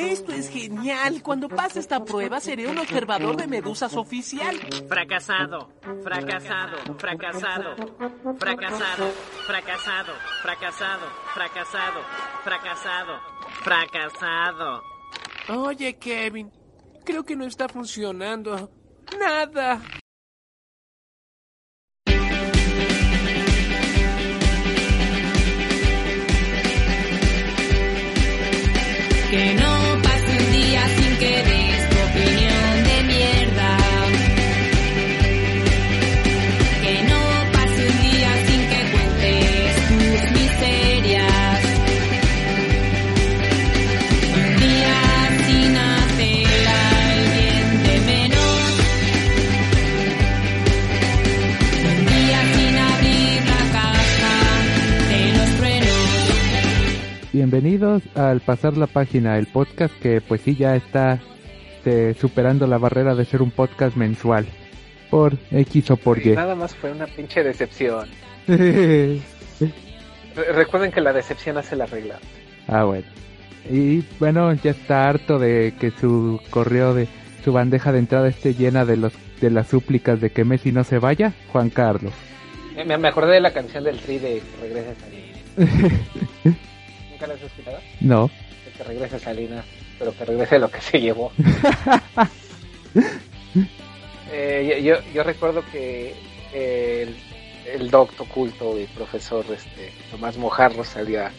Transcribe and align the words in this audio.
Esto 0.00 0.32
es 0.32 0.48
genial. 0.48 1.22
Cuando 1.22 1.48
pase 1.48 1.78
esta 1.78 2.02
prueba, 2.02 2.40
seré 2.40 2.66
un 2.66 2.78
observador 2.78 3.36
de 3.36 3.46
medusas 3.46 3.94
oficial. 3.96 4.56
Fracasado, 4.88 5.70
fracasado, 6.02 6.76
fracasado, 6.98 7.76
fracasado, 8.38 9.12
fracasado, 9.46 10.14
fracasado, 10.42 11.04
fracasado, 11.34 12.00
fracasado, 12.42 13.20
fracasado. 13.62 14.82
Oye, 15.48 15.98
Kevin, 15.98 16.50
creo 17.04 17.24
que 17.24 17.36
no 17.36 17.44
está 17.44 17.68
funcionando. 17.68 18.70
Nada. 19.18 19.82
Que 29.30 29.54
no 29.54 29.69
Bienvenidos 57.54 58.04
al 58.14 58.38
Pasar 58.38 58.76
la 58.76 58.86
Página, 58.86 59.36
el 59.36 59.46
podcast 59.48 59.92
que 60.00 60.20
pues 60.20 60.40
sí 60.42 60.54
ya 60.54 60.76
está 60.76 61.18
este, 61.78 62.14
superando 62.14 62.68
la 62.68 62.78
barrera 62.78 63.16
de 63.16 63.24
ser 63.24 63.42
un 63.42 63.50
podcast 63.50 63.96
mensual. 63.96 64.46
Por 65.10 65.36
X 65.50 65.90
o 65.90 65.96
por 65.96 66.24
Y. 66.24 66.30
Nada 66.36 66.54
más 66.54 66.76
fue 66.76 66.92
una 66.92 67.08
pinche 67.08 67.42
decepción. 67.42 68.08
Re- 68.46 69.18
recuerden 70.54 70.92
que 70.92 71.00
la 71.00 71.12
decepción 71.12 71.58
hace 71.58 71.74
la 71.74 71.86
regla. 71.86 72.20
ah, 72.68 72.84
bueno. 72.84 73.06
Y 73.68 74.04
bueno, 74.20 74.52
ya 74.54 74.70
está 74.70 75.08
harto 75.08 75.40
de 75.40 75.74
que 75.80 75.90
su 75.90 76.40
correo 76.50 76.94
de 76.94 77.08
su 77.44 77.52
bandeja 77.52 77.90
de 77.90 77.98
entrada 77.98 78.28
esté 78.28 78.54
llena 78.54 78.84
de 78.84 78.96
los 78.96 79.12
de 79.40 79.50
las 79.50 79.66
súplicas 79.66 80.20
de 80.20 80.30
que 80.30 80.44
Messi 80.44 80.70
no 80.70 80.84
se 80.84 81.00
vaya, 81.00 81.32
Juan 81.50 81.70
Carlos. 81.70 82.12
Me, 82.86 82.96
me 82.96 83.08
acordé 83.08 83.32
de 83.34 83.40
la 83.40 83.52
canción 83.52 83.82
del 83.82 83.98
Tri 83.98 84.20
de 84.20 84.40
regrese 84.62 84.94
Salinas. 85.00 86.56
¿Nunca 87.20 87.26
la 87.70 87.80
no. 88.00 88.30
Que 88.76 88.84
regrese 88.84 89.18
Salinas, 89.18 89.64
pero 89.98 90.16
que 90.16 90.24
regrese 90.24 90.58
lo 90.58 90.70
que 90.70 90.80
se 90.80 91.00
llevó. 91.00 91.32
Eh, 94.32 94.80
yo, 94.84 94.94
yo, 95.02 95.12
yo 95.12 95.22
recuerdo 95.24 95.64
que 95.72 96.14
eh, 96.54 97.12
el, 97.66 97.80
el 97.82 97.90
doctor 97.90 98.28
culto 98.28 98.78
y 98.78 98.86
profesor 98.86 99.44
este, 99.52 99.92
Tomás 100.10 100.36
Mojarro 100.36 100.84
salía 100.84 101.32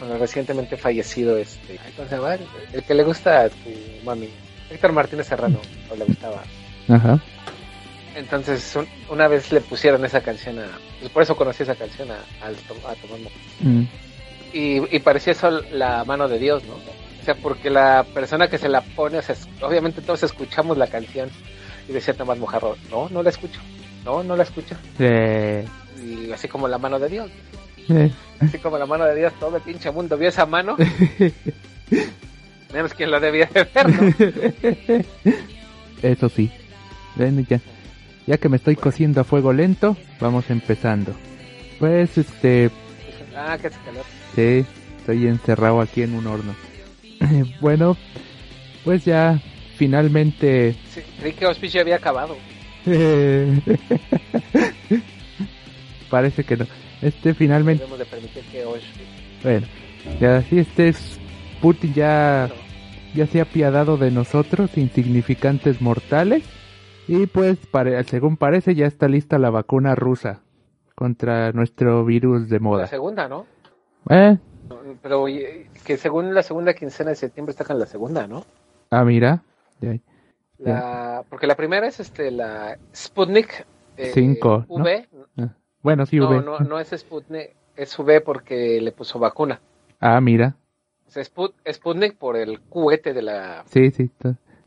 con 0.00 0.10
el 0.10 0.18
recientemente 0.18 0.76
fallecido 0.76 1.36
este 1.38 1.78
¿cómo 1.96 2.08
se 2.08 2.16
llama? 2.16 2.36
el 2.72 2.82
que 2.82 2.94
le 2.94 3.04
gusta 3.04 3.42
a 3.42 3.48
tu 3.48 3.70
mami 4.04 4.28
Héctor 4.70 4.90
Martínez 4.92 5.28
Serrano 5.28 5.60
o 5.88 5.94
le 5.94 6.04
gustaba 6.04 6.42
Ajá. 6.88 7.20
entonces 8.16 8.74
un- 8.74 8.88
una 9.08 9.28
vez 9.28 9.52
le 9.52 9.60
pusieron 9.60 10.04
esa 10.04 10.20
canción 10.20 10.58
a 10.58 10.66
pues 10.98 11.12
por 11.12 11.22
eso 11.22 11.36
conocí 11.36 11.62
esa 11.62 11.76
canción 11.76 12.10
a 12.10 12.18
Tomás 12.96 13.20
Mojarro 13.20 13.30
Mm. 13.60 13.84
Y, 14.52 14.94
y 14.94 14.98
parecía 15.00 15.32
eso 15.32 15.50
la 15.72 16.04
mano 16.04 16.28
de 16.28 16.38
Dios, 16.38 16.62
¿no? 16.64 16.74
O 16.74 17.24
sea, 17.24 17.34
porque 17.36 17.70
la 17.70 18.04
persona 18.14 18.48
que 18.48 18.58
se 18.58 18.68
la 18.68 18.80
pone, 18.80 19.18
o 19.18 19.22
sea, 19.22 19.36
obviamente 19.62 20.00
todos 20.02 20.22
escuchamos 20.24 20.76
la 20.76 20.88
canción 20.88 21.28
y 21.88 21.92
decía 21.92 22.14
Tomás 22.14 22.38
Mojarro, 22.38 22.76
no, 22.90 23.08
no 23.10 23.22
la 23.22 23.30
escucho, 23.30 23.60
no, 24.04 24.22
no 24.24 24.34
la 24.36 24.42
escucho. 24.42 24.74
Eh, 24.98 25.64
Y 26.04 26.32
así 26.32 26.48
como 26.48 26.66
la 26.68 26.78
mano 26.78 26.98
de 26.98 27.08
Dios, 27.08 27.30
eh. 27.88 28.10
así 28.40 28.58
como 28.58 28.76
la 28.78 28.86
mano 28.86 29.04
de 29.04 29.14
Dios, 29.14 29.32
todo 29.38 29.56
el 29.56 29.62
pinche 29.62 29.90
mundo 29.92 30.16
vio 30.18 30.28
esa 30.30 30.46
mano, 30.46 30.76
menos 32.72 32.94
quien 32.94 33.10
la 33.10 33.20
debía 33.20 33.48
de 33.52 33.64
ver, 33.64 33.88
¿no? 33.88 35.04
Eso 36.02 36.28
sí. 36.28 36.50
Bueno, 37.14 37.44
ya, 37.48 37.60
ya 38.26 38.36
que 38.38 38.48
me 38.48 38.56
estoy 38.56 38.74
cociendo 38.76 39.20
a 39.20 39.24
fuego 39.24 39.52
lento, 39.52 39.96
vamos 40.20 40.50
empezando. 40.50 41.12
Pues, 41.78 42.18
este, 42.18 42.70
Ah, 43.36 43.56
que 43.60 43.68
hace 43.68 43.78
calor. 43.84 44.04
Sí, 44.34 44.64
estoy 44.98 45.26
encerrado 45.26 45.80
aquí 45.80 46.02
en 46.02 46.14
un 46.14 46.26
horno. 46.26 46.54
bueno, 47.60 47.96
pues 48.84 49.04
ya, 49.04 49.40
finalmente... 49.76 50.74
Sí, 50.90 51.00
creí 51.20 51.32
que 51.32 51.44
Auspicio 51.46 51.80
había 51.80 51.96
acabado. 51.96 52.36
Parece 56.10 56.44
que 56.44 56.56
no. 56.56 56.66
Este, 57.00 57.34
finalmente, 57.34 57.80
Debemos 57.84 57.98
de 57.98 58.04
permitir 58.06 58.42
que 58.44 58.62
Auschwitz... 58.62 59.42
bueno, 59.42 59.66
ya 60.20 60.36
así 60.38 60.58
este 60.58 60.88
es- 60.88 61.18
Putin 61.60 61.94
ya, 61.94 62.50
ya 63.14 63.26
se 63.26 63.38
ha 63.38 63.42
apiadado 63.44 63.96
de 63.96 64.10
nosotros, 64.10 64.76
insignificantes 64.76 65.80
mortales. 65.80 66.42
Y 67.08 67.26
pues, 67.26 67.58
según 68.06 68.36
parece, 68.36 68.74
ya 68.74 68.86
está 68.86 69.06
lista 69.08 69.38
la 69.38 69.50
vacuna 69.50 69.94
rusa 69.94 70.40
contra 70.94 71.52
nuestro 71.52 72.04
virus 72.04 72.48
de 72.48 72.56
La 72.58 72.62
moda. 72.62 72.86
segunda, 72.88 73.28
¿no? 73.28 73.46
¿Eh? 74.10 74.38
Pero 75.02 75.26
que 75.84 75.96
según 75.96 76.34
la 76.34 76.42
segunda 76.42 76.74
quincena 76.74 77.10
de 77.10 77.16
septiembre 77.16 77.50
está 77.52 77.64
con 77.64 77.78
la 77.78 77.86
segunda, 77.86 78.26
¿no? 78.26 78.44
Ah, 78.90 79.04
mira. 79.04 79.42
La, 80.58 81.24
porque 81.28 81.46
la 81.46 81.56
primera 81.56 81.86
es 81.86 81.98
este 81.98 82.30
la 82.30 82.78
Sputnik 82.94 83.66
eh, 83.96 84.10
Cinco, 84.14 84.64
¿no? 84.68 84.76
V. 84.76 85.08
Ah, 85.38 85.48
Bueno, 85.82 86.06
sí, 86.06 86.18
No, 86.18 86.28
V. 86.30 86.42
no, 86.42 86.58
no 86.60 86.78
es 86.78 86.90
Sputnik, 86.90 87.50
es 87.76 87.98
V 87.98 88.20
porque 88.20 88.80
le 88.80 88.92
puso 88.92 89.18
vacuna. 89.18 89.60
Ah, 90.00 90.20
mira. 90.20 90.54
Sea, 91.08 91.22
Sput- 91.24 91.54
Sputnik 91.70 92.16
por 92.16 92.36
el 92.36 92.60
cohete 92.62 93.12
de 93.12 93.22
la 93.22 93.64
Sí, 93.66 93.90
sí. 93.90 94.10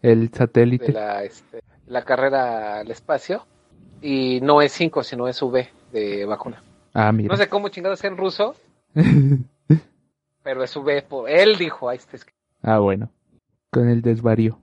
El 0.01 0.29
de 0.29 0.38
satélite. 0.38 0.91
la, 0.91 1.24
este, 1.24 1.62
la 1.88 2.03
carrera 2.03 2.79
al 2.79 2.91
espacio 2.91 3.45
y 4.01 4.40
no 4.41 4.62
es 4.62 4.72
5, 4.74 5.01
sino 5.03 5.28
es 5.28 5.41
V 5.41 5.68
de 5.94 6.25
vacuna. 6.25 6.62
Ah, 6.94 7.12
mira. 7.12 7.29
No 7.29 7.38
sé 7.38 7.47
cómo 7.50 7.69
chingados 7.69 8.03
en 8.03 8.18
ruso, 8.18 8.56
pero 10.44 10.63
es 10.63 10.75
V. 10.75 11.01
Por, 11.03 11.29
él 11.29 11.57
dijo, 11.57 11.89
ahí 11.89 11.97
está 11.97 12.16
escrito. 12.17 12.39
ah, 12.61 12.79
bueno. 12.79 13.11
Con 13.72 13.89
el 13.89 14.01
desvarío. 14.01 14.59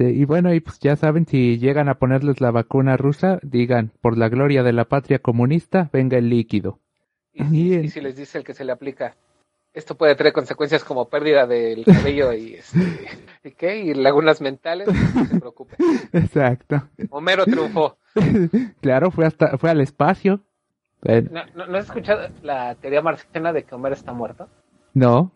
Este, 0.00 0.12
y 0.12 0.24
bueno, 0.24 0.54
y 0.54 0.60
pues 0.60 0.78
ya 0.80 0.96
saben, 0.96 1.26
si 1.26 1.58
llegan 1.58 1.90
a 1.90 1.98
ponerles 1.98 2.40
la 2.40 2.50
vacuna 2.50 2.96
rusa, 2.96 3.38
digan, 3.42 3.92
por 4.00 4.16
la 4.16 4.30
gloria 4.30 4.62
de 4.62 4.72
la 4.72 4.86
patria 4.86 5.18
comunista, 5.18 5.90
venga 5.92 6.16
el 6.16 6.30
líquido. 6.30 6.78
Y, 7.34 7.88
si 7.88 8.00
les 8.00 8.16
dice 8.16 8.38
el 8.38 8.44
que 8.44 8.54
se 8.54 8.64
le 8.64 8.72
aplica, 8.72 9.16
esto 9.74 9.96
puede 9.96 10.14
traer 10.14 10.32
consecuencias 10.32 10.84
como 10.84 11.10
pérdida 11.10 11.46
del 11.46 11.84
cabello 11.84 12.32
y, 12.32 12.54
este, 12.54 12.78
¿y 13.44 13.50
qué? 13.50 13.78
Y 13.78 13.94
lagunas 13.94 14.40
mentales, 14.40 14.88
no 14.88 15.26
se 15.26 15.38
preocupe. 15.38 15.76
Exacto. 16.12 16.88
Homero 17.10 17.44
triunfó. 17.44 17.98
Claro, 18.80 19.10
fue 19.10 19.26
hasta, 19.26 19.58
fue 19.58 19.70
al 19.70 19.82
espacio. 19.82 20.40
¿No, 21.02 21.42
no, 21.54 21.66
no 21.66 21.78
has 21.78 21.86
escuchado 21.86 22.28
la 22.42 22.74
teoría 22.74 23.00
marciana 23.02 23.52
de 23.52 23.64
que 23.64 23.74
Homero 23.74 23.94
está 23.94 24.12
muerto? 24.12 24.48
no. 24.94 25.32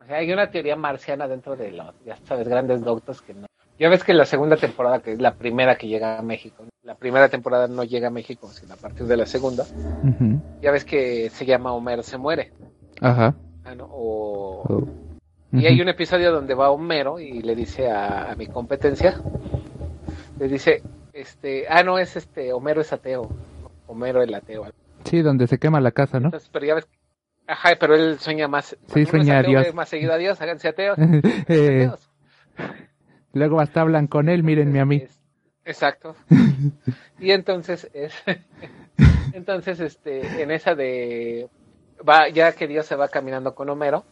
O 0.00 0.04
sea, 0.08 0.18
hay 0.18 0.32
una 0.32 0.50
teoría 0.50 0.74
marciana 0.74 1.28
dentro 1.28 1.54
de 1.54 1.70
los, 1.72 1.94
ya 2.06 2.16
sabes, 2.24 2.48
grandes 2.48 2.82
doctos 2.82 3.20
que 3.20 3.34
no. 3.34 3.46
Ya 3.78 3.90
ves 3.90 4.04
que 4.04 4.14
la 4.14 4.24
segunda 4.24 4.56
temporada, 4.56 5.00
que 5.00 5.12
es 5.12 5.20
la 5.20 5.34
primera 5.34 5.76
que 5.76 5.86
llega 5.86 6.18
a 6.18 6.22
México, 6.22 6.64
la 6.82 6.94
primera 6.94 7.28
temporada 7.28 7.68
no 7.68 7.84
llega 7.84 8.08
a 8.08 8.10
México, 8.10 8.48
sino 8.48 8.72
a 8.74 8.76
partir 8.76 9.06
de 9.06 9.16
la 9.18 9.26
segunda, 9.26 9.64
ya 10.62 10.70
ves 10.70 10.84
que 10.84 11.28
se 11.30 11.44
llama 11.44 11.72
Homero 11.74 12.02
se 12.02 12.16
muere. 12.16 12.52
Ajá. 13.00 13.34
Ah, 13.64 13.74
¿no? 13.74 13.86
O, 13.90 14.62
Oh. 14.68 14.86
Y 15.52 15.66
hay 15.66 15.80
un 15.80 15.88
episodio 15.88 16.30
donde 16.32 16.54
va 16.54 16.70
Homero 16.70 17.18
y 17.18 17.40
le 17.40 17.54
dice 17.54 17.90
a, 17.90 18.30
a 18.32 18.36
mi 18.36 18.46
competencia, 18.46 19.20
le 20.38 20.48
dice, 20.48 20.82
este, 21.12 21.66
ah, 21.68 21.82
no, 21.82 21.98
es 21.98 22.16
este, 22.16 22.52
Homero 22.52 22.80
es 22.80 22.92
ateo, 22.92 23.28
Homero 23.86 24.22
el 24.22 24.34
ateo. 24.34 24.66
Sí, 25.08 25.22
donde 25.22 25.46
se 25.46 25.58
quema 25.58 25.80
la 25.80 25.90
casa, 25.92 26.20
¿no? 26.20 26.26
Entonces, 26.28 26.48
pero 26.52 26.66
ya 26.66 26.74
ves, 26.74 26.88
ajá, 27.46 27.70
pero 27.78 27.94
él 27.94 28.18
sueña 28.18 28.48
más, 28.48 28.76
Sí, 28.92 29.04
sueña 29.06 29.38
a 29.38 29.42
Dios. 29.42 29.64
ve 29.64 29.72
Más 29.72 29.88
seguido 29.88 30.12
a 30.12 30.16
Dios, 30.16 30.40
háganse 30.40 30.68
ateos. 30.68 30.98
Eh, 31.48 31.86
ateos. 31.86 32.10
luego 33.32 33.60
hasta 33.60 33.80
hablan 33.80 34.06
con 34.06 34.28
él, 34.28 34.42
mírenme 34.42 34.80
a 34.80 34.84
mí. 34.84 34.96
Es- 34.96 35.20
exacto. 35.64 36.14
y 37.18 37.30
entonces 37.32 37.88
es, 37.94 38.12
entonces, 39.32 39.80
este, 39.80 40.42
en 40.42 40.50
esa 40.50 40.74
de, 40.74 41.48
va, 42.08 42.28
ya 42.28 42.52
que 42.52 42.66
Dios 42.66 42.86
se 42.86 42.96
va 42.96 43.08
caminando 43.08 43.54
con 43.54 43.68
Homero, 43.68 44.04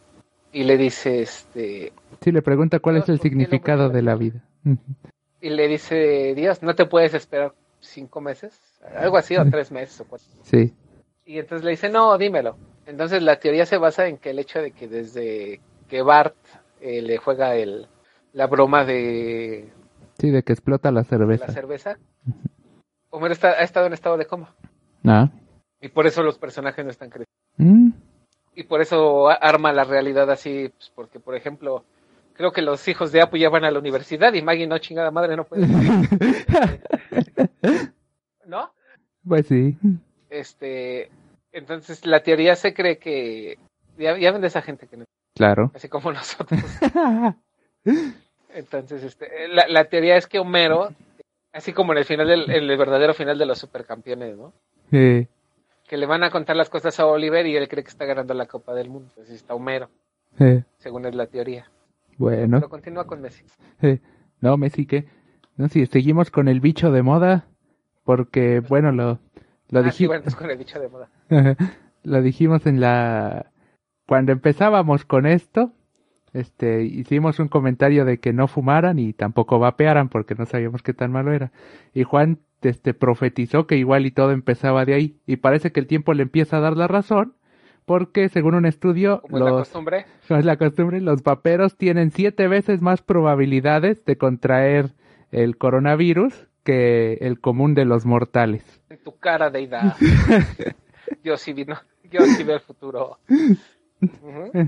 y 0.51 0.63
le 0.63 0.77
dice, 0.77 1.21
este, 1.21 1.91
Sí, 2.21 2.31
le 2.31 2.41
pregunta 2.41 2.79
cuál 2.79 2.97
es 2.97 3.09
el 3.09 3.17
Dios, 3.17 3.19
¿por 3.19 3.21
qué 3.21 3.27
el 3.27 3.33
hombre 3.33 3.47
significado 3.49 3.89
de 3.89 4.01
la 4.01 4.15
vida. 4.15 4.41
Y 5.41 5.49
le 5.49 5.67
dice 5.67 6.33
Dios, 6.35 6.63
no 6.63 6.73
te 6.73 6.85
puedes 6.85 7.13
esperar 7.13 7.53
cinco 7.79 8.21
meses, 8.21 8.57
algo 8.97 9.17
así, 9.17 9.35
o 9.35 9.45
tres 9.49 9.71
meses 9.71 9.99
o 10.01 10.05
cuatro. 10.05 10.27
Sí. 10.43 10.73
Y 11.27 11.39
entonces 11.39 11.65
le 11.65 11.71
dice, 11.71 11.89
no, 11.89 12.17
dímelo. 12.17 12.55
Entonces 12.85 13.21
la 13.21 13.37
teoría 13.37 13.65
se 13.65 13.77
basa 13.77 14.07
en 14.07 14.17
que 14.17 14.29
el 14.29 14.39
hecho 14.39 14.61
de 14.61 14.71
que 14.71 14.87
desde 14.87 15.59
que 15.89 16.01
Bart 16.01 16.37
eh, 16.79 17.01
le 17.01 17.17
juega 17.17 17.53
el, 17.55 17.87
la 18.31 18.47
broma 18.47 18.85
de 18.85 19.69
Sí, 20.17 20.31
de 20.31 20.41
que 20.41 20.53
explota 20.53 20.89
la 20.89 21.01
la 21.01 21.03
cerveza. 21.03 21.51
cerveza, 21.51 21.97
Homero 23.09 23.33
está, 23.33 23.49
ha 23.49 23.63
estado 23.63 23.87
en 23.87 23.93
estado 23.93 24.17
de 24.17 24.25
coma. 24.25 24.55
Ah. 25.05 25.29
Y 25.81 25.89
por 25.89 26.07
eso 26.07 26.23
los 26.23 26.37
personajes 26.37 26.85
no 26.85 26.91
están 26.91 27.09
creciendo. 27.09 27.27
Mm. 27.57 27.91
Y 28.55 28.63
por 28.63 28.81
eso 28.81 29.29
arma 29.29 29.73
la 29.73 29.83
realidad 29.83 30.31
así, 30.31 30.69
pues, 30.69 30.91
porque 30.95 31.19
por 31.19 31.35
ejemplo, 31.35 31.83
creo 32.33 32.53
que 32.53 32.61
los 32.61 32.87
hijos 32.87 33.11
de 33.11 33.21
Apu 33.21 33.35
ya 33.35 33.49
van 33.49 33.65
a 33.65 33.71
la 33.71 33.79
universidad 33.79 34.33
y 34.33 34.41
Maggie 34.41 34.65
no 34.65 34.77
chingada 34.77 35.11
madre 35.11 35.35
no 35.35 35.43
puede. 35.43 35.67
¿No? 38.47 38.71
Pues 39.27 39.47
sí. 39.47 39.77
Este, 40.29 41.09
entonces 41.51 42.05
la 42.05 42.21
teoría 42.21 42.55
se 42.55 42.73
cree 42.73 42.97
que 42.97 43.57
ya, 43.97 44.17
ya 44.17 44.31
ven 44.31 44.41
de 44.41 44.47
esa 44.47 44.61
gente 44.61 44.87
que 44.87 44.97
no, 44.97 45.05
Claro. 45.35 45.71
así 45.75 45.87
como 45.89 46.11
nosotros. 46.13 46.61
Entonces, 48.53 49.03
este, 49.03 49.47
la, 49.49 49.67
la 49.67 49.85
teoría 49.85 50.17
es 50.17 50.27
que 50.27 50.39
Homero, 50.39 50.89
así 51.53 51.73
como 51.73 51.91
en 51.93 51.99
el 51.99 52.05
final 52.05 52.27
del 52.27 52.49
en 52.49 52.69
el 52.69 52.77
verdadero 52.77 53.13
final 53.13 53.37
de 53.37 53.45
los 53.45 53.59
supercampeones, 53.59 54.37
¿no? 54.37 54.53
Eh, 54.91 55.27
Que 55.87 55.97
le 55.97 56.05
van 56.05 56.23
a 56.23 56.31
contar 56.31 56.55
las 56.55 56.69
cosas 56.69 56.99
a 56.99 57.05
Oliver 57.05 57.45
y 57.45 57.55
él 57.55 57.67
cree 57.67 57.83
que 57.83 57.89
está 57.89 58.05
ganando 58.05 58.33
la 58.33 58.45
Copa 58.47 58.73
del 58.73 58.89
Mundo. 58.89 59.09
Entonces 59.09 59.35
está 59.35 59.53
Homero, 59.53 59.89
eh, 60.39 60.63
según 60.77 61.05
es 61.05 61.15
la 61.15 61.27
teoría. 61.27 61.69
Bueno. 62.17 62.57
Pero 62.57 62.69
continúa 62.69 63.05
con 63.05 63.21
Messi. 63.21 63.43
Eh, 63.81 63.99
no, 64.41 64.57
Messi, 64.57 64.85
¿qué? 64.87 65.05
No, 65.55 65.67
si 65.69 65.85
seguimos 65.85 66.31
con 66.31 66.47
el 66.47 66.59
bicho 66.61 66.91
de 66.91 67.03
moda, 67.03 67.47
porque, 68.03 68.59
bueno, 68.59 68.91
lo, 68.91 69.19
lo 69.69 69.81
Ah, 69.81 69.91
sí, 69.91 70.05
dijimos. 70.05 70.07
bueno, 70.07 70.17
entonces 70.19 70.35
con 70.39 70.49
el 70.51 70.57
bicho 70.57 70.79
de 70.79 70.89
moda. 70.89 71.09
lo 72.03 72.21
dijimos 72.21 72.65
en 72.65 72.79
la 72.79 73.51
cuando 74.07 74.31
empezábamos 74.31 75.05
con 75.05 75.25
esto 75.25 75.73
este 76.33 76.83
hicimos 76.83 77.39
un 77.39 77.47
comentario 77.47 78.05
de 78.05 78.19
que 78.19 78.33
no 78.33 78.47
fumaran 78.47 78.99
y 78.99 79.13
tampoco 79.13 79.59
vapearan 79.59 80.09
porque 80.09 80.35
no 80.35 80.45
sabíamos 80.45 80.83
qué 80.83 80.93
tan 80.93 81.11
malo 81.11 81.31
era 81.33 81.51
y 81.93 82.03
Juan 82.03 82.39
este 82.61 82.93
profetizó 82.93 83.67
que 83.67 83.77
igual 83.77 84.05
y 84.05 84.11
todo 84.11 84.31
empezaba 84.31 84.85
de 84.85 84.93
ahí 84.93 85.19
y 85.25 85.37
parece 85.37 85.71
que 85.71 85.79
el 85.79 85.87
tiempo 85.87 86.13
le 86.13 86.23
empieza 86.23 86.57
a 86.57 86.61
dar 86.61 86.75
la 86.77 86.87
razón 86.87 87.35
porque 87.85 88.29
según 88.29 88.55
un 88.55 88.65
estudio 88.65 89.21
Como 89.21 89.37
es 89.37 89.43
la 89.43 89.49
los 89.51 89.59
costumbre. 89.61 90.05
como 90.27 90.39
es 90.39 90.45
la 90.45 90.57
costumbre 90.57 91.01
los 91.01 91.23
vaperos 91.23 91.77
tienen 91.77 92.11
siete 92.11 92.47
veces 92.47 92.81
más 92.81 93.01
probabilidades 93.01 94.03
de 94.05 94.17
contraer 94.17 94.93
el 95.31 95.57
coronavirus 95.57 96.46
que 96.67 97.13
el 97.21 97.39
común 97.39 97.75
de 97.75 97.85
los 97.85 98.05
mortales 98.05 98.61
En 98.89 99.01
tu 99.01 99.17
cara, 99.17 99.49
Deida. 99.49 99.95
yo 101.23 101.37
sí 101.37 101.53
vi, 101.53 101.63
no, 101.63 101.77
yo 102.11 102.25
sí 102.25 102.43
veo 102.43 102.57
el 102.57 102.61
futuro. 102.61 103.19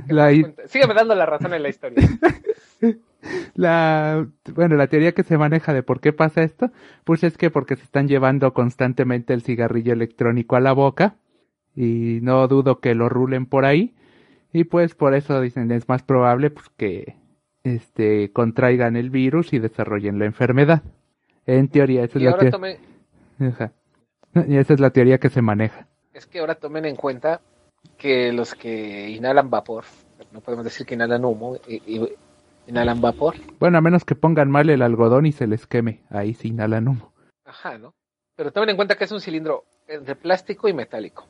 La 0.08 0.32
Sígueme 0.68 0.94
dando 0.94 1.14
la 1.14 1.26
razón 1.26 1.54
en 1.54 1.62
la 1.62 1.68
historia. 1.70 2.08
La, 3.54 4.26
bueno, 4.56 4.78
la 4.78 4.88
teoría 4.88 5.12
que 5.12 5.24
se 5.24 5.38
maneja 5.38 5.74
de 5.74 5.84
por 5.84 6.00
qué 6.00 6.14
pasa 6.14 6.42
esto, 6.42 6.72
pues 7.04 7.22
es 7.26 7.38
que 7.38 7.50
porque 7.50 7.76
se 7.76 7.84
están 7.84 8.08
llevando 8.08 8.54
constantemente 8.54 9.34
el 9.34 9.42
cigarrillo 9.42 9.92
electrónico 9.92 10.56
a 10.56 10.62
la 10.62 10.72
boca 10.72 11.18
y 11.76 12.20
no 12.22 12.48
dudo 12.48 12.80
que 12.80 12.96
lo 12.96 13.10
rulen 13.10 13.46
por 13.46 13.66
ahí 13.66 13.94
y 14.54 14.64
pues 14.64 14.96
por 14.96 15.16
eso 15.16 15.42
dicen 15.42 15.70
es 15.74 15.90
más 15.90 16.02
probable 16.02 16.50
pues 16.50 16.70
que 16.78 17.18
este 17.66 18.32
contraigan 18.32 18.96
el 18.96 19.10
virus 19.10 19.52
y 19.52 19.60
desarrollen 19.60 20.18
la 20.18 20.26
enfermedad. 20.26 20.82
En 21.46 21.68
teoría, 21.68 22.04
esa 22.04 22.18
es 22.20 22.24
la 22.24 22.32
ahora 22.32 22.44
teo- 22.44 22.52
tomen, 22.52 22.78
Ajá. 23.40 23.72
Y 24.48 24.58
esa 24.58 24.74
es 24.74 24.80
la 24.80 24.90
teoría 24.92 25.18
que 25.18 25.30
se 25.30 25.42
maneja. 25.42 25.88
es 26.14 26.26
que 26.28 26.40
ahora 26.40 26.56
tomen 26.56 26.86
en 26.86 26.96
cuenta 26.96 27.42
que 27.98 28.32
los 28.34 28.54
que 28.54 29.10
inhalan 29.10 29.50
vapor, 29.50 29.86
no 30.32 30.42
podemos 30.42 30.66
decir 30.66 30.86
que 30.86 30.96
inhalan 30.96 31.24
humo, 31.26 31.58
y, 31.68 31.76
y- 31.98 32.14
inhalan 32.68 33.02
vapor. 33.02 33.36
Bueno, 33.60 33.78
a 33.78 33.82
menos 33.82 34.04
que 34.06 34.16
pongan 34.16 34.52
mal 34.52 34.70
el 34.70 34.82
algodón 34.82 35.26
y 35.26 35.32
se 35.32 35.48
les 35.48 35.66
queme, 35.66 36.02
ahí 36.10 36.34
sí 36.34 36.50
inhalan 36.50 36.88
humo. 36.90 37.12
Ajá, 37.46 37.78
¿no? 37.78 37.94
Pero 38.36 38.52
tomen 38.52 38.70
en 38.70 38.76
cuenta 38.76 38.96
que 38.96 39.06
es 39.06 39.12
un 39.12 39.22
cilindro 39.22 39.64
entre 39.88 40.16
plástico 40.16 40.68
y 40.70 40.74
metálico. 40.74 41.26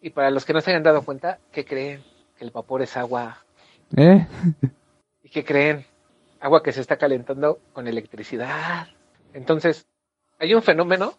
Y 0.00 0.10
para 0.10 0.30
los 0.30 0.44
que 0.44 0.52
no 0.52 0.60
se 0.60 0.70
hayan 0.70 0.82
dado 0.82 1.02
cuenta, 1.02 1.38
¿qué 1.52 1.64
creen? 1.64 2.02
Que 2.38 2.44
el 2.44 2.50
vapor 2.50 2.82
es 2.82 2.96
agua. 2.96 3.38
¿Eh? 3.96 4.26
¿Y 5.22 5.28
qué 5.28 5.44
creen? 5.44 5.84
Agua 6.40 6.62
que 6.62 6.72
se 6.72 6.80
está 6.80 6.96
calentando 6.96 7.58
con 7.72 7.86
electricidad. 7.86 8.88
Entonces, 9.34 9.86
hay 10.38 10.54
un 10.54 10.62
fenómeno 10.62 11.12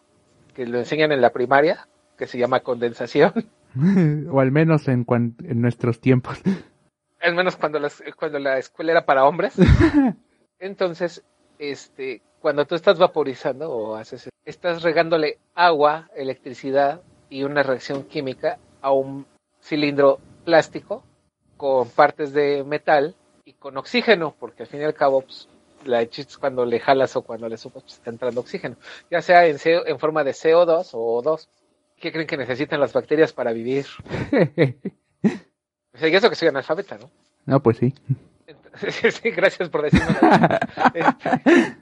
que 0.54 0.66
lo 0.66 0.78
enseñan 0.78 1.12
en 1.12 1.20
la 1.20 1.30
primaria, 1.30 1.86
que 2.18 2.26
se 2.26 2.38
llama 2.38 2.60
condensación. 2.60 3.32
o 4.30 4.40
al 4.40 4.50
menos 4.52 4.86
en, 4.88 5.04
cuan- 5.04 5.36
en 5.44 5.62
nuestros 5.62 6.00
tiempos. 6.00 6.40
al 7.20 7.34
menos 7.34 7.56
cuando, 7.56 7.78
las- 7.78 8.02
cuando 8.18 8.38
la 8.38 8.58
escuela 8.58 8.92
era 8.92 9.06
para 9.06 9.24
hombres. 9.24 9.54
Entonces, 10.58 11.24
este, 11.58 12.22
cuando 12.40 12.66
tú 12.66 12.74
estás 12.74 12.98
vaporizando 12.98 13.70
o 13.70 13.96
haces, 13.96 14.28
estás 14.44 14.82
regándole 14.82 15.38
agua, 15.54 16.10
electricidad 16.16 17.02
y 17.30 17.44
una 17.44 17.62
reacción 17.62 18.04
química 18.04 18.58
a 18.80 18.92
un 18.92 19.26
cilindro 19.60 20.18
plástico 20.44 21.04
con 21.56 21.88
partes 21.88 22.32
de 22.32 22.64
metal 22.64 23.14
y 23.44 23.54
con 23.54 23.76
oxígeno, 23.76 24.34
porque 24.38 24.62
al 24.64 24.68
fin 24.68 24.80
y 24.80 24.84
al 24.84 24.94
cabo, 24.94 25.22
pues, 25.22 25.48
la 25.84 26.08
chiste 26.08 26.34
cuando 26.38 26.64
le 26.64 26.78
jalas 26.78 27.16
o 27.16 27.22
cuando 27.22 27.48
le 27.48 27.56
supas, 27.56 27.82
pues, 27.82 27.94
está 27.94 28.10
entrando 28.10 28.40
oxígeno, 28.40 28.76
ya 29.10 29.20
sea 29.20 29.46
en, 29.46 29.58
CO 29.58 29.86
en 29.86 29.98
forma 29.98 30.24
de 30.24 30.32
CO2 30.32 30.90
o 30.92 31.22
O2. 31.22 31.48
¿Qué 31.96 32.10
creen 32.10 32.26
que 32.26 32.36
necesitan 32.36 32.80
las 32.80 32.92
bacterias 32.92 33.32
para 33.32 33.52
vivir? 33.52 33.86
O 35.94 35.98
sea, 35.98 36.08
y 36.08 36.14
eso 36.14 36.30
que 36.30 36.36
soy 36.36 36.48
analfabeta, 36.48 36.96
¿no? 36.96 37.10
no, 37.44 37.62
pues 37.62 37.76
sí. 37.76 37.94
Entonces, 38.46 39.14
sí, 39.22 39.30
gracias 39.30 39.68
por 39.68 39.82
decirme. 39.82 40.16
Este, 40.94 41.76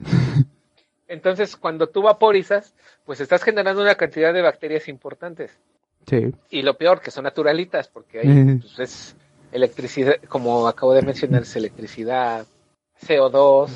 Entonces, 1.06 1.56
cuando 1.56 1.88
tú 1.88 2.02
vaporizas, 2.02 2.74
pues 3.04 3.20
estás 3.20 3.44
generando 3.44 3.82
una 3.82 3.94
cantidad 3.94 4.34
de 4.34 4.42
bacterias 4.42 4.88
importantes. 4.88 5.56
Sí. 6.06 6.32
Y 6.50 6.62
lo 6.62 6.76
peor, 6.76 7.00
que 7.00 7.10
son 7.10 7.24
naturalitas, 7.24 7.86
porque 7.86 8.20
ahí 8.20 8.58
pues, 8.60 8.78
es 8.80 9.16
electricidad, 9.52 10.16
como 10.28 10.66
acabo 10.66 10.94
de 10.94 11.02
mencionar, 11.02 11.42
es 11.42 11.54
electricidad, 11.56 12.46
CO2. 13.06 13.70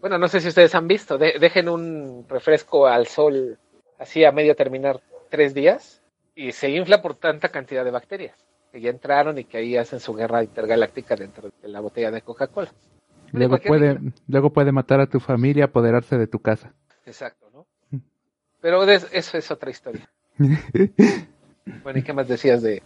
Bueno, 0.00 0.18
no 0.18 0.28
sé 0.28 0.40
si 0.40 0.48
ustedes 0.48 0.74
han 0.74 0.88
visto, 0.88 1.16
de- 1.18 1.36
dejen 1.38 1.68
un 1.68 2.26
refresco 2.28 2.86
al 2.86 3.06
sol 3.06 3.58
así 3.98 4.24
a 4.24 4.32
medio 4.32 4.54
terminar 4.56 5.00
tres 5.30 5.54
días 5.54 6.02
y 6.34 6.52
se 6.52 6.70
infla 6.70 7.00
por 7.00 7.14
tanta 7.14 7.48
cantidad 7.50 7.84
de 7.84 7.90
bacterias 7.90 8.36
que 8.72 8.80
ya 8.80 8.90
entraron 8.90 9.38
y 9.38 9.44
que 9.44 9.58
ahí 9.58 9.76
hacen 9.76 10.00
su 10.00 10.14
guerra 10.14 10.42
intergaláctica 10.42 11.14
dentro 11.14 11.50
de 11.62 11.68
la 11.68 11.80
botella 11.80 12.10
de 12.10 12.22
Coca-Cola. 12.22 12.72
Luego 13.32 13.58
puede, 13.58 13.98
luego 14.28 14.50
puede 14.50 14.72
matar 14.72 15.00
a 15.00 15.06
tu 15.06 15.20
familia, 15.20 15.66
apoderarse 15.66 16.16
de 16.18 16.26
tu 16.26 16.38
casa. 16.40 16.72
Exacto, 17.06 17.48
¿no? 17.52 17.66
Pero 18.60 18.84
de- 18.86 19.00
eso 19.12 19.36
es 19.38 19.50
otra 19.50 19.70
historia. 19.70 20.08
Bueno, 21.84 22.00
¿y 22.00 22.02
qué 22.02 22.12
más 22.12 22.26
decías 22.26 22.60
de, 22.60 22.82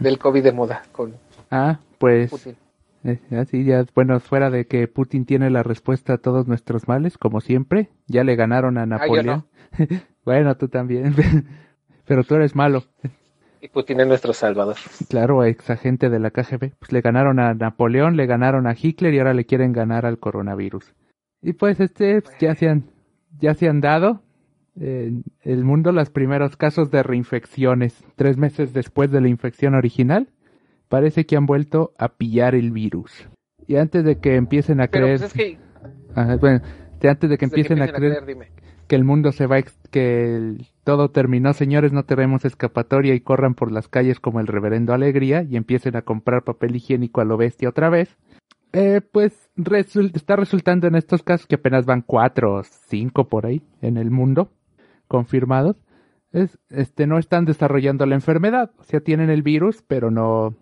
del 0.00 0.18
COVID 0.18 0.42
de 0.42 0.50
moda 0.52 0.82
con 0.90 1.14
Ah, 1.50 1.78
pues, 1.98 2.30
Putin? 2.30 2.56
eh, 3.04 3.20
así 3.38 3.64
ya, 3.64 3.84
bueno, 3.94 4.18
fuera 4.20 4.50
de 4.50 4.66
que 4.66 4.86
Putin 4.88 5.24
tiene 5.24 5.50
la 5.50 5.62
respuesta 5.62 6.14
a 6.14 6.18
todos 6.18 6.46
nuestros 6.46 6.88
males, 6.88 7.18
como 7.18 7.40
siempre, 7.40 7.90
ya 8.06 8.24
le 8.24 8.36
ganaron 8.36 8.78
a 8.78 8.82
Ah, 8.82 8.86
Napoleón. 8.86 9.46
bueno, 10.24 10.56
tú 10.56 10.68
también, 10.68 11.14
pero 12.06 12.24
tú 12.24 12.34
eres 12.34 12.54
malo. 12.54 12.84
Y 13.60 13.68
Putin 13.68 14.00
es 14.00 14.06
nuestro 14.06 14.32
salvador. 14.32 14.76
Claro, 15.08 15.42
ex 15.44 15.70
agente 15.70 16.08
de 16.10 16.18
la 16.20 16.30
KGB. 16.30 16.72
Pues 16.78 16.92
le 16.92 17.00
ganaron 17.00 17.40
a 17.40 17.54
Napoleón, 17.54 18.16
le 18.16 18.26
ganaron 18.26 18.66
a 18.66 18.74
Hitler 18.80 19.14
y 19.14 19.18
ahora 19.18 19.34
le 19.34 19.46
quieren 19.46 19.72
ganar 19.72 20.06
al 20.06 20.18
coronavirus. 20.18 20.94
Y 21.42 21.52
pues 21.54 21.80
este 21.80 22.20
pues, 22.22 22.36
ya 22.38 22.54
se 22.54 22.68
han 22.68 22.84
ya 23.40 23.54
se 23.54 23.68
han 23.68 23.80
dado 23.80 24.22
en 24.78 25.24
el 25.42 25.64
mundo 25.64 25.90
los 25.92 26.10
primeros 26.10 26.56
casos 26.56 26.90
de 26.90 27.02
reinfecciones. 27.02 28.04
Tres 28.14 28.36
meses 28.36 28.72
después 28.72 29.10
de 29.10 29.20
la 29.22 29.28
infección 29.28 29.74
original, 29.74 30.28
parece 30.88 31.26
que 31.26 31.36
han 31.36 31.46
vuelto 31.46 31.92
a 31.98 32.08
pillar 32.08 32.54
el 32.54 32.70
virus. 32.70 33.28
Y 33.66 33.76
antes 33.76 34.04
de 34.04 34.18
que 34.18 34.36
empiecen 34.36 34.80
a 34.80 34.86
Pero 34.88 35.06
creer, 35.06 35.18
pues 35.20 35.30
es 35.30 35.36
que, 35.36 35.58
Ajá, 36.14 36.36
bueno, 36.36 36.60
antes 36.62 37.02
de 37.02 37.18
que 37.18 37.18
desde 37.28 37.38
que 37.38 37.44
empiecen 37.44 37.82
a 37.82 37.84
empiecen 37.86 38.10
creer 38.10 38.26
dime. 38.26 38.48
que 38.86 38.96
el 38.96 39.04
mundo 39.04 39.32
se 39.32 39.46
va, 39.46 39.56
que 39.90 40.36
el- 40.36 40.66
todo 40.84 41.10
terminó, 41.10 41.52
señores, 41.52 41.92
no 41.92 42.04
tenemos 42.04 42.44
escapatoria 42.44 43.14
y 43.14 43.20
corran 43.20 43.54
por 43.54 43.72
las 43.72 43.88
calles 43.88 44.20
como 44.20 44.38
el 44.40 44.46
reverendo 44.46 44.94
Alegría 44.94 45.42
y 45.42 45.56
empiecen 45.56 45.96
a 45.96 46.02
comprar 46.02 46.44
papel 46.44 46.76
higiénico 46.76 47.20
a 47.20 47.24
lo 47.24 47.36
bestia 47.36 47.68
otra 47.68 47.88
vez. 47.88 48.16
Eh, 48.72 49.00
pues 49.00 49.50
resul- 49.56 50.14
está 50.14 50.36
resultando 50.36 50.86
en 50.86 50.94
estos 50.96 51.22
casos 51.22 51.46
que 51.46 51.54
apenas 51.56 51.86
van 51.86 52.02
cuatro 52.02 52.54
o 52.54 52.62
cinco 52.62 53.28
por 53.28 53.46
ahí 53.46 53.62
en 53.82 53.96
el 53.96 54.10
mundo 54.10 54.50
confirmados. 55.08 55.82
Es, 56.32 56.58
este, 56.70 57.06
no 57.06 57.18
están 57.18 57.44
desarrollando 57.46 58.04
la 58.06 58.14
enfermedad, 58.16 58.70
o 58.78 58.84
sea, 58.84 59.00
tienen 59.00 59.30
el 59.30 59.42
virus, 59.42 59.82
pero 59.86 60.10
no, 60.10 60.54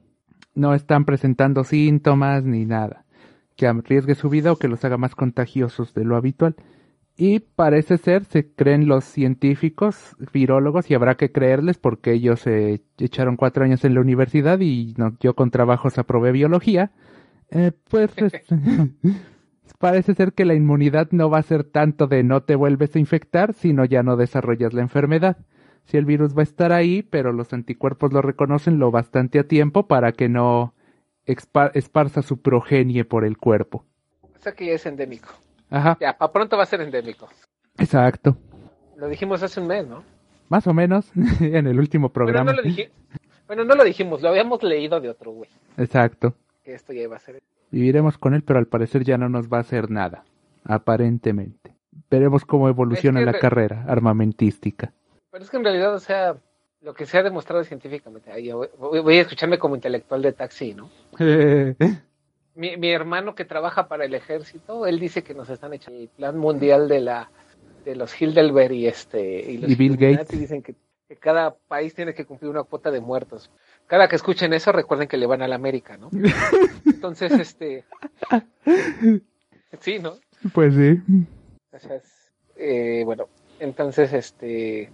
no 0.54 0.75
están 0.75 1.04
presentando 1.04 1.64
síntomas 1.64 2.44
ni 2.44 2.64
nada 2.66 3.04
que 3.56 3.66
arriesgue 3.68 4.14
su 4.16 4.28
vida 4.30 4.52
o 4.52 4.56
que 4.56 4.68
los 4.68 4.84
haga 4.84 4.96
más 4.99 5.14
contagiosos 5.14 5.94
de 5.94 6.04
lo 6.04 6.16
habitual. 6.16 6.56
Y 7.16 7.40
parece 7.40 7.99
ser, 7.99 8.25
se 8.25 8.52
creen 8.52 8.88
los 8.88 9.04
científicos, 9.04 10.16
virólogos, 10.32 10.90
y 10.90 10.94
habrá 10.94 11.16
que 11.16 11.30
creerles 11.30 11.78
porque 11.78 12.12
ellos 12.12 12.40
se 12.40 12.82
echaron 12.99 13.37
cuatro 13.37 13.64
años 13.64 13.84
en 13.84 13.94
la 13.94 14.00
universidad 14.00 14.58
y 14.61 14.94
no, 14.99 15.16
yo 15.20 15.34
con 15.34 15.50
trabajos 15.50 15.99
aprobé 15.99 16.32
biología, 16.32 16.90
Eh, 17.50 17.73
pues 17.90 18.11
es- 18.18 18.42
parece 19.78 20.14
ser 20.14 20.32
que 20.32 20.44
la 20.44 20.54
inmunidad 20.54 21.08
no 21.12 21.30
va 21.30 21.38
a 21.38 21.42
ser 21.42 21.64
tanto 21.64 22.06
de 22.06 22.23
no 22.23 22.42
te 22.42 22.54
vuelves 22.56 22.94
a 22.96 22.99
infectar, 22.99 23.52
sino 23.54 23.84
ya 23.84 24.02
no 24.02 24.16
desarrollas 24.16 24.73
la 24.73 24.82
enfermedad. 24.82 25.37
Si 25.84 25.96
el 25.96 26.04
virus 26.06 26.36
va 26.36 26.40
a 26.40 26.44
estar 26.44 26.72
ahí, 26.72 27.02
pero 27.02 27.32
los 27.32 27.52
anticuerpos 27.52 28.12
lo 28.12 28.22
reconocen 28.22 28.78
lo 28.78 28.90
bastante 28.90 29.38
a 29.38 29.44
tiempo 29.44 29.86
para 29.86 30.12
que 30.12 30.28
no 30.28 30.74
esparza 31.26 32.22
su 32.22 32.40
progenie 32.40 33.04
por 33.04 33.24
el 33.24 33.36
cuerpo. 33.38 33.84
O 34.22 34.38
sea 34.38 34.52
que 34.52 34.66
ya 34.66 34.72
es 34.72 34.86
endémico. 34.86 35.28
Ajá, 35.70 35.96
Ya, 36.00 36.16
para 36.16 36.32
pronto 36.32 36.56
va 36.56 36.62
a 36.64 36.66
ser 36.66 36.80
endémico. 36.80 37.28
exacto. 37.78 38.36
Lo 38.96 39.08
dijimos 39.08 39.42
hace 39.42 39.60
un 39.60 39.66
mes, 39.66 39.86
¿no? 39.86 40.04
Más 40.48 40.66
o 40.66 40.74
menos 40.74 41.10
en 41.40 41.66
el 41.66 41.78
último 41.78 42.10
Pero 42.10 42.26
programa. 42.26 42.52
no 42.52 42.62
lo. 42.62 42.68
Bueno, 43.46 43.64
no 43.64 43.74
lo 43.74 43.84
dijimos, 43.84 44.22
lo 44.22 44.28
habíamos 44.28 44.62
leído 44.62 45.00
de 45.00 45.10
otro 45.10 45.32
güey. 45.32 45.50
Exacto. 45.76 46.34
Que 46.64 46.74
esto 46.74 46.92
ya 46.92 47.02
iba 47.02 47.16
a 47.16 47.20
ser. 47.20 47.42
Viviremos 47.70 48.16
con 48.18 48.34
él, 48.34 48.42
pero 48.42 48.58
al 48.58 48.66
parecer 48.66 49.04
ya 49.04 49.18
no 49.18 49.28
nos 49.28 49.48
va 49.48 49.58
a 49.58 49.60
hacer 49.60 49.90
nada. 49.90 50.24
Aparentemente. 50.64 51.74
Veremos 52.10 52.44
cómo 52.44 52.68
evoluciona 52.68 53.20
Es 53.20 53.24
que 53.24 53.26
la 53.26 53.32
re- 53.32 53.38
carrera 53.40 53.84
armamentística. 53.88 54.92
Pero 55.34 55.42
es 55.42 55.50
que 55.50 55.56
en 55.56 55.64
realidad, 55.64 55.92
o 55.92 55.98
sea, 55.98 56.36
lo 56.80 56.94
que 56.94 57.06
se 57.06 57.18
ha 57.18 57.24
demostrado 57.24 57.64
científicamente. 57.64 58.30
Voy, 58.78 59.00
voy 59.00 59.18
a 59.18 59.22
escucharme 59.22 59.58
como 59.58 59.74
intelectual 59.74 60.22
de 60.22 60.32
taxi, 60.32 60.74
¿no? 60.74 60.88
Mi, 62.54 62.76
mi 62.76 62.92
hermano 62.92 63.34
que 63.34 63.44
trabaja 63.44 63.88
para 63.88 64.04
el 64.04 64.14
ejército, 64.14 64.86
él 64.86 65.00
dice 65.00 65.24
que 65.24 65.34
nos 65.34 65.50
están 65.50 65.74
echando 65.74 65.98
el 65.98 66.06
plan 66.06 66.38
mundial 66.38 66.86
de 66.86 67.00
la 67.00 67.28
de 67.84 67.96
los 67.96 68.22
Hildelberg 68.22 68.70
y 68.74 68.86
este 68.86 69.50
y 69.50 69.58
los 69.58 69.72
Y 69.72 69.74
Bill 69.74 69.96
Gates. 69.96 70.28
dicen 70.28 70.62
que, 70.62 70.76
que 71.08 71.16
cada 71.16 71.56
país 71.56 71.96
tiene 71.96 72.14
que 72.14 72.24
cumplir 72.24 72.52
una 72.52 72.62
cuota 72.62 72.92
de 72.92 73.00
muertos. 73.00 73.50
Cada 73.88 74.06
que 74.06 74.14
escuchen 74.14 74.52
eso, 74.52 74.70
recuerden 74.70 75.08
que 75.08 75.16
le 75.16 75.26
van 75.26 75.42
a 75.42 75.48
la 75.48 75.56
América, 75.56 75.96
¿no? 75.96 76.10
Entonces, 76.86 77.32
este 77.32 77.84
sí, 79.80 79.98
¿no? 79.98 80.14
pues 80.52 80.74
sí. 80.76 81.02
Eh, 82.54 83.02
bueno, 83.04 83.26
entonces, 83.58 84.12
este, 84.12 84.92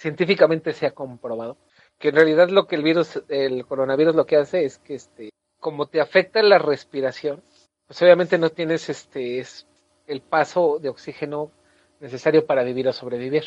científicamente 0.00 0.72
se 0.72 0.86
ha 0.86 0.92
comprobado 0.92 1.58
que 1.98 2.08
en 2.08 2.16
realidad 2.16 2.48
lo 2.48 2.66
que 2.66 2.76
el 2.76 2.82
virus, 2.82 3.22
el 3.28 3.66
coronavirus 3.66 4.14
lo 4.14 4.24
que 4.24 4.36
hace 4.36 4.64
es 4.64 4.78
que, 4.78 4.94
este, 4.94 5.28
como 5.60 5.86
te 5.86 6.00
afecta 6.00 6.42
la 6.42 6.58
respiración, 6.58 7.42
pues 7.86 8.00
obviamente 8.00 8.38
no 8.38 8.48
tienes, 8.48 8.88
este, 8.88 9.38
es 9.38 9.66
el 10.06 10.22
paso 10.22 10.78
de 10.80 10.88
oxígeno 10.88 11.50
necesario 12.00 12.46
para 12.46 12.62
vivir 12.62 12.88
o 12.88 12.94
sobrevivir. 12.94 13.44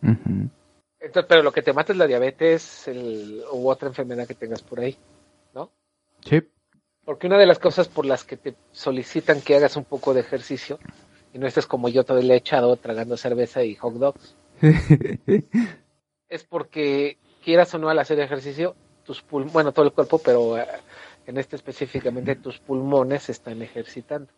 Entonces, 0.00 1.26
pero 1.28 1.42
lo 1.42 1.50
que 1.50 1.62
te 1.62 1.72
mata 1.72 1.92
es 1.92 1.98
la 1.98 2.06
diabetes, 2.06 2.86
el, 2.86 3.42
u 3.52 3.68
otra 3.68 3.88
enfermedad 3.88 4.28
que 4.28 4.34
tengas 4.34 4.62
por 4.62 4.78
ahí, 4.78 4.96
¿no? 5.52 5.72
Sí. 6.20 6.40
Porque 7.04 7.26
una 7.26 7.38
de 7.38 7.46
las 7.46 7.58
cosas 7.58 7.88
por 7.88 8.06
las 8.06 8.22
que 8.22 8.36
te 8.36 8.54
solicitan 8.70 9.40
que 9.40 9.56
hagas 9.56 9.76
un 9.76 9.84
poco 9.84 10.14
de 10.14 10.20
ejercicio 10.20 10.78
y 11.32 11.38
no 11.38 11.48
estés 11.48 11.66
como 11.66 11.88
yo 11.88 12.04
todo 12.04 12.18
el 12.18 12.30
echado 12.30 12.76
tragando 12.76 13.16
cerveza 13.16 13.64
y 13.64 13.74
hot 13.74 13.94
dogs, 13.94 14.36
es 16.28 16.44
porque 16.44 17.18
quieras 17.44 17.74
o 17.74 17.78
no 17.78 17.88
al 17.88 17.98
hacer 17.98 18.18
ejercicio, 18.20 18.74
tus 19.04 19.22
pul 19.22 19.44
bueno, 19.44 19.72
todo 19.72 19.84
el 19.84 19.92
cuerpo, 19.92 20.18
pero 20.18 20.58
eh, 20.58 20.66
en 21.26 21.38
este 21.38 21.56
específicamente 21.56 22.36
tus 22.36 22.58
pulmones 22.58 23.24
se 23.24 23.32
están 23.32 23.62
ejercitando. 23.62 24.32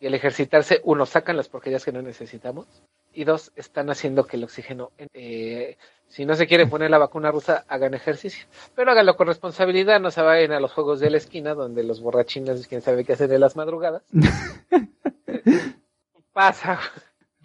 Y 0.00 0.06
al 0.06 0.14
ejercitarse, 0.14 0.80
uno, 0.84 1.06
sacan 1.06 1.36
las 1.36 1.48
porquerías 1.48 1.84
que 1.84 1.92
no 1.92 2.02
necesitamos 2.02 2.66
y 3.14 3.24
dos, 3.24 3.52
están 3.56 3.90
haciendo 3.90 4.26
que 4.26 4.36
el 4.36 4.44
oxígeno, 4.44 4.90
eh, 5.12 5.76
si 6.08 6.24
no 6.24 6.34
se 6.34 6.46
quiere 6.46 6.66
poner 6.66 6.90
la 6.90 6.98
vacuna 6.98 7.30
rusa, 7.30 7.64
hagan 7.68 7.94
ejercicio. 7.94 8.46
Pero 8.74 8.90
háganlo 8.90 9.16
con 9.16 9.28
responsabilidad, 9.28 10.00
no 10.00 10.10
se 10.10 10.20
vayan 10.20 10.52
a 10.52 10.60
los 10.60 10.72
juegos 10.72 11.00
de 11.00 11.10
la 11.10 11.18
esquina 11.18 11.54
donde 11.54 11.84
los 11.84 12.00
borrachines, 12.00 12.66
quién 12.66 12.82
sabe 12.82 13.04
qué 13.04 13.12
hacen 13.12 13.32
en 13.32 13.40
las 13.40 13.56
madrugadas. 13.56 14.02
Pasa, 16.32 16.80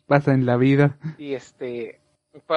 Pasa 0.08 0.34
en 0.34 0.48
la 0.48 0.58
vida. 0.58 0.98
y 1.20 1.36
este 1.36 1.99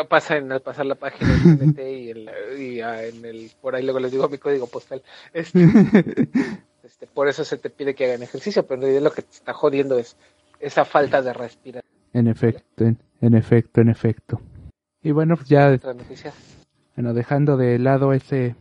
pasa 0.09 0.37
en 0.37 0.53
al 0.53 0.61
pasar 0.61 0.87
la 0.87 0.95
página 0.95 1.31
y, 1.79 2.11
en, 2.11 2.25
la- 2.27 2.33
y, 2.59 2.81
ah, 2.81 3.05
en 3.05 3.25
el 3.25 3.51
por 3.61 3.75
ahí 3.75 3.83
luego 3.83 4.01
les 4.01 4.13
digo 4.13 4.29
mi 4.29 4.39
código 4.39 4.67
postal 4.67 5.03
este, 5.33 5.65
este, 6.85 7.07
por 7.07 7.29
eso 7.29 7.45
se 7.45 7.57
te 7.59 7.71
pide 7.71 7.95
que 7.95 8.05
hagan 8.07 8.23
ejercicio 8.23 8.67
pero 8.67 8.77
en 8.77 8.83
realidad 8.83 9.03
lo 9.05 9.13
que 9.13 9.23
te 9.23 9.31
está 9.33 9.53
jodiendo 9.53 9.99
es 9.99 10.17
esa 10.61 10.85
falta 10.85 11.23
de 11.23 11.33
respiración 11.33 11.91
En 12.13 12.29
efecto, 12.29 12.85
en, 12.85 12.99
en 13.21 13.35
efecto, 13.35 13.81
en 13.81 13.89
efecto. 13.89 14.41
Y 15.03 15.11
bueno, 15.11 15.37
pues 15.37 15.49
ya 15.49 15.77
bueno, 16.95 17.15
dejando 17.15 17.57
de 17.57 17.79
lado 17.79 18.13
ese 18.13 18.55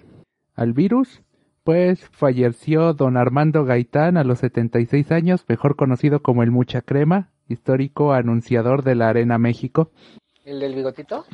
al 0.55 0.73
virus, 0.73 1.21
pues 1.63 1.99
falleció 2.11 2.93
don 2.93 3.17
Armando 3.17 3.65
Gaitán 3.65 4.17
a 4.17 4.23
los 4.23 4.39
76 4.39 5.11
años, 5.11 5.45
mejor 5.47 5.75
conocido 5.75 6.21
como 6.21 6.41
el 6.43 6.49
Mucha 6.51 6.81
Crema, 6.81 7.29
histórico 7.47 8.13
anunciador 8.13 8.83
de 8.83 8.95
la 8.95 9.09
Arena 9.09 9.37
México. 9.37 9.91
El 10.51 10.59
del 10.59 10.75
bigotito 10.75 11.25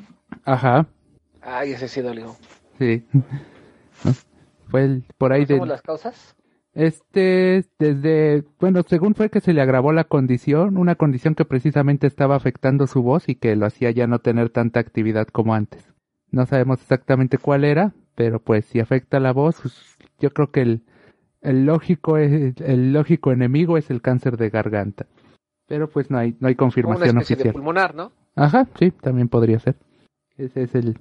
Ajá, 0.46 0.88
ay 1.42 1.72
ese 1.72 1.88
sí 1.88 2.02
dolió 2.02 2.36
sí. 2.78 3.04
Fue 4.70 4.84
el, 4.84 5.04
por 5.18 5.34
ahí 5.34 5.46
de... 5.46 5.58
¿Conocemos 5.58 5.68
las 5.70 5.82
causas 5.82 6.36
Este, 6.74 7.66
desde, 7.80 8.44
bueno, 8.60 8.84
según 8.84 9.16
fue 9.16 9.30
que 9.30 9.40
se 9.40 9.54
le 9.54 9.62
agravó 9.62 9.92
la 9.94 10.04
condición, 10.04 10.78
una 10.78 10.96
condición 10.96 11.36
que 11.36 11.46
precisamente 11.46 12.06
estaba 12.06 12.36
afectando 12.36 12.86
su 12.86 13.02
voz 13.02 13.30
y 13.30 13.36
que 13.36 13.56
lo 13.56 13.66
hacía 13.66 13.92
ya 13.92 14.08
no 14.08 14.20
tener 14.20 14.50
tanta 14.50 14.80
actividad 14.80 15.28
como 15.28 15.56
antes. 15.56 15.92
No 16.30 16.46
sabemos 16.46 16.82
exactamente 16.82 17.38
cuál 17.38 17.64
era, 17.64 17.94
pero 18.16 18.40
pues 18.40 18.66
si 18.66 18.80
afecta 18.80 19.20
la 19.20 19.32
voz, 19.32 19.60
pues, 19.62 19.98
yo 20.20 20.32
creo 20.32 20.52
que 20.52 20.62
el, 20.62 20.84
el 21.42 21.66
lógico 21.66 22.18
es, 22.18 22.60
el 22.62 22.94
lógico 22.94 23.32
enemigo 23.32 23.78
es 23.78 23.90
el 23.90 24.02
cáncer 24.02 24.38
de 24.38 24.50
garganta. 24.50 25.08
Pero 25.68 25.90
pues 25.90 26.12
no 26.12 26.18
hay, 26.18 26.36
no 26.40 26.48
hay 26.48 26.56
como 26.56 26.68
una 26.68 26.74
confirmación 26.74 27.18
especie 27.18 27.36
de 27.38 27.42
oficial. 27.42 27.54
pulmonar 27.54 27.96
no 27.96 28.12
Ajá, 28.38 28.68
sí, 28.80 28.92
también 28.92 29.28
podría 29.28 29.60
ser. 29.60 29.76
Ese 30.38 30.64
es 30.64 30.76
el, 30.76 30.98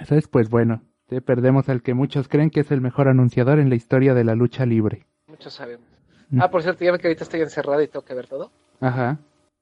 eso 0.00 0.14
es 0.14 0.28
pues 0.28 0.48
bueno, 0.48 0.82
te 1.08 1.20
perdemos 1.20 1.68
al 1.68 1.82
que 1.82 1.92
muchos 1.94 2.28
creen 2.28 2.48
que 2.50 2.60
es 2.60 2.70
el 2.70 2.80
mejor 2.80 3.08
anunciador 3.08 3.58
en 3.58 3.68
la 3.68 3.74
historia 3.74 4.14
de 4.14 4.24
la 4.24 4.34
lucha 4.34 4.64
libre. 4.64 5.04
muchos 5.26 5.52
sabemos 5.54 5.84
Mm. 6.28 6.40
ah 6.42 6.50
por 6.50 6.60
cierto 6.60 6.84
ya 6.84 6.90
ven 6.90 7.00
que 7.00 7.06
ahorita 7.06 7.22
estoy 7.22 7.40
encerrado 7.40 7.80
y 7.82 7.86
tengo 7.86 8.04
que 8.04 8.12
ver 8.14 8.26
todo 8.26 8.50
Ajá. 8.80 9.16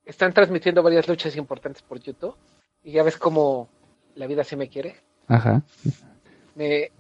están 0.07 0.33
transmitiendo 0.33 0.83
varias 0.83 1.07
luchas 1.09 1.37
importantes 1.37 1.83
por 1.83 2.01
YouTube 2.01 2.35
y 2.83 2.93
ya 2.93 3.03
ves 3.03 3.19
cómo 3.19 3.69
la 4.15 4.27
vida 4.27 4.45
sí 4.45 4.57
me 4.57 4.71
quiere 4.71 4.97
Ajá. 5.29 5.63
Me, 6.55 6.91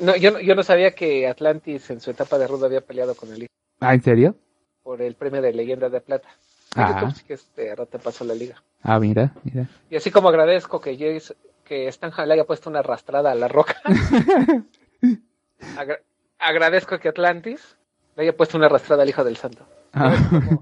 no, 0.00 0.16
yo, 0.16 0.32
no- 0.32 0.40
yo 0.40 0.56
no 0.56 0.64
sabía 0.64 0.90
que 0.96 1.28
Atlantis 1.28 1.88
en 1.90 2.00
su 2.00 2.10
etapa 2.10 2.36
de 2.36 2.48
rudo 2.48 2.66
había 2.66 2.80
peleado 2.80 3.14
con 3.14 3.32
el 3.32 3.42
hijo 3.44 3.52
Ah, 3.78 3.94
¿en 3.94 4.02
serio? 4.02 4.34
por 4.82 5.00
el 5.02 5.14
premio 5.14 5.40
de 5.40 5.52
leyenda 5.52 5.88
de 5.88 6.00
plata. 6.00 6.28
Ah. 6.76 7.00
YouTube 7.02 7.22
que 7.26 7.34
este 7.34 7.74
rato 7.74 7.98
pasó 7.98 8.24
la 8.24 8.34
liga. 8.34 8.56
Ah, 8.82 8.98
mira, 8.98 9.32
mira. 9.44 9.68
Y 9.90 9.96
así 9.96 10.10
como 10.10 10.28
agradezco 10.28 10.80
que 10.80 10.92
Jace, 10.96 11.34
que 11.64 11.88
Stan 11.88 12.12
le 12.26 12.34
haya 12.34 12.44
puesto 12.44 12.70
una 12.70 12.80
arrastrada 12.80 13.30
a 13.30 13.34
la 13.34 13.48
roca. 13.48 13.76
agra- 15.76 16.00
agradezco 16.38 16.98
que 16.98 17.08
Atlantis 17.08 17.76
le 18.16 18.24
haya 18.24 18.36
puesto 18.36 18.56
una 18.56 18.66
arrastrada 18.66 19.02
al 19.02 19.08
hijo 19.08 19.24
del 19.24 19.36
santo. 19.36 19.66
¿Ya 19.94 20.08
ves 20.08 20.20
Ah, 20.32 20.58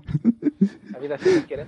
La 0.90 0.98
vida 0.98 1.18
sí 1.18 1.44
quiere. 1.46 1.66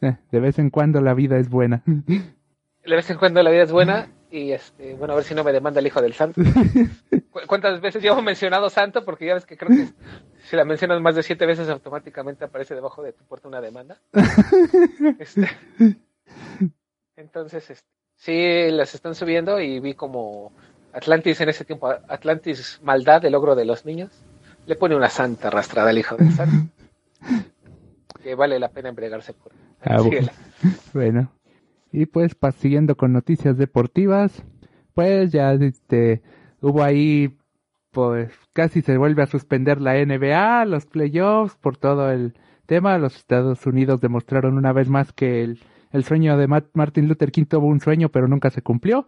de 0.00 0.40
vez 0.40 0.58
en 0.58 0.70
cuando 0.70 1.00
la 1.00 1.14
vida 1.14 1.38
es 1.38 1.48
buena. 1.48 1.82
De 1.86 2.94
vez 2.96 3.08
en 3.10 3.16
cuando 3.18 3.42
la 3.42 3.50
vida 3.50 3.62
es 3.62 3.72
buena 3.72 4.08
y 4.30 4.52
este, 4.52 4.94
bueno, 4.94 5.12
a 5.14 5.16
ver 5.16 5.24
si 5.24 5.34
no 5.34 5.44
me 5.44 5.52
demanda 5.52 5.80
el 5.80 5.86
hijo 5.86 6.02
del 6.02 6.12
santo. 6.14 6.40
¿Cu- 7.30 7.40
¿Cuántas 7.46 7.80
veces 7.80 8.02
llevo 8.02 8.20
mencionado 8.22 8.68
santo? 8.70 9.04
Porque 9.04 9.26
ya 9.26 9.34
ves 9.34 9.46
que 9.46 9.56
creo 9.56 9.70
que 9.70 9.88
si 10.46 10.56
la 10.56 10.64
mencionas 10.64 11.00
más 11.00 11.16
de 11.16 11.22
siete 11.22 11.44
veces 11.44 11.68
automáticamente 11.68 12.44
aparece 12.44 12.74
debajo 12.74 13.02
de 13.02 13.12
tu 13.12 13.24
puerta 13.24 13.48
una 13.48 13.60
demanda. 13.60 13.98
Este, 15.18 15.48
entonces, 17.16 17.70
este, 17.70 17.88
sí, 18.16 18.70
las 18.70 18.94
están 18.94 19.14
subiendo 19.14 19.60
y 19.60 19.80
vi 19.80 19.94
como 19.94 20.52
Atlantis 20.92 21.40
en 21.40 21.48
ese 21.48 21.64
tiempo, 21.64 21.88
Atlantis 21.88 22.80
maldad, 22.82 23.24
el 23.24 23.32
logro 23.32 23.54
de 23.54 23.64
los 23.64 23.84
niños, 23.84 24.10
le 24.66 24.76
pone 24.76 24.94
una 24.96 25.08
santa 25.08 25.48
arrastrada 25.48 25.90
al 25.90 25.98
hijo 25.98 26.16
del 26.16 26.32
santo. 26.32 26.72
Que 28.22 28.34
vale 28.34 28.58
la 28.58 28.70
pena 28.70 28.88
embriagarse 28.88 29.34
por. 29.34 29.52
Ah. 29.84 29.98
Bueno, 30.92 31.30
y 31.92 32.06
pues 32.06 32.36
siguiendo 32.58 32.96
con 32.96 33.12
noticias 33.12 33.56
deportivas, 33.56 34.42
pues 34.94 35.30
ya 35.30 35.52
este 35.52 36.22
hubo 36.60 36.82
ahí 36.82 37.36
pues 37.96 38.30
casi 38.52 38.82
se 38.82 38.98
vuelve 38.98 39.22
a 39.22 39.26
suspender 39.26 39.80
la 39.80 39.94
NBA, 39.94 40.66
los 40.66 40.84
playoffs 40.84 41.56
por 41.56 41.78
todo 41.78 42.10
el 42.10 42.34
tema. 42.66 42.98
Los 42.98 43.16
Estados 43.16 43.64
Unidos 43.64 44.02
demostraron 44.02 44.58
una 44.58 44.74
vez 44.74 44.90
más 44.90 45.14
que 45.14 45.42
el, 45.42 45.60
el 45.92 46.04
sueño 46.04 46.36
de 46.36 46.46
Martin 46.46 47.08
Luther 47.08 47.32
King 47.32 47.46
tuvo 47.46 47.68
un 47.68 47.80
sueño 47.80 48.10
pero 48.10 48.28
nunca 48.28 48.50
se 48.50 48.60
cumplió. 48.60 49.06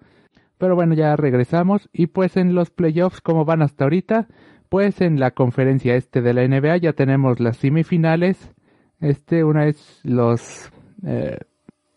Pero 0.56 0.74
bueno, 0.74 0.94
ya 0.94 1.14
regresamos 1.16 1.90
y 1.92 2.06
pues 2.06 2.38
en 2.38 2.54
los 2.54 2.70
playoffs 2.70 3.20
como 3.20 3.44
van 3.44 3.60
hasta 3.60 3.84
ahorita, 3.84 4.26
pues 4.70 5.02
en 5.02 5.20
la 5.20 5.32
conferencia 5.32 5.94
este 5.94 6.22
de 6.22 6.32
la 6.32 6.48
NBA 6.48 6.78
ya 6.78 6.94
tenemos 6.94 7.40
las 7.40 7.58
semifinales. 7.58 8.54
Este 9.00 9.44
una 9.44 9.66
es 9.66 10.00
los 10.02 10.72
eh, 11.04 11.36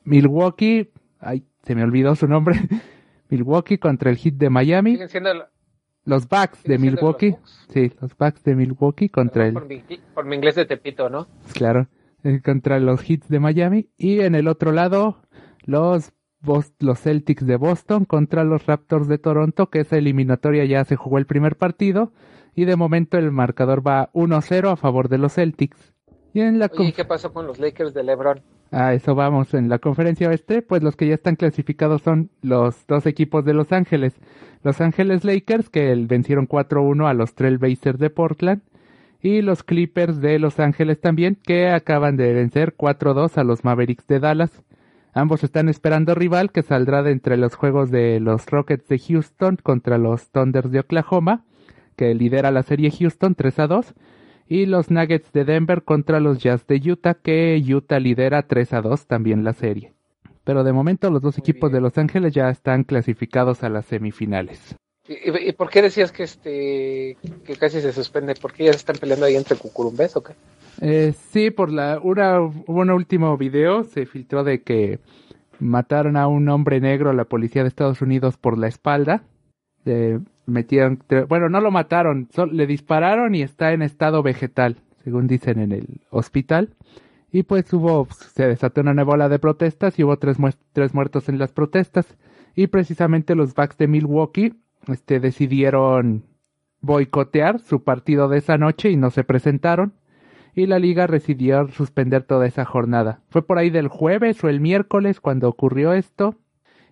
Milwaukee, 0.03 0.91
ay, 1.21 1.45
se 1.63 1.73
me 1.73 1.83
olvidó 1.83 2.15
su 2.15 2.27
nombre. 2.27 2.59
Milwaukee 3.29 3.77
contra 3.77 4.09
el 4.09 4.17
Heat 4.17 4.33
de 4.33 4.49
Miami. 4.49 4.91
Siguen 4.91 5.07
siendo, 5.07 5.29
los 6.05 6.27
Bucks 6.27 6.63
de 6.63 6.77
¿Sigue 6.77 6.79
siendo 6.79 6.97
Milwaukee. 7.01 7.31
los? 7.31 7.67
Sí, 7.69 7.91
los 8.01 8.17
Bucks 8.17 8.43
de 8.43 8.55
Milwaukee 8.55 9.09
contra 9.09 9.47
el, 9.47 9.53
Por 9.53 9.67
mi, 9.67 9.83
por 10.13 10.25
mi 10.25 10.35
inglés 10.35 10.55
de 10.55 10.65
Tepito, 10.65 11.09
¿no? 11.09 11.27
claro, 11.53 11.87
eh, 12.23 12.41
contra 12.43 12.79
los 12.79 13.01
Heats 13.09 13.27
de 13.29 13.39
Miami. 13.39 13.89
Y 13.97 14.21
en 14.21 14.35
el 14.35 14.47
otro 14.47 14.71
lado, 14.71 15.21
los, 15.65 16.13
Bos- 16.41 16.73
los 16.79 16.99
Celtics 16.99 17.45
de 17.45 17.55
Boston 17.55 18.05
contra 18.05 18.43
los 18.43 18.65
Raptors 18.65 19.07
de 19.07 19.17
Toronto, 19.19 19.69
que 19.69 19.81
esa 19.81 19.97
eliminatoria 19.97 20.65
ya 20.65 20.83
se 20.85 20.95
jugó 20.95 21.17
el 21.19 21.25
primer 21.27 21.55
partido. 21.55 22.11
Y 22.55 22.65
de 22.65 22.75
momento 22.75 23.17
el 23.17 23.31
marcador 23.31 23.85
va 23.85 24.09
1-0 24.13 24.71
a 24.71 24.75
favor 24.75 25.07
de 25.07 25.17
los 25.19 25.33
Celtics. 25.35 25.93
Y 26.33 26.41
en 26.41 26.59
la 26.59 26.65
Oye, 26.65 26.75
con- 26.75 26.85
¿y 26.87 26.91
qué 26.93 27.05
pasó 27.05 27.31
con 27.31 27.45
los 27.47 27.59
Lakers 27.59 27.93
de 27.93 28.03
LeBron? 28.03 28.41
A 28.71 28.93
eso 28.93 29.15
vamos. 29.15 29.53
En 29.53 29.67
la 29.67 29.79
conferencia 29.79 30.29
oeste, 30.29 30.61
pues 30.61 30.81
los 30.81 30.95
que 30.95 31.07
ya 31.07 31.15
están 31.15 31.35
clasificados 31.35 32.01
son 32.01 32.29
los 32.41 32.87
dos 32.87 33.05
equipos 33.05 33.43
de 33.43 33.53
Los 33.53 33.73
Ángeles. 33.73 34.13
Los 34.63 34.79
Ángeles 34.79 35.25
Lakers, 35.25 35.69
que 35.69 35.93
vencieron 36.07 36.47
4-1 36.47 37.09
a 37.09 37.13
los 37.13 37.35
Trailblazers 37.35 37.99
de 37.99 38.09
Portland. 38.09 38.61
Y 39.21 39.41
los 39.41 39.63
Clippers 39.63 40.21
de 40.21 40.39
Los 40.39 40.59
Ángeles 40.59 41.01
también, 41.01 41.37
que 41.43 41.69
acaban 41.69 42.15
de 42.15 42.33
vencer 42.33 42.73
4-2 42.75 43.37
a 43.37 43.43
los 43.43 43.65
Mavericks 43.65 44.07
de 44.07 44.19
Dallas. 44.19 44.63
Ambos 45.13 45.43
están 45.43 45.67
esperando 45.67 46.15
rival 46.15 46.51
que 46.51 46.63
saldrá 46.63 47.03
de 47.03 47.11
entre 47.11 47.35
los 47.35 47.55
juegos 47.55 47.91
de 47.91 48.21
los 48.21 48.45
Rockets 48.49 48.87
de 48.87 48.97
Houston 48.97 49.57
contra 49.61 49.97
los 49.97 50.29
Thunders 50.31 50.71
de 50.71 50.79
Oklahoma, 50.79 51.43
que 51.97 52.15
lidera 52.15 52.49
la 52.51 52.63
serie 52.63 52.89
Houston 52.89 53.35
3 53.35 53.59
a 53.59 53.67
2, 53.67 53.93
y 54.51 54.65
los 54.65 54.91
Nuggets 54.91 55.31
de 55.31 55.45
Denver 55.45 55.81
contra 55.81 56.19
los 56.19 56.39
Jazz 56.39 56.67
de 56.67 56.75
Utah, 56.91 57.13
que 57.13 57.63
Utah 57.73 58.01
lidera 58.01 58.41
3 58.41 58.73
a 58.73 58.81
2 58.81 59.07
también 59.07 59.45
la 59.45 59.53
serie. 59.53 59.93
Pero 60.43 60.65
de 60.65 60.73
momento 60.73 61.09
los 61.09 61.21
dos 61.21 61.37
Muy 61.37 61.41
equipos 61.41 61.71
bien. 61.71 61.75
de 61.75 61.81
Los 61.87 61.97
Ángeles 61.97 62.33
ya 62.33 62.49
están 62.49 62.83
clasificados 62.83 63.63
a 63.63 63.69
las 63.69 63.85
semifinales. 63.85 64.75
¿Y, 65.07 65.53
por 65.53 65.69
qué 65.69 65.81
decías 65.81 66.11
que 66.11 66.23
este 66.23 67.17
que 67.45 67.55
casi 67.57 67.79
se 67.79 67.93
suspende? 67.93 68.35
¿Por 68.35 68.51
qué 68.51 68.65
ya 68.65 68.73
se 68.73 68.79
están 68.79 68.97
peleando 68.97 69.25
ahí 69.25 69.37
entre 69.37 69.55
cucurumbés 69.55 70.17
o 70.17 70.23
qué? 70.23 70.33
Eh, 70.81 71.13
sí, 71.31 71.49
por 71.49 71.71
la 71.71 72.01
una 72.03 72.41
un 72.41 72.89
último 72.89 73.37
video 73.37 73.85
se 73.85 74.05
filtró 74.05 74.43
de 74.43 74.63
que 74.63 74.99
mataron 75.59 76.17
a 76.17 76.27
un 76.27 76.49
hombre 76.49 76.81
negro 76.81 77.13
la 77.13 77.23
policía 77.23 77.61
de 77.61 77.69
Estados 77.69 78.01
Unidos 78.01 78.35
por 78.35 78.57
la 78.57 78.67
espalda. 78.67 79.23
Le 79.85 80.19
metieron, 80.45 80.99
bueno, 81.27 81.49
no 81.49 81.61
lo 81.61 81.71
mataron, 81.71 82.29
le 82.51 82.67
dispararon 82.67 83.35
y 83.35 83.41
está 83.41 83.73
en 83.73 83.81
estado 83.81 84.23
vegetal, 84.23 84.77
según 85.03 85.27
dicen 85.27 85.59
en 85.59 85.71
el 85.71 86.01
hospital. 86.09 86.75
Y 87.31 87.43
pues 87.43 87.71
hubo, 87.73 88.07
se 88.11 88.47
desató 88.47 88.81
una 88.81 88.93
nueva 88.93 89.13
ola 89.13 89.29
de 89.29 89.39
protestas 89.39 89.97
y 89.97 90.03
hubo 90.03 90.17
tres, 90.17 90.37
mues- 90.39 90.57
tres 90.73 90.93
muertos 90.93 91.29
en 91.29 91.37
las 91.37 91.51
protestas. 91.51 92.17
Y 92.55 92.67
precisamente 92.67 93.35
los 93.35 93.53
Bucks 93.55 93.77
de 93.77 93.87
Milwaukee, 93.87 94.53
este, 94.87 95.19
decidieron 95.19 96.23
boicotear 96.81 97.59
su 97.59 97.83
partido 97.83 98.27
de 98.27 98.39
esa 98.39 98.57
noche 98.57 98.89
y 98.89 98.97
no 98.97 99.11
se 99.11 99.23
presentaron 99.23 99.93
y 100.53 100.65
la 100.65 100.79
liga 100.79 101.07
decidió 101.07 101.67
suspender 101.69 102.23
toda 102.23 102.45
esa 102.47 102.65
jornada. 102.65 103.21
Fue 103.29 103.45
por 103.45 103.57
ahí 103.57 103.69
del 103.69 103.87
jueves 103.87 104.43
o 104.43 104.49
el 104.49 104.59
miércoles 104.59 105.21
cuando 105.21 105.47
ocurrió 105.47 105.93
esto 105.93 106.35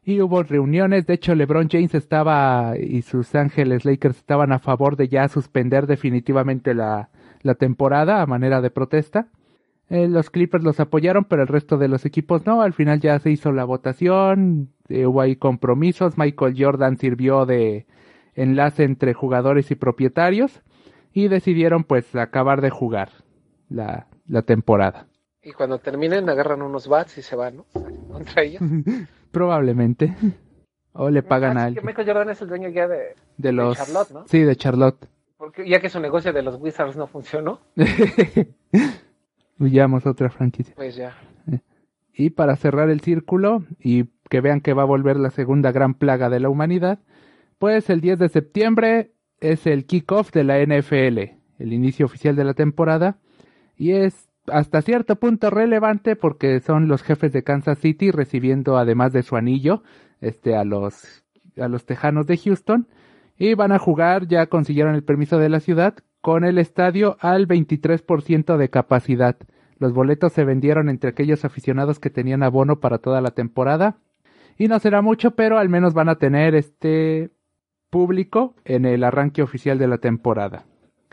y 0.04 0.22
hubo 0.22 0.44
reuniones. 0.44 1.06
De 1.06 1.14
hecho, 1.14 1.36
LeBron 1.36 1.70
James 1.70 1.94
estaba 1.96 2.74
y 2.78 3.02
sus 3.02 3.36
Ángeles 3.36 3.86
Lakers 3.86 4.18
estaban 4.18 4.52
a 4.52 4.60
favor 4.60 4.96
de 4.96 5.08
ya 5.08 5.28
suspender 5.28 5.88
definitivamente 5.88 6.74
la, 6.74 7.10
la 7.42 7.56
temporada 7.56 8.22
a 8.22 8.26
manera 8.26 8.62
de 8.62 8.72
protesta. 8.72 9.28
Eh, 9.90 10.08
los 10.08 10.30
Clippers 10.30 10.64
los 10.64 10.80
apoyaron, 10.80 11.26
pero 11.26 11.42
el 11.42 11.48
resto 11.48 11.78
de 11.78 11.88
los 11.88 12.06
equipos 12.06 12.46
no. 12.46 12.62
Al 12.62 12.74
final 12.74 13.00
ya 13.00 13.18
se 13.20 13.32
hizo 13.32 13.52
la 13.52 13.66
votación, 13.66 14.70
eh, 14.88 15.06
hubo 15.06 15.22
ahí 15.22 15.36
compromisos. 15.36 16.18
Michael 16.18 16.56
Jordan 16.58 16.98
sirvió 16.98 17.46
de 17.46 17.88
enlace 18.36 18.84
entre 18.84 19.14
jugadores 19.14 19.72
y 19.72 19.76
propietarios 19.76 20.62
y 21.12 21.28
decidieron 21.28 21.84
pues 21.84 22.16
acabar 22.16 22.62
de 22.62 22.70
jugar 22.70 23.10
la, 23.68 24.08
la 24.28 24.44
temporada. 24.44 25.08
Y 25.42 25.54
cuando 25.54 25.80
terminen 25.80 26.30
agarran 26.30 26.62
unos 26.62 26.88
bats 26.88 27.18
y 27.18 27.22
se 27.22 27.36
van, 27.36 27.58
¿no? 27.58 27.66
Contra 28.12 28.44
ellos. 28.44 28.62
Probablemente. 29.32 30.16
O 30.94 31.10
le 31.10 31.22
pagan 31.24 31.58
Ah, 31.58 31.66
a 31.66 31.68
sí, 31.70 31.74
que 31.76 31.80
alguien. 31.80 31.86
Michael 31.86 32.08
Jordan 32.08 32.30
es 32.30 32.42
el 32.42 32.48
dueño 32.50 32.70
ya 32.70 32.88
de... 32.88 33.16
De 33.38 33.52
los... 33.52 33.78
Charlotte, 33.78 34.12
¿no? 34.12 34.28
Sí, 34.28 34.40
de 34.42 34.56
Charlotte. 34.56 35.08
Porque 35.38 35.68
ya 35.70 35.80
que 35.80 35.90
su 35.90 36.00
negocio 36.00 36.34
de 36.34 36.42
los 36.42 36.56
Wizards 36.60 36.98
no 36.98 37.08
funcionó, 37.08 37.62
Huyamos 39.60 40.06
otra 40.06 40.30
franquicia. 40.30 40.74
pues 40.76 40.96
ya. 40.96 41.14
Y 42.14 42.32
para 42.32 42.56
cerrar 42.56 42.90
el 42.90 43.02
círculo 43.02 43.64
y 43.80 44.06
que 44.30 44.42
vean 44.42 44.62
que 44.62 44.74
va 44.74 44.84
a 44.84 44.86
volver 44.86 45.18
la 45.18 45.30
segunda 45.32 45.72
gran 45.72 45.94
plaga 45.94 46.30
de 46.30 46.40
la 46.40 46.50
humanidad, 46.50 47.00
pues 47.58 47.90
el 47.90 48.02
10 48.02 48.20
de 48.20 48.30
septiembre 48.30 49.12
es 49.40 49.66
el 49.68 49.86
kickoff 49.86 50.32
de 50.32 50.44
la 50.44 50.60
NFL, 50.60 51.20
el 51.60 51.74
inicio 51.74 52.06
oficial 52.06 52.36
de 52.36 52.44
la 52.44 52.54
temporada, 52.54 53.18
y 53.78 53.92
es 53.94 54.29
hasta 54.52 54.82
cierto 54.82 55.16
punto 55.18 55.50
relevante 55.50 56.16
porque 56.16 56.60
son 56.60 56.88
los 56.88 57.04
jefes 57.04 57.32
de 57.34 57.44
Kansas 57.44 57.80
City 57.80 58.12
recibiendo 58.12 58.78
además 58.78 59.14
de 59.14 59.24
su 59.24 59.36
anillo 59.36 59.84
este 60.22 60.56
a 60.56 60.64
los 60.64 61.24
a 61.58 61.68
los 61.68 61.86
Tejanos 61.86 62.26
de 62.28 62.38
Houston 62.38 62.88
y 63.38 63.54
van 63.54 63.72
a 63.72 63.80
jugar, 63.80 64.28
ya 64.28 64.48
consiguieron 64.48 64.96
el 64.96 65.04
permiso 65.04 65.40
de 65.40 65.50
la 65.50 65.62
ciudad 65.62 65.96
con 66.22 66.44
el 66.44 66.58
estadio 66.58 67.18
al 67.22 67.48
23% 67.48 68.58
de 68.58 68.70
capacidad. 68.70 69.38
Los 69.78 69.94
boletos 69.94 70.34
se 70.34 70.44
vendieron 70.44 70.90
entre 70.90 71.12
aquellos 71.12 71.46
aficionados 71.46 72.00
que 72.00 72.10
tenían 72.10 72.44
abono 72.44 72.82
para 72.82 72.98
toda 72.98 73.22
la 73.22 73.32
temporada. 73.32 73.96
Y 74.58 74.68
no 74.68 74.78
será 74.80 75.02
mucho, 75.02 75.32
pero 75.32 75.58
al 75.58 75.70
menos 75.70 75.94
van 75.94 76.10
a 76.10 76.16
tener 76.16 76.54
este 76.54 77.32
público 77.90 78.56
en 78.66 78.86
el 78.86 79.06
arranque 79.06 79.42
oficial 79.42 79.80
de 79.80 79.88
la 79.88 80.00
temporada. 80.00 80.66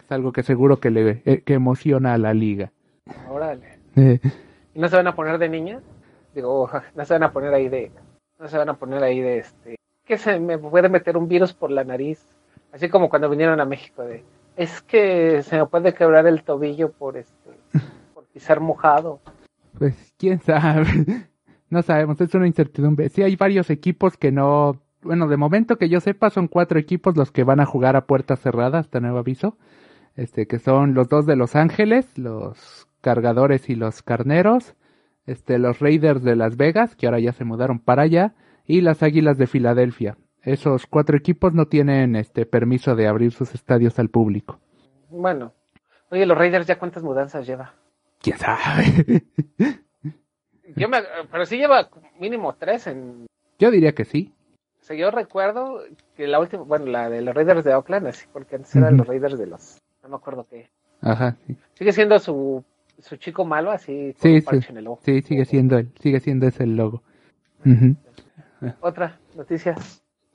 Es 0.05 0.11
algo 0.11 0.33
que 0.33 0.43
seguro 0.43 0.81
que 0.81 0.91
le 0.91 1.23
eh, 1.25 1.43
que 1.43 1.55
emociona 1.55 2.13
a 2.13 2.19
la 2.19 2.35
liga. 2.35 2.73
Órale. 3.29 3.79
Eh, 3.97 4.21
¿Y 4.75 4.79
no 4.79 4.89
se 4.89 4.97
van 4.97 5.07
a 5.07 5.15
poner 5.15 5.39
de 5.39 5.49
niña? 5.49 5.81
Digo, 6.35 6.71
no 6.95 7.05
se 7.05 7.15
van 7.15 7.23
a 7.23 7.33
poner 7.33 7.55
ahí 7.55 7.69
de... 7.69 7.91
No 8.39 8.49
se 8.49 8.59
van 8.59 8.69
a 8.69 8.75
poner 8.75 9.03
ahí 9.03 9.21
de 9.21 9.39
este... 9.39 9.77
Que 10.05 10.19
se 10.19 10.39
me 10.39 10.59
puede 10.59 10.89
meter 10.89 11.17
un 11.17 11.29
virus 11.29 11.53
por 11.53 11.71
la 11.71 11.83
nariz. 11.83 12.25
Así 12.73 12.89
como 12.89 13.09
cuando 13.09 13.31
vinieron 13.31 13.61
a 13.61 13.65
México 13.65 14.03
de... 14.03 14.25
Es 14.57 14.83
que 14.83 15.43
se 15.43 15.57
me 15.57 15.67
puede 15.67 15.95
quebrar 15.95 16.27
el 16.27 16.43
tobillo 16.43 16.93
por 16.93 17.17
este... 17.17 17.51
Por 18.15 18.25
pisar 18.27 18.61
mojado. 18.61 19.21
pues 19.79 20.15
quién 20.19 20.41
sabe. 20.41 20.87
No 21.69 21.83
sabemos, 21.83 22.21
es 22.21 22.33
una 22.33 22.47
incertidumbre. 22.47 23.09
Sí 23.09 23.25
hay 23.25 23.35
varios 23.35 23.71
equipos 23.71 24.17
que 24.17 24.31
no... 24.31 24.81
Bueno, 25.03 25.27
de 25.27 25.37
momento 25.37 25.79
que 25.79 25.89
yo 25.89 26.01
sepa 26.01 26.31
son 26.31 26.47
cuatro 26.47 26.79
equipos 26.79 27.17
los 27.17 27.33
que 27.33 27.43
van 27.43 27.59
a 27.59 27.67
jugar 27.67 27.97
a 27.97 28.07
puerta 28.07 28.37
cerrada 28.37 28.79
hasta 28.79 29.01
nuevo 29.01 29.19
aviso. 29.19 29.59
Este, 30.15 30.47
que 30.47 30.61
son 30.61 30.95
los 30.95 31.09
dos 31.09 31.27
de 31.27 31.35
Los 31.35 31.57
Ángeles, 31.57 32.17
los 32.17 32.86
cargadores 33.01 33.69
y 33.69 33.75
los 33.75 34.03
carneros. 34.03 34.75
Este, 35.27 35.59
los 35.59 35.81
Raiders 35.81 36.23
de 36.23 36.37
Las 36.37 36.57
Vegas, 36.57 36.95
que 36.95 37.07
ahora 37.07 37.21
ya 37.21 37.33
se 37.33 37.45
mudaron 37.45 37.79
para 37.79 38.03
allá. 38.03 38.35
Y 38.65 38.81
las 38.81 39.03
Águilas 39.03 39.39
de 39.39 39.47
Filadelfia. 39.47 40.17
Esos 40.43 40.87
cuatro 40.87 41.17
equipos 41.17 41.55
no 41.55 41.67
tienen 41.67 42.15
este 42.17 42.47
permiso 42.47 42.95
de 42.95 43.09
abrir 43.09 43.33
sus 43.33 43.55
estadios 43.55 43.99
al 43.99 44.11
público. 44.11 44.61
Bueno. 45.11 45.53
Oye, 46.11 46.25
los 46.25 46.39
Raiders 46.39 46.67
ya 46.67 46.79
cuántas 46.79 47.03
mudanzas 47.03 47.47
lleva. 47.47 47.75
¿Quién 48.21 48.39
sabe? 48.39 49.25
Yo 50.77 50.89
me, 50.89 50.99
pero 51.31 51.47
sí 51.47 51.57
lleva 51.57 51.89
mínimo 52.19 52.55
tres 52.55 52.87
en... 52.87 53.27
yo 53.59 53.71
diría 53.71 53.95
que 53.95 54.05
sí. 54.05 54.35
O 54.81 54.85
sea, 54.85 54.97
yo 54.97 55.11
recuerdo 55.11 55.81
que 56.17 56.27
la 56.27 56.39
última, 56.39 56.65
bueno, 56.65 56.87
la 56.87 57.09
de 57.09 57.23
los 57.23 57.35
Raiders 57.35 57.65
de 57.65 57.75
Oakland, 57.75 58.09
así, 58.09 58.27
porque 58.33 58.57
antes 58.57 58.77
eran 58.77 58.97
los 58.97 59.07
Raiders 59.07 59.39
de 59.39 59.47
los, 59.47 59.81
no 60.03 60.11
me 60.11 60.17
acuerdo 60.17 60.47
qué. 60.49 60.71
Ajá, 61.01 61.37
sí. 61.47 61.57
Sigue 61.75 61.93
siendo 61.93 62.19
su, 62.19 62.65
su 62.99 63.17
chico 63.17 63.45
malo, 63.45 63.71
así, 63.71 64.15
Sí, 64.19 64.41
sí. 64.41 64.59
en 64.69 64.77
el 64.79 64.87
ojo. 64.87 65.01
Sí, 65.05 65.23
sigue 65.23 65.45
siendo 65.45 65.79
él, 65.79 65.89
sigue 66.01 66.21
siendo 66.21 66.47
ese 66.47 66.65
el 66.65 66.77
logo. 66.77 67.03
Otra 68.81 69.19
noticia. 69.37 69.75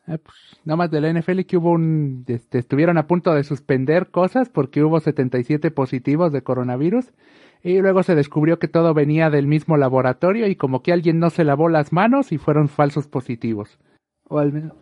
Ah, 0.08 0.18
pues, 0.18 0.36
nada 0.66 0.78
más 0.78 0.92
de 0.92 1.00
la 1.00 1.10
NFL 1.14 1.42
que 1.42 1.58
hubo 1.58 1.72
un, 1.72 2.26
este, 2.28 2.58
estuvieron 2.58 2.98
a 2.98 3.08
punto 3.08 3.34
de 3.34 3.44
suspender 3.44 4.10
cosas 4.10 4.50
porque 4.50 4.84
hubo 4.84 5.00
77 5.00 5.72
positivos 5.72 6.32
de 6.32 6.42
coronavirus 6.42 7.12
y 7.64 7.80
luego 7.80 8.04
se 8.04 8.16
descubrió 8.16 8.58
que 8.60 8.68
todo 8.68 8.94
venía 8.94 9.30
del 9.30 9.48
mismo 9.48 9.78
laboratorio 9.78 10.48
y 10.48 10.56
como 10.56 10.82
que 10.82 10.92
alguien 10.92 11.20
no 11.20 11.30
se 11.30 11.44
lavó 11.44 11.70
las 11.70 11.94
manos 11.94 12.32
y 12.32 12.38
fueron 12.38 12.68
falsos 12.68 13.08
positivos. 13.08 13.80
O 14.28 14.40
al 14.40 14.52
menos, 14.52 14.74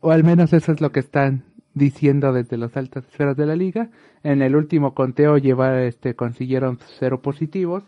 o 0.00 0.10
al 0.10 0.24
menos 0.24 0.52
eso 0.52 0.72
es 0.72 0.80
lo 0.80 0.92
que 0.92 1.00
están 1.00 1.44
diciendo 1.76 2.32
desde 2.32 2.56
las 2.56 2.74
altas 2.76 3.04
esferas 3.04 3.36
de 3.36 3.44
la 3.46 3.54
liga. 3.54 3.90
En 4.22 4.40
el 4.40 4.56
último 4.56 4.94
conteo 4.94 5.36
llevar, 5.36 5.78
este, 5.80 6.14
consiguieron 6.16 6.78
cero 6.98 7.20
positivos 7.20 7.84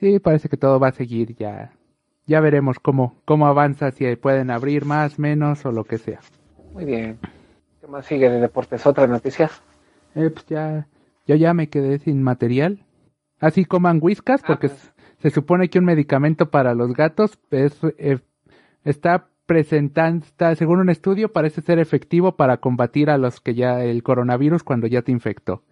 y 0.00 0.18
parece 0.18 0.48
que 0.48 0.56
todo 0.56 0.80
va 0.80 0.88
a 0.88 0.92
seguir 0.92 1.36
ya. 1.36 1.70
Ya 2.26 2.40
veremos 2.40 2.78
cómo, 2.80 3.14
cómo 3.24 3.46
avanza, 3.46 3.92
si 3.92 4.14
pueden 4.16 4.50
abrir 4.50 4.84
más, 4.84 5.18
menos 5.18 5.64
o 5.64 5.70
lo 5.72 5.84
que 5.84 5.98
sea. 5.98 6.20
Muy 6.74 6.84
bien. 6.84 7.18
¿Qué 7.80 7.86
más 7.86 8.04
sigue 8.06 8.28
de 8.28 8.40
deportes? 8.40 8.84
Otra 8.84 9.06
noticia. 9.06 9.48
Eh, 10.16 10.30
pues 10.30 10.44
ya, 10.46 10.86
yo 11.26 11.36
ya 11.36 11.54
me 11.54 11.68
quedé 11.68 11.98
sin 12.00 12.22
material. 12.22 12.84
Así 13.38 13.64
coman 13.64 14.00
whiskas, 14.02 14.42
Ah, 14.42 14.46
porque 14.48 14.68
pues. 14.68 14.92
se 15.18 15.30
supone 15.30 15.70
que 15.70 15.78
un 15.78 15.84
medicamento 15.84 16.50
para 16.50 16.74
los 16.74 16.94
gatos 16.94 17.38
es, 17.50 17.78
eh, 17.98 18.18
está 18.84 19.28
presentando, 19.50 20.24
está- 20.24 20.54
según 20.54 20.78
un 20.78 20.90
estudio, 20.90 21.32
parece 21.32 21.60
ser 21.60 21.80
efectivo 21.80 22.36
para 22.36 22.58
combatir 22.58 23.10
a 23.10 23.18
los 23.18 23.40
que 23.40 23.56
ya 23.56 23.82
el 23.82 24.04
coronavirus 24.04 24.62
cuando 24.62 24.86
ya 24.86 25.02
te 25.02 25.10
infectó. 25.10 25.64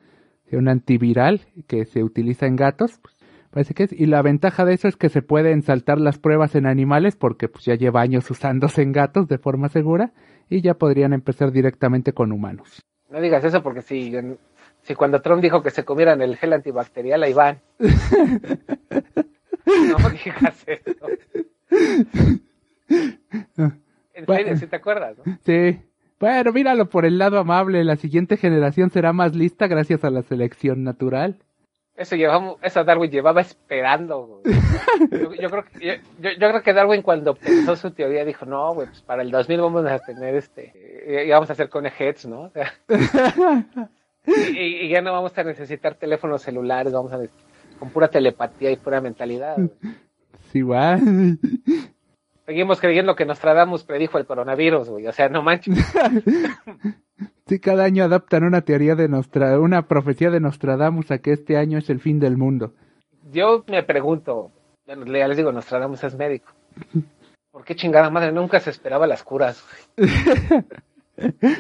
Un 0.51 0.67
antiviral 0.67 1.43
que 1.69 1.85
se 1.85 2.03
utiliza 2.03 2.47
en 2.47 2.57
gatos, 2.57 2.99
pues, 3.01 3.15
parece 3.53 3.75
que 3.75 3.85
es. 3.85 3.93
Y 3.93 4.07
la 4.07 4.21
ventaja 4.21 4.65
de 4.65 4.75
eso 4.75 4.89
es 4.89 4.97
que 4.97 5.09
se 5.09 5.23
pueden 5.23 5.63
saltar 5.63 6.01
las 6.01 6.19
pruebas 6.19 6.57
en 6.57 6.67
animales 6.67 7.15
porque 7.15 7.47
pues 7.49 7.67
ya 7.67 7.77
lleva 7.77 8.01
años 8.01 8.29
usándose 8.33 8.83
en 8.83 8.91
gatos 8.91 9.29
de 9.29 9.39
forma 9.39 9.69
segura 9.69 10.13
y 10.51 10.61
ya 10.61 10.75
podrían 10.75 11.13
empezar 11.13 11.53
directamente 11.53 12.13
con 12.13 12.33
humanos. 12.33 12.83
No 13.09 13.21
digas 13.21 13.45
eso 13.45 13.63
porque 13.63 13.83
si, 13.83 14.13
si 14.83 14.97
cuando 14.97 15.23
Trump 15.23 15.41
dijo 15.41 15.63
que 15.63 15.71
se 15.71 15.85
comieran 15.85 16.21
el 16.21 16.37
gel 16.37 16.53
antibacterial, 16.53 17.23
ahí 17.23 17.33
van. 17.33 17.61
no 19.67 20.11
digas 20.11 20.65
eso. 20.67 21.07
En 22.89 24.27
serio, 24.27 24.57
si 24.57 24.67
te 24.67 24.77
acuerdas, 24.77 25.17
¿no? 25.25 25.39
Sí. 25.45 25.81
Bueno, 26.19 26.53
míralo 26.53 26.89
por 26.89 27.05
el 27.05 27.19
lado 27.19 27.39
amable. 27.39 27.85
La 27.85 27.97
siguiente 27.97 28.37
generación 28.37 28.91
será 28.91 29.13
más 29.13 29.37
lista 29.37 29.67
gracias 29.69 30.03
a 30.05 30.11
la 30.11 30.23
selección 30.23 30.83
natural. 30.83 31.37
Eso 31.97 32.15
llevamos, 32.17 32.59
eso 32.63 32.83
Darwin 32.85 33.11
llevaba 33.11 33.41
esperando. 33.41 34.41
Yo, 35.11 35.35
yo 35.35 35.51
creo 35.51 35.65
que 35.65 35.85
yo, 35.87 35.93
yo- 36.21 36.31
yo 36.31 36.49
creo 36.49 36.63
que 36.63 36.73
Darwin 36.73 37.03
cuando 37.03 37.35
pensó 37.35 37.75
su 37.77 37.91
teoría 37.91 38.25
dijo, 38.25 38.47
no, 38.47 38.73
güey, 38.75 38.87
pues 38.89 39.03
para 39.03 39.23
el 39.23 39.31
2000 39.33 39.61
vamos 39.61 39.85
a 39.87 39.99
tener 39.99 40.37
este, 40.37 40.73
eh, 40.77 41.27
y 41.27 41.31
vamos 41.31 41.51
a 41.51 41.55
hacer 41.55 41.69
conejets, 41.69 42.27
¿no? 42.27 42.43
O 42.43 42.51
sea, 42.51 42.73
y, 44.27 44.89
ya 44.89 45.01
no 45.01 45.13
vamos 45.13 45.37
a 45.37 45.43
necesitar 45.45 45.95
teléfonos 45.95 46.43
celulares, 46.43 46.93
vamos 46.93 47.13
a 47.13 47.19
con 47.79 47.91
pura 47.91 48.09
telepatía 48.09 48.71
y 48.71 48.77
pura 48.77 49.01
mentalidad. 49.01 49.57
güey. 49.57 49.71
Sí. 50.53 50.63
Seguimos 52.49 52.81
creyendo 52.81 53.15
que 53.15 53.27
Nostradamus 53.27 53.85
predijo 53.85 54.17
el 54.17 54.25
coronavirus, 54.25 54.89
güey. 54.89 55.07
O 55.07 55.13
sea, 55.13 55.29
no 55.29 55.43
manches. 55.43 55.77
Sí, 57.47 57.61
cada 57.61 57.85
año 57.85 58.05
adaptan 58.05 58.45
una 58.45 58.61
teoría 58.61 58.95
de 58.95 59.09
Nostra, 59.09 59.59
una 59.59 59.89
profecía 59.89 60.31
de 60.31 60.39
Nostradamus 60.39 61.11
a 61.11 61.19
que 61.19 61.33
este 61.33 61.57
año 61.57 61.79
es 61.79 61.89
el 61.89 61.99
fin 61.99 62.21
del 62.21 62.37
mundo. 62.37 62.75
Yo 63.33 63.65
me 63.69 63.83
pregunto, 63.83 64.53
bueno, 64.87 65.07
ya 65.07 65.27
les 65.27 65.39
digo, 65.39 65.51
Nostradamus 65.51 66.05
es 66.05 66.15
médico. 66.15 66.53
¿Por 67.51 67.65
qué 67.65 67.75
chingada 67.75 68.11
madre 68.11 68.33
nunca 68.33 68.61
se 68.61 68.69
esperaba 68.71 69.07
las 69.07 69.23
curas, 69.23 69.65
güey? 69.97 70.65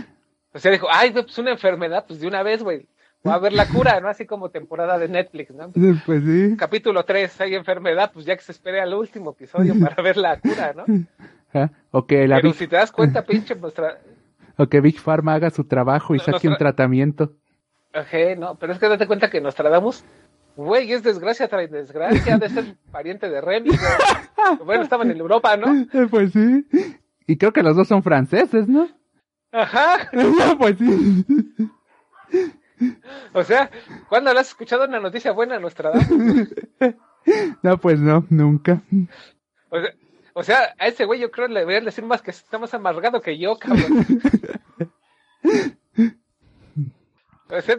O 0.54 0.58
sea, 0.58 0.72
dijo, 0.72 0.86
ay, 0.90 1.10
pues 1.10 1.36
una 1.38 1.50
enfermedad, 1.50 2.04
pues 2.08 2.20
de 2.20 2.26
una 2.26 2.42
vez, 2.42 2.62
güey. 2.62 2.86
Va 3.26 3.32
a 3.32 3.36
haber 3.36 3.52
la 3.52 3.66
cura, 3.66 4.00
¿no? 4.00 4.08
Así 4.08 4.26
como 4.26 4.50
temporada 4.50 4.96
de 4.98 5.08
Netflix, 5.08 5.50
¿no? 5.52 5.70
Pues 6.06 6.22
sí. 6.24 6.56
Capítulo 6.56 7.04
3, 7.04 7.40
hay 7.40 7.54
enfermedad, 7.54 8.10
pues 8.12 8.24
ya 8.24 8.36
que 8.36 8.42
se 8.42 8.52
espere 8.52 8.80
al 8.80 8.94
último 8.94 9.30
episodio 9.32 9.74
para 9.80 10.02
ver 10.02 10.16
la 10.16 10.38
cura, 10.38 10.72
¿no? 10.74 10.84
Ah, 11.52 11.70
O 11.90 12.06
que 12.06 12.28
la 12.28 12.36
Pero 12.36 12.50
Big, 12.50 12.58
si 12.58 12.68
te 12.68 12.76
das 12.76 12.92
cuenta, 12.92 13.24
pinche, 13.24 13.54
nuestra... 13.56 13.98
o 14.56 14.66
que 14.68 14.80
Big 14.80 15.00
Pharma 15.00 15.34
haga 15.34 15.50
su 15.50 15.64
trabajo 15.64 16.14
y 16.14 16.18
No, 16.18 16.24
saque 16.24 16.48
un 16.48 16.56
tratamiento. 16.56 17.32
Ajé, 17.92 18.36
no, 18.36 18.56
pero 18.56 18.72
es 18.72 18.78
que 18.78 18.88
date 18.88 19.06
cuenta 19.06 19.30
que 19.30 19.40
Nostradamus, 19.40 20.04
güey, 20.56 20.92
es 20.92 21.02
desgracia 21.02 21.48
trae 21.48 21.66
desgracia, 21.66 22.38
de 22.38 22.48
ser 22.48 22.76
pariente 22.92 23.28
de 23.28 23.40
Remy. 23.40 23.70
Bueno, 24.64 24.82
estaban 24.82 25.10
en 25.10 25.18
Europa, 25.18 25.56
¿no? 25.58 25.74
Eh, 25.92 26.06
Pues 26.08 26.32
sí. 26.32 26.66
Y 27.26 27.36
creo 27.36 27.52
que 27.52 27.62
los 27.62 27.76
dos 27.76 27.86
son 27.88 28.02
franceses, 28.02 28.66
¿no? 28.68 28.88
Ajá. 29.52 30.10
pues 30.58 30.78
sí. 30.78 31.24
O 33.32 33.42
sea, 33.42 33.70
¿cuándo 34.08 34.32
le 34.32 34.40
has 34.40 34.48
escuchado 34.48 34.84
una 34.84 35.00
noticia 35.00 35.32
buena, 35.32 35.58
Nostradamus? 35.58 36.48
No, 37.62 37.76
pues 37.76 38.00
no, 38.00 38.24
nunca. 38.30 38.80
O 39.68 39.78
sea, 39.78 39.90
o 40.32 40.42
sea, 40.44 40.74
a 40.78 40.86
ese 40.86 41.04
güey 41.04 41.20
yo 41.20 41.30
creo 41.32 41.48
que 41.48 41.52
le 41.52 41.60
deberían 41.60 41.84
decir 41.84 42.04
más 42.04 42.22
que 42.22 42.30
está 42.30 42.58
más 42.58 42.72
amargado 42.72 43.20
que 43.20 43.36
yo, 43.36 43.58
cabrón. 43.58 44.06
O 47.50 47.60
sea, 47.62 47.78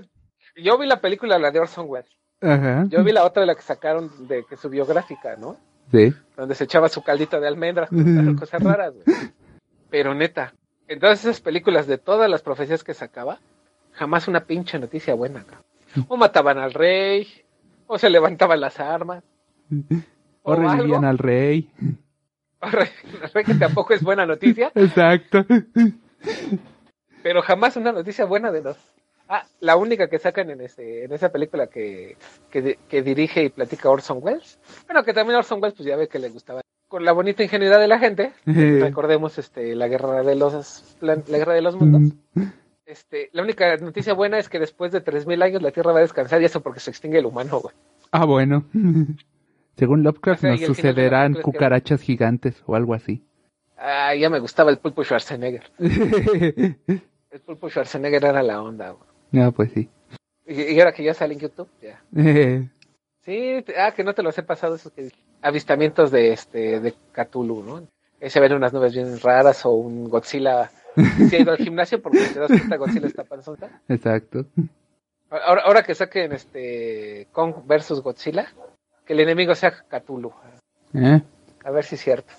yo 0.55 0.77
vi 0.77 0.87
la 0.87 0.99
película, 0.99 1.37
la 1.37 1.51
de 1.51 1.59
Orson 1.59 1.85
Welles. 1.87 2.09
Ajá. 2.41 2.85
Yo 2.89 3.03
vi 3.03 3.11
la 3.11 3.23
otra 3.23 3.41
de 3.41 3.47
la 3.47 3.55
que 3.55 3.61
sacaron 3.61 4.27
de 4.27 4.43
que 4.49 4.57
su 4.57 4.67
biográfica, 4.67 5.35
¿no? 5.35 5.57
Sí. 5.91 6.13
Donde 6.35 6.55
se 6.55 6.63
echaba 6.63 6.89
su 6.89 7.03
caldito 7.03 7.39
de 7.39 7.47
almendras, 7.47 7.89
cosas 8.39 8.63
raras, 8.63 8.93
güey. 8.95 9.17
Pero 9.89 10.13
neta, 10.13 10.53
en 10.87 10.99
todas 10.99 11.19
esas 11.19 11.39
películas 11.39 11.87
de 11.87 11.97
todas 11.97 12.29
las 12.29 12.41
profecías 12.41 12.83
que 12.83 12.93
sacaba, 12.93 13.39
jamás 13.99 14.27
una 14.29 14.45
pinche 14.45 14.79
noticia 14.79 15.13
buena, 15.13 15.43
cabrón. 15.43 15.65
O 16.07 16.15
mataban 16.17 16.57
al 16.57 16.73
rey, 16.73 17.27
o 17.85 17.97
se 17.99 18.09
levantaban 18.09 18.59
las 18.61 18.79
armas. 18.79 19.23
O 20.41 20.55
revivían 20.55 20.79
algo. 21.03 21.07
al 21.07 21.17
rey. 21.17 21.69
O 22.61 22.67
revivían 22.69 23.21
al 23.23 23.29
rey, 23.33 23.43
que 23.43 23.53
tampoco 23.55 23.93
es 23.93 24.01
buena 24.01 24.25
noticia, 24.25 24.71
Exacto. 24.75 25.45
pero 27.21 27.41
jamás 27.41 27.75
una 27.75 27.91
noticia 27.91 28.25
buena 28.25 28.51
de 28.51 28.61
los. 28.61 28.77
Ah, 29.27 29.43
la 29.59 29.75
única 29.75 30.07
que 30.09 30.17
sacan 30.17 30.49
en 30.49 30.61
ese, 30.61 31.03
en 31.03 31.13
esa 31.13 31.29
película 31.29 31.67
que, 31.67 32.17
que, 32.49 32.61
di- 32.63 32.75
que 32.89 33.03
dirige 33.03 33.43
y 33.43 33.49
platica 33.49 33.89
Orson 33.89 34.19
Welles. 34.21 34.57
Bueno, 34.87 35.03
que 35.03 35.13
también 35.13 35.37
Orson 35.37 35.61
Welles, 35.61 35.75
pues 35.77 35.87
ya 35.87 35.97
ve 35.97 36.07
que 36.07 36.17
le 36.17 36.29
gustaba. 36.29 36.61
Con 36.87 37.05
la 37.05 37.11
bonita 37.11 37.43
ingenuidad 37.43 37.79
de 37.79 37.87
la 37.87 37.99
gente, 37.99 38.31
recordemos 38.45 39.37
este 39.37 39.75
la 39.75 39.87
guerra 39.87 40.23
de 40.23 40.33
los 40.35 40.97
la 41.01 41.15
guerra 41.15 41.53
de 41.53 41.61
los 41.61 41.75
mundos. 41.75 42.13
Este, 42.89 43.29
la 43.33 43.43
única 43.43 43.77
noticia 43.77 44.13
buena 44.15 44.39
es 44.39 44.49
que 44.49 44.57
después 44.57 44.91
de 44.91 44.99
3000 45.01 45.43
años 45.43 45.61
la 45.61 45.69
Tierra 45.69 45.91
va 45.91 45.99
a 45.99 46.01
descansar 46.01 46.41
y 46.41 46.45
eso 46.45 46.61
porque 46.61 46.79
se 46.79 46.89
extingue 46.89 47.19
el 47.19 47.27
humano, 47.27 47.59
güey. 47.59 47.75
Ah, 48.11 48.25
bueno. 48.25 48.65
Según 49.77 50.01
Lovecraft 50.01 50.39
O 50.39 50.41
sea, 50.41 50.55
y 50.55 50.59
nos 50.61 50.67
sucederán 50.75 51.35
que- 51.35 51.41
cucarachas 51.43 52.01
gigantes 52.01 52.63
o 52.65 52.75
algo 52.75 52.95
así. 52.95 53.23
Ah, 53.77 54.15
ya 54.15 54.29
me 54.31 54.39
gustaba 54.39 54.71
el 54.71 54.79
pulpo 54.79 55.03
Schwarzenegger. 55.03 55.69
El 57.31 57.41
pulpo 57.45 57.69
Schwarzenegger 57.69 58.25
era 58.25 58.41
la 58.41 58.59
onda, 58.61 58.89
güey. 58.89 59.07
no, 59.33 59.51
pues 59.51 59.71
sí. 59.71 59.87
Y, 60.47 60.63
y 60.73 60.79
ahora 60.79 60.91
que 60.91 61.03
ya 61.03 61.13
sale 61.13 61.35
en 61.35 61.39
YouTube, 61.41 61.69
ya. 61.81 62.01
Sí, 63.21 63.63
ah, 63.77 63.91
que 63.91 64.03
no 64.03 64.13
te 64.15 64.23
los 64.23 64.35
he 64.39 64.43
pasado 64.43 64.75
esos 64.75 64.91
que 64.91 65.11
avistamientos 65.43 66.09
de 66.09 66.31
este 66.33 66.79
de 66.79 66.95
Cthulhu, 67.11 67.61
¿no? 67.61 67.87
Ahí 68.19 68.29
se 68.31 68.39
ven 68.39 68.53
unas 68.53 68.73
nubes 68.73 68.93
bien 68.93 69.19
raras 69.19 69.63
o 69.67 69.71
un 69.71 70.09
Godzilla. 70.09 70.71
Si 70.95 71.35
ha 71.35 71.39
ido 71.39 71.51
al 71.51 71.57
gimnasio 71.57 72.01
porque 72.01 72.19
te 72.33 72.39
das 72.39 72.47
cuenta 72.49 72.75
Godzilla 72.77 73.07
está 73.07 73.23
panzota. 73.23 73.69
Exacto. 73.87 74.45
Ahora, 75.29 75.61
ahora 75.63 75.83
que 75.83 75.93
saquen 75.95 76.31
este 76.33 77.27
Kong 77.31 77.53
versus 77.65 78.01
Godzilla, 78.01 78.47
que 79.05 79.13
el 79.13 79.19
enemigo 79.21 79.53
sea 79.55 79.71
Cthulhu. 79.71 80.33
Eh, 80.93 81.21
A 81.63 81.71
ver 81.71 81.83
si 81.85 81.95
es 81.95 82.01
cierto. 82.01 82.33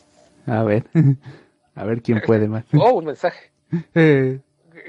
A 0.46 0.62
ver. 0.64 0.84
A 1.76 1.84
ver 1.84 2.02
quién 2.02 2.20
puede 2.26 2.48
más. 2.48 2.64
Oh, 2.74 2.94
un 2.94 3.04
mensaje. 3.06 3.50
Eh, 3.94 4.40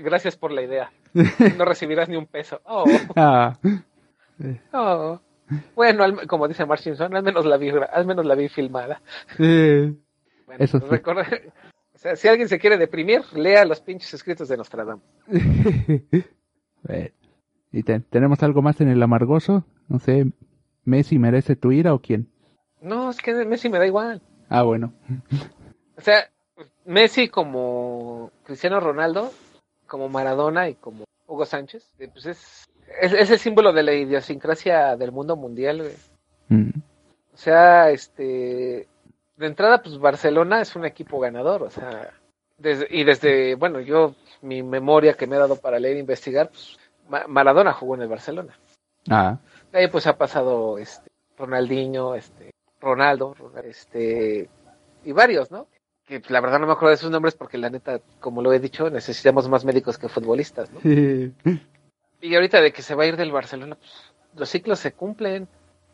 Gracias 0.04 0.36
por 0.36 0.52
la 0.52 0.62
idea. 0.63 0.91
No 1.58 1.65
recibirás 1.65 2.10
ni 2.10 2.15
un 2.17 2.26
peso. 2.26 2.60
Oh, 2.65 2.86
ah, 3.15 3.58
oh. 4.74 5.19
Bueno, 5.76 6.04
al- 6.04 6.28
como 6.28 6.47
dice 6.47 6.65
Mark 6.65 6.82
Simpson, 6.82 7.15
al 7.15 7.24
menos 7.24 7.45
la 7.45 7.58
vi, 7.58 7.69
al 7.69 8.06
menos 8.06 8.26
la 8.26 8.36
vi 8.36 8.47
filmada. 8.50 9.02
eh. 9.38 9.93
Bueno, 10.47 10.63
Eso 10.63 10.80
sí. 10.80 10.86
recuerda- 10.89 11.21
o 11.24 11.71
sea, 12.02 12.16
si 12.16 12.28
alguien 12.28 12.50
se 12.50 12.60
quiere 12.60 12.78
deprimir, 12.78 13.22
lea 13.34 13.64
los 13.66 13.80
pinches 13.82 14.14
escritos 14.14 14.48
de 14.50 14.58
Nostradamus. 14.58 15.04
¿Y 17.72 17.84
te- 17.84 18.00
tenemos 18.02 18.42
algo 18.44 18.62
más 18.62 18.82
en 18.82 18.90
el 18.90 19.02
amargoso? 19.02 19.64
No 19.88 20.00
sé, 20.00 20.26
¿Messi 20.84 21.20
merece 21.20 21.56
tu 21.56 21.72
ira 21.72 21.94
o 21.94 22.00
quién? 22.02 22.28
No, 22.82 23.10
es 23.10 23.18
que 23.18 23.34
Messi 23.46 23.70
me 23.70 23.78
da 23.80 23.86
igual. 23.88 24.22
Ah, 24.50 24.64
bueno. 24.64 24.94
O 25.98 26.02
sea, 26.02 26.30
Messi 26.86 27.30
como 27.30 28.32
Cristiano 28.44 28.80
Ronaldo, 28.80 29.32
como 29.88 30.10
Maradona 30.10 30.68
y 30.70 30.76
como 30.76 31.06
Hugo 31.28 31.46
Sánchez, 31.46 31.94
eh, 32.00 32.10
pues 32.12 32.26
es, 32.26 32.66
es, 33.02 33.14
es 33.14 33.30
el 33.32 33.40
símbolo 33.40 33.72
de 33.72 33.84
la 33.84 33.94
idiosincrasia 33.94 34.98
del 34.98 35.12
mundo 35.12 35.36
mundial, 35.38 35.84
güey. 35.84 35.94
Mm. 36.50 36.72
O 37.34 37.38
sea, 37.38 37.90
este, 37.92 38.88
de 39.41 39.47
entrada, 39.47 39.82
pues 39.82 39.97
Barcelona 39.99 40.62
es 40.62 40.75
un 40.75 40.86
equipo 40.86 41.19
ganador, 41.19 41.63
o 41.63 41.69
sea, 41.69 42.12
desde, 42.58 42.88
y 42.89 43.04
desde, 43.04 43.56
bueno, 43.56 43.80
yo, 43.82 44.15
mi 44.41 44.63
memoria 44.63 45.13
que 45.15 45.27
me 45.27 45.36
ha 45.36 45.39
dado 45.39 45.58
para 45.58 45.80
leer 45.80 45.97
e 45.97 45.99
investigar, 45.99 46.49
pues 46.49 46.77
Ma- 47.10 47.25
Maradona 47.27 47.73
jugó 47.73 47.95
en 47.95 48.04
el 48.04 48.08
Barcelona. 48.08 48.58
Ah, 49.10 49.38
De 49.71 49.80
ahí 49.80 49.88
pues 49.88 50.08
ha 50.08 50.15
pasado 50.17 50.77
este 50.77 51.10
Ronaldinho, 51.38 52.15
este 52.15 52.51
Ronaldo, 52.80 53.34
Ronald- 53.34 53.65
este 53.65 54.49
y 55.04 55.12
varios, 55.12 55.49
¿no? 55.51 55.67
Que 56.08 56.21
la 56.30 56.39
verdad 56.41 56.60
no 56.60 56.67
me 56.67 56.73
acuerdo 56.73 56.91
de 56.91 56.97
sus 56.97 57.10
nombres 57.12 57.36
porque 57.36 57.58
la 57.58 57.69
neta, 57.69 57.99
como 58.19 58.41
lo 58.41 58.54
he 58.54 58.60
dicho, 58.60 58.89
necesitamos 58.89 59.49
más 59.49 59.65
médicos 59.65 59.97
que 59.97 60.08
futbolistas, 60.08 60.71
¿no? 60.71 60.80
Y 62.21 62.36
ahorita 62.36 62.62
de 62.62 62.71
que 62.71 62.84
se 62.84 62.93
va 62.93 63.04
a 63.04 63.08
ir 63.08 63.17
del 63.17 63.32
Barcelona, 63.32 63.75
pues, 63.75 63.91
los 64.36 64.47
ciclos 64.49 64.77
se 64.80 64.91
cumplen. 64.93 65.47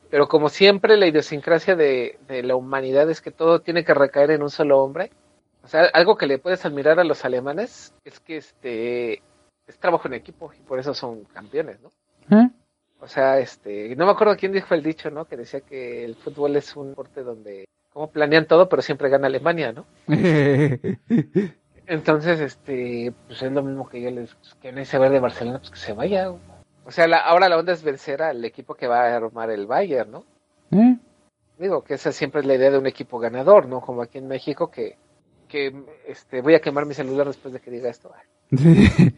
Pero 0.09 0.27
como 0.27 0.49
siempre, 0.49 0.97
la 0.97 1.07
idiosincrasia 1.07 1.75
de, 1.75 2.17
de 2.27 2.43
la 2.43 2.55
humanidad 2.55 3.09
es 3.09 3.21
que 3.21 3.31
todo 3.31 3.59
tiene 3.59 3.83
que 3.83 3.93
recaer 3.93 4.31
en 4.31 4.41
un 4.41 4.49
solo 4.49 4.81
hombre. 4.81 5.11
O 5.63 5.67
sea, 5.67 5.83
algo 5.93 6.17
que 6.17 6.27
le 6.27 6.39
puedes 6.39 6.65
admirar 6.65 6.99
a 6.99 7.03
los 7.03 7.25
alemanes 7.25 7.93
es 8.05 8.19
que 8.19 8.37
este 8.37 9.21
es 9.67 9.77
trabajo 9.79 10.07
en 10.07 10.13
equipo 10.13 10.51
y 10.53 10.61
por 10.61 10.79
eso 10.79 10.93
son 10.93 11.25
campeones, 11.25 11.79
¿no? 11.81 11.91
¿Eh? 12.31 12.49
O 12.99 13.07
sea, 13.07 13.39
este, 13.39 13.95
no 13.95 14.05
me 14.05 14.11
acuerdo 14.11 14.37
quién 14.37 14.51
dijo 14.53 14.73
el 14.73 14.81
dicho, 14.81 15.11
¿no? 15.11 15.25
Que 15.25 15.37
decía 15.37 15.61
que 15.61 16.03
el 16.03 16.15
fútbol 16.15 16.55
es 16.55 16.75
un 16.75 16.89
deporte 16.89 17.21
donde, 17.21 17.67
cómo 17.91 18.09
planean 18.09 18.47
todo, 18.47 18.69
pero 18.69 18.81
siempre 18.81 19.09
gana 19.09 19.27
Alemania, 19.27 19.71
¿no? 19.73 19.85
Entonces, 21.85 22.39
este, 22.39 23.13
pues 23.27 23.41
es 23.41 23.51
lo 23.51 23.61
mismo 23.63 23.87
que 23.87 24.01
yo 24.01 24.09
les, 24.11 24.33
pues, 24.35 24.55
que 24.55 24.71
no 24.71 24.83
se 24.83 24.97
ver 24.97 25.11
de 25.11 25.19
Barcelona, 25.19 25.59
pues 25.59 25.71
que 25.71 25.77
se 25.77 25.93
vaya. 25.93 26.31
O 26.87 26.91
sea, 26.91 27.05
la, 27.05 27.17
ahora 27.17 27.49
la 27.49 27.57
onda 27.57 27.73
es 27.73 27.83
vencer 27.83 28.23
al 28.23 28.45
equipo 28.45 28.73
que 28.73 28.87
va 28.87 29.01
a 29.01 29.17
armar 29.17 29.51
el 29.51 29.67
Bayern, 29.67 30.09
¿no? 30.09 30.23
¿Eh? 30.71 30.97
Digo 31.59 31.83
que 31.83 31.95
esa 31.95 32.13
siempre 32.13 32.39
es 32.39 32.47
la 32.47 32.55
idea 32.55 32.71
de 32.71 32.77
un 32.77 32.87
equipo 32.87 33.19
ganador, 33.19 33.67
¿no? 33.67 33.81
Como 33.81 34.01
aquí 34.01 34.19
en 34.19 34.29
México 34.29 34.71
que, 34.71 34.95
que 35.49 35.73
este, 36.07 36.41
voy 36.41 36.55
a 36.55 36.61
quemar 36.61 36.85
mi 36.85 36.93
celular 36.93 37.27
después 37.27 37.53
de 37.53 37.59
que 37.59 37.71
diga 37.71 37.89
esto. 37.89 38.11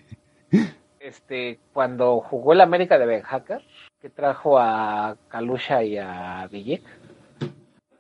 Este, 1.00 1.60
cuando 1.72 2.20
jugó 2.20 2.52
el 2.52 2.60
América 2.60 3.00
de 3.00 3.06
Ben 3.06 3.22
Hacker, 3.22 3.62
que 4.02 4.10
trajo 4.10 4.60
a 4.60 5.16
Kalusha 5.30 5.82
y 5.82 5.98
a 5.98 6.46
Villic, 6.52 6.84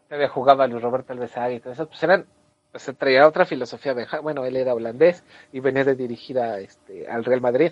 todavía 0.10 0.28
jugaba 0.28 0.68
Luis 0.68 0.84
Roberto 0.84 1.14
Alvesaga 1.14 1.54
y 1.54 1.62
todo 1.62 1.72
eso, 1.72 1.88
pues 1.88 2.04
eran, 2.04 2.26
pues 2.72 2.84
se 2.84 2.94
traía 2.94 3.26
otra 3.26 3.46
filosofía 3.46 3.94
Ben 3.94 4.06
Hacker. 4.06 4.22
Bueno, 4.22 4.44
él 4.44 4.58
era 4.58 4.74
holandés 4.74 5.24
y 5.54 5.62
venía 5.62 5.86
de 5.86 5.96
dirigir 5.96 6.40
a, 6.40 6.60
este, 6.60 7.08
al 7.08 7.24
Real 7.24 7.40
Madrid. 7.40 7.72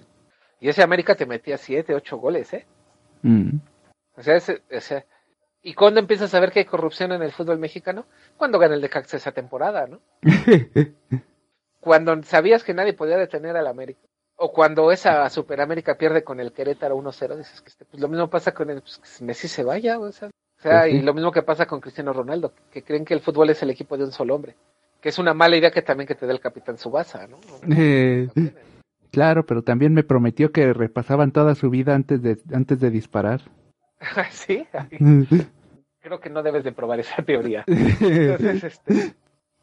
Y 0.60 0.70
ese 0.70 0.84
América 0.84 1.16
te 1.16 1.26
metía 1.26 1.58
siete, 1.58 1.94
ocho 1.94 2.18
goles, 2.18 2.52
¿eh? 2.54 2.66
Mm. 3.22 3.58
O 4.16 4.22
sea, 4.24 4.36
ese- 4.36 4.62
o 4.76 4.82
sea, 4.82 5.06
¿y 5.62 5.74
cuándo 5.74 6.00
empiezas 6.00 6.34
a 6.34 6.40
ver 6.40 6.52
que 6.52 6.60
hay 6.60 6.66
corrupción 6.66 7.12
en 7.12 7.22
el 7.22 7.32
fútbol 7.32 7.60
mexicano? 7.60 8.06
Cuando 8.38 8.58
gana 8.60 8.76
el 8.76 8.82
Necaxa 8.82 9.18
esa 9.18 9.32
temporada, 9.32 9.86
¿no? 9.88 10.00
Cuando 11.80 12.22
sabías 12.24 12.64
que 12.64 12.74
nadie 12.74 12.94
podía 12.94 13.18
detener 13.18 13.56
al 13.56 13.68
América. 13.68 14.00
O 14.40 14.52
cuando 14.52 14.92
esa 14.92 15.28
Super 15.30 15.62
América 15.62 15.98
pierde 15.98 16.24
con 16.24 16.40
el 16.40 16.52
Querétaro 16.52 16.96
1-0, 16.98 17.38
dices 17.38 17.62
que 17.62 17.70
este, 17.70 17.86
pues 17.86 18.00
lo 18.02 18.08
mismo 18.08 18.30
pasa 18.30 18.54
con 18.54 18.70
el 18.70 18.82
pues, 18.82 18.98
que 19.00 19.24
Messi 19.26 19.48
se 19.48 19.64
vaya, 19.64 19.98
o 20.00 20.12
sea, 20.12 20.28
o 20.28 20.62
sea, 20.62 20.82
Pues 20.82 20.92
sí. 20.92 20.98
y 20.98 21.02
lo 21.02 21.14
mismo 21.16 21.32
que 21.32 21.42
pasa 21.42 21.66
con 21.66 21.80
Cristiano 21.82 22.14
Ronaldo, 22.14 22.54
que 22.72 22.84
creen 22.84 23.04
que 23.04 23.16
el 23.16 23.22
fútbol 23.22 23.50
es 23.50 23.64
el 23.64 23.72
equipo 23.72 23.98
de 23.98 24.04
un 24.04 24.12
solo 24.12 24.36
hombre, 24.36 24.56
que 25.02 25.10
es 25.10 25.18
una 25.18 25.34
mala 25.34 25.58
idea 25.58 25.72
que 25.72 25.82
también 25.82 26.08
que 26.08 26.14
te 26.14 26.28
dé 26.28 26.34
el 26.34 26.40
capitán 26.40 26.78
Subasa, 26.78 27.26
¿no? 27.26 27.40
Eh, 27.76 28.28
claro, 29.12 29.46
pero 29.46 29.64
también 29.64 29.94
me 29.94 30.04
prometió 30.04 30.52
que 30.52 30.74
repasaban 30.74 31.32
toda 31.32 31.56
su 31.56 31.70
vida 31.70 31.96
antes 31.96 32.22
de, 32.22 32.38
antes 32.54 32.80
de 32.80 32.90
disparar. 32.90 33.42
sí, 34.32 34.66
creo 36.02 36.20
que 36.20 36.30
no 36.30 36.44
debes 36.44 36.64
de 36.64 36.72
probar 36.72 37.00
esa 37.00 37.24
teoría. 37.24 37.64
Entonces, 37.68 38.64
este, 38.64 39.16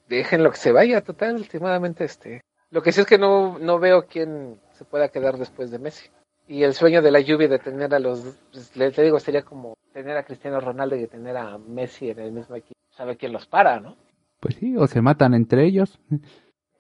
déjenlo 0.09 0.51
que 0.51 0.57
se 0.57 0.73
vaya, 0.73 1.01
total, 1.01 1.37
últimamente, 1.37 2.05
este. 2.05 2.43
Lo 2.71 2.83
que 2.83 2.93
sí 2.93 3.01
es 3.01 3.07
que 3.07 3.19
no, 3.19 3.59
no 3.59 3.79
veo 3.79 4.07
quién 4.07 4.59
se 4.73 4.85
pueda 4.85 5.09
quedar 5.09 5.39
después 5.39 5.71
de 5.71 5.79
Messi. 5.79 6.11
Y 6.47 6.65
el 6.65 6.75
sueño 6.75 7.01
de 7.01 7.11
la 7.11 7.21
lluvia 7.21 7.49
de 7.49 7.59
tener 7.59 7.95
a 7.95 7.99
los, 7.99 8.37
pues, 8.53 8.77
le, 8.77 8.91
te 8.91 9.03
digo, 9.03 9.19
sería 9.19 9.43
como 9.43 9.75
tener 9.93 10.17
a 10.17 10.25
Cristiano 10.25 10.61
Ronaldo 10.61 10.97
y 10.97 11.07
tener 11.07 11.37
a 11.37 11.57
Messi 11.57 12.11
en 12.11 12.19
el 12.19 12.33
mismo 12.33 12.57
equipo. 12.57 12.79
Sabe 12.91 13.17
quién 13.17 13.33
los 13.33 13.47
para, 13.47 13.81
¿no? 13.81 13.97
Pues 14.41 14.57
sí, 14.57 14.77
o 14.77 14.87
se 14.87 15.01
matan 15.01 15.33
entre 15.33 15.65
ellos. 15.65 15.99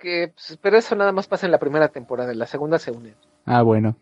Que, 0.04 0.32
pues, 0.34 0.58
pero 0.60 0.76
eso 0.76 0.94
nada 0.94 1.12
más 1.12 1.26
pasa 1.26 1.46
en 1.46 1.52
la 1.52 1.58
primera 1.58 1.88
temporada, 1.88 2.30
en 2.30 2.38
la 2.38 2.46
segunda 2.46 2.78
se 2.78 2.90
unen. 2.90 3.14
Ah, 3.46 3.62
bueno. 3.62 3.96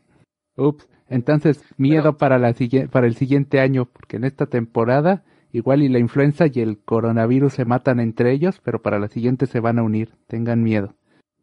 Ups. 0.56 0.88
Entonces, 1.08 1.62
miedo 1.76 2.02
Bueno. 2.02 2.18
para, 2.18 2.38
la, 2.40 2.52
siguiente- 2.54 2.88
para 2.90 3.06
el 3.06 3.14
siguiente 3.14 3.60
año, 3.60 3.84
porque 3.84 4.16
en 4.16 4.24
esta 4.24 4.46
temporada 4.46 5.22
igual 5.52 5.80
y 5.82 5.88
la 5.88 6.00
influenza 6.00 6.46
y 6.52 6.60
el 6.60 6.78
coronavirus 6.78 7.52
se 7.52 7.64
matan 7.66 8.00
entre 8.00 8.32
ellos, 8.32 8.60
pero 8.64 8.82
para 8.82 8.98
la 8.98 9.06
siguiente 9.06 9.46
se 9.46 9.60
van 9.60 9.78
a 9.78 9.84
unir. 9.84 10.10
Tengan 10.26 10.62
miedo. 10.64 10.94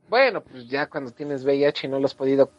Bueno, 0.09 0.41
pues 0.41 0.67
ya 0.67 0.87
cuando 0.87 1.11
tienes 1.11 1.45
VIH 1.45 1.87
y 1.87 1.89
no 1.89 1.99
lo 1.99 2.05
has 2.07 2.15
podido 2.15 2.49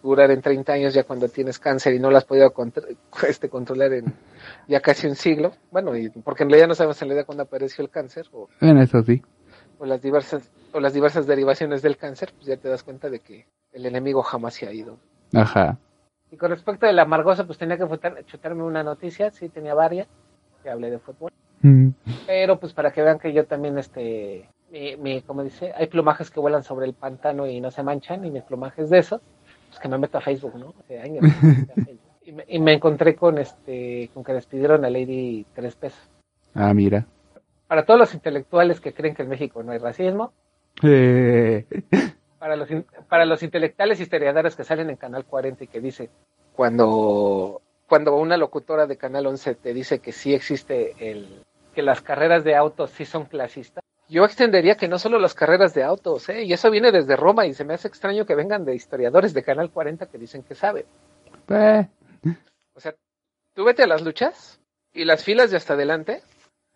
curar 0.00 0.30
en 0.30 0.40
30 0.40 0.72
años, 0.72 0.94
ya 0.94 1.04
cuando 1.04 1.28
tienes 1.28 1.58
cáncer 1.58 1.94
y 1.94 1.98
no 2.00 2.10
lo 2.10 2.16
has 2.16 2.24
podido 2.24 2.52
este, 3.28 3.48
controlar 3.50 3.92
en 3.92 4.06
ya 4.68 4.80
casi 4.80 5.06
un 5.06 5.16
siglo, 5.16 5.52
bueno, 5.70 5.94
y 5.96 6.08
porque 6.08 6.44
en 6.44 6.48
realidad 6.50 6.68
no 6.68 6.74
sabemos 6.74 7.00
en 7.02 7.08
realidad 7.08 7.26
cuándo 7.26 7.42
apareció 7.42 7.84
el 7.84 7.90
cáncer 7.90 8.26
o, 8.32 8.48
Bueno, 8.60 8.80
eso 8.82 9.02
sí. 9.02 9.20
O 9.82 9.86
las 9.86 10.00
diversas 10.00 10.48
o 10.72 10.78
las 10.78 10.94
diversas 10.94 11.26
derivaciones 11.26 11.82
del 11.82 11.96
cáncer, 11.96 12.32
pues 12.36 12.46
ya 12.46 12.56
te 12.56 12.68
das 12.68 12.84
cuenta 12.84 13.10
de 13.10 13.18
que 13.18 13.46
el 13.72 13.84
enemigo 13.84 14.22
jamás 14.22 14.54
se 14.54 14.68
ha 14.68 14.72
ido. 14.72 14.96
Ajá. 15.34 15.76
Y 16.30 16.36
con 16.36 16.50
respecto 16.50 16.86
de 16.86 16.92
la 16.92 17.02
amargosa, 17.02 17.44
pues 17.44 17.58
tenía 17.58 17.76
que 17.76 17.84
chutar- 17.84 18.24
chutarme 18.24 18.62
una 18.62 18.84
noticia, 18.84 19.30
sí, 19.32 19.48
tenía 19.48 19.74
varias, 19.74 20.06
que 20.62 20.70
hablé 20.70 20.90
de 20.90 20.98
fútbol. 21.00 21.32
Mm. 21.62 21.88
Pero 22.26 22.60
pues 22.60 22.72
para 22.72 22.92
que 22.92 23.02
vean 23.02 23.18
que 23.18 23.32
yo 23.32 23.44
también, 23.44 23.76
este, 23.76 24.48
mi, 24.70 24.96
mi, 24.96 25.20
como 25.22 25.42
dice, 25.42 25.72
hay 25.76 25.88
plumajes 25.88 26.30
que 26.30 26.40
vuelan 26.40 26.62
sobre 26.62 26.86
el 26.86 26.94
pantano 26.94 27.46
y 27.48 27.60
no 27.60 27.70
se 27.72 27.82
manchan, 27.82 28.24
y 28.24 28.30
mi 28.30 28.40
plumaje 28.40 28.82
es 28.82 28.90
de 28.90 28.98
esos, 28.98 29.20
pues 29.68 29.80
que 29.80 29.88
me 29.88 29.98
meto 29.98 30.16
a 30.18 30.20
Facebook, 30.20 30.56
¿no? 30.58 30.74
Hace 30.78 31.00
años. 31.00 31.24
y, 32.24 32.32
me, 32.32 32.44
y 32.46 32.58
me 32.60 32.74
encontré 32.74 33.16
con 33.16 33.36
este, 33.38 34.10
con 34.14 34.22
que 34.22 34.32
despidieron 34.32 34.84
a 34.84 34.90
Lady 34.90 35.44
Tres 35.54 35.74
Pesos. 35.74 36.08
Ah, 36.54 36.72
mira. 36.72 37.04
Para 37.72 37.86
todos 37.86 37.98
los 37.98 38.12
intelectuales 38.12 38.82
que 38.82 38.92
creen 38.92 39.14
que 39.14 39.22
en 39.22 39.30
México 39.30 39.62
no 39.62 39.72
hay 39.72 39.78
racismo, 39.78 40.34
Eh, 40.82 41.64
para 42.38 42.54
los, 42.54 42.68
para 43.08 43.24
los 43.24 43.42
intelectuales 43.42 43.98
historiadores 43.98 44.54
que 44.54 44.62
salen 44.62 44.90
en 44.90 44.96
Canal 44.96 45.24
40 45.24 45.64
y 45.64 45.68
que 45.68 45.80
dice, 45.80 46.10
cuando, 46.54 47.62
cuando 47.88 48.14
una 48.16 48.36
locutora 48.36 48.86
de 48.86 48.98
Canal 48.98 49.26
11 49.26 49.54
te 49.54 49.72
dice 49.72 50.00
que 50.00 50.12
sí 50.12 50.34
existe 50.34 50.94
el, 50.98 51.44
que 51.74 51.80
las 51.80 52.02
carreras 52.02 52.44
de 52.44 52.56
autos 52.56 52.90
sí 52.90 53.06
son 53.06 53.24
clasistas, 53.24 53.82
yo 54.06 54.26
extendería 54.26 54.76
que 54.76 54.86
no 54.88 54.98
solo 54.98 55.18
las 55.18 55.32
carreras 55.32 55.72
de 55.72 55.82
autos, 55.82 56.28
¿eh? 56.28 56.42
y 56.44 56.52
eso 56.52 56.70
viene 56.70 56.92
desde 56.92 57.16
Roma 57.16 57.46
y 57.46 57.54
se 57.54 57.64
me 57.64 57.72
hace 57.72 57.88
extraño 57.88 58.26
que 58.26 58.34
vengan 58.34 58.66
de 58.66 58.74
historiadores 58.74 59.32
de 59.32 59.44
Canal 59.44 59.70
40 59.70 60.08
que 60.08 60.18
dicen 60.18 60.42
que 60.42 60.54
saben. 60.54 60.84
eh, 61.48 61.88
O 62.74 62.80
sea, 62.80 62.94
tú 63.54 63.64
vete 63.64 63.82
a 63.82 63.86
las 63.86 64.02
luchas 64.02 64.60
y 64.92 65.06
las 65.06 65.24
filas 65.24 65.50
de 65.50 65.56
hasta 65.56 65.72
adelante, 65.72 66.20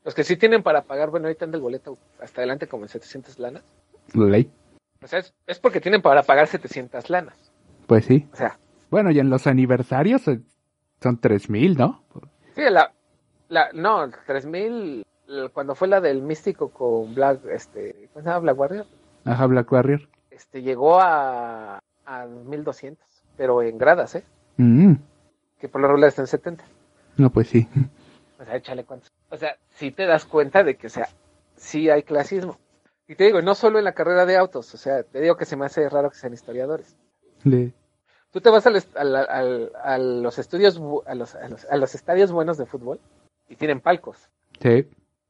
los 0.06 0.14
que 0.14 0.24
sí 0.24 0.36
tienen 0.38 0.62
para 0.62 0.82
pagar, 0.84 1.10
bueno, 1.10 1.26
ahorita 1.26 1.44
anda 1.44 1.56
el 1.56 1.62
boleto 1.62 1.98
hasta 2.22 2.40
adelante 2.40 2.66
como 2.66 2.84
en 2.84 2.88
700 2.88 3.38
lanas, 3.38 3.62
ley. 4.14 4.50
o 5.02 5.06
sea, 5.06 5.18
es, 5.18 5.34
es 5.46 5.58
porque 5.58 5.80
tienen 5.82 6.00
para 6.00 6.22
pagar 6.22 6.46
700 6.46 7.10
lanas. 7.10 7.34
Pues 7.86 8.06
sí. 8.06 8.26
O 8.32 8.36
sea, 8.36 8.58
Bueno, 8.90 9.10
y 9.10 9.18
en 9.18 9.28
los 9.28 9.46
aniversarios 9.46 10.26
eh, 10.28 10.40
son 11.02 11.20
3000, 11.20 11.76
¿no? 11.76 12.02
Sí, 12.54 12.62
la, 12.70 12.92
la, 13.48 13.68
no, 13.74 14.08
3000, 14.26 15.04
el- 15.28 15.50
cuando 15.52 15.74
fue 15.74 15.88
la 15.88 16.00
del 16.00 16.22
místico 16.22 16.70
con 16.70 17.14
Black, 17.14 17.44
este, 17.50 18.08
¿cómo 18.12 18.22
se 18.22 18.28
llama? 18.30 18.38
Black 18.40 18.58
Warrior, 18.58 18.86
Ajá, 19.24 19.46
Black 19.46 19.70
Warrior. 19.70 20.08
este, 20.30 20.62
llegó 20.62 21.00
a, 21.00 21.82
a 22.06 22.26
1200, 22.26 23.04
pero 23.36 23.60
en 23.62 23.76
gradas, 23.76 24.14
¿eh? 24.14 24.24
Mm. 24.56 24.94
Que 25.60 25.68
por 25.68 25.80
lo 25.80 25.88
regular 25.88 26.08
está 26.08 26.22
en 26.22 26.28
70. 26.28 26.64
No, 27.16 27.30
pues 27.30 27.48
sí. 27.48 27.66
O 28.38 28.44
sea, 28.44 28.56
échale 28.56 28.84
cuántos. 28.84 29.10
O 29.30 29.36
sea, 29.36 29.56
si 29.70 29.90
te 29.90 30.06
das 30.06 30.24
cuenta 30.24 30.62
de 30.62 30.76
que, 30.76 30.86
o 30.88 30.90
sea, 30.90 31.08
sí 31.56 31.88
hay 31.90 32.02
clasismo. 32.02 32.58
Y 33.08 33.14
te 33.14 33.24
digo, 33.24 33.40
no 33.40 33.54
solo 33.54 33.78
en 33.78 33.84
la 33.84 33.92
carrera 33.94 34.26
de 34.26 34.36
autos, 34.36 34.74
o 34.74 34.76
sea, 34.78 35.02
te 35.04 35.20
digo 35.20 35.36
que 35.36 35.44
se 35.44 35.56
me 35.56 35.64
hace 35.66 35.88
raro 35.88 36.10
que 36.10 36.16
sean 36.16 36.32
historiadores. 36.34 36.96
Le- 37.44 37.72
Tú 38.32 38.40
te 38.40 38.50
vas 38.50 38.66
al 38.66 38.76
est- 38.76 38.96
al- 38.96 39.14
al- 39.16 39.72
a 39.82 39.96
los 39.98 40.38
estudios, 40.38 40.78
bu- 40.80 41.02
a 41.06 41.14
los, 41.14 41.34
a, 41.34 41.48
los, 41.48 41.64
a 41.64 41.76
los 41.76 41.94
estadios 41.94 42.32
buenos 42.32 42.58
de 42.58 42.66
fútbol 42.66 43.00
y 43.48 43.56
tienen 43.56 43.80
palcos. 43.80 44.18
Sí. 44.60 44.86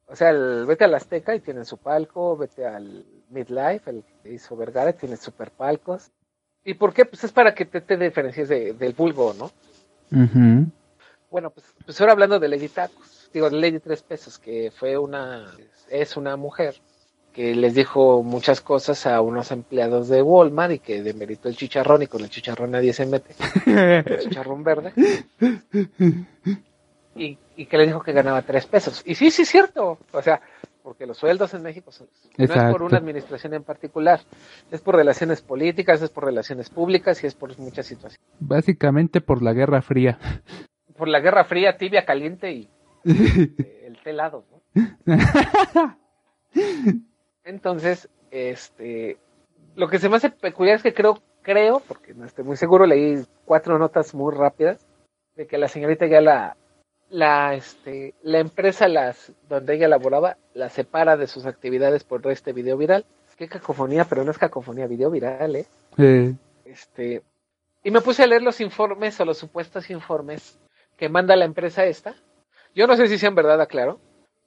O 0.09 0.17
sea, 0.17 0.31
el- 0.31 0.65
vete 0.67 0.85
al 0.85 0.95
Azteca 0.95 1.35
y 1.35 1.41
tienen 1.41 1.65
su 1.65 1.77
palco, 1.79 2.37
vete 2.37 2.67
al 2.67 3.05
Midlife, 3.31 3.91
el 3.91 4.05
que 4.23 4.33
hizo 4.33 4.57
Vergara, 4.57 4.93
tiene 4.95 5.17
super 5.17 5.51
palcos. 5.51 6.11
¿Y 6.65 6.75
por 6.75 6.93
qué? 6.95 7.05
Pues 7.05 7.23
es 7.25 7.33
para 7.33 7.55
que 7.55 7.65
te, 7.67 7.81
te 7.81 7.97
diferencies 7.97 8.49
de- 8.49 8.73
del 8.73 8.93
vulgo, 8.95 9.35
¿no? 9.35 9.51
Ujú. 10.11 10.67
Bueno, 11.37 11.51
pues, 11.51 11.67
pues 11.85 12.01
ahora 12.01 12.15
hablando 12.15 12.41
de 12.41 12.49
Lady 12.49 12.71
Tacos, 12.71 13.29
digo, 13.31 13.51
de 13.51 13.61
Lady 13.61 13.79
Tres 13.79 14.03
Pesos, 14.03 14.39
que 14.39 14.73
fue 14.75 14.97
una, 14.97 15.53
es 15.91 16.17
una 16.17 16.35
mujer 16.39 16.77
que 17.35 17.55
les 17.55 17.75
dijo 17.75 18.23
muchas 18.23 18.63
cosas 18.63 19.07
a 19.07 19.21
unos 19.21 19.51
empleados 19.51 20.09
de 20.09 20.23
Walmart 20.23 20.73
y 20.73 20.79
que 20.79 21.03
demeritó 21.03 21.51
el 21.51 21.57
chicharrón 21.59 22.05
y 22.05 22.07
con 22.07 22.23
el 22.23 22.31
chicharrón 22.31 22.71
nadie 22.71 22.95
se 22.95 23.05
mete, 23.05 23.35
el 23.67 24.21
chicharrón 24.21 24.65
verde. 24.65 24.95
Y, 27.19 27.39
y 27.57 27.65
que 27.65 27.79
les 27.79 27.87
dijo 27.87 28.03
que 28.03 28.13
ganaba 28.13 28.43
tres 28.43 28.67
pesos. 28.67 29.03
Y 29.07 29.15
sí, 29.15 29.31
sí 29.31 29.41
es 29.41 29.49
cierto. 29.49 29.97
O 30.13 30.21
sea, 30.21 30.39
porque 30.83 31.07
los 31.07 31.17
sueldos 31.17 31.55
en 31.55 31.63
México 31.63 31.91
son, 31.91 32.09
no 32.37 32.45
es 32.45 32.73
por 32.73 32.83
una 32.83 32.99
administración 32.99 33.55
en 33.55 33.63
particular, 33.63 34.21
es 34.71 34.83
por 34.83 34.97
relaciones 34.97 35.41
políticas, 35.41 36.03
es 36.03 36.11
por 36.11 36.27
relaciones 36.27 36.69
públicas 36.69 37.25
y 37.25 37.27
es 37.27 37.35
por 37.35 37.59
muchas 37.59 37.87
situaciones. 37.87 38.21
Básicamente 38.39 39.23
por 39.23 39.43
la 39.43 39.55
Guerra 39.55 39.81
Fría. 39.81 40.19
Por 40.97 41.09
la 41.09 41.21
Guerra 41.21 41.45
Fría, 41.45 41.77
tibia, 41.77 42.05
caliente 42.05 42.53
y 42.53 42.69
eh, 43.05 43.85
el 43.87 43.99
té 44.03 44.11
helado, 44.11 44.45
¿no? 44.51 45.97
Entonces, 47.45 48.09
este, 48.31 49.19
lo 49.77 49.89
que 49.89 49.99
se 49.99 50.09
me 50.09 50.17
hace 50.17 50.31
peculiar 50.31 50.77
es 50.77 50.83
que 50.83 50.95
creo, 50.95 51.21
creo, 51.43 51.81
porque 51.87 52.15
no 52.15 52.25
estoy 52.25 52.45
muy 52.45 52.57
seguro, 52.57 52.87
leí 52.87 53.25
cuatro 53.45 53.79
notas 53.79 54.15
muy 54.15 54.35
rápidas 54.35 54.85
de 55.37 55.47
que 55.47 55.59
la 55.59 55.69
señorita 55.69 56.07
ya 56.07 56.21
la, 56.21 56.57
la, 57.11 57.55
este, 57.55 58.15
la 58.23 58.41
empresa 58.41 58.89
las, 58.89 59.33
donde 59.49 59.75
ella 59.75 59.89
laboraba, 59.89 60.39
la 60.55 60.71
separa 60.71 61.17
de 61.17 61.27
sus 61.27 61.47
actividades 61.47 62.05
por 62.05 62.27
este 62.31 62.53
video 62.53 62.77
viral. 62.77 63.05
Qué 63.37 63.49
cacofonía, 63.49 64.07
pero 64.07 64.25
no 64.25 64.31
es 64.31 64.39
cacofonía, 64.39 64.87
video 64.87 65.11
viral, 65.11 65.57
¿eh? 65.57 65.67
Eh, 65.99 66.33
Este, 66.65 67.23
y 67.85 67.91
me 67.91 68.01
puse 68.01 68.23
a 68.23 68.27
leer 68.27 68.41
los 68.41 68.63
informes 68.63 69.21
o 69.21 69.27
los 69.27 69.37
supuestos 69.37 69.91
informes 69.91 70.59
que 70.97 71.09
manda 71.09 71.37
la 71.37 71.45
empresa 71.45 71.85
esta. 71.85 72.15
Yo 72.75 72.87
no 72.87 72.97
sé 72.97 73.07
si 73.09 73.19
sean 73.19 73.35
verdad, 73.35 73.61
aclaro, 73.61 74.01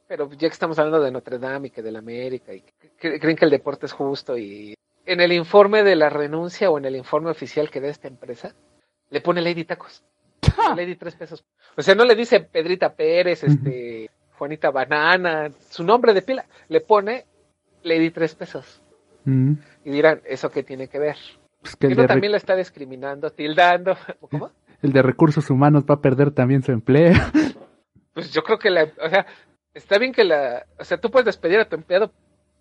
Pero 0.07 0.29
ya 0.31 0.47
que 0.47 0.53
estamos 0.53 0.77
hablando 0.79 1.01
de 1.03 1.11
Notre 1.11 1.39
Dame 1.39 1.67
y 1.67 1.71
que 1.71 1.81
del 1.81 1.95
América 1.95 2.53
y 2.53 2.61
que 2.99 3.19
creen 3.19 3.37
que 3.37 3.45
el 3.45 3.51
deporte 3.51 3.85
es 3.85 3.91
justo 3.91 4.37
y 4.37 4.75
en 5.05 5.21
el 5.21 5.31
informe 5.31 5.83
de 5.83 5.95
la 5.95 6.09
renuncia 6.09 6.69
o 6.69 6.77
en 6.77 6.85
el 6.85 6.95
informe 6.95 7.31
oficial 7.31 7.71
que 7.71 7.81
da 7.81 7.87
esta 7.87 8.07
empresa, 8.07 8.53
le 9.09 9.21
pone 9.21 9.41
Lady 9.41 9.63
Tacos. 9.63 10.03
Lady 10.75 10.95
tres 10.95 11.15
pesos. 11.15 11.43
O 11.75 11.81
sea, 11.81 11.95
no 11.95 12.05
le 12.05 12.15
dice 12.15 12.41
Pedrita 12.41 12.93
Pérez, 12.93 13.43
este, 13.43 14.09
Juanita 14.37 14.69
Banana, 14.69 15.51
su 15.69 15.83
nombre 15.83 16.13
de 16.13 16.21
pila. 16.21 16.45
Le 16.67 16.81
pone 16.81 17.25
Lady 17.81 18.11
tres 18.11 18.35
pesos. 18.35 18.83
Mm. 19.25 19.53
Y 19.85 19.89
dirán, 19.89 20.21
¿eso 20.25 20.51
qué 20.51 20.61
tiene 20.61 20.87
que 20.87 20.99
ver? 20.99 21.17
Pues 21.61 21.75
que 21.75 21.93
también 22.07 22.31
la 22.31 22.37
está 22.37 22.55
discriminando, 22.55 23.31
tildando. 23.31 23.97
¿Cómo? 24.29 24.51
El 24.81 24.93
de 24.93 25.01
recursos 25.01 25.49
humanos 25.49 25.83
va 25.89 25.95
a 25.95 26.01
perder 26.01 26.31
también 26.31 26.63
su 26.63 26.71
empleo. 26.71 27.13
Pues 28.11 28.33
yo 28.33 28.41
creo 28.41 28.57
que 28.59 28.69
la, 28.69 28.83
o 29.01 29.09
sea, 29.09 29.27
está 29.73 29.97
bien 29.97 30.11
que 30.11 30.25
la, 30.25 30.65
o 30.77 30.83
sea, 30.83 30.97
tú 30.97 31.09
puedes 31.09 31.25
despedir 31.25 31.57
a 31.59 31.69
tu 31.69 31.77
empleado 31.77 32.11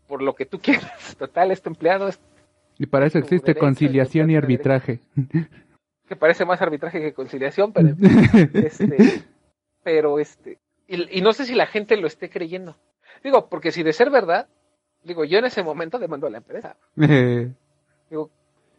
por 0.06 0.22
lo 0.22 0.34
que 0.34 0.46
tú 0.46 0.60
quieras. 0.60 1.16
Total, 1.18 1.50
es 1.50 1.62
tu 1.62 1.70
empleado, 1.70 2.06
es 2.06 2.20
Y 2.78 2.86
para 2.86 3.06
eso 3.06 3.18
existe 3.18 3.46
derecho, 3.46 3.64
conciliación 3.64 4.30
y 4.30 4.36
arbitraje. 4.36 5.00
que 6.06 6.14
parece 6.14 6.44
más 6.44 6.62
arbitraje 6.62 7.00
que 7.00 7.12
conciliación, 7.12 7.72
pero 7.72 7.88
este, 8.54 9.24
pero 9.82 10.20
este, 10.20 10.58
y, 10.86 11.18
y 11.18 11.22
no 11.22 11.32
sé 11.32 11.44
si 11.44 11.54
la 11.54 11.66
gente 11.66 11.96
lo 11.96 12.06
esté 12.06 12.30
creyendo. 12.30 12.76
Digo, 13.24 13.48
porque 13.48 13.72
si 13.72 13.82
de 13.82 13.92
ser 13.92 14.10
verdad, 14.10 14.48
digo, 15.02 15.24
yo 15.24 15.38
en 15.38 15.46
ese 15.46 15.64
momento 15.64 15.98
demando 15.98 16.26
a 16.26 16.30
la 16.30 16.38
empresa. 16.38 16.76
Digo, 16.94 18.30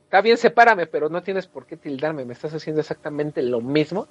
está 0.09 0.21
bien, 0.21 0.37
sepárame, 0.37 0.87
pero 0.87 1.07
no 1.07 1.21
tienes 1.21 1.45
por 1.45 1.67
qué 1.67 1.77
tildarme, 1.77 2.25
me 2.25 2.33
estás 2.33 2.51
haciendo 2.55 2.81
exactamente 2.81 3.43
lo 3.43 3.61
mismo 3.61 4.07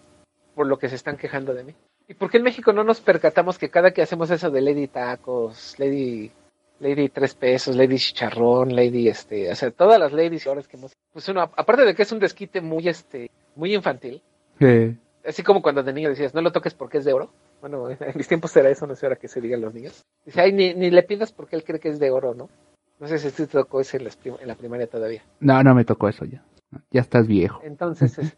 por 0.54 0.68
lo 0.68 0.78
que 0.78 0.88
se 0.88 0.94
están 0.94 1.16
quejando 1.16 1.52
de 1.54 1.64
mí. 1.64 1.74
¿Y 2.06 2.14
por 2.14 2.30
qué 2.30 2.36
en 2.36 2.44
México 2.44 2.72
no 2.72 2.84
nos 2.84 3.00
percatamos 3.00 3.58
que 3.58 3.68
cada 3.68 3.90
que 3.90 4.02
hacemos 4.02 4.30
eso 4.30 4.48
de 4.48 4.60
Lady 4.60 4.86
Tacos, 4.86 5.74
Lady, 5.76 6.30
Lady 6.78 7.08
Tres 7.08 7.34
Pesos, 7.34 7.74
Lady 7.74 7.96
Chicharrón, 7.96 8.76
Lady, 8.76 9.08
este, 9.08 9.50
o 9.50 9.56
sea, 9.56 9.72
todas 9.72 9.98
las 9.98 10.12
ladies 10.12 10.46
ahora 10.46 10.62
que 10.62 10.76
hemos, 10.76 10.92
pues 11.12 11.28
uno, 11.30 11.42
aparte 11.42 11.84
de 11.84 11.96
que 11.96 12.02
es 12.02 12.12
un 12.12 12.20
desquite 12.20 12.60
muy, 12.60 12.86
este, 12.86 13.32
muy 13.56 13.74
infantil, 13.74 14.22
eh, 14.60 14.94
así 15.26 15.42
como 15.42 15.62
cuando 15.62 15.82
de 15.82 15.92
niño 15.92 16.10
decías, 16.10 16.32
no 16.32 16.42
lo 16.42 16.52
toques 16.52 16.74
porque 16.74 16.98
es 16.98 17.04
de 17.04 17.12
oro. 17.12 17.32
Bueno, 17.60 17.90
en 17.90 18.12
mis 18.14 18.28
tiempos 18.28 18.56
era 18.56 18.70
eso, 18.70 18.86
no 18.86 18.94
sé 18.94 19.04
ahora 19.04 19.16
que 19.16 19.26
se 19.26 19.40
digan 19.40 19.62
los 19.62 19.74
niños. 19.74 20.04
Dice, 20.24 20.40
ay, 20.42 20.52
ni, 20.52 20.74
ni 20.74 20.92
le 20.92 21.02
pidas 21.02 21.32
porque 21.32 21.56
él 21.56 21.64
cree 21.64 21.80
que 21.80 21.88
es 21.88 21.98
de 21.98 22.12
oro, 22.12 22.34
¿no? 22.34 22.48
No 23.00 23.06
sé 23.06 23.18
si 23.18 23.30
te 23.30 23.46
tocó 23.46 23.80
eso 23.80 23.96
en, 23.96 24.04
las 24.04 24.16
prim- 24.16 24.36
en 24.40 24.48
la 24.48 24.54
primaria 24.56 24.86
todavía. 24.88 25.22
No, 25.40 25.62
no 25.62 25.74
me 25.74 25.84
tocó 25.84 26.08
eso 26.08 26.24
ya. 26.24 26.42
Ya 26.90 27.00
estás 27.00 27.26
viejo. 27.26 27.60
Entonces, 27.64 28.18
es- 28.18 28.36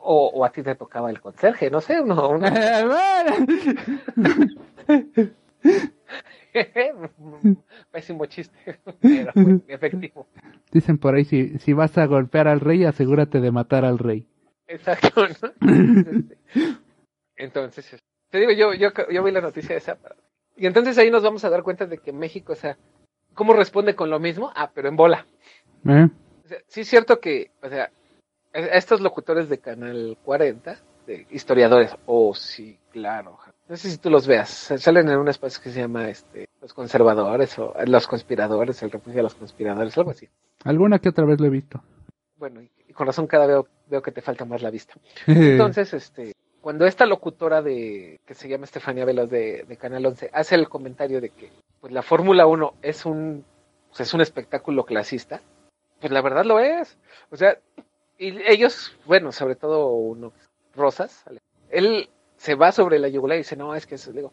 o, 0.00 0.28
o 0.28 0.44
a 0.44 0.50
ti 0.50 0.62
te 0.62 0.74
tocaba 0.74 1.10
el 1.10 1.20
conserje, 1.20 1.70
no 1.70 1.80
sé, 1.80 2.00
uno, 2.00 2.30
uno- 2.30 2.48
pésimo 7.92 8.26
chiste, 8.26 8.80
pero 9.00 9.32
muy 9.34 9.62
efectivo. 9.68 10.26
Dicen 10.72 10.98
por 10.98 11.14
ahí, 11.14 11.24
si, 11.24 11.58
si 11.58 11.72
vas 11.72 11.96
a 11.98 12.06
golpear 12.06 12.48
al 12.48 12.60
rey, 12.60 12.84
asegúrate 12.84 13.40
de 13.40 13.50
matar 13.50 13.84
al 13.84 13.98
rey. 13.98 14.26
Exacto, 14.66 15.26
¿no? 15.28 15.52
Entonces, 17.36 17.92
este, 17.94 18.06
te 18.30 18.38
digo, 18.40 18.52
yo, 18.52 18.74
yo, 18.74 18.90
yo 19.10 19.22
vi 19.22 19.30
la 19.30 19.40
noticia 19.40 19.76
esa. 19.76 19.96
para- 19.96 20.16
Y 20.56 20.66
entonces 20.66 20.98
ahí 20.98 21.10
nos 21.10 21.22
vamos 21.22 21.44
a 21.44 21.50
dar 21.50 21.62
cuenta 21.62 21.86
de 21.86 21.98
que 21.98 22.12
México, 22.12 22.52
o 22.52 22.56
sea, 22.56 22.76
¿cómo 23.38 23.52
responde 23.52 23.94
con 23.94 24.10
lo 24.10 24.18
mismo? 24.18 24.50
Ah, 24.56 24.68
pero 24.74 24.88
en 24.88 24.96
bola. 24.96 25.24
¿Eh? 25.88 26.08
O 26.44 26.48
sea, 26.48 26.58
sí 26.66 26.80
es 26.80 26.88
cierto 26.88 27.20
que, 27.20 27.52
o 27.62 27.68
sea, 27.68 27.88
a 28.52 28.58
a 28.58 28.76
estos 28.76 29.00
locutores 29.00 29.48
de 29.48 29.58
Canal 29.58 30.18
40, 30.24 30.76
de 31.06 31.24
historiadores, 31.30 31.94
oh 32.06 32.34
sí, 32.34 32.76
claro. 32.90 33.38
No 33.68 33.76
sé 33.76 33.90
si 33.90 33.98
tú 33.98 34.10
los 34.10 34.26
veas, 34.26 34.48
salen 34.48 35.08
en 35.08 35.18
un 35.18 35.28
espacio 35.28 35.62
que 35.62 35.70
se 35.70 35.80
llama 35.80 36.08
este, 36.08 36.48
Los 36.60 36.74
Conservadores 36.74 37.56
o 37.60 37.74
Los 37.86 38.08
Conspiradores, 38.08 38.82
el 38.82 38.90
refugio 38.90 39.18
de 39.18 39.22
los 39.22 39.36
conspiradores, 39.36 39.96
algo 39.96 40.10
así. 40.10 40.28
Alguna 40.64 40.98
que 40.98 41.10
otra 41.10 41.24
vez 41.24 41.38
lo 41.38 41.46
he 41.46 41.50
visto. 41.50 41.80
Bueno, 42.38 42.60
y, 42.60 42.72
y 42.88 42.92
con 42.92 43.06
razón 43.06 43.28
cada 43.28 43.46
vez 43.46 43.54
veo, 43.54 43.68
veo 43.88 44.02
que 44.02 44.10
te 44.10 44.20
falta 44.20 44.44
más 44.46 44.62
la 44.62 44.70
vista. 44.70 44.94
Entonces, 45.26 45.94
este, 45.94 46.32
cuando 46.60 46.86
esta 46.86 47.06
locutora 47.06 47.62
de 47.62 48.20
que 48.26 48.34
se 48.34 48.48
llama 48.48 48.64
Estefanía 48.64 49.04
Veloz 49.04 49.30
de, 49.30 49.64
de 49.66 49.76
Canal 49.76 50.04
11 50.06 50.30
hace 50.32 50.54
el 50.54 50.68
comentario 50.68 51.20
de 51.20 51.30
que 51.30 51.50
pues 51.80 51.92
la 51.92 52.02
Fórmula 52.02 52.46
1 52.46 52.74
es 52.82 53.06
un 53.06 53.44
pues, 53.88 54.00
es 54.00 54.14
un 54.14 54.20
espectáculo 54.20 54.84
clasista, 54.84 55.40
pues 56.00 56.12
la 56.12 56.20
verdad 56.20 56.44
lo 56.44 56.58
es. 56.60 56.98
O 57.30 57.36
sea, 57.36 57.56
y 58.18 58.36
ellos, 58.46 58.96
bueno, 59.06 59.32
sobre 59.32 59.54
todo 59.56 59.86
uno 59.94 60.32
Rosas, 60.74 61.24
él 61.70 62.08
se 62.36 62.54
va 62.54 62.72
sobre 62.72 62.98
la 62.98 63.08
yugular 63.08 63.36
y 63.36 63.40
dice, 63.40 63.56
"No, 63.56 63.74
es 63.74 63.86
que 63.86 63.94
eso 63.96 64.12
digo, 64.12 64.32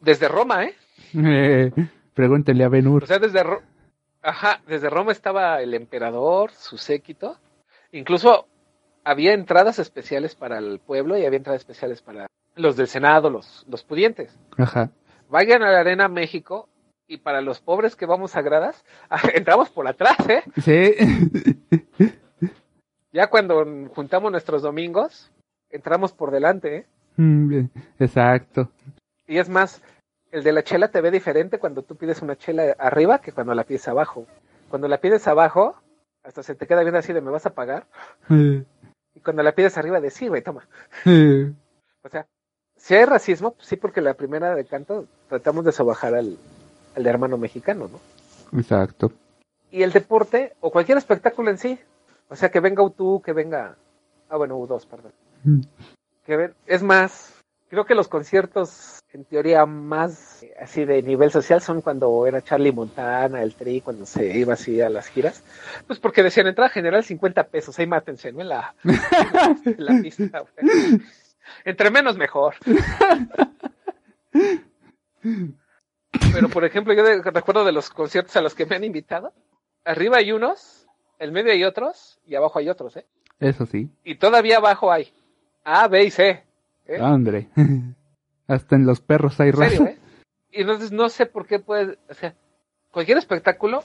desde 0.00 0.28
Roma, 0.28 0.64
¿eh? 0.64 0.74
Eh, 1.14 1.70
pregúntenle 2.14 2.64
a 2.64 2.68
Ben 2.68 2.86
Hur. 2.86 3.04
O 3.04 3.06
sea, 3.06 3.18
desde 3.18 3.42
Ro- 3.42 3.62
Ajá, 4.22 4.60
desde 4.66 4.90
Roma 4.90 5.12
estaba 5.12 5.60
el 5.62 5.72
emperador, 5.74 6.50
su 6.50 6.78
séquito. 6.78 7.38
Incluso 7.92 8.48
había 9.06 9.34
entradas 9.34 9.78
especiales 9.78 10.34
para 10.34 10.58
el 10.58 10.80
pueblo 10.80 11.16
y 11.16 11.24
había 11.24 11.36
entradas 11.36 11.60
especiales 11.60 12.02
para 12.02 12.26
los 12.56 12.76
del 12.76 12.88
Senado, 12.88 13.30
los, 13.30 13.64
los 13.68 13.84
pudientes. 13.84 14.36
Ajá. 14.58 14.90
Vayan 15.30 15.62
a 15.62 15.70
la 15.70 15.78
Arena 15.78 16.08
México 16.08 16.68
y 17.06 17.18
para 17.18 17.40
los 17.40 17.60
pobres 17.60 17.94
que 17.94 18.04
vamos 18.04 18.34
a 18.34 18.42
gradas, 18.42 18.84
entramos 19.34 19.70
por 19.70 19.86
atrás, 19.86 20.16
¿eh? 20.28 20.42
Sí. 20.60 22.12
Ya 23.12 23.28
cuando 23.28 23.64
juntamos 23.94 24.30
nuestros 24.30 24.60
domingos, 24.60 25.32
entramos 25.70 26.12
por 26.12 26.30
delante, 26.30 26.76
¿eh? 26.76 26.86
Mm, 27.16 27.64
Exacto. 27.98 28.70
Y 29.26 29.38
es 29.38 29.48
más, 29.48 29.80
el 30.32 30.44
de 30.44 30.52
la 30.52 30.62
chela 30.62 30.88
te 30.88 31.00
ve 31.00 31.10
diferente 31.10 31.58
cuando 31.58 31.80
tú 31.80 31.96
pides 31.96 32.20
una 32.20 32.36
chela 32.36 32.76
arriba 32.78 33.22
que 33.22 33.32
cuando 33.32 33.54
la 33.54 33.64
pides 33.64 33.88
abajo. 33.88 34.26
Cuando 34.68 34.86
la 34.86 34.98
pides 34.98 35.26
abajo, 35.28 35.80
hasta 36.26 36.42
se 36.42 36.56
te 36.56 36.66
queda 36.66 36.82
viendo 36.82 36.98
así 36.98 37.12
de 37.12 37.20
me 37.20 37.30
vas 37.30 37.46
a 37.46 37.54
pagar. 37.54 37.86
Eh, 38.30 38.64
Y 39.16 39.20
cuando 39.20 39.42
la 39.42 39.52
pides 39.52 39.76
arriba, 39.78 40.00
de 40.00 40.10
sí, 40.10 40.28
güey, 40.28 40.42
toma. 40.42 40.68
O 42.02 42.08
sea, 42.08 42.26
si 42.76 42.94
hay 42.94 43.04
racismo, 43.04 43.52
pues 43.54 43.66
sí, 43.66 43.76
porque 43.76 44.00
la 44.00 44.14
primera 44.14 44.54
de 44.54 44.64
canto 44.64 45.06
tratamos 45.28 45.64
de 45.64 45.72
sobajar 45.72 46.14
al, 46.14 46.36
al 46.94 47.02
de 47.02 47.10
hermano 47.10 47.38
mexicano, 47.38 47.88
¿no? 47.88 48.58
Exacto. 48.58 49.10
Y 49.70 49.82
el 49.82 49.92
deporte, 49.92 50.54
o 50.60 50.70
cualquier 50.70 50.98
espectáculo 50.98 51.50
en 51.50 51.58
sí, 51.58 51.78
o 52.28 52.36
sea, 52.36 52.50
que 52.50 52.60
venga 52.60 52.82
U2, 52.82 53.22
que 53.22 53.32
venga. 53.32 53.76
Ah, 54.28 54.36
bueno, 54.36 54.58
U2, 54.58 54.86
perdón. 54.86 55.12
Mm. 55.44 55.60
Que 56.24 56.36
ven, 56.36 56.54
es 56.66 56.82
más, 56.82 57.35
creo 57.68 57.84
que 57.84 57.94
los 57.94 58.08
conciertos, 58.08 59.00
en 59.12 59.24
teoría, 59.24 59.66
más 59.66 60.42
eh, 60.42 60.54
así 60.60 60.84
de 60.84 61.02
nivel 61.02 61.30
social 61.30 61.60
son 61.60 61.80
cuando 61.82 62.26
era 62.26 62.42
Charlie 62.42 62.72
Montana, 62.72 63.42
el 63.42 63.54
Tri, 63.54 63.80
cuando 63.80 64.06
se 64.06 64.36
iba 64.38 64.54
así 64.54 64.80
a 64.80 64.88
las 64.90 65.08
giras. 65.08 65.42
Pues 65.86 65.98
porque 65.98 66.22
decían 66.22 66.46
entrada 66.46 66.70
general 66.70 67.04
50 67.04 67.44
pesos, 67.48 67.78
ahí 67.78 67.86
mátense, 67.86 68.32
¿no? 68.32 68.40
En 68.40 68.48
la, 68.48 68.74
en 68.84 69.84
la 69.84 70.00
pista, 70.02 70.40
güey. 70.40 71.00
Entre 71.64 71.90
menos 71.90 72.16
mejor. 72.16 72.54
Pero, 76.32 76.48
por 76.48 76.64
ejemplo, 76.64 76.92
yo 76.94 77.02
de- 77.02 77.22
recuerdo 77.22 77.64
de 77.64 77.72
los 77.72 77.90
conciertos 77.90 78.36
a 78.36 78.40
los 78.40 78.54
que 78.54 78.66
me 78.66 78.76
han 78.76 78.84
invitado. 78.84 79.32
Arriba 79.84 80.18
hay 80.18 80.32
unos, 80.32 80.86
en 81.18 81.32
medio 81.32 81.52
hay 81.52 81.64
otros, 81.64 82.18
y 82.26 82.34
abajo 82.34 82.58
hay 82.58 82.68
otros, 82.68 82.96
¿eh? 82.96 83.06
Eso 83.38 83.66
sí. 83.66 83.88
Y 84.04 84.16
todavía 84.16 84.56
abajo 84.58 84.90
hay 84.90 85.12
A, 85.64 85.88
B 85.88 86.04
y 86.04 86.10
C. 86.10 86.42
¿eh? 86.88 87.00
Hombre. 87.00 87.48
Hasta 88.46 88.76
en 88.76 88.86
los 88.86 89.00
perros 89.00 89.40
hay 89.40 89.50
raza. 89.50 89.84
¿eh? 89.84 89.98
Y 90.50 90.60
entonces 90.62 90.92
no 90.92 91.08
sé 91.08 91.26
por 91.26 91.46
qué 91.46 91.58
puede, 91.58 91.98
o 92.08 92.14
sea, 92.14 92.34
cualquier 92.90 93.18
espectáculo 93.18 93.82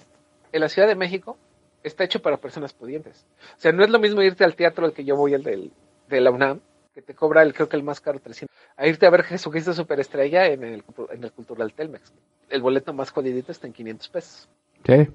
en 0.51 0.61
la 0.61 0.69
Ciudad 0.69 0.87
de 0.87 0.95
México 0.95 1.37
está 1.83 2.03
hecho 2.03 2.21
para 2.21 2.37
personas 2.37 2.73
pudientes. 2.73 3.25
O 3.57 3.59
sea, 3.59 3.71
no 3.71 3.83
es 3.83 3.89
lo 3.89 3.99
mismo 3.99 4.21
irte 4.21 4.43
al 4.43 4.55
teatro 4.55 4.85
al 4.85 4.93
que 4.93 5.03
yo 5.03 5.15
voy, 5.15 5.33
el 5.33 5.43
del, 5.43 5.71
de 6.07 6.21
la 6.21 6.31
UNAM, 6.31 6.61
que 6.93 7.01
te 7.01 7.15
cobra 7.15 7.41
el, 7.41 7.53
creo 7.53 7.69
que 7.69 7.77
el 7.77 7.83
más 7.83 8.01
caro 8.01 8.19
300, 8.19 8.55
a 8.77 8.87
irte 8.87 9.05
a 9.05 9.09
ver 9.09 9.23
Jesucristo 9.23 9.73
Superestrella 9.73 10.47
en 10.47 10.63
el, 10.63 10.83
en 11.11 11.23
el 11.23 11.31
Cultural 11.31 11.73
Telmex. 11.73 12.13
El 12.49 12.61
boleto 12.61 12.93
más 12.93 13.11
jodidito 13.11 13.51
está 13.51 13.67
en 13.67 13.73
500 13.73 14.09
pesos. 14.09 14.49
Sí. 14.85 15.07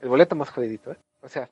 El 0.00 0.08
boleto 0.08 0.36
más 0.36 0.50
jodidito, 0.50 0.92
¿eh? 0.92 0.98
O 1.22 1.28
sea, 1.28 1.48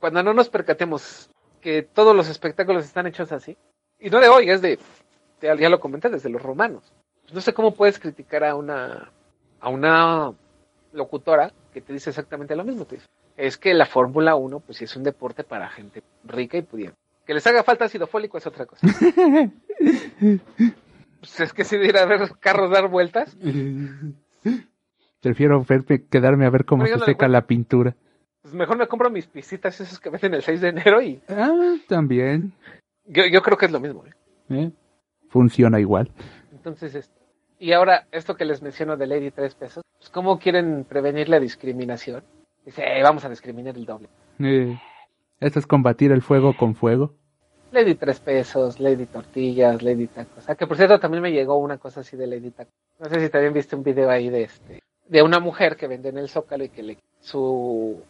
cuando 0.00 0.22
no 0.22 0.34
nos 0.34 0.48
percatemos 0.48 1.30
que 1.60 1.82
todos 1.82 2.14
los 2.14 2.28
espectáculos 2.28 2.84
están 2.84 3.06
hechos 3.06 3.32
así, 3.32 3.56
y 4.02 4.10
no 4.10 4.20
de 4.20 4.28
hoy, 4.28 4.50
es 4.50 4.60
de, 4.62 4.78
ya, 5.40 5.54
ya 5.56 5.68
lo 5.68 5.80
comenté, 5.80 6.08
desde 6.10 6.28
los 6.30 6.42
romanos. 6.42 6.92
No 7.32 7.40
sé 7.40 7.54
cómo 7.54 7.72
puedes 7.74 7.98
criticar 7.98 8.44
a 8.44 8.54
una, 8.54 9.10
a 9.60 9.68
una 9.68 10.32
locutora 10.92 11.52
que 11.72 11.80
te 11.80 11.92
dice 11.92 12.10
exactamente 12.10 12.54
lo 12.56 12.64
mismo. 12.64 12.84
Te 12.84 12.96
dice, 12.96 13.08
es 13.36 13.56
que 13.56 13.72
la 13.74 13.86
Fórmula 13.86 14.34
1, 14.36 14.60
pues 14.60 14.78
sí 14.78 14.84
es 14.84 14.94
un 14.96 15.02
deporte 15.04 15.44
para 15.44 15.68
gente 15.70 16.02
rica 16.24 16.58
y 16.58 16.62
pudiente. 16.62 16.96
Que 17.26 17.34
les 17.34 17.46
haga 17.46 17.62
falta 17.62 17.84
ácido 17.86 18.06
fólico 18.06 18.36
es 18.36 18.46
otra 18.46 18.66
cosa. 18.66 18.86
pues 21.20 21.40
es 21.40 21.52
que 21.52 21.64
si 21.64 21.76
de 21.78 21.86
ir 21.86 21.96
a 21.96 22.04
ver 22.06 22.28
carros 22.40 22.70
dar 22.70 22.88
vueltas, 22.88 23.36
Prefiero 25.20 25.64
verme- 25.64 26.04
quedarme 26.10 26.46
a 26.46 26.50
ver 26.50 26.64
cómo 26.64 26.82
Pero 26.82 26.96
se 26.96 27.00
no 27.00 27.06
seca 27.06 27.28
la 27.28 27.42
pintura. 27.46 27.94
pues 28.42 28.52
mejor 28.54 28.76
me 28.76 28.88
compro 28.88 29.08
mis 29.08 29.26
pisitas 29.28 29.80
esas 29.80 30.00
que 30.00 30.10
venden 30.10 30.34
el 30.34 30.42
6 30.42 30.60
de 30.60 30.68
enero 30.70 31.00
y 31.00 31.22
Ah, 31.28 31.76
también. 31.88 32.52
Yo, 33.06 33.24
yo 33.26 33.42
creo 33.42 33.56
que 33.56 33.66
es 33.66 33.72
lo 33.72 33.80
mismo. 33.80 34.04
¿eh? 34.06 34.12
¿eh? 34.50 34.70
Funciona 35.28 35.80
igual. 35.80 36.10
Entonces, 36.52 36.94
este, 36.94 37.14
Y 37.58 37.72
ahora, 37.72 38.06
esto 38.12 38.36
que 38.36 38.44
les 38.44 38.62
menciono 38.62 38.96
de 38.96 39.06
Lady 39.06 39.30
Tres 39.30 39.54
Pesos, 39.54 39.84
pues, 39.98 40.10
¿cómo 40.10 40.38
quieren 40.38 40.84
prevenir 40.84 41.28
la 41.28 41.40
discriminación? 41.40 42.22
Dice, 42.64 42.82
eh, 42.84 43.02
vamos 43.02 43.24
a 43.24 43.28
discriminar 43.28 43.76
el 43.76 43.84
doble. 43.84 44.08
Eh, 44.38 44.78
Esto 45.40 45.58
es 45.58 45.66
combatir 45.66 46.12
el 46.12 46.22
fuego 46.22 46.56
con 46.56 46.74
fuego. 46.74 47.14
Lady 47.72 47.94
Tres 47.94 48.20
Pesos, 48.20 48.78
Lady 48.80 49.06
Tortillas, 49.06 49.82
Lady 49.82 50.06
Tacos. 50.06 50.48
Ah, 50.48 50.54
que 50.54 50.66
por 50.66 50.76
cierto 50.76 51.00
también 51.00 51.22
me 51.22 51.32
llegó 51.32 51.56
una 51.56 51.78
cosa 51.78 52.00
así 52.00 52.16
de 52.16 52.26
Lady 52.26 52.50
Tacos. 52.50 52.74
No 53.00 53.08
sé 53.08 53.18
si 53.20 53.30
también 53.30 53.54
viste 53.54 53.74
un 53.74 53.82
video 53.82 54.10
ahí 54.10 54.28
de 54.28 54.42
este, 54.44 54.82
de 55.08 55.22
una 55.22 55.40
mujer 55.40 55.76
que 55.76 55.88
vende 55.88 56.10
en 56.10 56.18
el 56.18 56.28
Zócalo 56.28 56.64
y 56.64 56.68
que 56.68 56.82
le 56.82 56.98
su 57.20 58.02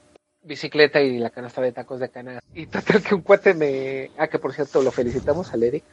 bicicleta 0.42 1.00
y 1.00 1.18
la 1.18 1.30
canasta 1.30 1.60
de 1.60 1.72
tacos 1.72 2.00
de 2.00 2.08
canasta. 2.08 2.42
Y 2.54 2.66
total 2.66 3.02
que 3.02 3.14
un 3.14 3.22
cuate 3.22 3.54
me... 3.54 4.10
Ah, 4.18 4.28
que 4.28 4.38
por 4.38 4.52
cierto 4.52 4.82
lo 4.82 4.90
felicitamos 4.90 5.52
al 5.52 5.62
Eric. 5.62 5.84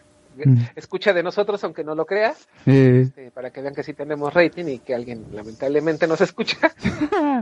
Mm. 0.46 0.58
Escucha 0.76 1.14
de 1.14 1.24
nosotros, 1.24 1.64
aunque 1.64 1.84
no 1.84 1.96
lo 1.96 2.06
crea, 2.06 2.34
Eh, 2.66 3.02
este, 3.04 3.32
para 3.32 3.52
que 3.52 3.62
vean 3.62 3.76
que 3.76 3.84
sí 3.84 3.94
tenemos 3.94 4.34
rating 4.34 4.66
y 4.66 4.80
que 4.80 4.96
alguien 4.96 5.26
lamentablemente 5.32 6.08
nos 6.08 6.22
escucha. 6.22 6.58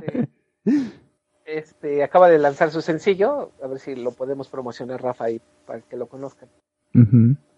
Este, 0.01 0.27
este, 1.45 2.03
acaba 2.03 2.29
de 2.29 2.39
lanzar 2.39 2.71
su 2.71 2.81
sencillo, 2.81 3.51
a 3.61 3.67
ver 3.67 3.79
si 3.79 3.95
lo 3.95 4.11
podemos 4.11 4.47
promocionar, 4.47 5.01
Rafa, 5.01 5.25
ahí 5.25 5.41
para 5.65 5.81
que 5.81 5.95
lo 5.95 6.07
conozcan. 6.07 6.49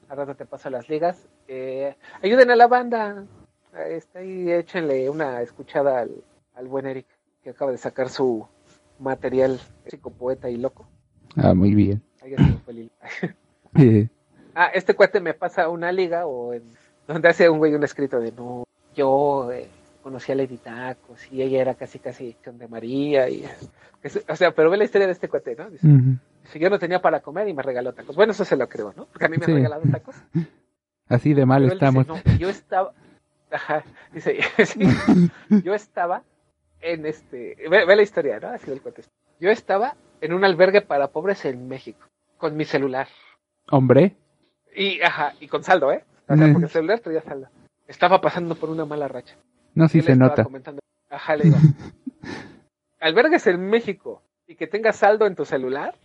rato 0.09 0.35
te 0.35 0.45
paso 0.45 0.69
las 0.69 0.89
ligas. 0.89 1.27
Eh, 1.47 1.95
ayuden 2.21 2.51
a 2.51 2.55
la 2.55 2.67
banda. 2.67 3.25
Está 3.87 4.19
ahí, 4.19 4.51
échenle 4.51 5.09
una 5.09 5.41
escuchada 5.41 5.99
al, 5.99 6.23
al 6.55 6.67
buen 6.67 6.87
Eric, 6.87 7.05
que 7.43 7.51
acaba 7.51 7.71
de 7.71 7.77
sacar 7.77 8.09
su 8.09 8.47
material 8.99 9.59
psicopoeta 9.87 10.49
y 10.49 10.57
loco. 10.57 10.87
Ah, 11.35 11.53
muy 11.53 11.73
bien. 11.75 12.01
Ahí 12.21 12.35
fue 12.65 12.89
Ah, 14.55 14.67
este 14.73 14.93
cuate 14.95 15.19
me 15.21 15.33
pasa 15.33 15.69
una 15.69 15.91
liga 15.91 16.25
o 16.25 16.53
en, 16.53 16.63
donde 17.07 17.29
hace 17.29 17.49
un 17.49 17.59
güey 17.59 17.73
un 17.75 17.83
escrito 17.83 18.19
de 18.19 18.31
no, 18.31 18.63
yo 18.95 19.51
eh, 19.53 19.69
conocí 20.03 20.31
a 20.31 20.35
Lady 20.35 20.57
Tacos 20.57 21.31
y 21.31 21.41
ella 21.41 21.61
era 21.61 21.75
casi 21.75 21.99
casi 21.99 22.35
de 22.43 22.67
María 22.67 23.29
y 23.29 23.45
es- 24.03 24.23
o 24.27 24.35
sea, 24.35 24.51
pero 24.51 24.69
ve 24.69 24.77
la 24.77 24.83
historia 24.85 25.07
de 25.07 25.13
este 25.13 25.29
cuate, 25.29 25.55
¿no? 25.55 25.69
Dice, 25.69 25.87
si 26.51 26.59
yo 26.59 26.69
no 26.69 26.79
tenía 26.79 27.01
para 27.01 27.21
comer 27.21 27.47
y 27.47 27.53
me 27.53 27.61
regaló 27.63 27.93
tacos. 27.93 28.15
Bueno, 28.15 28.31
eso 28.31 28.43
se 28.43 28.57
lo 28.57 28.67
creo, 28.67 28.93
¿no? 28.97 29.05
Porque 29.05 29.25
a 29.25 29.29
mí 29.29 29.37
me 29.37 29.45
Sí. 29.45 29.51
han 29.51 29.57
regalado 29.57 29.83
tacos. 29.91 30.15
Así 31.07 31.33
de 31.33 31.45
mal 31.45 31.61
Pero 31.63 31.73
estamos. 31.73 32.07
Dice, 32.07 32.23
no, 32.31 32.37
yo 32.37 32.49
estaba, 32.49 32.93
ajá, 33.51 33.83
dice, 34.13 34.39
sí, 34.65 34.79
yo 35.63 35.73
estaba 35.73 36.23
en 36.81 37.05
este, 37.05 37.55
ve, 37.69 37.85
ve 37.85 37.95
la 37.95 38.01
historia, 38.01 38.39
¿no? 38.39 38.49
Así 38.49 38.69
del 38.69 38.81
cuate. 38.81 39.03
Yo 39.39 39.49
estaba 39.49 39.95
en 40.21 40.33
un 40.33 40.43
albergue 40.43 40.81
para 40.81 41.07
pobres 41.09 41.45
en 41.45 41.67
México, 41.67 42.05
con 42.37 42.55
mi 42.57 42.65
celular. 42.65 43.07
Hombre. 43.71 44.15
Y, 44.75 45.01
ajá, 45.01 45.33
y 45.39 45.47
con 45.47 45.63
saldo, 45.63 45.91
¿eh? 45.91 46.03
O 46.27 46.35
sea, 46.35 46.47
Mm. 46.47 46.53
porque 46.53 46.65
el 46.65 46.71
celular 46.71 46.99
traía 46.99 47.21
saldo. 47.21 47.47
Estaba 47.87 48.21
pasando 48.21 48.55
por 48.55 48.69
una 48.69 48.85
mala 48.85 49.07
racha. 49.07 49.35
No, 49.75 49.85
él 49.85 49.89
se 50.03 50.15
nota. 50.15 50.43
comentando, 50.43 50.79
ajá, 51.09 51.35
le 51.35 51.45
digo, 51.45 51.57
albergues 52.99 53.47
en 53.47 53.69
México 53.69 54.21
y 54.47 54.55
que 54.55 54.67
tengas 54.67 54.95
saldo 54.97 55.25
en 55.25 55.35
tu 55.35 55.45
celular, 55.45 55.95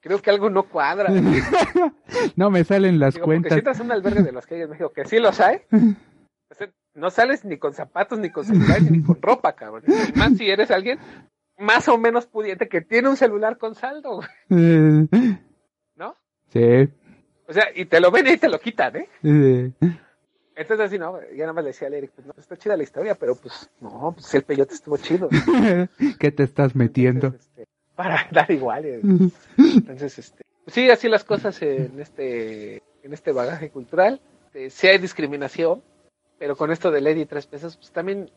creo 0.00 0.20
que 0.20 0.30
algo 0.30 0.50
no 0.50 0.64
cuadra. 0.64 1.08
No 2.36 2.50
me 2.50 2.64
salen 2.64 2.98
las 2.98 3.14
porque 3.14 3.20
si 3.20 3.24
cuentas. 3.40 3.58
entras 3.58 3.80
un 3.80 3.92
albergue 3.92 4.22
de 4.22 4.32
los 4.32 4.46
que 4.46 4.56
hay 4.56 4.62
en 4.62 4.70
México, 4.70 4.90
que 4.92 5.04
sí 5.04 5.18
los 5.18 5.40
hay, 5.40 5.60
sea, 6.50 6.68
no 6.94 7.10
sales 7.10 7.44
ni 7.44 7.56
con 7.58 7.74
zapatos, 7.74 8.18
ni 8.18 8.30
con 8.30 8.44
celular, 8.44 8.82
ni 8.82 9.02
con 9.02 9.20
ropa, 9.20 9.54
cabrón. 9.54 9.84
Más 10.16 10.36
si 10.36 10.50
eres 10.50 10.70
alguien 10.70 10.98
más 11.58 11.88
o 11.88 11.98
menos 11.98 12.26
pudiente 12.26 12.68
que 12.68 12.80
tiene 12.80 13.08
un 13.10 13.16
celular 13.16 13.58
con 13.58 13.74
saldo, 13.74 14.20
güey, 14.48 15.08
¿no? 15.96 16.16
sí. 16.48 16.88
O 17.46 17.52
sea, 17.52 17.64
y 17.74 17.84
te 17.84 18.00
lo 18.00 18.10
ven 18.12 18.26
y 18.28 18.36
te 18.36 18.48
lo 18.48 18.60
quitan, 18.60 18.94
¿eh? 18.96 19.72
Entonces 20.54 20.86
así, 20.86 20.98
no, 20.98 21.18
ya 21.32 21.40
nada 21.40 21.52
más 21.54 21.64
le 21.64 21.70
decía 21.70 21.88
al 21.88 21.94
Eric, 21.94 22.12
pues 22.14 22.26
no, 22.26 22.34
está 22.38 22.56
chida 22.56 22.76
la 22.76 22.82
historia, 22.82 23.14
pero 23.14 23.34
pues 23.34 23.68
no, 23.80 24.12
pues 24.14 24.32
el 24.34 24.42
peyote 24.42 24.74
estuvo 24.74 24.96
chido. 24.98 25.28
¿Qué 26.20 26.30
te 26.30 26.42
estás 26.42 26.76
metiendo? 26.76 27.26
Entonces, 27.28 27.48
este, 27.48 27.66
para 27.96 28.28
dar 28.30 28.50
igual. 28.50 28.84
eh. 28.84 29.00
Entonces, 29.58 30.18
este, 30.18 30.44
pues 30.64 30.74
sí, 30.74 30.90
así 30.90 31.08
las 31.08 31.24
cosas 31.24 31.60
en 31.62 31.98
este, 31.98 32.82
en 33.02 33.12
este 33.12 33.32
bagaje 33.32 33.70
cultural. 33.70 34.20
Eh, 34.54 34.70
sí 34.70 34.86
hay 34.86 34.98
discriminación, 34.98 35.82
pero 36.40 36.56
con 36.56 36.72
esto 36.72 36.90
de 36.90 37.02
Lady 37.02 37.26
tres 37.26 37.46
pesos, 37.46 37.76
pues 37.76 37.92
también, 37.92 38.30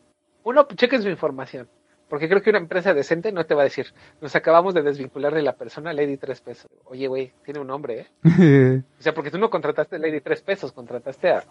uno, 0.44 0.66
pues, 0.66 0.76
chequen 0.76 1.02
su 1.02 1.08
información. 1.08 1.66
Porque 2.06 2.28
creo 2.28 2.42
que 2.42 2.50
una 2.50 2.58
empresa 2.58 2.92
decente 2.92 3.32
no 3.32 3.46
te 3.46 3.54
va 3.54 3.62
a 3.62 3.64
decir, 3.64 3.86
nos 4.20 4.36
acabamos 4.36 4.74
de 4.74 4.82
desvincular 4.82 5.34
de 5.34 5.40
la 5.40 5.54
persona 5.54 5.94
Lady 5.94 6.18
tres 6.18 6.42
pesos. 6.42 6.70
Oye, 6.84 7.08
güey, 7.08 7.32
tiene 7.46 7.60
un 7.60 7.66
nombre, 7.66 8.00
¿eh? 8.00 8.82
O 8.98 9.02
sea, 9.02 9.14
porque 9.14 9.30
tú 9.30 9.38
no 9.38 9.48
contrataste 9.48 9.96
a 9.96 9.98
Lady 9.98 10.20
tres 10.20 10.42
pesos, 10.42 10.70
contrataste 10.72 11.30
a 11.30 11.44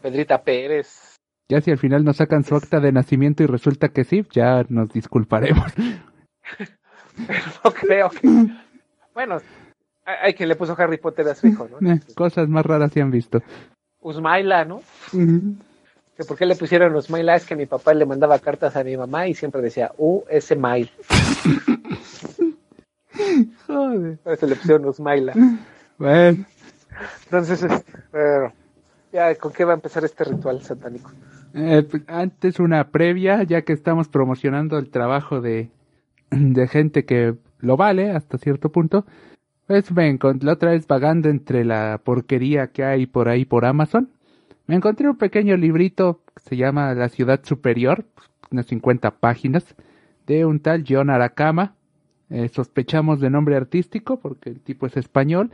Pedrita 0.00 0.42
Pérez. 0.42 1.16
Ya 1.50 1.60
si 1.60 1.70
al 1.70 1.76
final 1.76 2.02
nos 2.02 2.16
sacan 2.16 2.44
su 2.44 2.56
acta 2.56 2.80
de 2.80 2.92
nacimiento 2.92 3.42
y 3.42 3.46
resulta 3.46 3.88
que 3.88 4.04
sí, 4.04 4.24
ya 4.32 4.64
nos 4.70 4.90
disculparemos. 4.90 5.70
Pero 7.26 7.44
no 7.62 7.70
creo 7.72 8.10
que... 8.10 8.28
Bueno, 9.12 9.38
hay 10.06 10.32
quien 10.32 10.48
le 10.48 10.56
puso 10.56 10.74
Harry 10.78 10.96
Potter 10.96 11.28
a 11.28 11.34
su 11.34 11.48
hijo, 11.48 11.68
¿no? 11.68 11.92
Eh, 11.92 12.00
Cosas 12.14 12.48
más 12.48 12.64
raras 12.64 12.92
se 12.92 13.02
han 13.02 13.10
visto. 13.10 13.40
Usmaila, 14.00 14.64
¿no? 14.64 14.80
Que 16.20 16.26
¿Por 16.26 16.36
qué 16.36 16.44
le 16.44 16.54
pusieron 16.54 16.94
Usmaila? 16.94 17.34
Es 17.34 17.46
que 17.46 17.56
mi 17.56 17.64
papá 17.64 17.94
le 17.94 18.04
mandaba 18.04 18.38
cartas 18.40 18.76
a 18.76 18.84
mi 18.84 18.94
mamá 18.94 19.26
y 19.26 19.32
siempre 19.32 19.62
decía 19.62 19.90
U 19.96 20.22
S 20.28 20.54
Mail. 20.54 20.90
Joder. 23.66 24.18
Le 24.26 24.56
pusieron 24.56 24.84
Usmaila. 24.84 25.32
Bueno, 25.96 26.44
Entonces, 27.24 27.66
ya, 29.10 29.34
¿con 29.36 29.50
qué 29.52 29.64
va 29.64 29.72
a 29.72 29.76
empezar 29.76 30.04
este 30.04 30.24
ritual 30.24 30.60
satánico? 30.60 31.10
eh, 31.54 31.86
pues, 31.90 32.02
antes 32.06 32.60
una 32.60 32.90
previa, 32.90 33.42
ya 33.44 33.62
que 33.62 33.72
estamos 33.72 34.08
promocionando 34.08 34.76
el 34.76 34.90
trabajo 34.90 35.40
de, 35.40 35.70
de 36.30 36.68
gente 36.68 37.06
que 37.06 37.34
lo 37.60 37.78
vale 37.78 38.10
hasta 38.10 38.36
cierto 38.36 38.68
punto. 38.68 39.06
Pues 39.66 39.90
me 39.92 40.10
encontré 40.10 40.44
la 40.44 40.52
otra 40.52 40.72
vez 40.72 40.86
vagando 40.86 41.30
entre 41.30 41.64
la 41.64 41.98
porquería 42.04 42.66
que 42.66 42.84
hay 42.84 43.06
por 43.06 43.30
ahí 43.30 43.46
por 43.46 43.64
Amazon. 43.64 44.10
Me 44.70 44.76
encontré 44.76 45.10
un 45.10 45.16
pequeño 45.16 45.56
librito 45.56 46.22
que 46.32 46.48
se 46.48 46.56
llama 46.56 46.94
La 46.94 47.08
Ciudad 47.08 47.40
Superior, 47.42 48.04
unas 48.52 48.66
50 48.66 49.18
páginas, 49.18 49.74
de 50.28 50.44
un 50.44 50.60
tal 50.60 50.84
John 50.88 51.10
Aracama. 51.10 51.74
Eh, 52.28 52.48
sospechamos 52.50 53.18
de 53.18 53.30
nombre 53.30 53.56
artístico 53.56 54.20
porque 54.20 54.50
el 54.50 54.60
tipo 54.60 54.86
es 54.86 54.96
español, 54.96 55.50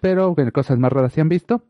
pero 0.00 0.34
bueno, 0.34 0.50
cosas 0.50 0.76
más 0.76 0.92
raras 0.92 1.12
se 1.12 1.20
han 1.20 1.28
visto. 1.28 1.62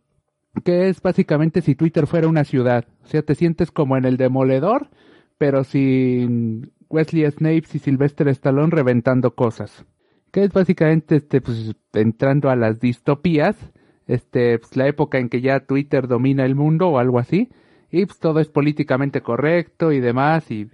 Que 0.65 0.89
es 0.89 1.03
básicamente 1.03 1.61
si 1.61 1.75
Twitter 1.75 2.07
fuera 2.07 2.27
una 2.27 2.45
ciudad. 2.45 2.87
O 3.05 3.07
sea, 3.07 3.21
te 3.21 3.35
sientes 3.35 3.71
como 3.71 3.99
en 3.99 4.07
el 4.07 4.17
demoledor, 4.17 4.89
pero 5.37 5.65
sin 5.65 6.73
Wesley 6.89 7.31
Snipes 7.31 7.75
y 7.75 7.81
Sylvester 7.81 8.29
Stallone 8.29 8.71
reventando 8.71 9.35
cosas. 9.35 9.85
Que 10.31 10.43
es 10.43 10.55
básicamente 10.55 11.17
este, 11.17 11.43
pues, 11.43 11.77
entrando 11.93 12.49
a 12.49 12.57
las 12.57 12.81
distopías, 12.81 13.57
este, 14.09 14.59
pues, 14.59 14.77
la 14.77 14.89
época 14.89 15.19
en 15.19 15.29
que 15.29 15.41
ya 15.41 15.61
Twitter 15.61 16.09
domina 16.09 16.45
el 16.45 16.57
mundo 16.57 16.89
o 16.89 16.99
algo 16.99 17.21
así, 17.21 17.51
y 17.91 18.05
pues 18.07 18.19
todo 18.19 18.41
es 18.41 18.49
políticamente 18.49 19.23
correcto 19.23 19.93
y 19.93 20.01
demás, 20.01 20.51
y 20.51 20.69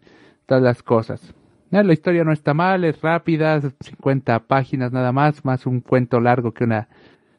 todas 0.47 0.63
las 0.63 0.83
cosas. 0.83 1.35
Ya, 1.71 1.83
la 1.83 1.93
historia 1.93 2.25
no 2.25 2.33
está 2.33 2.55
mal, 2.55 2.85
es 2.85 3.01
rápida, 3.03 3.61
50 3.61 4.47
páginas 4.47 4.93
nada 4.93 5.13
más, 5.13 5.45
más 5.45 5.67
un 5.67 5.81
cuento 5.81 6.21
largo 6.21 6.53
que 6.55 6.65
una 6.65 6.89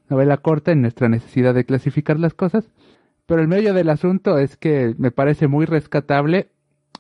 novela 0.09 0.37
corta 0.37 0.71
en 0.71 0.81
nuestra 0.81 1.09
necesidad 1.09 1.53
de 1.53 1.65
clasificar 1.65 2.19
las 2.19 2.33
cosas. 2.33 2.69
Pero 3.25 3.41
el 3.41 3.47
medio 3.47 3.73
del 3.73 3.89
asunto 3.89 4.37
es 4.37 4.57
que 4.57 4.93
me 4.97 5.11
parece 5.11 5.47
muy 5.47 5.65
rescatable 5.65 6.49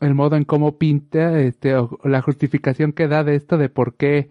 el 0.01 0.15
modo 0.15 0.35
en 0.35 0.43
cómo 0.43 0.77
pinta 0.77 1.39
este, 1.39 1.75
o 1.75 1.99
la 2.03 2.21
justificación 2.21 2.93
que 2.93 3.07
da 3.07 3.23
de 3.23 3.35
esto 3.35 3.57
de 3.57 3.69
por 3.69 3.95
qué 3.95 4.29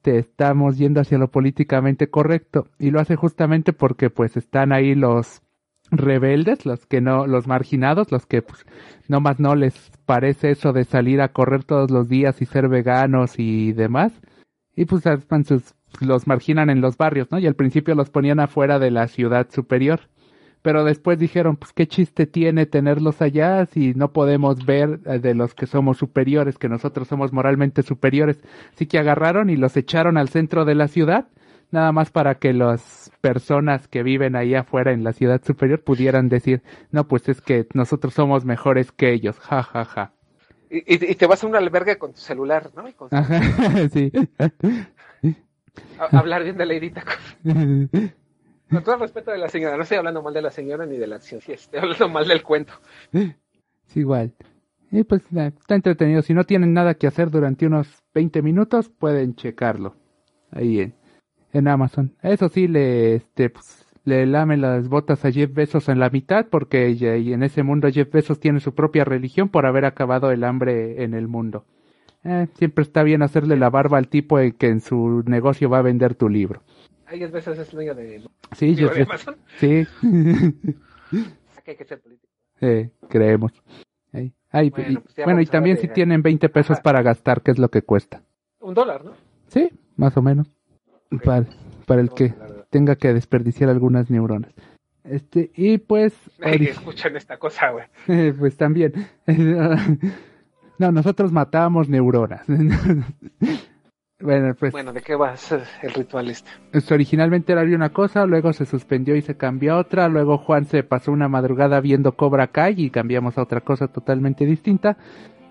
este, 0.00 0.18
estamos 0.18 0.78
yendo 0.78 1.02
hacia 1.02 1.18
lo 1.18 1.28
políticamente 1.30 2.08
correcto. 2.08 2.68
Y 2.78 2.90
lo 2.90 3.00
hace 3.00 3.16
justamente 3.16 3.74
porque 3.74 4.08
pues 4.08 4.34
están 4.38 4.72
ahí 4.72 4.94
los 4.94 5.42
rebeldes, 5.90 6.64
los 6.64 6.86
que 6.86 7.02
no, 7.02 7.26
los 7.26 7.46
marginados, 7.46 8.10
los 8.10 8.24
que 8.24 8.40
pues 8.40 8.64
no 9.08 9.20
más 9.20 9.40
no 9.40 9.54
les 9.54 9.90
parece 10.06 10.52
eso 10.52 10.72
de 10.72 10.84
salir 10.84 11.20
a 11.20 11.32
correr 11.32 11.64
todos 11.64 11.90
los 11.90 12.08
días 12.08 12.40
y 12.40 12.46
ser 12.46 12.68
veganos 12.68 13.38
y 13.38 13.72
demás. 13.72 14.12
Y 14.74 14.86
pues 14.86 15.04
los 16.00 16.26
marginan 16.26 16.70
en 16.70 16.80
los 16.80 16.96
barrios, 16.96 17.30
¿no? 17.30 17.38
Y 17.38 17.46
al 17.46 17.54
principio 17.54 17.94
los 17.94 18.08
ponían 18.08 18.40
afuera 18.40 18.78
de 18.78 18.90
la 18.90 19.06
ciudad 19.06 19.48
superior. 19.50 20.00
Pero 20.62 20.84
después 20.84 21.18
dijeron, 21.18 21.56
pues 21.56 21.72
qué 21.72 21.86
chiste 21.86 22.26
tiene 22.26 22.66
tenerlos 22.66 23.22
allá 23.22 23.64
si 23.66 23.94
no 23.94 24.12
podemos 24.12 24.66
ver 24.66 25.00
eh, 25.06 25.18
de 25.18 25.34
los 25.34 25.54
que 25.54 25.66
somos 25.66 25.96
superiores, 25.98 26.58
que 26.58 26.68
nosotros 26.68 27.08
somos 27.08 27.32
moralmente 27.32 27.82
superiores. 27.82 28.38
Así 28.74 28.86
que 28.86 28.98
agarraron 28.98 29.48
y 29.48 29.56
los 29.56 29.76
echaron 29.76 30.18
al 30.18 30.28
centro 30.28 30.64
de 30.66 30.74
la 30.74 30.88
ciudad, 30.88 31.28
nada 31.70 31.92
más 31.92 32.10
para 32.10 32.34
que 32.34 32.52
las 32.52 33.10
personas 33.22 33.88
que 33.88 34.02
viven 34.02 34.36
ahí 34.36 34.54
afuera 34.54 34.92
en 34.92 35.02
la 35.04 35.12
ciudad 35.12 35.40
superior 35.44 35.80
pudieran 35.82 36.28
decir, 36.28 36.62
no, 36.90 37.08
pues 37.08 37.28
es 37.28 37.40
que 37.40 37.66
nosotros 37.72 38.12
somos 38.14 38.44
mejores 38.44 38.92
que 38.92 39.12
ellos, 39.12 39.38
ja, 39.38 39.62
ja, 39.62 39.84
ja. 39.84 40.12
Y, 40.70 40.94
y- 40.94 41.14
te 41.16 41.26
vas 41.26 41.42
a 41.42 41.46
un 41.48 41.56
albergue 41.56 41.98
con 41.98 42.12
tu 42.12 42.20
celular, 42.20 42.70
¿no? 42.76 42.88
Y 42.88 42.92
con- 42.92 43.08
Ajá, 43.10 43.40
sí. 43.92 44.12
hablar 46.10 46.44
bien 46.44 46.56
de 46.56 46.66
Lady 46.66 46.90
Tacos. 46.90 47.14
Con 48.70 48.84
todo 48.84 48.94
el 48.94 49.00
respeto 49.00 49.32
de 49.32 49.38
la 49.38 49.48
señora, 49.48 49.76
no 49.76 49.82
estoy 49.82 49.98
hablando 49.98 50.22
mal 50.22 50.32
de 50.32 50.42
la 50.42 50.50
señora 50.50 50.86
ni 50.86 50.96
de 50.96 51.06
la 51.06 51.16
acción, 51.16 51.40
estoy 51.46 51.80
hablando 51.80 52.08
mal 52.08 52.28
del 52.28 52.42
cuento. 52.42 52.72
Es 53.12 53.96
igual. 53.96 54.32
Y 54.92 55.04
pues 55.04 55.22
eh, 55.36 55.52
está 55.58 55.74
entretenido. 55.74 56.22
Si 56.22 56.34
no 56.34 56.44
tienen 56.44 56.72
nada 56.72 56.94
que 56.94 57.06
hacer 57.06 57.30
durante 57.30 57.66
unos 57.66 57.88
20 58.14 58.42
minutos, 58.42 58.88
pueden 58.88 59.34
checarlo. 59.34 59.96
Ahí 60.50 60.92
en, 61.52 61.68
Amazon. 61.68 62.14
Eso 62.22 62.48
sí, 62.48 62.66
le, 62.66 63.16
este, 63.16 63.50
pues, 63.50 63.86
le 64.04 64.26
lame 64.26 64.56
las 64.56 64.88
botas 64.88 65.24
a 65.24 65.30
Jeff 65.30 65.52
Bezos 65.52 65.88
en 65.88 66.00
la 66.00 66.10
mitad, 66.10 66.46
porque 66.50 66.90
y 66.90 67.32
en 67.32 67.42
ese 67.42 67.62
mundo 67.62 67.88
Jeff 67.90 68.10
Bezos 68.10 68.40
tiene 68.40 68.60
su 68.60 68.74
propia 68.74 69.04
religión 69.04 69.48
por 69.48 69.66
haber 69.66 69.84
acabado 69.84 70.30
el 70.30 70.44
hambre 70.44 71.04
en 71.04 71.14
el 71.14 71.28
mundo. 71.28 71.64
Eh, 72.24 72.48
siempre 72.54 72.82
está 72.82 73.02
bien 73.02 73.22
hacerle 73.22 73.56
la 73.56 73.70
barba 73.70 73.98
al 73.98 74.08
tipo 74.08 74.38
en 74.38 74.52
que 74.52 74.68
en 74.68 74.80
su 74.80 75.22
negocio 75.26 75.70
va 75.70 75.78
a 75.78 75.82
vender 75.82 76.14
tu 76.14 76.28
libro. 76.28 76.62
Es 77.10 77.32
veces 77.32 77.58
es 77.58 77.70
dueño 77.72 77.94
de, 77.94 78.22
Sí, 78.56 78.76
Jeff 78.76 78.94
de. 78.94 79.02
Amazon. 79.02 79.36
Sí. 79.58 79.86
Hay 81.66 81.76
que 81.76 81.84
ser 81.84 82.00
político. 82.00 82.32
Eh, 82.60 82.90
creemos. 83.08 83.52
Ay, 84.12 84.32
ay, 84.50 84.70
Bueno, 84.70 84.90
y, 84.90 84.96
pues 84.96 85.14
bueno, 85.24 85.40
y 85.40 85.46
también 85.46 85.78
si 85.78 85.88
tienen 85.88 86.22
20 86.22 86.48
pesos 86.48 86.74
Ajá. 86.74 86.82
para 86.82 87.02
gastar, 87.02 87.42
¿qué 87.42 87.50
es 87.52 87.58
lo 87.58 87.68
que 87.68 87.82
cuesta? 87.82 88.22
Un 88.60 88.74
dólar, 88.74 89.04
¿no? 89.04 89.12
Sí, 89.48 89.70
más 89.96 90.16
o 90.16 90.22
menos. 90.22 90.50
Para, 91.24 91.46
para 91.86 92.00
el 92.00 92.10
que 92.10 92.34
tenga 92.70 92.96
que 92.96 93.12
desperdiciar 93.12 93.70
algunas 93.70 94.10
neuronas. 94.10 94.52
Este, 95.04 95.50
y 95.56 95.78
pues, 95.78 96.14
Ay, 96.40 96.58
que 96.58 96.70
escuchan 96.70 97.16
esta 97.16 97.38
cosa, 97.38 97.70
güey. 97.70 98.32
pues 98.38 98.56
también. 98.56 98.92
No, 100.78 100.90
nosotros 100.90 101.30
matamos 101.30 101.90
neuronas. 101.90 102.40
Bueno, 104.20 104.54
pues, 104.58 104.72
Bueno, 104.72 104.92
¿de 104.92 105.00
qué 105.00 105.14
va 105.14 105.30
a 105.30 105.36
ser 105.36 105.62
el 105.82 105.92
ritual 105.94 106.28
este? 106.30 106.50
pues, 106.72 106.90
originalmente 106.92 107.52
era 107.52 107.62
una 107.62 107.88
cosa, 107.90 108.26
luego 108.26 108.52
se 108.52 108.66
suspendió 108.66 109.16
y 109.16 109.22
se 109.22 109.36
cambió 109.36 109.74
a 109.74 109.78
otra, 109.78 110.08
luego 110.08 110.36
Juan 110.38 110.66
se 110.66 110.82
pasó 110.82 111.10
una 111.12 111.28
madrugada 111.28 111.80
viendo 111.80 112.12
Cobra 112.12 112.48
Kai 112.48 112.74
y 112.76 112.90
cambiamos 112.90 113.38
a 113.38 113.42
otra 113.42 113.60
cosa 113.62 113.88
totalmente 113.88 114.44
distinta. 114.44 114.96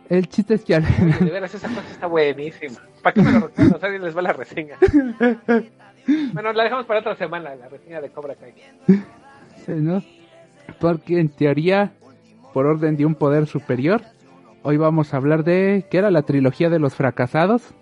El 0.08 0.28
chiste 0.30 0.56
es 0.56 0.66
que 0.66 0.76
al- 0.76 0.84
de 1.20 1.32
veras, 1.32 1.54
esa 1.56 1.68
cosa 1.68 1.82
está 1.92 2.08
buenísima. 2.08 2.76
¿Para 3.02 3.14
qué 3.14 3.22
me 3.22 3.32
lo 3.32 3.40
recuerdo? 3.48 3.76
O 3.76 3.80
sea, 3.80 3.90
les 3.90 4.16
va 4.18 4.22
la 4.22 4.34
reseña. 4.34 4.76
Bueno, 6.34 6.54
la 6.54 6.64
dejamos 6.64 6.86
para 6.86 7.00
otra 7.02 7.16
semana, 7.16 7.54
la 7.56 7.70
reseña 7.70 8.02
de 8.02 8.10
Cobra 8.10 8.36
Kai. 8.36 8.54
¿no? 9.68 10.02
Porque 10.80 11.20
en 11.20 11.30
teoría, 11.30 11.92
por 12.54 12.66
orden 12.66 12.98
de 12.98 13.06
un 13.06 13.16
poder 13.16 13.46
superior, 13.48 14.02
hoy 14.64 14.78
vamos 14.78 15.14
a 15.14 15.18
hablar 15.18 15.44
de, 15.44 15.86
¿qué 15.92 15.98
era 16.00 16.10
la 16.12 16.24
trilogía 16.24 16.70
de 16.70 16.80
los 16.80 16.96
fracasados? 16.96 17.74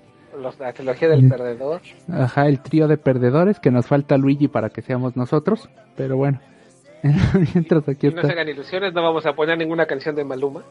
Los- 0.48 0.60
la 0.60 0.74
trilogía 0.74 1.08
del 1.10 1.30
perdedor. 1.30 1.82
Ajá, 2.12 2.48
el 2.48 2.60
trío 2.62 2.88
de 2.88 2.98
perdedores, 2.98 3.60
que 3.60 3.72
nos 3.72 3.88
falta 3.88 4.18
Luigi 4.18 4.48
para 4.48 4.70
que 4.70 4.82
seamos 4.82 5.16
nosotros, 5.16 5.70
pero 5.96 6.18
bueno. 6.18 6.40
Mientras 7.54 7.88
aquí 7.88 8.10
no 8.10 8.22
se 8.24 8.32
hagan 8.32 8.50
ilusiones, 8.50 8.94
no 8.94 9.04
vamos 9.04 9.26
a 9.26 9.34
poner 9.34 9.58
ninguna 9.58 9.86
canción 9.86 10.16
de 10.16 10.24
Maluma. 10.24 10.64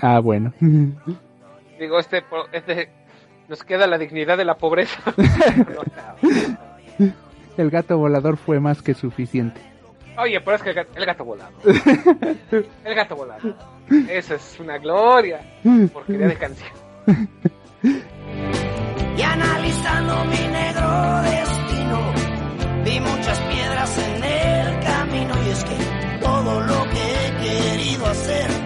Ah, 0.00 0.20
bueno. 0.20 0.52
Digo, 1.80 1.98
este, 1.98 2.22
este 2.52 2.90
nos 3.48 3.64
queda 3.64 3.88
la 3.88 3.98
dignidad 3.98 4.38
de 4.38 4.44
la 4.44 4.54
pobreza. 4.54 5.00
El 7.56 7.70
gato 7.70 7.98
volador 7.98 8.36
fue 8.36 8.60
más 8.60 8.80
que 8.80 8.94
suficiente. 8.94 9.60
Oye, 10.18 10.40
pero 10.40 10.56
es 10.56 10.62
que 10.62 10.70
el 10.70 10.74
gato, 10.76 10.90
el 10.96 11.06
gato 11.06 11.24
volado. 11.24 11.52
El 12.84 12.94
gato 12.94 13.16
volado. 13.16 13.54
Eso 14.08 14.34
es 14.34 14.60
una 14.60 14.78
gloria. 14.78 15.40
Porquería 15.92 16.28
de 16.28 16.36
canción. 16.36 16.70
Y 19.16 19.22
analizando 19.22 20.24
mi 20.24 20.48
negro 20.48 21.22
destino, 21.22 22.12
vi 22.84 23.00
muchas 23.00 23.38
piedras 23.40 23.98
en 23.98 24.24
el 24.24 24.80
camino. 24.80 25.34
Y 25.46 25.50
es 25.50 25.64
que 25.64 26.18
todo 26.20 26.60
lo 26.60 26.84
que 26.90 27.26
he 27.26 27.36
querido 27.44 28.06
hacer 28.06 28.61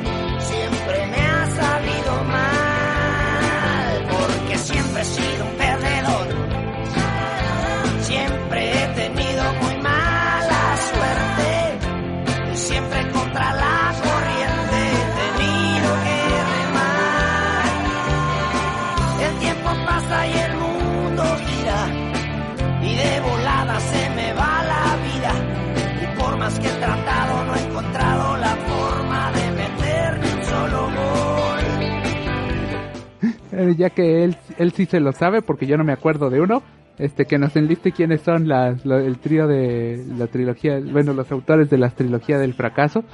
Eh, 33.57 33.74
ya 33.78 33.90
que 33.90 34.22
él, 34.24 34.36
él 34.59 34.72
sí 34.72 34.86
se 34.86 35.00
lo 35.00 35.12
sabe, 35.12 35.40
porque 35.42 35.66
yo 35.66 35.76
no 35.76 35.84
me 35.84 35.92
acuerdo 35.92 36.28
de 36.30 36.40
uno, 36.40 36.62
este 36.98 37.24
que 37.26 37.38
nos 37.38 37.57
enliste 37.57 37.92
quiénes 37.92 38.20
son 38.20 38.48
las, 38.48 38.84
lo- 38.84 38.98
el 38.98 39.18
trío 39.18 39.46
de 39.46 40.04
la 40.16 40.26
trilogía, 40.26 40.78
bueno, 40.80 41.12
los 41.14 41.30
autores 41.32 41.70
de 41.70 41.78
la 41.78 41.90
trilogía 41.90 42.38
del 42.38 42.54
fracaso. 42.54 43.04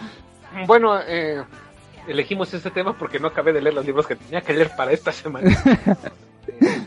Bueno, 0.67 0.99
eh, 1.07 1.43
elegimos 2.09 2.53
este 2.55 2.71
tema 2.71 2.97
porque 2.99 3.19
no 3.19 3.29
acabé 3.29 3.53
de 3.53 3.61
leer 3.63 3.75
los 3.75 3.87
libros 3.87 4.07
que 4.07 4.17
tenía 4.17 4.41
que 4.41 4.53
leer 4.53 4.71
para 4.77 4.93
esta 4.93 5.13
semana. 5.13 5.51
Eh, 5.51 6.81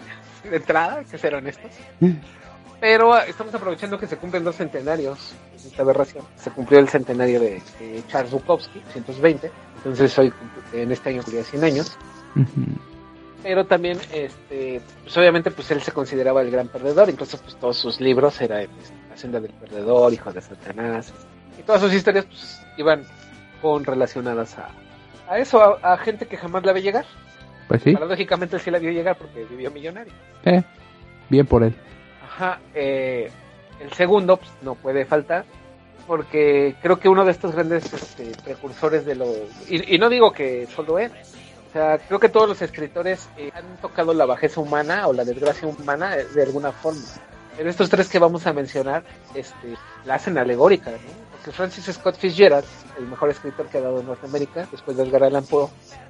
de 0.50 0.56
entrada, 0.58 1.04
que 1.04 1.18
ser 1.18 1.36
honestos. 1.36 1.72
Pero 2.80 3.18
eh, 3.18 3.22
estamos 3.30 3.54
aprovechando 3.56 3.98
que 3.98 4.06
se 4.08 4.18
cumplen 4.18 4.44
dos 4.44 4.56
centenarios 4.58 5.34
de 5.62 5.70
esta 5.70 5.82
aberración. 5.82 6.24
Se 6.36 6.52
cumplió 6.52 6.80
el 6.80 6.90
centenario 6.90 7.40
de, 7.40 7.62
de 7.80 8.04
Charles 8.10 8.32
Bukowski, 8.32 8.82
120. 8.92 9.50
Entonces 9.78 10.20
hoy, 10.20 10.32
en 10.74 10.92
este 10.92 11.10
año, 11.10 11.24
cumplía 11.24 11.44
100 11.44 11.64
años. 11.64 11.98
Ujú. 12.36 12.66
Pero 13.46 13.64
también, 13.68 14.00
este, 14.12 14.82
pues 15.04 15.16
obviamente, 15.18 15.52
pues 15.52 15.70
él 15.70 15.80
se 15.80 15.92
consideraba 15.92 16.42
el 16.42 16.50
gran 16.50 16.68
perdedor. 16.68 17.12
Incluso, 17.12 17.38
pues 17.38 17.56
todos 17.58 17.78
sus 17.78 18.02
libros 18.02 18.42
eran 18.42 18.68
pues, 18.76 18.92
La 19.08 19.16
senda 19.16 19.40
del 19.40 19.52
perdedor, 19.54 20.12
Hijo 20.12 20.34
de 20.34 20.42
Satanás. 20.42 21.14
Y 21.60 21.62
todas 21.62 21.80
sus 21.80 21.94
historias, 21.94 22.26
pues, 22.26 22.60
iban 22.76 23.04
con 23.62 23.86
relacionadas 23.86 24.58
a, 24.58 24.70
a 25.30 25.38
eso, 25.38 25.62
a, 25.62 25.94
a 25.94 25.98
gente 26.00 26.26
que 26.26 26.38
jamás 26.38 26.66
la 26.66 26.74
ve 26.74 26.82
llegar. 26.82 27.06
Pues 27.68 27.84
sí, 27.84 27.94
Paradójicamente, 27.94 28.56
él 28.56 28.62
sí 28.64 28.72
la 28.72 28.80
vio 28.80 28.92
llegar 28.92 29.16
porque 29.16 29.46
vivió 29.46 29.70
millonario. 29.70 30.12
eh, 30.46 30.64
bien 31.30 31.46
por 31.46 31.62
él. 31.62 31.76
Ajá, 32.24 32.60
eh, 32.74 33.30
el 33.80 33.94
segundo 33.94 34.38
pues, 34.38 34.50
no 34.64 34.74
puede 34.74 35.06
faltar 35.06 35.46
porque 36.08 36.76
creo 36.82 36.98
que 36.98 37.10
uno 37.10 37.24
de 37.24 37.32
estos 37.32 37.54
grandes 37.54 37.94
este, 37.94 38.32
precursores 38.44 39.06
de 39.06 39.14
lo... 39.14 39.26
Y, 39.68 39.96
y 39.96 40.00
no 40.00 40.10
digo 40.10 40.32
que 40.32 40.66
solo 40.68 40.98
él, 40.98 41.12
sea, 41.78 41.98
creo 41.98 42.20
que 42.20 42.30
todos 42.30 42.48
los 42.48 42.62
escritores 42.62 43.28
eh, 43.38 43.52
han 43.54 43.78
tocado 43.82 44.14
la 44.14 44.26
bajeza 44.26 44.62
humana 44.62 45.08
o 45.08 45.14
la 45.14 45.24
desgracia 45.26 45.68
humana 45.68 46.16
eh, 46.16 46.26
de 46.34 46.44
alguna 46.44 46.72
forma. 46.72 47.02
Pero 47.58 47.70
estos 47.70 47.90
tres 47.90 48.10
que 48.10 48.20
vamos 48.20 48.46
a 48.48 48.54
mencionar 48.54 49.04
este, 49.34 49.76
la 50.06 50.16
hacen 50.16 50.38
alegórica, 50.38 50.92
¿no? 50.92 50.98
Porque 51.32 51.52
Francis 51.52 51.86
Scott 51.94 52.16
Fitzgerald, 52.18 52.66
el 52.98 53.08
mejor 53.08 53.30
escritor 53.30 53.68
que 53.68 53.78
ha 53.78 53.82
dado 53.82 54.02
Norteamérica, 54.04 54.68
después 54.72 54.98
de 54.98 55.04
Edgar 55.04 55.24
Allan 55.24 55.46
Poe, 55.46 55.68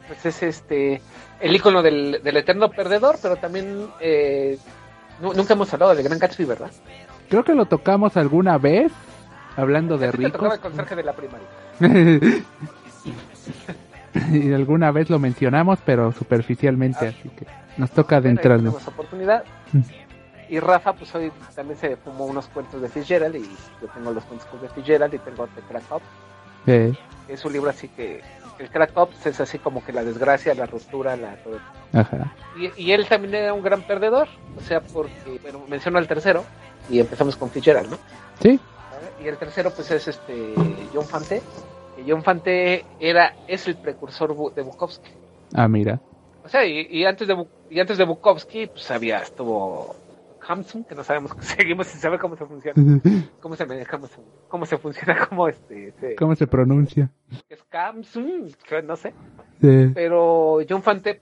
pues 0.08 0.26
es 0.26 0.42
este 0.44 1.02
el 1.40 1.56
ícono 1.56 1.82
del, 1.84 2.22
del 2.24 2.38
eterno 2.38 2.70
perdedor, 2.70 3.18
pero 3.22 3.36
también 3.36 3.88
eh, 4.00 4.58
nu- 5.22 5.34
nunca 5.34 5.54
hemos 5.54 5.72
hablado 5.74 5.94
del 5.94 6.04
Gran 6.04 6.18
Gatsby, 6.20 6.46
¿verdad? 6.46 6.72
Creo 7.30 7.44
que 7.44 7.54
lo 7.54 7.66
tocamos 7.66 8.16
alguna 8.18 8.58
vez, 8.58 8.92
hablando 9.58 9.98
de 9.98 10.12
te 10.12 10.30
tocaba 10.30 10.54
ricos. 10.54 10.54
el 10.56 10.60
conserje 10.62 10.96
de 10.96 11.04
la 11.04 11.14
primaria. 11.14 11.48
y 14.32 14.54
alguna 14.54 14.92
vez 14.92 15.10
lo 15.10 15.20
mencionamos, 15.20 15.80
pero 15.86 16.12
superficialmente, 16.12 17.08
así 17.08 17.30
que 17.30 17.46
nos 17.78 17.92
toca 17.92 18.18
adentrarnos. 18.18 18.88
oportunidad. 18.88 19.44
Mm. 19.74 19.80
Y 20.48 20.60
Rafa, 20.60 20.94
pues 20.94 21.14
hoy 21.16 21.32
también 21.56 21.78
se 21.80 21.96
fumó 21.98 22.26
unos 22.26 22.46
cuentos 22.48 22.80
de 22.82 22.88
Fitzgerald 22.88 23.36
y 23.36 23.42
yo 23.82 23.88
tengo 23.94 24.12
los 24.12 24.24
cuentos 24.26 24.48
de 24.62 24.70
Fitzgerald 24.70 25.14
y 25.14 25.18
tengo 25.20 25.48
The 25.48 25.62
Crack 25.62 25.92
Up. 25.92 26.02
Eh, 26.68 26.94
Es 27.28 27.44
un 27.46 27.54
libro 27.54 27.70
así 27.72 27.88
que 27.88 28.22
el 28.60 28.70
Crack 28.70 28.96
Up 28.96 29.10
es 29.26 29.40
así 29.42 29.58
como 29.58 29.84
que 29.84 29.92
la 29.92 30.04
desgracia, 30.04 30.54
la 30.54 30.68
ruptura, 30.68 31.16
la 31.18 31.36
todo. 31.38 31.58
ajá. 31.94 32.32
Y, 32.58 32.72
y 32.84 32.92
él 32.92 33.08
también 33.08 33.34
era 33.34 33.54
un 33.54 33.64
gran 33.64 33.82
perdedor, 33.82 34.28
o 34.58 34.62
sea, 34.62 34.82
porque, 34.82 35.40
bueno, 35.42 35.62
menciono 35.68 35.98
al 35.98 36.08
tercero 36.08 36.44
y 36.90 37.00
empezamos 37.00 37.36
con 37.36 37.50
Fitzgerald, 37.50 37.90
¿no? 37.90 37.98
Sí, 38.42 38.60
Y 39.24 39.28
el 39.28 39.38
tercero, 39.38 39.72
pues 39.72 39.90
es 39.92 40.08
este 40.08 40.54
John 40.94 41.06
Fante. 41.06 41.42
John 42.08 42.24
Fante 42.24 42.86
era, 43.00 43.34
es 43.48 43.68
el 43.68 43.76
precursor 43.76 44.54
de 44.54 44.62
Bukowski. 44.62 45.10
ah, 45.54 45.68
mira. 45.68 46.00
O 46.44 46.50
sea, 46.50 46.66
y, 46.66 46.88
y 46.90 47.06
antes 47.06 47.28
de 47.28 47.46
y 47.70 47.80
antes 47.80 47.98
de 47.98 48.04
Bukowski, 48.06 48.68
pues 48.68 48.90
había, 48.92 49.20
estuvo 49.20 49.96
Hamsun, 50.48 50.84
que 50.84 50.94
no 50.96 51.04
sabemos, 51.04 51.32
seguimos 51.42 51.88
sin 51.88 52.00
saber 52.00 52.20
cómo 52.20 52.36
se 52.38 52.46
funciona, 52.46 53.02
cómo 53.42 53.56
se 53.56 53.66
maneja, 53.66 53.92
cómo 53.98 54.08
se, 54.08 54.16
cómo 54.48 54.66
se 54.66 54.78
funciona, 54.78 55.28
cómo 55.28 55.48
este, 55.48 55.92
se- 56.00 56.16
¿Cómo 56.16 56.36
se 56.36 56.46
pronuncia? 56.48 57.10
es 57.50 57.60
Hamsun, 57.72 58.52
no 58.84 58.96
sé. 58.96 59.14
Sí. 59.62 59.92
Pero 59.94 60.60
John 60.70 60.84
Fante 60.84 61.22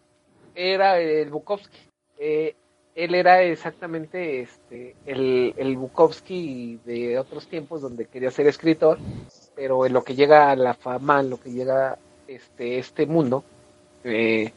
era 0.56 1.00
el 1.00 1.30
Bukowski. 1.30 1.78
Eh, 2.20 2.56
él 2.96 3.16
era 3.16 3.42
exactamente 3.42 4.42
este 4.42 4.96
el, 5.06 5.54
el 5.58 5.78
Bukowski 5.78 6.80
de 6.86 7.18
otros 7.18 7.48
tiempos 7.48 7.82
donde 7.82 8.06
quería 8.06 8.30
ser 8.30 8.46
escritor, 8.48 9.00
pero 9.56 9.86
en 9.86 9.94
lo 9.94 10.04
que 10.04 10.16
llega 10.16 10.52
a 10.52 10.56
la 10.56 10.74
fama, 10.74 11.20
en 11.20 11.30
lo 11.30 11.40
que 11.40 11.52
llega 11.52 11.98
este, 12.28 12.80
este 12.80 13.06
mundo 13.06 13.44
eh, 14.04 14.52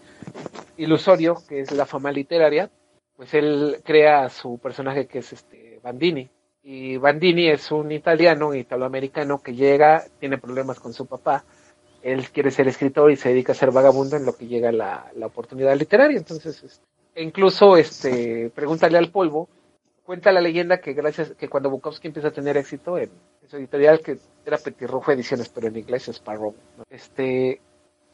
ilusorio, 0.76 1.42
que 1.48 1.60
es 1.60 1.72
la 1.72 1.86
fama 1.86 2.12
literaria, 2.12 2.70
pues 3.16 3.32
él 3.34 3.80
crea 3.84 4.24
a 4.24 4.30
su 4.30 4.58
personaje 4.58 5.06
que 5.06 5.20
es 5.20 5.32
este 5.32 5.80
Bandini. 5.82 6.28
Y 6.62 6.96
Bandini 6.96 7.48
es 7.48 7.70
un 7.70 7.92
italiano, 7.92 8.54
italoamericano, 8.54 9.40
que 9.40 9.54
llega, 9.54 10.04
tiene 10.18 10.38
problemas 10.38 10.80
con 10.80 10.92
su 10.92 11.06
papá, 11.06 11.44
él 12.02 12.28
quiere 12.30 12.50
ser 12.50 12.68
escritor 12.68 13.10
y 13.10 13.16
se 13.16 13.30
dedica 13.30 13.52
a 13.52 13.56
ser 13.56 13.70
vagabundo 13.70 14.16
en 14.16 14.26
lo 14.26 14.36
que 14.36 14.46
llega 14.46 14.72
la, 14.72 15.10
la 15.14 15.26
oportunidad 15.26 15.76
literaria. 15.76 16.18
Entonces, 16.18 16.62
este, 16.62 16.84
e 17.14 17.22
incluso 17.22 17.76
este, 17.76 18.50
pregúntale 18.54 18.98
al 18.98 19.10
polvo, 19.10 19.48
cuenta 20.06 20.32
la 20.32 20.40
leyenda 20.40 20.78
que 20.78 20.94
gracias 20.94 21.32
que 21.32 21.48
cuando 21.48 21.68
Bukowski 21.68 22.06
empieza 22.06 22.28
a 22.28 22.32
tener 22.32 22.56
éxito 22.56 22.96
en, 22.96 23.10
en 23.42 23.48
su 23.48 23.56
editorial, 23.56 24.00
que 24.00 24.18
era 24.46 24.56
Petirrojo 24.56 25.12
Ediciones, 25.12 25.48
pero 25.48 25.66
en 25.66 25.76
inglés 25.76 26.08
es 26.08 26.16
Sparrow, 26.16 26.54
¿no? 26.78 26.84
este, 26.88 27.60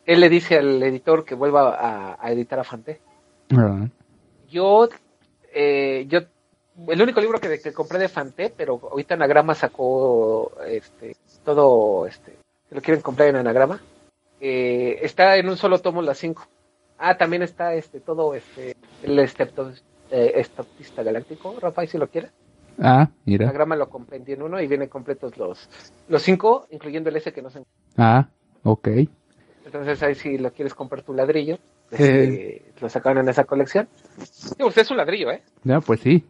él 0.07 0.21
le 0.21 0.29
dice 0.29 0.57
al 0.59 0.83
editor 0.83 1.25
que 1.25 1.35
vuelva 1.35 1.75
a, 1.75 2.17
a 2.19 2.33
editar 2.33 2.59
a 2.59 2.65
Fanté. 2.65 3.01
Ah, 3.55 3.87
Yo, 4.49 4.89
eh, 5.55 6.07
yo, 6.09 6.21
el 6.89 7.03
único 7.03 7.21
libro 7.21 7.39
que, 7.39 7.61
que 7.61 7.73
compré 7.73 7.99
de 7.99 8.09
Fanté, 8.09 8.53
pero 8.57 8.81
ahorita 8.91 9.15
Anagrama 9.15 9.55
sacó 9.55 10.51
este, 10.67 11.15
todo, 11.45 12.07
este, 12.07 12.33
lo 12.71 12.81
quieren 12.81 13.03
comprar 13.03 13.29
en 13.29 13.37
Anagrama, 13.37 13.81
eh, 14.41 14.99
está 15.03 15.37
en 15.37 15.49
un 15.49 15.57
solo 15.57 15.79
tomo 15.79 16.03
las 16.03 16.19
cinco. 16.19 16.47
Ah, 16.99 17.17
también 17.17 17.43
está 17.43 17.75
este, 17.75 18.01
todo 18.01 18.35
este, 18.35 18.77
el 19.03 19.19
estepto, 19.19 19.73
eh, 20.13 20.33
estopista 20.37 21.03
galáctico, 21.03 21.59
Rafael, 21.59 21.89
si 21.89 21.99
lo 21.99 22.07
quiere. 22.09 22.31
Ah, 22.79 23.09
mira. 23.25 23.47
Anagrama 23.47 23.75
lo 23.77 23.89
comprendí 23.89 24.33
en 24.33 24.43
uno 24.43 24.61
y 24.61 24.67
vienen 24.69 24.89
completos 24.89 25.37
los, 25.37 25.69
los 26.09 26.23
cinco, 26.23 26.67
incluyendo 26.71 27.11
el 27.11 27.17
ese 27.17 27.33
que 27.33 27.43
no 27.43 27.51
se 27.51 27.63
Ah, 27.97 28.29
ok. 28.63 28.89
Entonces 29.65 30.03
ahí 30.03 30.15
si 30.15 30.39
lo 30.39 30.53
quieres 30.53 30.75
comprar 30.75 31.03
tu 31.03 31.13
ladrillo, 31.15 31.59
este, 31.91 32.63
lo 32.81 32.89
sacaron 32.89 33.19
en 33.25 33.29
esa 33.29 33.45
colección. 33.45 33.89
Digo, 34.57 34.69
usted 34.69 34.83
es 34.83 34.91
un 34.91 34.97
ladrillo, 34.97 35.31
¿eh? 35.31 35.43
Ya, 35.65 35.81
pues 35.81 36.01
sí. 36.01 36.25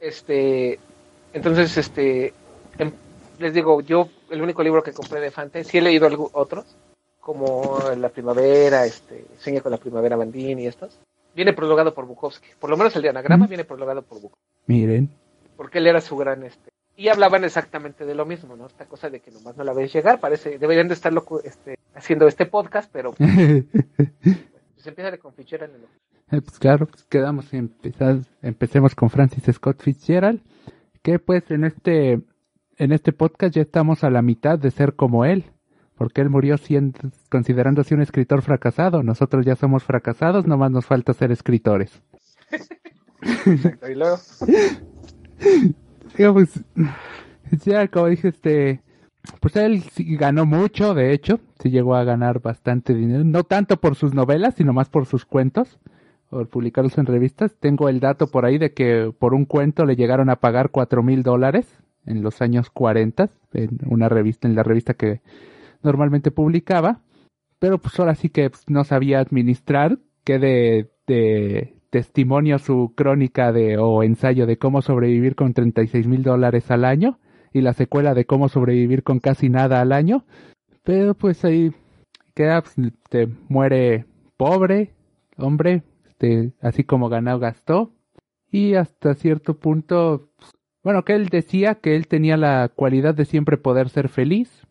Este, 0.00 0.78
entonces, 1.32 1.76
este, 1.76 2.32
em- 2.78 2.92
les 3.38 3.54
digo, 3.54 3.80
yo 3.80 4.08
el 4.30 4.42
único 4.42 4.62
libro 4.62 4.82
que 4.82 4.92
compré 4.92 5.20
de 5.20 5.30
Fante, 5.30 5.64
sí 5.64 5.78
he 5.78 5.82
leído 5.82 6.08
algu- 6.08 6.30
otros, 6.32 6.76
como 7.20 7.78
La 7.96 8.08
Primavera, 8.08 8.84
este, 8.84 9.24
Sueña 9.38 9.60
con 9.60 9.72
la 9.72 9.78
Primavera 9.78 10.16
Bandini 10.16 10.64
y 10.64 10.66
estos. 10.66 10.98
Viene 11.34 11.52
prologado 11.52 11.94
por 11.94 12.06
Bukowski. 12.06 12.48
Por 12.60 12.70
lo 12.70 12.76
menos 12.76 12.94
el 12.96 13.02
de 13.02 13.08
Anagrama 13.08 13.44
Ujú. 13.44 13.50
viene 13.50 13.64
prologado 13.64 14.02
por 14.02 14.20
Bukowski. 14.20 14.44
Miren. 14.66 15.10
Porque 15.56 15.78
él 15.78 15.86
era 15.86 16.00
su 16.00 16.16
gran, 16.16 16.42
este, 16.42 16.70
y 16.96 17.08
hablaban 17.08 17.44
exactamente 17.44 18.04
de 18.04 18.14
lo 18.14 18.26
mismo, 18.26 18.56
¿no? 18.56 18.66
Esta 18.66 18.86
cosa 18.86 19.08
de 19.10 19.20
que 19.20 19.30
nomás 19.30 19.56
no 19.56 19.64
la 19.64 19.72
ves 19.72 19.92
llegar, 19.92 20.20
parece, 20.20 20.58
deberían 20.58 20.88
de 20.88 20.94
estarlo 20.94 21.24
este, 21.44 21.78
haciendo 21.94 22.26
este 22.26 22.46
podcast, 22.46 22.90
pero 22.92 23.12
pues 23.18 24.86
empieza 24.86 25.16
con 25.18 25.32
Fitzgerald 25.34 25.74
en 25.74 25.80
el 25.82 26.38
Eh, 26.38 26.42
pues 26.42 26.58
claro, 26.58 26.86
pues 26.86 27.04
quedamos 27.04 27.52
empezar, 27.54 28.18
empecemos 28.42 28.94
con 28.94 29.10
Francis 29.10 29.44
Scott 29.54 29.80
Fitzgerald, 29.82 30.40
que 31.02 31.18
pues 31.18 31.50
en 31.50 31.64
este 31.64 32.20
en 32.78 32.92
este 32.92 33.12
podcast 33.12 33.54
ya 33.54 33.62
estamos 33.62 34.02
a 34.02 34.10
la 34.10 34.22
mitad 34.22 34.58
de 34.58 34.70
ser 34.70 34.94
como 34.94 35.24
él, 35.24 35.44
porque 36.02 36.20
él 36.20 36.30
murió 36.30 36.58
siendo, 36.58 36.98
considerándose 37.30 37.94
un 37.94 38.02
escritor 38.02 38.42
fracasado. 38.42 39.04
Nosotros 39.04 39.46
ya 39.46 39.54
somos 39.54 39.84
fracasados, 39.84 40.48
nomás 40.48 40.72
nos 40.72 40.84
falta 40.84 41.12
ser 41.12 41.30
escritores. 41.30 42.02
Exacto, 43.46 43.88
y 43.88 43.94
luego, 43.94 44.16
Digo, 46.18 46.32
pues, 46.32 46.60
ya 47.64 47.86
como 47.86 48.08
dije, 48.08 48.26
este, 48.26 48.82
pues 49.38 49.54
él 49.54 49.84
sí 49.92 50.16
ganó 50.16 50.44
mucho, 50.44 50.92
de 50.92 51.12
hecho, 51.12 51.38
sí 51.60 51.70
llegó 51.70 51.94
a 51.94 52.02
ganar 52.02 52.40
bastante 52.40 52.94
dinero, 52.94 53.22
no 53.22 53.44
tanto 53.44 53.76
por 53.76 53.94
sus 53.94 54.12
novelas, 54.12 54.56
sino 54.56 54.72
más 54.72 54.88
por 54.88 55.06
sus 55.06 55.24
cuentos, 55.24 55.78
por 56.30 56.48
publicarlos 56.48 56.98
en 56.98 57.06
revistas. 57.06 57.54
Tengo 57.60 57.88
el 57.88 58.00
dato 58.00 58.26
por 58.26 58.44
ahí 58.44 58.58
de 58.58 58.72
que 58.72 59.14
por 59.16 59.34
un 59.34 59.44
cuento 59.44 59.84
le 59.84 59.94
llegaron 59.94 60.30
a 60.30 60.40
pagar 60.40 60.70
cuatro 60.70 61.04
mil 61.04 61.22
dólares 61.22 61.78
en 62.06 62.24
los 62.24 62.42
años 62.42 62.70
40 62.70 63.30
en 63.52 63.78
una 63.86 64.08
revista, 64.08 64.48
en 64.48 64.56
la 64.56 64.64
revista 64.64 64.94
que 64.94 65.20
normalmente 65.82 66.30
publicaba, 66.30 67.00
pero 67.58 67.78
pues 67.78 67.98
ahora 67.98 68.14
sí 68.14 68.28
que 68.28 68.50
no 68.68 68.84
sabía 68.84 69.20
administrar, 69.20 69.98
que 70.24 70.38
de, 70.38 70.90
de 71.06 71.74
testimonio 71.90 72.58
su 72.58 72.92
crónica 72.96 73.52
de 73.52 73.78
o 73.78 74.02
ensayo 74.02 74.46
de 74.46 74.58
cómo 74.58 74.82
sobrevivir 74.82 75.34
con 75.34 75.52
36 75.52 76.06
mil 76.06 76.22
dólares 76.22 76.70
al 76.70 76.84
año 76.84 77.18
y 77.52 77.60
la 77.60 77.74
secuela 77.74 78.14
de 78.14 78.24
cómo 78.24 78.48
sobrevivir 78.48 79.02
con 79.02 79.20
casi 79.20 79.48
nada 79.48 79.80
al 79.80 79.92
año, 79.92 80.24
pero 80.84 81.14
pues 81.14 81.44
ahí 81.44 81.72
queda, 82.34 82.62
pues, 82.62 82.74
te 83.08 83.28
muere 83.48 84.06
pobre, 84.36 84.92
hombre, 85.36 85.82
este, 86.06 86.52
así 86.60 86.84
como 86.84 87.08
ganó 87.08 87.38
gastó. 87.38 87.92
Y 88.50 88.74
hasta 88.74 89.14
cierto 89.14 89.58
punto, 89.58 90.30
pues, 90.36 90.50
bueno, 90.82 91.04
que 91.04 91.14
él 91.14 91.28
decía 91.28 91.76
que 91.76 91.96
él 91.96 92.06
tenía 92.06 92.36
la 92.36 92.68
cualidad 92.68 93.14
de 93.14 93.24
siempre 93.24 93.56
poder 93.56 93.88
ser 93.88 94.08
feliz, 94.08 94.61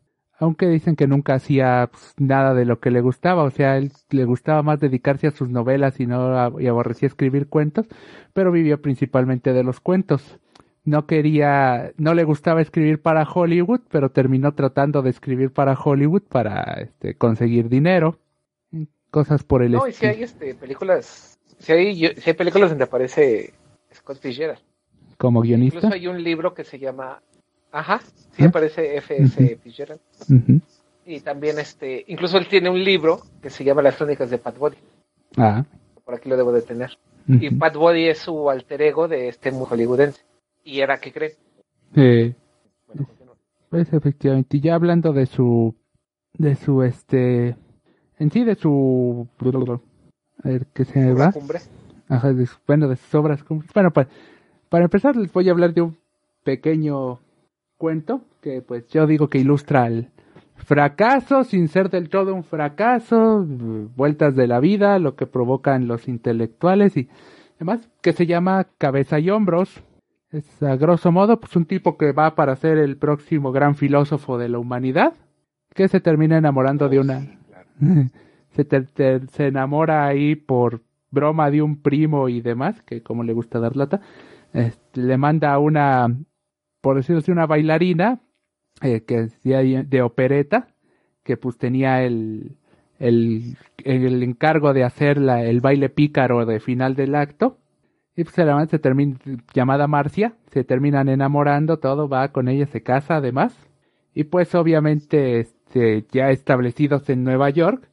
aunque 0.41 0.67
dicen 0.67 0.95
que 0.97 1.07
nunca 1.07 1.35
hacía 1.35 1.87
pues, 1.91 2.13
nada 2.17 2.53
de 2.53 2.65
lo 2.65 2.79
que 2.79 2.91
le 2.91 2.99
gustaba, 2.99 3.43
o 3.43 3.51
sea, 3.51 3.77
él 3.77 3.91
le 4.09 4.25
gustaba 4.25 4.63
más 4.63 4.79
dedicarse 4.79 5.27
a 5.27 5.31
sus 5.31 5.49
novelas 5.49 5.99
y 5.99 6.07
no 6.07 6.37
a- 6.37 6.51
y 6.59 6.67
aborrecía 6.67 7.07
escribir 7.07 7.47
cuentos, 7.47 7.85
pero 8.33 8.51
vivía 8.51 8.77
principalmente 8.77 9.53
de 9.53 9.63
los 9.63 9.79
cuentos. 9.79 10.39
No 10.83 11.05
quería, 11.05 11.91
no 11.97 12.15
le 12.15 12.23
gustaba 12.23 12.59
escribir 12.59 13.01
para 13.03 13.23
Hollywood, 13.23 13.81
pero 13.91 14.09
terminó 14.09 14.53
tratando 14.53 15.03
de 15.03 15.11
escribir 15.11 15.51
para 15.53 15.73
Hollywood 15.75 16.23
para 16.23 16.81
este, 16.81 17.13
conseguir 17.15 17.69
dinero, 17.69 18.17
cosas 19.11 19.43
por 19.43 19.61
el 19.61 19.73
no, 19.73 19.87
y 19.87 19.91
si 19.91 20.07
estilo, 20.07 20.11
hay 20.13 20.23
este, 20.23 20.55
películas, 20.55 21.39
si 21.59 21.71
hay, 21.71 21.95
si 22.17 22.29
hay 22.31 22.33
películas 22.35 22.69
donde 22.69 22.85
aparece 22.85 23.53
Scott 23.93 24.17
Fitzgerald. 24.19 24.59
como 25.17 25.41
guionista. 25.41 25.77
Incluso 25.77 25.93
hay 25.93 26.07
un 26.07 26.23
libro 26.23 26.55
que 26.55 26.63
se 26.63 26.79
llama, 26.79 27.21
ajá, 27.71 27.99
sí 28.31 28.43
¿Ah? 28.43 28.47
aparece 28.47 28.97
F.S. 28.97 29.43
Ujú. 29.43 29.61
Fitzgerald. 29.63 30.01
Y 31.05 31.19
también, 31.21 31.57
este, 31.59 32.03
incluso 32.07 32.37
él 32.37 32.47
tiene 32.47 32.69
un 32.69 32.83
libro 32.83 33.21
que 33.41 33.49
se 33.49 33.63
llama 33.63 33.81
Las 33.81 33.95
crónicas 33.95 34.29
de 34.29 34.37
Pat 34.37 34.57
Body. 34.57 34.77
Ah. 35.37 35.65
Por 36.05 36.15
aquí 36.15 36.29
lo 36.29 36.37
debo 36.37 36.51
de 36.51 36.61
tener. 36.61 36.97
Y. 37.27 37.49
Pat 37.55 37.75
Body 37.75 38.07
es 38.07 38.19
su 38.19 38.49
alter 38.49 38.81
ego 38.81 39.07
de 39.07 39.27
este 39.29 39.51
mu- 39.51 39.65
hollywoodense. 39.65 40.21
Y 40.63 40.79
era 40.81 40.99
que 40.99 41.11
creen. 41.11 41.31
Eh, 41.95 42.33
Bueno. 42.87 43.07
Pues 43.69 43.91
efectivamente, 43.93 44.57
y 44.57 44.61
ya 44.61 44.75
hablando 44.75 45.13
de 45.13 45.25
su, 45.25 45.73
de 46.33 46.55
su 46.55 46.83
este, 46.83 47.55
en 48.19 48.31
sí 48.31 48.43
de 48.43 48.55
su, 48.55 49.27
a 50.43 50.47
ver 50.49 50.65
qué 50.73 50.83
se 50.85 50.99
me 50.99 51.13
va, 51.13 51.31
Cumbre. 51.31 51.59
Ajá, 52.09 52.33
de 52.33 52.47
bueno 52.67 52.89
de 52.89 52.97
sus 52.97 53.15
obras, 53.15 53.43
bueno 53.73 53.91
para, 53.91 54.09
para 54.69 54.83
empezar 54.85 55.15
les 55.15 55.31
voy 55.31 55.47
a 55.47 55.51
hablar 55.53 55.73
de 55.73 55.81
un 55.83 55.97
pequeño 56.43 57.19
cuento 57.81 58.21
que 58.41 58.61
pues 58.61 58.87
yo 58.89 59.07
digo 59.07 59.27
que 59.27 59.39
ilustra 59.39 59.87
el 59.87 60.09
fracaso 60.55 61.43
sin 61.43 61.67
ser 61.67 61.89
del 61.89 62.09
todo 62.09 62.35
un 62.35 62.43
fracaso, 62.43 63.43
vueltas 63.95 64.35
de 64.35 64.45
la 64.45 64.59
vida, 64.59 64.99
lo 64.99 65.15
que 65.15 65.25
provocan 65.25 65.87
los 65.87 66.07
intelectuales 66.07 66.95
y 66.95 67.09
demás, 67.57 67.89
que 68.01 68.13
se 68.13 68.27
llama 68.27 68.67
Cabeza 68.77 69.17
y 69.19 69.31
Hombros. 69.31 69.81
Es 70.31 70.61
a 70.61 70.75
grosso 70.75 71.11
modo 71.11 71.39
pues 71.39 71.55
un 71.55 71.65
tipo 71.65 71.97
que 71.97 72.11
va 72.11 72.35
para 72.35 72.55
ser 72.55 72.77
el 72.77 72.97
próximo 72.97 73.51
gran 73.51 73.73
filósofo 73.75 74.37
de 74.37 74.47
la 74.49 74.59
humanidad, 74.59 75.13
que 75.73 75.87
se 75.87 75.99
termina 75.99 76.37
enamorando 76.37 76.87
de 76.87 76.99
una 76.99 77.21
se, 78.51 78.63
te- 78.63 78.81
te- 78.83 79.25
se 79.27 79.47
enamora 79.47 80.05
ahí 80.05 80.35
por 80.35 80.81
broma 81.09 81.49
de 81.49 81.63
un 81.63 81.81
primo 81.81 82.29
y 82.29 82.41
demás, 82.41 82.81
que 82.83 83.01
como 83.01 83.23
le 83.23 83.33
gusta 83.33 83.59
dar 83.59 83.75
lata, 83.75 84.01
le 84.93 85.17
manda 85.17 85.57
una, 85.57 86.15
por 86.81 86.97
decirlo 86.97 87.19
así, 87.19 87.31
una 87.31 87.45
bailarina, 87.45 88.19
eh, 88.81 89.01
que 89.05 89.27
de, 89.43 89.83
de 89.83 90.01
opereta, 90.01 90.67
que 91.23 91.37
pues 91.37 91.57
tenía 91.57 92.03
el, 92.03 92.57
el, 92.99 93.57
el 93.83 94.23
encargo 94.23 94.73
de 94.73 94.83
hacer 94.83 95.17
la- 95.19 95.43
el 95.43 95.61
baile 95.61 95.89
pícaro 95.89 96.45
de 96.45 96.59
final 96.59 96.95
del 96.95 97.15
acto, 97.15 97.57
y 98.15 98.23
pues 98.23 98.37
la 98.37 98.65
se 98.67 98.79
termina, 98.79 99.17
llamada 99.53 99.87
Marcia, 99.87 100.35
se 100.51 100.63
terminan 100.63 101.07
enamorando, 101.09 101.79
todo 101.79 102.09
va 102.09 102.27
con 102.29 102.47
ella, 102.49 102.65
se 102.65 102.81
casa 102.83 103.17
además, 103.17 103.55
y 104.13 104.25
pues 104.25 104.53
obviamente 104.55 105.39
este, 105.39 106.05
ya 106.11 106.29
establecidos 106.31 107.09
en 107.09 107.23
Nueva 107.23 107.49
York, 107.49 107.87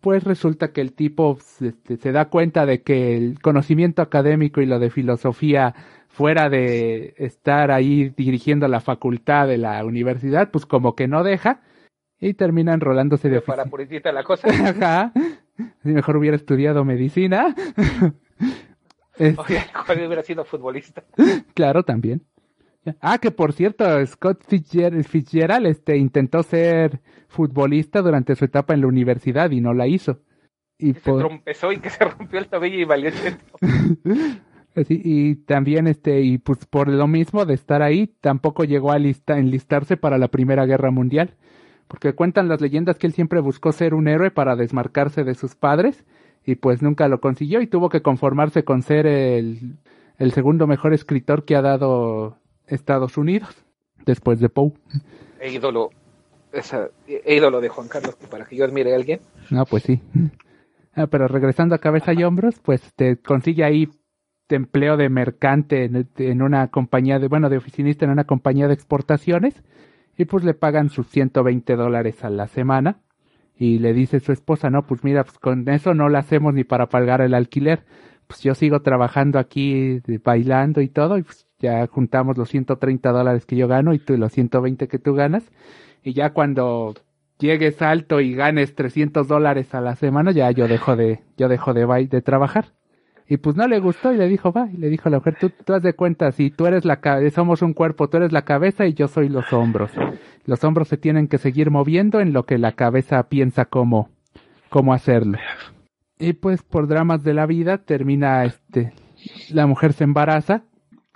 pues 0.00 0.24
resulta 0.24 0.72
que 0.72 0.80
el 0.80 0.92
tipo 0.92 1.38
este, 1.60 1.96
se 1.96 2.12
da 2.12 2.26
cuenta 2.28 2.66
de 2.66 2.82
que 2.82 3.16
el 3.16 3.40
conocimiento 3.40 4.02
académico 4.02 4.60
y 4.60 4.66
lo 4.66 4.78
de 4.80 4.90
filosofía 4.90 5.74
fuera 6.12 6.48
de 6.50 7.14
estar 7.16 7.70
ahí 7.70 8.10
dirigiendo 8.16 8.68
la 8.68 8.80
facultad 8.80 9.48
de 9.48 9.58
la 9.58 9.84
universidad, 9.84 10.50
pues 10.50 10.66
como 10.66 10.94
que 10.94 11.08
no 11.08 11.24
deja 11.24 11.60
y 12.20 12.34
termina 12.34 12.72
enrolándose 12.74 13.28
de 13.28 13.40
Para 13.40 13.64
puritita 13.64 14.12
la 14.12 14.22
cosa. 14.22 14.46
Ajá. 14.68 15.12
Si 15.82 15.88
mejor 15.88 16.16
hubiera 16.16 16.36
estudiado 16.36 16.84
medicina. 16.84 17.54
Es- 19.18 19.38
Oye, 19.38 19.60
¿cuál 19.86 20.06
hubiera 20.06 20.22
sido 20.22 20.44
futbolista? 20.44 21.04
claro, 21.54 21.82
también. 21.82 22.22
Ah, 23.00 23.18
que 23.18 23.30
por 23.30 23.52
cierto, 23.52 23.84
Scott 24.06 24.42
Fitzger- 24.48 25.04
Fitzgerald 25.04 25.66
este, 25.66 25.96
intentó 25.98 26.42
ser 26.42 27.00
futbolista 27.28 28.00
durante 28.00 28.34
su 28.34 28.44
etapa 28.46 28.74
en 28.74 28.80
la 28.80 28.86
universidad 28.88 29.50
y 29.50 29.60
no 29.60 29.74
la 29.74 29.86
hizo. 29.86 30.20
Y 30.78 30.94
Que 30.94 31.00
se 31.00 31.12
trompezó 31.12 31.70
y 31.72 31.78
que 31.78 31.90
se 31.90 32.04
rompió 32.04 32.38
el 32.40 32.48
tobillo 32.48 32.78
y 32.78 32.84
valió 32.84 33.10
cheto. 33.10 33.44
Así, 34.74 35.00
y 35.04 35.34
también 35.34 35.86
este 35.86 36.22
y 36.22 36.38
pues 36.38 36.64
por 36.64 36.88
lo 36.88 37.06
mismo 37.06 37.44
de 37.44 37.54
estar 37.54 37.82
ahí 37.82 38.06
tampoco 38.20 38.64
llegó 38.64 38.90
a 38.90 38.98
lista, 38.98 39.38
enlistarse 39.38 39.98
para 39.98 40.16
la 40.16 40.28
Primera 40.28 40.64
Guerra 40.64 40.90
Mundial, 40.90 41.34
porque 41.88 42.14
cuentan 42.14 42.48
las 42.48 42.62
leyendas 42.62 42.96
que 42.98 43.06
él 43.06 43.12
siempre 43.12 43.40
buscó 43.40 43.72
ser 43.72 43.92
un 43.92 44.08
héroe 44.08 44.30
para 44.30 44.56
desmarcarse 44.56 45.24
de 45.24 45.34
sus 45.34 45.56
padres 45.56 46.04
y 46.46 46.54
pues 46.54 46.80
nunca 46.80 47.06
lo 47.08 47.20
consiguió 47.20 47.60
y 47.60 47.66
tuvo 47.66 47.90
que 47.90 48.00
conformarse 48.00 48.64
con 48.64 48.82
ser 48.82 49.06
el, 49.06 49.76
el 50.18 50.32
segundo 50.32 50.66
mejor 50.66 50.94
escritor 50.94 51.44
que 51.44 51.54
ha 51.54 51.62
dado 51.62 52.38
Estados 52.66 53.18
Unidos 53.18 53.54
después 54.06 54.40
de 54.40 54.48
Poe. 54.48 54.72
E 55.38 55.52
ídolo, 55.52 55.90
esa, 56.52 56.88
e 57.06 57.36
ídolo 57.36 57.60
de 57.60 57.68
Juan 57.68 57.88
Carlos, 57.88 58.16
para 58.30 58.46
que 58.46 58.56
yo 58.56 58.64
admire 58.64 58.92
a 58.92 58.96
alguien. 58.96 59.20
No, 59.50 59.66
pues 59.66 59.82
sí. 59.82 60.00
Ah, 60.94 61.06
pero 61.06 61.26
regresando 61.28 61.74
a 61.74 61.78
cabeza 61.78 62.12
y 62.12 62.22
hombros, 62.24 62.58
pues 62.60 62.80
te 62.94 63.16
consigue 63.16 63.64
ahí 63.64 63.88
de 64.52 64.56
empleo 64.56 64.98
de 64.98 65.08
mercante 65.08 65.90
en, 66.18 66.42
una 66.42 66.68
compañía 66.68 67.18
de, 67.18 67.26
bueno, 67.26 67.48
de 67.48 67.56
oficinista 67.56 68.04
en 68.04 68.10
una 68.10 68.24
compañía 68.24 68.68
de 68.68 68.74
exportaciones 68.74 69.64
y 70.18 70.26
pues 70.26 70.44
le 70.44 70.52
pagan 70.52 70.90
sus 70.90 71.08
120 71.08 71.74
dólares 71.74 72.22
a 72.22 72.28
la 72.28 72.48
semana 72.48 72.98
y 73.56 73.78
le 73.78 73.94
dice 73.94 74.20
su 74.20 74.30
esposa, 74.30 74.68
no, 74.68 74.86
pues 74.86 75.04
mira, 75.04 75.24
pues 75.24 75.38
con 75.38 75.66
eso 75.70 75.94
no 75.94 76.10
lo 76.10 76.18
hacemos 76.18 76.52
ni 76.52 76.64
para 76.64 76.90
pagar 76.90 77.22
el 77.22 77.32
alquiler, 77.32 77.84
pues 78.26 78.42
yo 78.42 78.54
sigo 78.54 78.82
trabajando 78.82 79.38
aquí 79.38 80.02
bailando 80.22 80.82
y 80.82 80.88
todo 80.88 81.16
y 81.16 81.22
pues 81.22 81.46
ya 81.58 81.86
juntamos 81.86 82.36
los 82.36 82.50
130 82.50 83.10
dólares 83.10 83.46
que 83.46 83.56
yo 83.56 83.68
gano 83.68 83.94
y 83.94 84.00
tú 84.00 84.18
los 84.18 84.32
120 84.32 84.86
que 84.86 84.98
tú 84.98 85.14
ganas 85.14 85.50
y 86.02 86.12
ya 86.12 86.34
cuando 86.34 86.94
llegues 87.38 87.80
alto 87.80 88.20
y 88.20 88.34
ganes 88.34 88.74
300 88.74 89.26
dólares 89.26 89.74
a 89.74 89.80
la 89.80 89.96
semana, 89.96 90.30
ya 90.32 90.50
yo 90.50 90.68
dejo 90.68 90.94
de, 90.94 91.20
yo 91.38 91.48
dejo 91.48 91.72
de, 91.72 92.06
de 92.06 92.20
trabajar. 92.20 92.66
Y 93.32 93.38
pues 93.38 93.56
no 93.56 93.66
le 93.66 93.80
gustó 93.80 94.12
y 94.12 94.18
le 94.18 94.28
dijo, 94.28 94.52
va, 94.52 94.68
y 94.70 94.76
le 94.76 94.90
dijo 94.90 95.08
a 95.08 95.10
la 95.10 95.16
mujer, 95.16 95.38
tú, 95.40 95.48
tú 95.48 95.72
haz 95.72 95.82
de 95.82 95.94
cuenta, 95.94 96.30
si 96.32 96.50
tú 96.50 96.66
eres 96.66 96.84
la 96.84 97.00
cabeza, 97.00 97.36
somos 97.36 97.62
un 97.62 97.72
cuerpo, 97.72 98.10
tú 98.10 98.18
eres 98.18 98.30
la 98.30 98.42
cabeza 98.42 98.84
y 98.84 98.92
yo 98.92 99.08
soy 99.08 99.30
los 99.30 99.54
hombros. 99.54 99.90
Los 100.44 100.62
hombros 100.64 100.88
se 100.88 100.98
tienen 100.98 101.28
que 101.28 101.38
seguir 101.38 101.70
moviendo 101.70 102.20
en 102.20 102.34
lo 102.34 102.44
que 102.44 102.58
la 102.58 102.72
cabeza 102.72 103.22
piensa 103.30 103.64
cómo, 103.64 104.10
cómo 104.68 104.92
hacerlo. 104.92 105.38
Y 106.18 106.34
pues 106.34 106.62
por 106.62 106.86
dramas 106.88 107.24
de 107.24 107.32
la 107.32 107.46
vida 107.46 107.78
termina 107.78 108.44
este, 108.44 108.92
la 109.50 109.66
mujer 109.66 109.94
se 109.94 110.04
embaraza, 110.04 110.64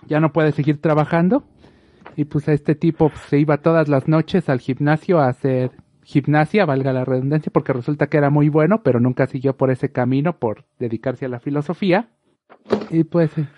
ya 0.07 0.19
no 0.19 0.33
puede 0.33 0.53
seguir 0.53 0.81
trabajando 0.81 1.45
y 2.17 2.25
pues 2.25 2.49
a 2.49 2.55
este 2.55 2.75
tipo 2.75 3.11
pues, 3.11 3.21
se 3.29 3.39
iba 3.39 3.59
todas 3.59 3.89
las 3.89 4.09
noches 4.09 4.49
al 4.49 4.61
gimnasio 4.61 5.21
a 5.21 5.29
hacer 5.29 5.71
gimnasia, 6.07 6.65
valga 6.65 6.93
la 6.93 7.05
redundancia, 7.05 7.51
porque 7.53 7.73
resulta 7.73 8.07
que 8.07 8.17
era 8.17 8.31
muy 8.31 8.49
bueno, 8.49 8.83
pero 8.85 9.01
nunca 9.01 9.27
siguió 9.27 9.57
por 9.57 9.73
ese 9.73 9.91
camino, 9.91 10.39
por 10.39 10.65
dedicarse 10.79 11.27
a 11.27 11.29
la 11.29 11.41
filosofía. 11.41 12.09
Y 12.91 13.03
pues, 13.03 13.37
eh, 13.37 13.49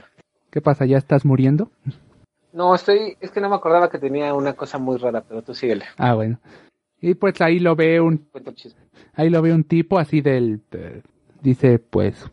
¿qué 0.51 0.63
pasa? 0.63 0.87
¿Ya 0.87 0.97
estás 0.97 1.27
muriendo? 1.27 1.71
No, 2.55 2.75
estoy, 2.75 3.19
es 3.21 3.31
que 3.31 3.43
no 3.43 3.51
me 3.51 3.57
acordaba 3.57 3.91
que 3.91 3.99
tenía 3.99 4.33
una 4.33 4.55
cosa 4.55 4.79
muy 4.79 4.97
rara, 4.97 5.23
pero 5.29 5.43
tú 5.43 5.55
síguele. 5.55 5.85
Ah, 5.99 6.15
bueno. 6.15 6.41
Y 7.03 7.15
pues 7.15 7.39
ahí 7.43 7.59
lo 7.59 7.77
ve 7.77 8.01
un, 8.01 8.27
ahí 9.13 9.29
lo 9.29 9.43
ve 9.43 9.53
un 9.53 9.65
tipo 9.65 9.99
así 9.99 10.23
del, 10.23 10.63
eh, 10.73 11.03
dice, 11.43 11.79
pues, 11.79 12.31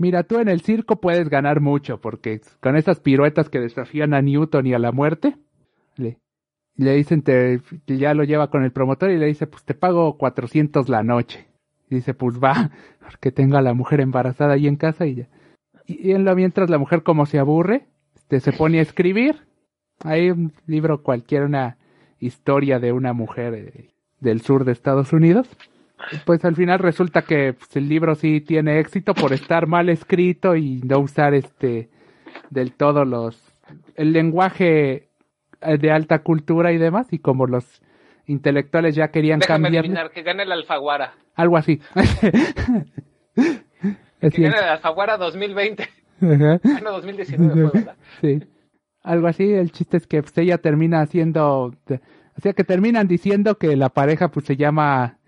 mira, 0.00 0.22
tú 0.22 0.38
en 0.38 0.48
el 0.48 0.62
circo 0.62 0.96
puedes 0.96 1.28
ganar 1.28 1.60
mucho, 1.60 2.00
porque 2.00 2.40
con 2.60 2.74
esas 2.74 3.00
piruetas 3.00 3.50
que 3.50 3.60
desafían 3.60 4.14
a 4.14 4.22
Newton 4.22 4.66
y 4.66 4.72
a 4.72 4.78
la 4.78 4.92
muerte, 4.92 5.36
le, 5.96 6.16
le 6.78 6.94
dicen, 6.94 7.22
te, 7.22 7.60
ya 7.86 8.14
lo 8.14 8.24
lleva 8.24 8.50
con 8.50 8.62
el 8.62 8.70
promotor 8.70 9.10
y 9.10 9.18
le 9.18 9.26
dice, 9.26 9.46
pues 9.46 9.64
te 9.64 9.74
pago 9.74 10.16
400 10.16 10.88
la 10.88 11.02
noche. 11.02 11.46
Y 11.90 11.96
dice, 11.96 12.14
pues 12.14 12.38
va, 12.38 12.70
porque 13.00 13.32
tengo 13.32 13.56
a 13.56 13.62
la 13.62 13.74
mujer 13.74 14.00
embarazada 14.00 14.54
ahí 14.54 14.68
en 14.68 14.76
casa 14.76 15.06
y 15.06 15.16
ya. 15.16 15.28
Y, 15.86 16.14
mientras 16.14 16.70
la 16.70 16.78
mujer 16.78 17.02
como 17.02 17.26
se 17.26 17.38
aburre, 17.38 17.86
este, 18.14 18.40
se 18.40 18.52
pone 18.52 18.78
a 18.78 18.82
escribir. 18.82 19.46
Hay 20.04 20.30
un 20.30 20.52
libro 20.66 21.02
cualquiera, 21.02 21.46
una 21.46 21.78
historia 22.20 22.78
de 22.78 22.92
una 22.92 23.12
mujer 23.12 23.54
eh, 23.54 23.90
del 24.20 24.40
sur 24.40 24.64
de 24.64 24.72
Estados 24.72 25.12
Unidos. 25.12 25.48
Pues 26.24 26.44
al 26.44 26.54
final 26.54 26.78
resulta 26.78 27.22
que 27.22 27.54
pues, 27.54 27.74
el 27.74 27.88
libro 27.88 28.14
sí 28.14 28.40
tiene 28.40 28.78
éxito 28.78 29.14
por 29.14 29.32
estar 29.32 29.66
mal 29.66 29.88
escrito 29.88 30.54
y 30.54 30.80
no 30.82 31.00
usar 31.00 31.34
este 31.34 31.90
del 32.50 32.72
todo 32.72 33.04
los 33.04 33.42
el 33.96 34.12
lenguaje 34.12 35.07
de 35.60 35.90
alta 35.90 36.20
cultura 36.20 36.72
y 36.72 36.78
demás 36.78 37.08
y 37.12 37.18
como 37.18 37.46
los 37.46 37.82
intelectuales 38.26 38.94
ya 38.94 39.08
querían 39.08 39.40
Déjame 39.40 39.68
adivinar, 39.68 40.10
que 40.10 40.22
gane 40.22 40.42
el 40.44 40.52
Alfaguara. 40.52 41.14
algo 41.34 41.56
así. 41.56 41.80
Que 44.20 44.42
gane 44.42 44.58
el 44.58 44.64
Alfaguara 44.64 45.16
2020. 45.16 45.84
Ajá. 46.20 46.60
Ah, 46.64 46.80
no, 46.82 46.90
2019 46.92 47.70
fue, 47.70 47.80
¿verdad? 47.80 47.96
Sí. 48.20 48.42
Algo 49.04 49.28
así, 49.28 49.52
el 49.52 49.70
chiste 49.70 49.96
es 49.96 50.08
que 50.08 50.20
pues, 50.22 50.36
ella 50.38 50.58
termina 50.58 51.00
haciendo, 51.00 51.66
o 51.66 52.40
sea 52.42 52.52
que 52.52 52.64
terminan 52.64 53.06
diciendo 53.06 53.56
que 53.56 53.76
la 53.76 53.90
pareja 53.90 54.28
pues 54.28 54.44
se 54.46 54.56
llama 54.56 55.18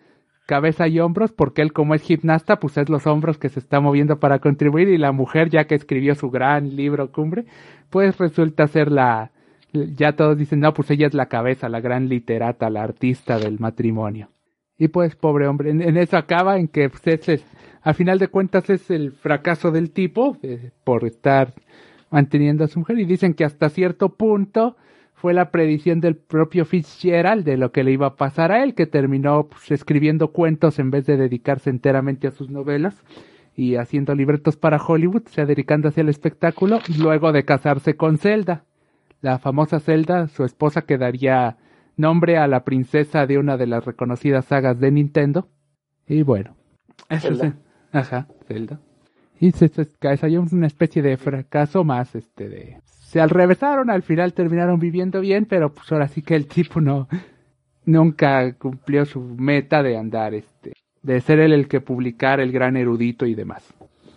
cabeza 0.47 0.89
y 0.89 0.99
hombros 0.99 1.31
porque 1.31 1.63
él 1.63 1.73
como 1.73 1.95
es 1.95 2.03
gimnasta 2.03 2.59
pues 2.59 2.77
es 2.77 2.89
los 2.89 3.07
hombros 3.07 3.39
que 3.39 3.49
se 3.49 3.61
está 3.61 3.79
moviendo 3.79 4.19
para 4.19 4.41
contribuir 4.41 4.89
y 4.89 4.99
la 4.99 5.13
mujer 5.13 5.49
ya 5.49 5.67
que 5.67 5.77
escribió 5.77 6.17
su 6.17 6.29
gran 6.29 6.75
libro 6.75 7.13
cumbre 7.13 7.45
pues 7.89 8.19
resulta 8.19 8.67
ser 8.67 8.91
la, 8.91 9.31
ya 9.73 10.13
todos 10.17 10.37
dicen 10.37 10.61
no 10.61 10.75
pues 10.75 10.91
ella 10.91 11.07
es 11.07 11.15
la 11.15 11.27
cabeza, 11.27 11.69
la 11.69 11.81
gran 11.81 12.09
literata, 12.09 12.71
la 12.71 12.83
artista 12.83 13.39
del 13.39 13.59
matrimonio. 13.59 14.31
Y 14.79 14.89
pues 14.89 15.15
pobre 15.15 15.47
hombre, 15.47 15.71
en, 15.71 15.97
eso 15.97 16.17
acaba 16.17 16.59
en 16.59 16.69
que 16.69 16.89
pues, 16.89 17.29
es 17.29 17.45
final 17.95 18.19
de 18.19 18.29
cuentas 18.29 18.71
es 18.71 18.91
el 18.91 19.13
fracaso 19.13 19.71
del 19.71 19.91
tipo 19.91 20.39
eh, 20.43 20.71
por 20.85 21.05
estar 21.05 21.53
manteniendo 22.11 22.65
a 22.65 22.69
su 22.69 22.79
mujer 22.79 22.99
y 22.99 23.05
dicen 23.05 23.35
que 23.35 23.45
hasta 23.45 23.69
cierto 23.69 24.11
punto 24.15 24.77
fue 25.21 25.35
la 25.35 25.51
predicción 25.51 26.01
del 26.01 26.17
propio 26.17 26.65
Fitzgerald 26.65 27.45
de 27.45 27.59
lo 27.59 27.73
que 27.73 27.85
le 27.85 27.93
iba 27.93 28.07
a 28.07 28.17
pasar 28.17 28.53
a 28.53 28.63
él, 28.63 28.75
que 28.75 28.87
terminó 28.87 29.49
pues, 29.49 29.71
escribiendo 29.71 30.29
cuentos 30.29 30.79
en 30.79 30.91
vez 30.91 31.05
de 31.05 31.19
dedicarse 31.19 31.69
enteramente 31.69 32.27
a 32.27 32.31
sus 32.31 32.49
novelas 32.49 33.05
y 33.55 33.77
haciendo 33.77 34.15
libretos 34.15 34.57
para 34.57 34.83
Hollywood, 34.83 35.25
o 35.27 35.29
sea, 35.29 35.45
dedicándose 35.45 36.01
al 36.01 36.09
espectáculo, 36.09 36.81
luego 36.99 37.33
de 37.33 37.45
casarse 37.45 37.97
con 37.97 38.17
Zelda. 38.17 38.65
La 39.21 39.39
famosa 39.39 39.81
Zelda, 39.81 40.29
su 40.29 40.45
esposa 40.45 40.83
que 40.83 40.99
daría 40.99 41.57
nombre 41.97 42.39
a 42.39 42.47
la 42.47 42.65
princesa 42.65 43.27
de 43.27 43.39
una 43.39 43.57
de 43.57 43.67
las 43.67 43.85
reconocidas 43.85 44.47
sagas 44.47 44.81
de 44.81 44.91
Nintendo. 44.91 45.49
Y 46.07 46.23
bueno, 46.23 46.57
eso 47.09 47.29
Zelda. 47.29 47.47
es, 47.47 47.55
ajá, 47.93 48.27
Zelda. 48.49 48.81
Y 49.39 49.53
se, 49.53 49.69
se 49.69 49.89
una 50.39 50.67
especie 50.67 51.03
de 51.03 51.17
fracaso 51.17 51.85
más, 51.85 52.15
este, 52.15 52.49
de... 52.49 52.79
Se 52.85 53.21
alrevesaron, 53.21 53.91
al 53.91 54.03
final 54.03 54.35
terminaron 54.35 54.79
viviendo 54.79 55.21
bien, 55.21 55.47
pero 55.47 55.73
pues 55.73 55.91
ahora 55.93 56.09
sí 56.09 56.23
que 56.23 56.37
el 56.37 56.47
tipo 56.47 56.81
no... 56.81 57.09
Nunca 57.87 58.53
cumplió 58.55 59.07
su 59.07 59.21
meta 59.21 59.83
de 59.83 59.97
andar, 59.97 60.35
este... 60.35 60.75
De 61.03 61.21
ser 61.23 61.41
él 61.41 61.55
el 61.55 61.67
que 61.67 61.81
publicara 61.81 62.43
el 62.43 62.53
gran 62.53 62.77
erudito 62.77 63.25
y 63.25 63.35
demás. 63.35 63.65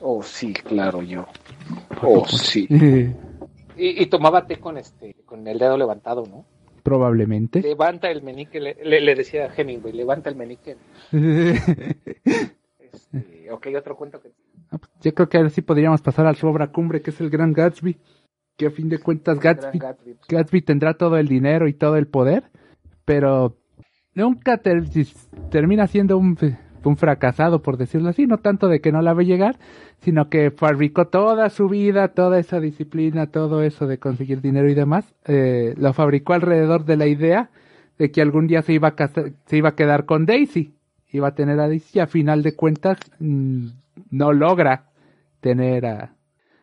Oh, 0.01 0.21
sí, 0.21 0.51
claro, 0.51 1.01
yo. 1.01 1.25
Oh, 2.01 2.27
sí. 2.27 2.67
Y, 3.77 4.01
y 4.01 4.05
tomaba 4.07 4.45
té 4.47 4.57
con 4.57 4.77
este, 4.77 5.15
con 5.25 5.47
el 5.47 5.57
dedo 5.59 5.77
levantado, 5.77 6.23
¿no? 6.25 6.45
Probablemente. 6.83 7.61
Levanta 7.61 8.11
el 8.11 8.21
menique, 8.23 8.59
le, 8.59 8.75
le, 8.83 8.99
le 9.01 9.15
decía 9.15 9.45
a 9.45 9.53
Hemingway, 9.55 9.93
levanta 9.93 10.29
el 10.29 10.35
menique. 10.35 10.75
Este, 12.93 13.49
ok, 13.51 13.67
otro 13.77 13.95
cuento 13.97 14.21
que... 14.21 14.29
Ah, 14.69 14.77
pues, 14.77 14.91
Yo 15.01 15.13
creo 15.15 15.27
que 15.27 15.37
ahora 15.37 15.49
sí 15.49 15.61
podríamos 15.63 16.01
pasar 16.01 16.27
a 16.27 16.33
su 16.35 16.47
obra 16.47 16.67
cumbre, 16.71 17.01
que 17.01 17.09
es 17.09 17.19
el 17.21 17.29
Gran 17.31 17.51
Gatsby. 17.53 17.97
Que 18.55 18.67
a 18.67 18.71
fin 18.71 18.87
de 18.87 18.99
cuentas 18.99 19.39
Gatsby. 19.39 19.79
Gatsby 20.29 20.61
tendrá 20.61 20.93
todo 20.93 21.17
el 21.17 21.27
dinero 21.27 21.67
y 21.67 21.73
todo 21.73 21.97
el 21.97 22.05
poder, 22.05 22.51
pero 23.03 23.57
nunca 24.13 24.57
ter- 24.57 24.83
termina 25.49 25.87
siendo 25.87 26.19
un, 26.19 26.37
un 26.89 26.97
fracasado, 26.97 27.61
por 27.61 27.77
decirlo 27.77 28.09
así, 28.09 28.27
no 28.27 28.37
tanto 28.37 28.67
de 28.67 28.79
que 28.81 28.91
no 28.91 29.01
la 29.01 29.13
ve 29.13 29.25
llegar, 29.25 29.57
sino 30.01 30.29
que 30.29 30.51
fabricó 30.51 31.07
toda 31.07 31.49
su 31.49 31.69
vida, 31.69 32.09
toda 32.09 32.39
esa 32.39 32.59
disciplina, 32.59 33.27
todo 33.27 33.63
eso 33.63 33.87
de 33.87 33.97
conseguir 33.99 34.41
dinero 34.41 34.69
y 34.69 34.73
demás, 34.73 35.13
eh, 35.25 35.73
lo 35.77 35.93
fabricó 35.93 36.33
alrededor 36.33 36.85
de 36.85 36.97
la 36.97 37.07
idea 37.07 37.49
de 37.97 38.11
que 38.11 38.21
algún 38.21 38.47
día 38.47 38.61
se 38.61 38.73
iba 38.73 38.89
a 38.89 38.95
casar, 38.95 39.31
se 39.45 39.57
iba 39.57 39.69
a 39.69 39.75
quedar 39.75 40.05
con 40.05 40.25
Daisy, 40.25 40.73
iba 41.11 41.29
a 41.29 41.35
tener 41.35 41.59
a 41.59 41.67
Daisy 41.67 41.99
y 41.99 42.01
a 42.01 42.07
final 42.07 42.43
de 42.43 42.55
cuentas 42.55 42.97
mm, 43.19 43.67
no 44.11 44.33
logra 44.33 44.85
tener 45.41 45.85
a, 45.85 46.13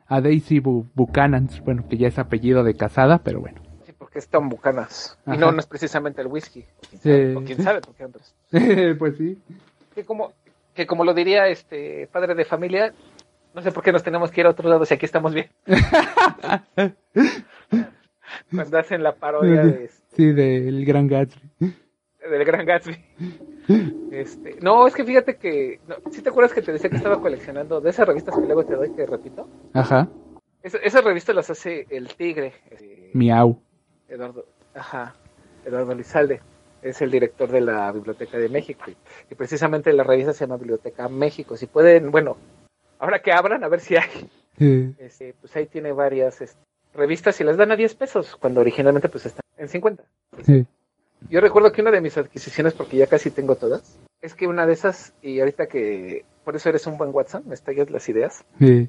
a 0.07 0.21
Daisy 0.21 0.61
Bu- 0.61 0.87
Buchanan, 0.95 1.49
bueno, 1.65 1.87
que 1.89 1.97
ya 1.97 2.09
es 2.09 2.19
apellido 2.19 2.65
de 2.65 2.75
casada, 2.75 3.19
pero 3.23 3.41
bueno. 3.41 3.61
Sí, 3.87 3.93
porque 3.97 4.19
es 4.19 4.29
tan 4.29 4.49
bucanas. 4.49 5.19
Y 5.27 5.37
no, 5.37 5.53
no 5.53 5.61
es 5.61 5.67
precisamente 5.67 6.21
el 6.21 6.27
whisky. 6.27 6.65
Quién 7.03 7.37
o 7.37 7.45
quién 7.45 7.63
sabe 7.63 7.81
por 7.81 7.95
qué 7.95 8.95
pues 8.99 9.17
sí. 9.17 9.39
Que 9.95 10.05
como, 10.05 10.33
que 10.75 10.87
como 10.87 11.05
lo 11.05 11.15
diría 11.15 11.49
este 11.49 12.07
padre 12.13 12.35
de 12.35 12.45
familia, 12.45 12.93
no 13.55 13.63
sé 13.63 13.73
por 13.73 13.83
qué 13.83 13.93
nos 13.93 14.03
tenemos 14.03 14.31
que 14.31 14.41
ir 14.41 14.47
a 14.47 14.51
otro 14.51 14.69
lado 14.69 14.85
si 14.85 14.95
aquí 14.95 15.07
estamos 15.07 15.35
bien. 15.35 15.49
cuando 18.55 18.79
hacen 18.79 19.03
la 19.03 19.15
parodia 19.15 19.65
de, 19.65 19.91
Sí, 20.15 20.33
del 20.33 20.85
Gran 20.85 21.07
Gatsby. 21.09 21.51
del 22.31 22.45
Gran 22.45 22.67
Gatsby. 22.67 22.97
Este, 24.11 24.57
no, 24.61 24.87
es 24.87 24.95
que 24.95 25.05
fíjate 25.05 25.37
que, 25.37 25.81
no, 25.87 25.97
¿sí 26.11 26.23
te 26.23 26.29
acuerdas 26.31 26.53
que 26.53 26.63
te 26.63 26.73
decía 26.73 26.91
que 26.91 26.97
estaba 26.97 27.21
coleccionando 27.21 27.81
de 27.81 27.91
esas 27.91 28.07
revistas 28.09 28.35
que 28.37 28.45
luego 28.47 28.65
te 28.65 28.75
doy, 28.75 28.93
que 28.93 29.07
repito? 29.07 29.49
Ajá. 29.73 30.09
Esa- 30.63 30.79
esas 30.79 31.05
revistas 31.05 31.35
las 31.37 31.51
hace 31.51 31.87
el 31.91 32.09
Tigre, 32.15 32.53
eh, 32.71 33.11
Miau. 33.15 33.61
Eduardo, 34.09 34.45
ajá, 34.75 35.15
Eduardo 35.65 35.95
Lizalde, 35.95 36.41
es 36.83 37.01
el 37.03 37.11
director 37.11 37.51
de 37.51 37.61
la 37.61 37.91
Biblioteca 37.93 38.39
de 38.39 38.49
México. 38.49 38.85
Y, 39.31 39.35
precisamente 39.35 39.93
la 39.93 40.03
revista 40.05 40.33
se 40.33 40.45
llama 40.45 40.57
Biblioteca 40.57 41.09
México. 41.09 41.57
Si 41.57 41.67
pueden, 41.67 42.11
bueno, 42.11 42.37
ahora 42.99 43.21
que 43.21 43.33
abran, 43.33 43.65
a 43.65 43.69
ver 43.69 43.81
si 43.81 43.97
hay. 43.97 44.29
Este, 44.99 45.35
pues 45.41 45.55
ahí 45.57 45.67
tiene 45.67 45.93
varias 45.93 46.41
este, 46.41 46.61
revistas 46.95 47.41
y 47.41 47.45
las 47.45 47.57
dan 47.57 47.71
a 47.73 47.77
10 47.77 47.95
pesos, 47.95 48.37
cuando 48.37 48.61
originalmente 48.61 49.09
pues 49.09 49.25
están 49.27 49.43
en 49.57 49.69
50. 49.69 50.03
eh, 50.49 50.65
Yo 51.31 51.41
recuerdo 51.41 51.73
que 51.73 51.81
una 51.83 51.91
de 51.91 52.01
mis 52.01 52.19
adquisiciones, 52.19 52.75
porque 52.75 52.97
ya 52.99 53.07
casi 53.07 53.31
tengo 53.31 53.57
todas, 53.57 53.99
es 54.21 54.35
que 54.35 54.47
una 54.47 54.67
de 54.67 54.75
esas, 54.75 55.15
y 55.23 55.41
ahorita 55.41 55.67
que 55.67 56.25
por 56.45 56.57
eso 56.57 56.69
eres 56.69 56.87
un 56.87 56.99
buen 56.99 57.11
Watson, 57.15 57.45
me 57.47 57.55
estallas 57.55 57.91
las 57.91 58.09
ideas, 58.09 58.45
eh. 58.61 58.89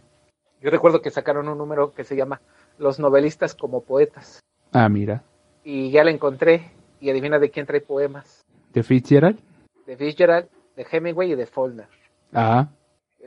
yo 0.61 0.69
recuerdo 0.71 1.01
que 1.01 1.09
sacaron 1.11 1.47
un 1.47 1.57
número 1.57 1.93
que 1.93 2.03
se 2.03 2.15
llama 2.17 2.41
Los 2.77 2.99
novelistas 2.99 3.55
como 3.55 3.81
poetas, 3.83 4.39
Ah, 4.73 4.89
mira. 4.89 5.23
y 5.63 5.91
ya 5.91 6.03
la 6.03 6.11
encontré, 6.11 6.71
y 7.01 7.09
adivina 7.09 7.39
de 7.39 7.49
quién 7.49 7.65
trae 7.65 7.81
poemas, 7.81 8.45
¿De 8.73 8.83
Fitzgerald? 8.83 9.39
de 9.85 9.97
Fitzgerald, 9.97 10.47
de 10.77 10.85
Hemingway 10.89 11.33
y 11.33 11.35
de 11.35 11.45
Faulkner. 11.45 11.87
Ah. 12.31 12.69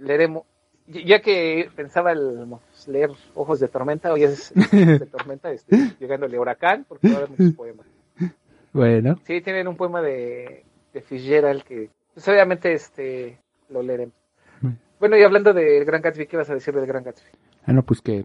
Leeremos, 0.00 0.44
ya 0.86 1.20
que 1.20 1.68
pensaba 1.76 2.12
el, 2.12 2.46
leer 2.86 3.10
Ojos 3.34 3.60
de 3.60 3.68
Tormenta, 3.68 4.12
hoy 4.12 4.22
es 4.22 4.52
Ojos 4.56 4.70
de 4.70 5.06
Tormenta, 5.06 5.50
este, 5.50 5.76
llegándole 6.00 6.38
Huracán, 6.38 6.86
porque 6.88 7.08
va 7.08 7.14
a 7.14 7.16
haber 7.18 7.30
muchos 7.30 7.52
poemas. 7.52 7.86
Bueno. 8.72 9.16
Sí, 9.24 9.40
tienen 9.40 9.68
un 9.68 9.76
poema 9.76 10.00
de, 10.00 10.64
de 10.92 11.00
Fitzgerald 11.02 11.62
que, 11.62 11.90
pues 12.14 12.26
obviamente, 12.28 12.72
este, 12.72 13.38
lo 13.68 13.82
leeremos. 13.82 14.14
Bueno. 14.60 14.78
Bueno, 14.98 15.16
y 15.18 15.22
hablando 15.22 15.52
del 15.52 15.84
Gran 15.84 16.00
Gatsby, 16.00 16.26
¿qué 16.26 16.36
vas 16.36 16.50
a 16.50 16.54
decir 16.54 16.74
del 16.74 16.86
Gran 16.86 17.04
Gatsby? 17.04 17.28
Ah, 17.66 17.72
no, 17.72 17.82
pues 17.82 18.00
que 18.00 18.24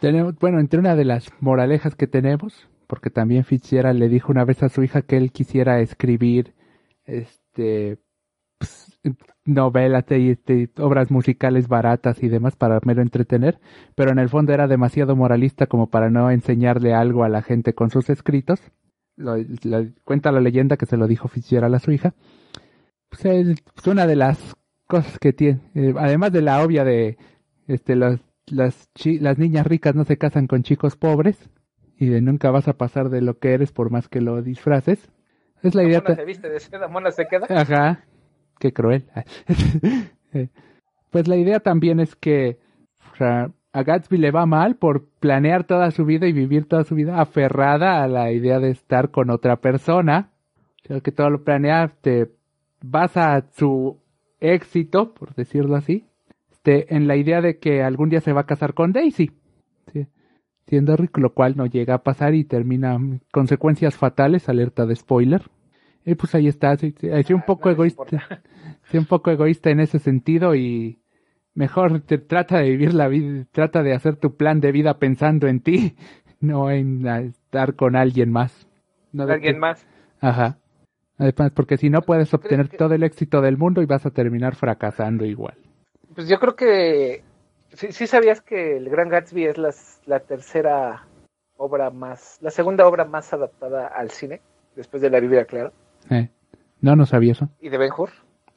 tenemos, 0.00 0.34
bueno, 0.38 0.60
entre 0.60 0.78
una 0.80 0.96
de 0.96 1.04
las 1.04 1.30
moralejas 1.40 1.94
que 1.94 2.06
tenemos, 2.06 2.68
porque 2.86 3.10
también 3.10 3.44
Fitzgerald 3.44 3.98
le 3.98 4.08
dijo 4.08 4.32
una 4.32 4.44
vez 4.44 4.62
a 4.62 4.68
su 4.68 4.82
hija 4.82 5.02
que 5.02 5.16
él 5.16 5.32
quisiera 5.32 5.80
escribir, 5.80 6.54
este, 7.04 7.98
pues, 8.58 8.98
novelas 9.44 10.04
y 10.10 10.30
este, 10.30 10.70
obras 10.78 11.10
musicales 11.10 11.68
baratas 11.68 12.22
y 12.22 12.28
demás 12.28 12.56
para 12.56 12.80
mero 12.84 13.02
entretener, 13.02 13.60
pero 13.94 14.10
en 14.10 14.18
el 14.18 14.28
fondo 14.28 14.52
era 14.52 14.66
demasiado 14.66 15.16
moralista 15.16 15.66
como 15.66 15.88
para 15.88 16.10
no 16.10 16.30
enseñarle 16.30 16.94
algo 16.94 17.24
a 17.24 17.28
la 17.28 17.42
gente 17.42 17.74
con 17.74 17.90
sus 17.90 18.10
escritos. 18.10 18.60
Cuenta 20.04 20.32
la 20.32 20.40
leyenda 20.40 20.76
que 20.76 20.86
se 20.86 20.96
lo 20.96 21.06
dijo 21.06 21.28
Fitzgerald 21.28 21.74
a 21.74 21.78
su 21.78 21.92
hija. 21.92 22.14
Pues 23.08 23.24
es 23.24 23.60
pues, 23.62 23.86
una 23.86 24.06
de 24.06 24.16
las 24.16 24.56
cosas 24.86 25.18
que 25.18 25.32
tiene, 25.32 25.60
eh, 25.74 25.94
además 25.96 26.32
de 26.32 26.42
la 26.42 26.62
obvia 26.62 26.84
de 26.84 27.16
este 27.66 27.96
las 27.96 28.18
niñas 29.38 29.66
ricas 29.66 29.94
no 29.94 30.04
se 30.04 30.18
casan 30.18 30.46
con 30.46 30.62
chicos 30.62 30.96
pobres 30.96 31.38
y 31.98 32.08
de 32.08 32.20
nunca 32.20 32.50
vas 32.50 32.68
a 32.68 32.74
pasar 32.74 33.08
de 33.08 33.22
lo 33.22 33.38
que 33.38 33.54
eres 33.54 33.72
por 33.72 33.90
más 33.90 34.08
que 34.08 34.20
lo 34.20 34.42
disfraces. 34.42 35.10
Es 35.62 35.74
la 35.74 35.84
idea. 35.84 36.00
Mona 36.00 36.14
se 36.14 36.24
viste 36.24 36.48
de 36.48 36.60
seda, 36.60 36.88
Mona 36.88 37.10
se 37.10 37.26
queda. 37.26 37.46
Ajá. 37.48 38.04
Qué 38.58 38.72
cruel. 38.72 39.06
Eh, 40.32 40.48
pues 41.10 41.28
la 41.28 41.36
idea 41.36 41.60
también 41.60 42.00
es 42.00 42.16
que 42.16 42.58
o 43.12 43.16
sea, 43.16 43.50
a 43.72 43.82
Gatsby 43.82 44.18
le 44.18 44.30
va 44.30 44.44
mal 44.44 44.76
por 44.76 45.08
planear 45.20 45.64
toda 45.64 45.90
su 45.90 46.04
vida 46.04 46.26
y 46.26 46.32
vivir 46.32 46.66
toda 46.66 46.84
su 46.84 46.94
vida 46.94 47.18
aferrada 47.18 48.02
a 48.02 48.08
la 48.08 48.30
idea 48.30 48.58
de 48.58 48.68
estar 48.68 49.10
con 49.10 49.30
otra 49.30 49.56
persona. 49.56 50.32
O 50.84 50.88
sea, 50.88 51.00
que 51.00 51.12
todo 51.12 51.30
lo 51.30 51.42
planea, 51.42 51.94
te 52.02 52.30
basa 52.82 53.34
a 53.34 53.46
su 53.52 53.98
éxito, 54.40 55.14
por 55.14 55.34
decirlo 55.34 55.76
así, 55.76 56.04
este, 56.50 56.94
en 56.94 57.08
la 57.08 57.16
idea 57.16 57.40
de 57.40 57.58
que 57.58 57.82
algún 57.82 58.10
día 58.10 58.20
se 58.20 58.34
va 58.34 58.42
a 58.42 58.46
casar 58.46 58.74
con 58.74 58.92
Daisy. 58.92 59.30
Sí. 59.92 60.06
Siendo 60.66 60.96
rico, 60.96 61.20
lo 61.20 61.32
cual 61.32 61.56
no 61.56 61.66
llega 61.66 61.94
a 61.94 62.02
pasar 62.02 62.34
y 62.34 62.44
termina 62.44 62.98
consecuencias 63.32 63.96
fatales, 63.96 64.48
alerta 64.48 64.84
de 64.86 64.96
spoiler. 64.96 65.42
Y 66.04 66.14
pues 66.16 66.34
ahí 66.34 66.48
está, 66.48 66.76
sí, 66.76 66.94
un 67.30 67.40
Ah, 67.40 67.46
poco 67.46 67.68
no 67.68 67.72
egoísta, 67.74 68.04
un 68.94 69.04
poco 69.06 69.30
egoísta 69.30 69.70
en 69.70 69.80
ese 69.80 69.98
sentido 69.98 70.54
y 70.54 70.98
mejor 71.54 72.00
te 72.00 72.18
trata 72.18 72.58
de 72.58 72.70
vivir 72.70 72.94
la 72.94 73.08
vida, 73.08 73.44
trata 73.52 73.82
de 73.82 73.92
hacer 73.94 74.16
tu 74.16 74.36
plan 74.36 74.60
de 74.60 74.72
vida 74.72 74.98
pensando 74.98 75.46
en 75.48 75.60
ti, 75.60 75.96
no 76.40 76.70
en 76.70 77.06
estar 77.06 77.74
con 77.74 77.96
alguien 77.96 78.30
más. 78.32 78.66
No 79.12 79.22
Alguien 79.24 79.54
que- 79.54 79.60
más. 79.60 79.86
Ajá. 80.20 80.58
Además, 81.18 81.50
porque 81.54 81.76
si 81.78 81.88
no 81.90 82.02
puedes 82.02 82.32
obtener 82.34 82.68
que- 82.68 82.76
todo 82.76 82.92
el 82.94 83.02
éxito 83.02 83.40
del 83.40 83.56
mundo 83.56 83.82
y 83.82 83.86
vas 83.86 84.04
a 84.04 84.10
terminar 84.10 84.54
fracasando 84.56 85.24
igual. 85.24 85.54
Pues 86.14 86.28
yo 86.28 86.38
creo 86.38 86.54
que 86.56 87.22
sí, 87.76 87.92
sí 87.92 88.06
sabías 88.06 88.40
que 88.40 88.76
el 88.76 88.88
Gran 88.90 89.08
Gatsby 89.08 89.44
es 89.46 89.58
las- 89.58 90.00
la 90.06 90.20
tercera 90.20 91.06
obra 91.56 91.90
más, 91.90 92.38
la 92.42 92.50
segunda 92.50 92.86
obra 92.86 93.04
más 93.04 93.32
adaptada 93.32 93.86
al 93.86 94.10
cine, 94.10 94.40
después 94.74 95.00
de 95.02 95.10
La 95.10 95.20
Biblia, 95.20 95.44
claro, 95.44 95.72
Eh. 96.10 96.28
No, 96.80 96.94
no 96.94 97.06
sabía 97.06 97.32
eso. 97.32 97.48
y 97.60 97.68
de 97.70 97.78
Ben 97.78 97.90
Hur. 97.96 98.10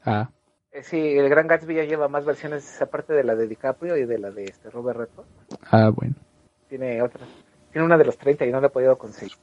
Ah, 0.04 0.30
Eh, 0.72 0.84
sí, 0.84 1.18
el 1.18 1.30
Gran 1.30 1.48
Gatsby 1.48 1.74
ya 1.76 1.84
lleva 1.86 2.08
más 2.10 2.26
versiones 2.26 2.80
aparte 2.82 3.14
de 3.14 3.24
la 3.24 3.36
de 3.36 3.48
DiCaprio 3.48 3.98
y 3.98 4.06
de 4.06 4.20
la 4.20 4.30
de 4.32 4.44
este 4.44 4.70
Robert 4.70 5.00
Redford. 5.00 5.26
ah, 5.72 5.90
bueno. 5.90 6.16
Tiene 6.68 7.02
otra. 7.02 7.26
Tiene 7.72 7.86
una 7.86 7.98
de 7.98 8.06
los 8.06 8.18
30 8.18 8.46
y 8.46 8.52
no 8.52 8.62
la 8.62 8.68
he 8.68 8.70
podido 8.70 8.96
conseguir. 8.98 9.36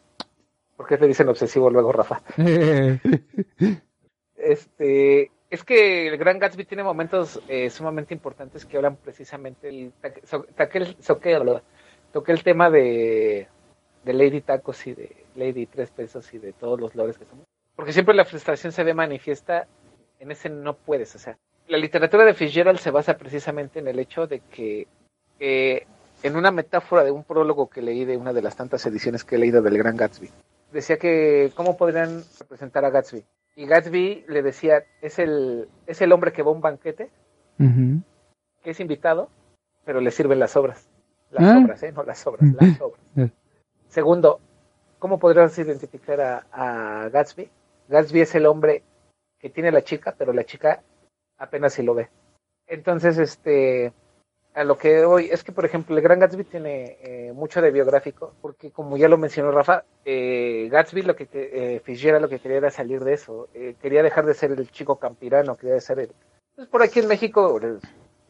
¿Por 0.77 0.87
qué 0.87 0.97
te 0.99 1.07
dicen 1.07 1.29
obsesivo 1.29 1.68
luego, 1.70 1.91
Rafa? 1.93 2.20
Este, 4.37 5.31
es 5.51 5.62
que 5.64 6.09
el 6.09 6.16
Gran 6.16 6.38
Gatsby 6.38 6.64
tiene 6.64 6.82
momentos 6.82 7.40
eh, 7.49 7.70
sumamente 7.70 8.14
importantes 8.14 8.64
que 8.64 8.76
hablan 8.76 8.97
precisamente 8.97 9.68
el- 9.68 9.92
soque- 11.01 11.38
bla, 11.38 11.62
toqué 12.12 12.32
el 12.32 12.42
tema 12.42 12.70
de, 12.70 13.47
de 14.05 14.12
Lady 14.12 14.40
Tacos 14.40 14.86
y 14.86 14.94
de 14.94 15.24
Lady 15.36 15.66
Tres 15.66 15.90
Pesos 15.90 16.32
y 16.34 16.38
de 16.38 16.53
todos 16.53 16.80
los 16.80 16.94
lores 16.94 17.18
que 17.18 17.24
somos. 17.26 17.44
Porque 17.74 17.92
siempre 17.92 18.14
la 18.14 18.24
frustración 18.24 18.72
se 18.72 18.84
ve 18.84 18.94
manifiesta 18.94 19.66
en 20.18 20.30
ese 20.30 20.49
no 20.49 20.74
puedes. 20.74 21.14
O 21.14 21.18
sea, 21.18 21.36
la 21.68 21.78
literatura 21.78 22.24
de 22.24 22.34
Fitzgerald 22.34 22.78
se 22.78 22.90
basa 22.90 23.16
precisamente 23.18 23.78
en 23.80 23.88
el 23.88 23.99
hecho 23.99 24.26
de 24.26 24.40
que 24.40 24.86
eh, 25.38 25.86
en 26.22 26.36
una 26.36 26.51
metáfora 26.51 27.05
de 27.05 27.11
un 27.11 27.22
prólogo 27.22 27.68
que 27.68 27.82
leí 27.82 28.05
de 28.05 28.16
una 28.16 28.32
de 28.32 28.40
las 28.42 28.57
tantas 28.57 28.84
ediciones 28.86 29.24
que 29.24 29.36
he 29.36 29.38
leído 29.38 29.61
del 29.61 29.76
Gran 29.76 29.97
Gatsby, 29.97 30.30
decía 30.72 30.97
que 30.97 31.53
cómo 31.55 31.76
podrían 31.76 32.24
representar 32.40 32.84
a 32.86 32.90
Gatsby. 32.90 33.22
Y 33.57 33.66
Gatsby 33.66 34.26
le 34.28 34.42
decía, 34.42 34.84
es 35.00 35.18
el, 35.18 35.68
es 35.86 36.00
el 36.02 36.12
hombre 36.12 36.32
que 36.32 36.42
va 36.42 36.50
a 36.50 36.54
un 36.54 36.61
banquete, 36.61 37.11
que 38.62 38.70
es 38.70 38.80
invitado, 38.80 39.30
pero 39.84 40.00
le 40.00 40.11
sirven 40.11 40.38
las 40.38 40.57
obras. 40.57 40.88
Las 41.30 41.44
Ah. 41.44 41.59
obras, 41.64 41.82
¿eh? 41.82 41.90
No 41.92 42.02
las 42.02 42.24
obras, 42.26 42.42
las 42.61 42.80
obras. 42.80 43.00
Segundo, 43.88 44.40
¿cómo 44.98 45.18
podrías 45.18 45.59
identificar 45.59 46.20
a, 46.20 46.46
a 46.52 47.09
Gatsby? 47.09 47.48
Gatsby 47.88 48.20
es 48.20 48.34
el 48.34 48.46
hombre 48.46 48.82
que 49.38 49.48
tiene 49.48 49.72
la 49.72 49.82
chica, 49.82 50.14
pero 50.18 50.32
la 50.34 50.44
chica 50.44 50.82
apenas 51.38 51.72
si 51.72 51.82
lo 51.82 51.94
ve. 51.94 52.11
Entonces, 52.66 53.16
este, 53.16 53.92
a 54.57 54.64
lo 54.64 54.78
que 54.78 55.04
hoy 55.04 55.28
es 55.30 55.44
que, 55.44 55.52
por 55.52 55.66
ejemplo, 55.66 55.94
el 55.94 56.02
Gran 56.02 56.18
Gatsby 56.18 56.44
tiene 56.44 56.96
eh, 57.02 57.32
mucho 57.34 57.61
de 57.61 57.70
biográfico, 57.70 58.32
porque 58.40 58.70
como 58.70 58.96
ya 58.96 59.07
lo 59.07 59.18
mencionó 59.18 59.50
Rafa, 59.50 59.84
eh, 60.02 60.66
Gatsby 60.70 61.02
lo 61.02 61.14
que 61.14 61.28
eh, 61.30 61.80
Fitzgerald 61.84 62.22
lo 62.22 62.28
que 62.30 62.38
quería 62.38 62.57
era 62.57 62.70
salir 62.70 63.04
de 63.04 63.12
eso, 63.12 63.48
eh, 63.52 63.74
quería 63.82 64.02
dejar 64.02 64.24
de 64.24 64.32
ser 64.32 64.52
el 64.52 64.70
chico 64.70 64.96
campirano, 64.96 65.57
quería 65.57 65.78
ser 65.80 65.98
el, 65.98 66.11
pues 66.54 66.68
por 66.68 66.82
aquí 66.82 67.00
en 67.00 67.09
México 67.09 67.61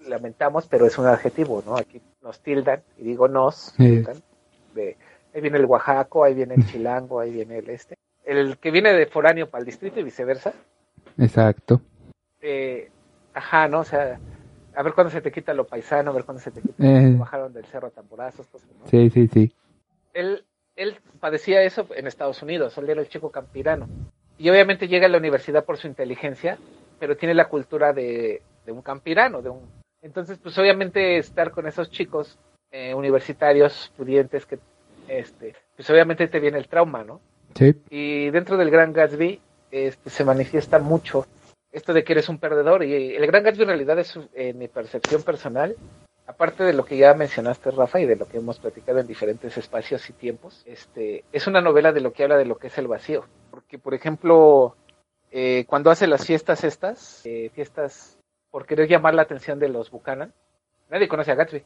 lamentamos, 0.08 0.66
pero 0.66 0.86
es 0.86 0.98
un 0.98 1.06
adjetivo, 1.06 1.62
¿no? 1.64 1.76
Aquí 1.76 2.02
nos 2.20 2.40
tildan, 2.40 2.82
y 2.98 3.04
digo 3.04 3.28
nos, 3.28 3.72
Sí. 3.76 3.84
tildan, 3.84 4.16
de, 4.74 4.96
ahí 5.32 5.40
viene 5.40 5.58
el 5.58 5.66
Oaxaco, 5.66 6.24
ahí 6.24 6.34
viene 6.34 6.56
el 6.56 6.66
Chilango, 6.66 7.20
ahí 7.20 7.30
viene 7.30 7.58
el 7.58 7.70
este, 7.70 7.94
el 8.24 8.58
que 8.58 8.72
viene 8.72 8.92
de 8.94 9.06
foráneo 9.06 9.48
para 9.48 9.60
el 9.60 9.66
distrito 9.66 10.00
y 10.00 10.02
viceversa, 10.02 10.52
Exacto. 11.18 11.80
eh, 12.40 12.90
ajá, 13.32 13.68
¿no? 13.68 13.78
O 13.78 13.84
sea, 13.84 14.18
a 14.76 14.82
ver 14.82 14.92
cuándo 14.92 15.10
se 15.10 15.20
te 15.22 15.32
quita 15.32 15.54
lo 15.54 15.66
paisano, 15.66 16.10
a 16.10 16.14
ver 16.14 16.24
cuándo 16.24 16.42
se 16.42 16.50
te 16.50 16.60
quita 16.60 16.74
Eh. 16.84 17.14
bajaron 17.18 17.52
del 17.52 17.64
cerro 17.64 17.88
a 17.88 17.90
tamborazos, 17.90 18.46
cosas, 18.46 18.68
¿no? 18.78 18.86
Sí, 18.88 19.10
sí, 19.10 19.26
sí. 19.28 19.52
Él, 20.12 20.44
él 20.76 20.96
padecía 21.18 21.62
eso 21.62 21.86
en 21.96 22.06
Estados 22.06 22.42
Unidos, 22.42 22.76
él 22.78 22.88
era 22.90 23.00
el 23.00 23.08
chico 23.08 23.30
campirano. 23.30 23.88
Y 24.38 24.50
obviamente 24.50 24.86
llega 24.86 25.06
a 25.06 25.08
la 25.08 25.18
universidad 25.18 25.64
por 25.64 25.78
su 25.78 25.86
inteligencia, 25.86 26.58
pero 27.00 27.16
tiene 27.16 27.34
la 27.34 27.48
cultura 27.48 27.92
de, 27.94 28.42
de 28.66 28.72
un 28.72 28.82
campirano, 28.82 29.40
de 29.40 29.48
un... 29.48 29.60
Entonces, 30.02 30.38
pues 30.42 30.56
obviamente 30.58 31.16
estar 31.16 31.50
con 31.50 31.66
esos 31.66 31.90
chicos 31.90 32.38
eh, 32.70 32.92
universitarios, 32.94 33.90
pudientes, 33.96 34.44
que, 34.44 34.58
este, 35.08 35.54
pues 35.74 35.88
obviamente 35.88 36.28
te 36.28 36.38
viene 36.38 36.58
el 36.58 36.68
trauma, 36.68 37.02
¿no? 37.02 37.20
Sí. 37.54 37.74
Y 37.88 38.28
dentro 38.30 38.56
del 38.58 38.70
Gran 38.70 38.92
Gatsby 38.92 39.40
este, 39.70 40.10
se 40.10 40.24
manifiesta 40.24 40.78
mucho 40.78 41.26
esto 41.76 41.92
de 41.92 42.04
que 42.04 42.14
eres 42.14 42.30
un 42.30 42.38
perdedor. 42.38 42.82
Y 42.84 43.14
el 43.14 43.26
Gran 43.26 43.42
Gatsby 43.42 43.64
en 43.64 43.68
realidad 43.68 43.98
es, 43.98 44.18
en 44.34 44.58
mi 44.58 44.66
percepción 44.66 45.22
personal, 45.22 45.76
aparte 46.26 46.64
de 46.64 46.72
lo 46.72 46.86
que 46.86 46.96
ya 46.96 47.12
mencionaste, 47.12 47.70
Rafa, 47.70 48.00
y 48.00 48.06
de 48.06 48.16
lo 48.16 48.26
que 48.26 48.38
hemos 48.38 48.58
platicado 48.58 48.98
en 48.98 49.06
diferentes 49.06 49.58
espacios 49.58 50.08
y 50.08 50.14
tiempos, 50.14 50.62
este, 50.64 51.24
es 51.32 51.46
una 51.46 51.60
novela 51.60 51.92
de 51.92 52.00
lo 52.00 52.14
que 52.14 52.22
habla 52.22 52.38
de 52.38 52.46
lo 52.46 52.56
que 52.56 52.68
es 52.68 52.78
el 52.78 52.88
vacío. 52.88 53.26
Porque, 53.50 53.78
por 53.78 53.92
ejemplo, 53.92 54.74
eh, 55.30 55.66
cuando 55.66 55.90
hace 55.90 56.06
las 56.06 56.24
fiestas 56.26 56.64
estas, 56.64 57.26
eh, 57.26 57.50
fiestas 57.54 58.18
por 58.50 58.64
querer 58.64 58.88
llamar 58.88 59.14
la 59.14 59.22
atención 59.22 59.58
de 59.58 59.68
los 59.68 59.90
Buchanan, 59.90 60.32
nadie 60.90 61.08
conoce 61.08 61.32
a 61.32 61.34
Gatsby. 61.34 61.62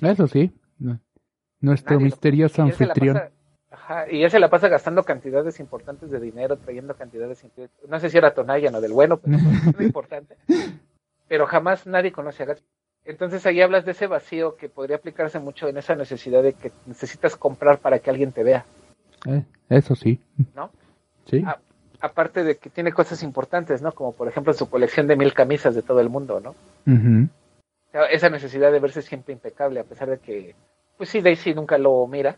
Eso 0.00 0.26
sí. 0.28 0.50
no. 0.78 0.98
Nuestro 1.60 1.94
Nadie 1.94 2.06
misterioso 2.06 2.62
anfitrión. 2.62 3.20
Ajá, 3.72 4.10
y 4.10 4.22
él 4.22 4.30
se 4.30 4.38
la 4.38 4.50
pasa 4.50 4.68
gastando 4.68 5.02
cantidades 5.02 5.58
importantes 5.60 6.10
de 6.10 6.20
dinero, 6.20 6.56
trayendo 6.56 6.94
cantidades, 6.94 7.44
no 7.88 8.00
sé 8.00 8.10
si 8.10 8.18
era 8.18 8.34
Tonayan 8.34 8.74
o 8.74 8.80
del 8.80 8.92
bueno, 8.92 9.16
pero 9.16 9.36
es 9.36 9.76
muy 9.76 9.86
importante. 9.86 10.36
Pero 11.28 11.46
jamás 11.46 11.86
nadie 11.86 12.12
conoce 12.12 12.42
a 12.42 12.46
Gatsby. 12.46 12.66
Entonces 13.04 13.44
ahí 13.46 13.60
hablas 13.60 13.84
de 13.84 13.92
ese 13.92 14.06
vacío 14.06 14.56
que 14.56 14.68
podría 14.68 14.96
aplicarse 14.96 15.40
mucho 15.40 15.66
en 15.66 15.76
esa 15.76 15.96
necesidad 15.96 16.42
de 16.42 16.52
que 16.52 16.70
necesitas 16.86 17.34
comprar 17.36 17.78
para 17.78 17.98
que 17.98 18.10
alguien 18.10 18.30
te 18.30 18.44
vea, 18.44 18.64
Eh, 19.26 19.42
eso 19.70 19.94
sí. 19.96 20.20
¿no? 20.54 20.70
Sí. 21.26 21.44
Aparte 22.00 22.44
de 22.44 22.56
que 22.58 22.70
tiene 22.70 22.92
cosas 22.92 23.22
importantes, 23.22 23.82
¿no? 23.82 23.92
Como 23.92 24.12
por 24.12 24.28
ejemplo 24.28 24.52
su 24.52 24.68
colección 24.68 25.06
de 25.06 25.16
mil 25.16 25.32
camisas 25.34 25.74
de 25.74 25.82
todo 25.82 26.00
el 26.00 26.10
mundo, 26.10 26.40
¿no? 26.40 26.50
Ujú. 26.86 27.28
O 27.88 27.90
sea, 27.92 28.06
esa 28.06 28.28
necesidad 28.30 28.72
de 28.72 28.80
verse 28.80 29.02
siempre 29.02 29.32
impecable, 29.32 29.80
a 29.80 29.84
pesar 29.84 30.08
de 30.08 30.18
que, 30.18 30.54
pues 30.96 31.08
sí, 31.08 31.20
Daisy 31.20 31.54
nunca 31.54 31.78
lo 31.78 32.06
mira. 32.06 32.36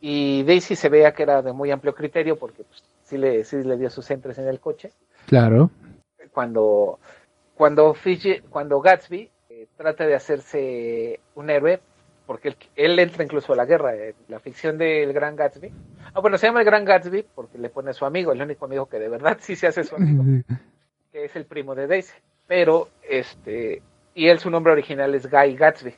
Y 0.00 0.42
Daisy 0.44 0.76
se 0.76 0.88
vea 0.88 1.12
que 1.12 1.22
era 1.24 1.42
de 1.42 1.52
muy 1.52 1.70
amplio 1.70 1.94
criterio 1.94 2.36
porque 2.38 2.64
pues, 2.64 2.82
sí, 3.04 3.18
le, 3.18 3.44
sí 3.44 3.62
le 3.62 3.76
dio 3.76 3.90
sus 3.90 4.10
entres 4.10 4.38
en 4.38 4.48
el 4.48 4.58
coche. 4.60 4.92
Claro. 5.26 5.70
Cuando, 6.32 6.98
cuando, 7.54 7.94
Fiji- 7.94 8.42
cuando 8.48 8.80
Gatsby 8.80 9.30
eh, 9.50 9.66
trata 9.76 10.06
de 10.06 10.14
hacerse 10.14 11.20
un 11.34 11.50
héroe, 11.50 11.80
porque 12.26 12.48
él, 12.48 12.56
él 12.76 12.98
entra 12.98 13.24
incluso 13.24 13.52
a 13.52 13.56
la 13.56 13.64
guerra, 13.66 13.94
eh, 13.96 14.14
la 14.28 14.38
ficción 14.38 14.78
del 14.78 15.12
Gran 15.12 15.36
Gatsby. 15.36 15.72
Ah, 16.14 16.20
bueno, 16.20 16.38
se 16.38 16.46
llama 16.46 16.60
el 16.60 16.66
Gran 16.66 16.84
Gatsby 16.84 17.26
porque 17.34 17.58
le 17.58 17.68
pone 17.68 17.92
su 17.92 18.04
amigo, 18.04 18.32
el 18.32 18.40
único 18.40 18.64
amigo 18.64 18.86
que 18.86 18.98
de 18.98 19.08
verdad 19.08 19.38
sí 19.40 19.56
se 19.56 19.66
hace 19.66 19.84
su 19.84 19.96
amigo. 19.96 20.22
que 21.12 21.24
es 21.24 21.34
el 21.36 21.44
primo 21.44 21.74
de 21.74 21.88
Daisy. 21.88 22.14
Pero, 22.46 22.88
este, 23.08 23.82
y 24.14 24.28
él 24.28 24.38
su 24.38 24.48
nombre 24.50 24.72
original 24.72 25.14
es 25.14 25.28
Guy 25.30 25.56
Gatsby. 25.56 25.94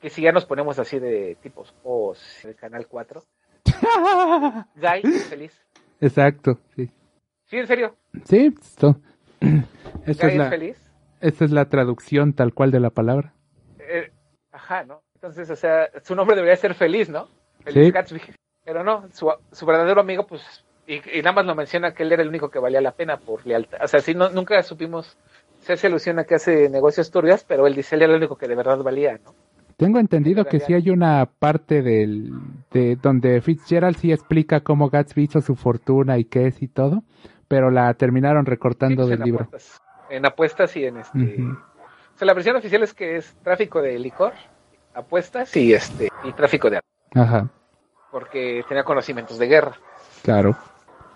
Que 0.00 0.10
si 0.10 0.22
ya 0.22 0.32
nos 0.32 0.46
ponemos 0.46 0.78
así 0.78 0.98
de 0.98 1.36
tipos 1.42 1.74
o 1.84 2.14
el 2.44 2.54
canal 2.56 2.86
4. 2.86 3.22
Guy 4.76 5.02
feliz. 5.28 5.60
Exacto. 6.00 6.58
Sí. 6.76 6.90
Sí, 7.46 7.56
en 7.58 7.66
serio. 7.66 7.96
Sí. 8.24 8.54
esto- 8.60 8.96
Guy 9.40 9.60
es, 10.06 10.36
la, 10.36 10.48
feliz. 10.50 10.76
esa 11.20 11.44
es 11.44 11.50
la 11.50 11.68
traducción 11.68 12.32
tal 12.34 12.52
cual 12.54 12.70
de 12.70 12.80
la 12.80 12.90
palabra. 12.90 13.32
Eh, 13.78 14.10
ajá, 14.52 14.84
¿no? 14.84 15.02
Entonces, 15.14 15.50
o 15.50 15.56
sea, 15.56 15.88
su 16.02 16.14
nombre 16.14 16.36
debería 16.36 16.56
ser 16.56 16.74
feliz, 16.74 17.08
¿no? 17.08 17.28
Feliz 17.64 17.86
Sí. 17.86 17.90
Gatsby. 17.90 18.20
Pero 18.64 18.84
no, 18.84 19.08
su, 19.12 19.30
su 19.52 19.66
verdadero 19.66 20.00
amigo, 20.00 20.26
pues, 20.26 20.64
y, 20.86 20.96
y 21.18 21.22
nada 21.22 21.32
más 21.32 21.46
lo 21.46 21.54
menciona 21.54 21.92
que 21.92 22.02
él 22.02 22.12
era 22.12 22.22
el 22.22 22.28
único 22.28 22.50
que 22.50 22.58
valía 22.58 22.80
la 22.80 22.92
pena 22.92 23.18
por 23.18 23.46
lealtad. 23.46 23.78
O 23.82 23.88
sea, 23.88 24.00
sí, 24.00 24.14
no, 24.14 24.30
nunca 24.30 24.62
supimos, 24.62 25.16
se 25.60 25.72
hace 25.74 25.86
alusión 25.88 26.18
a 26.18 26.24
que 26.24 26.34
hace 26.36 26.68
negocios 26.68 27.10
turbios, 27.10 27.44
pero 27.44 27.66
él 27.66 27.74
dice 27.74 27.96
él 27.96 28.02
era 28.02 28.12
el 28.12 28.18
único 28.18 28.36
que 28.36 28.48
de 28.48 28.54
verdad 28.54 28.78
valía, 28.78 29.18
¿no? 29.24 29.34
Tengo 29.80 29.98
entendido 29.98 30.44
que 30.44 30.60
sí 30.60 30.74
hay 30.74 30.90
una 30.90 31.24
parte 31.24 31.80
del 31.80 32.32
de 32.70 32.96
donde 32.96 33.40
Fitzgerald 33.40 33.96
sí 33.96 34.12
explica 34.12 34.60
cómo 34.60 34.90
Gatsby 34.90 35.22
hizo 35.22 35.40
su 35.40 35.56
fortuna 35.56 36.18
y 36.18 36.26
qué 36.26 36.46
es 36.48 36.60
y 36.60 36.68
todo, 36.68 37.02
pero 37.48 37.70
la 37.70 37.92
terminaron 37.94 38.44
recortando 38.44 39.04
Sí, 39.04 39.08
pues, 39.08 39.08
del 39.08 39.18
en 39.20 39.24
libro. 39.24 39.44
Apuestas, 39.44 39.80
en 40.10 40.26
apuestas 40.26 40.76
y 40.76 40.84
en 40.84 40.96
este. 40.98 41.42
O 41.42 42.18
sea, 42.18 42.26
la 42.26 42.34
versión 42.34 42.56
oficial 42.56 42.82
es 42.82 42.92
que 42.92 43.16
es 43.16 43.34
tráfico 43.42 43.80
de 43.80 43.98
licor, 43.98 44.34
apuestas 44.94 45.56
y 45.56 45.72
este 45.72 46.10
y 46.24 46.32
tráfico 46.32 46.68
de 46.68 46.76
armas, 46.76 47.28
Ajá, 47.28 47.48
porque 48.12 48.62
tenía 48.68 48.84
conocimientos 48.84 49.38
de 49.38 49.46
guerra. 49.46 49.72
claro. 50.22 50.56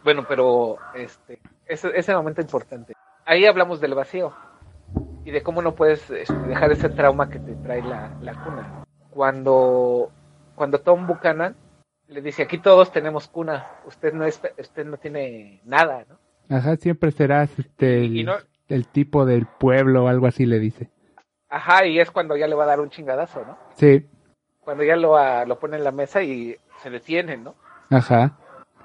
Bueno, 0.02 0.24
pero 0.26 0.76
este 0.94 1.38
ese, 1.66 1.90
ese 1.94 2.14
momento 2.14 2.40
importante. 2.40 2.94
Ahí 3.26 3.44
hablamos 3.44 3.80
del 3.80 3.94
vacío 3.94 4.32
y 5.24 5.30
de 5.30 5.42
cómo 5.42 5.62
no 5.62 5.74
puedes 5.74 6.08
este, 6.10 6.34
dejar 6.46 6.70
ese 6.72 6.88
trauma 6.88 7.28
que 7.30 7.38
te 7.38 7.54
trae 7.56 7.82
la, 7.82 8.10
la 8.20 8.34
cuna. 8.44 8.84
Cuando 9.10 10.10
cuando 10.54 10.80
Tom 10.80 11.06
Buchanan 11.06 11.56
le 12.08 12.20
dice 12.20 12.42
aquí 12.42 12.58
todos 12.58 12.92
tenemos 12.92 13.28
cuna, 13.28 13.66
usted 13.86 14.12
no 14.12 14.24
es 14.24 14.40
usted 14.58 14.84
no 14.86 14.98
tiene 14.98 15.60
nada, 15.64 16.04
¿no? 16.08 16.18
Ajá, 16.56 16.76
siempre 16.76 17.10
serás 17.10 17.58
este 17.58 18.04
el, 18.04 18.24
no- 18.26 18.34
el 18.68 18.86
tipo 18.86 19.24
del 19.24 19.46
pueblo 19.46 20.04
o 20.04 20.08
algo 20.08 20.26
así 20.26 20.44
le 20.46 20.58
dice. 20.58 20.90
Ajá, 21.48 21.86
y 21.86 21.98
es 22.00 22.10
cuando 22.10 22.36
ya 22.36 22.46
le 22.46 22.54
va 22.54 22.64
a 22.64 22.68
dar 22.68 22.80
un 22.80 22.90
chingadazo, 22.90 23.44
¿no? 23.46 23.56
Sí, 23.76 24.06
Cuando 24.60 24.82
ya 24.84 24.96
lo, 24.96 25.16
ah, 25.16 25.44
lo 25.46 25.58
pone 25.58 25.76
en 25.76 25.84
la 25.84 25.92
mesa 25.92 26.22
y 26.22 26.56
se 26.82 26.90
detiene, 26.90 27.36
¿no? 27.36 27.54
ajá, 27.90 28.36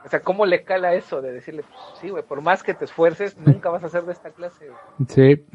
O 0.05 0.09
sea, 0.09 0.21
¿cómo 0.21 0.45
le 0.45 0.63
cala 0.63 0.93
eso 0.93 1.21
de 1.21 1.31
decirle, 1.33 1.63
pues, 1.63 1.79
sí, 1.99 2.09
güey, 2.09 2.23
por 2.23 2.41
más 2.41 2.61
que 2.63 2.73
te 2.73 2.85
esfuerces, 2.85 3.37
nunca 3.37 3.69
vas 3.69 3.83
a 3.83 3.89
ser 3.89 4.03
de 4.03 4.13
esta 4.13 4.29
clase? 4.31 4.67
güey"? 4.67 5.07
sí, 5.07 5.45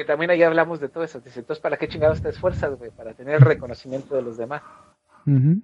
Que 0.00 0.06
también 0.06 0.30
ahí 0.30 0.42
hablamos 0.42 0.80
de 0.80 0.88
todo 0.88 1.04
eso. 1.04 1.20
Dice, 1.20 1.40
entonces, 1.40 1.60
¿para 1.60 1.76
qué 1.76 1.86
chingados 1.86 2.22
te 2.22 2.30
esfuerzas, 2.30 2.74
güey? 2.78 2.90
Para 2.90 3.12
tener 3.12 3.34
el 3.34 3.42
reconocimiento 3.42 4.14
de 4.16 4.22
los 4.22 4.38
demás. 4.38 4.62
ujú. 5.26 5.60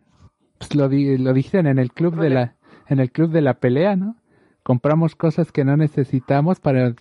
Pues 0.59 0.75
lo, 0.75 0.91
di- 0.91 1.17
lo 1.17 1.33
dicen 1.33 1.67
en 1.67 1.79
el 1.79 1.91
club 1.91 2.17
de 2.21 2.29
la 2.29 2.55
en 2.91 3.01
el 3.01 3.11
club 3.11 3.31
de 3.31 3.41
la 3.41 3.55
pelea, 3.55 3.97
¿no? 3.97 4.17
Compramos 4.63 5.17
cosas 5.17 5.53
que 5.53 5.65
no 5.65 5.79
necesitamos 5.79 6.61
para 6.61 6.95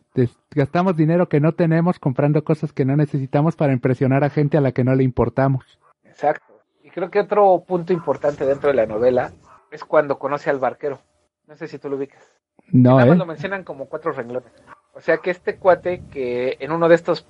gastamos 0.52 0.96
dinero 0.96 1.28
que 1.28 1.42
no 1.42 1.52
tenemos 1.52 2.00
comprando 2.00 2.46
cosas 2.46 2.72
que 2.72 2.86
no 2.86 2.96
necesitamos 2.96 3.58
para 3.58 3.74
impresionar 3.74 4.24
a 4.24 4.30
gente 4.30 4.58
a 4.58 4.62
la 4.62 4.72
que 4.72 4.86
no 4.86 4.96
le 4.96 5.04
importamos. 5.04 5.78
Exacto. 6.06 6.62
Y 6.84 6.90
creo 6.90 7.12
que 7.12 7.20
otro 7.20 7.66
punto 7.68 7.92
importante 7.92 8.46
dentro 8.46 8.70
de 8.70 8.76
la 8.76 8.86
novela 8.86 9.34
es 9.72 9.84
cuando 9.84 10.20
conoce 10.20 10.50
al 10.50 10.60
barquero. 10.60 11.00
No 11.48 11.58
sé 11.58 11.68
si 11.68 11.80
tú 11.80 11.90
lo 11.90 11.98
ubicas. 11.98 12.24
No, 12.72 12.92
Nada 12.96 13.08
más 13.08 13.16
¿eh? 13.16 13.20
lo 13.20 13.26
mencionan 13.26 13.66
como 13.66 13.88
cuatro 13.90 14.14
renglones. 14.14 14.54
O 14.96 15.02
sea 15.02 15.18
que 15.18 15.30
este 15.30 15.58
cuate 15.58 16.02
que 16.12 16.58
en 16.60 16.72
uno 16.72 16.88
de 16.88 16.96
estos 16.96 17.28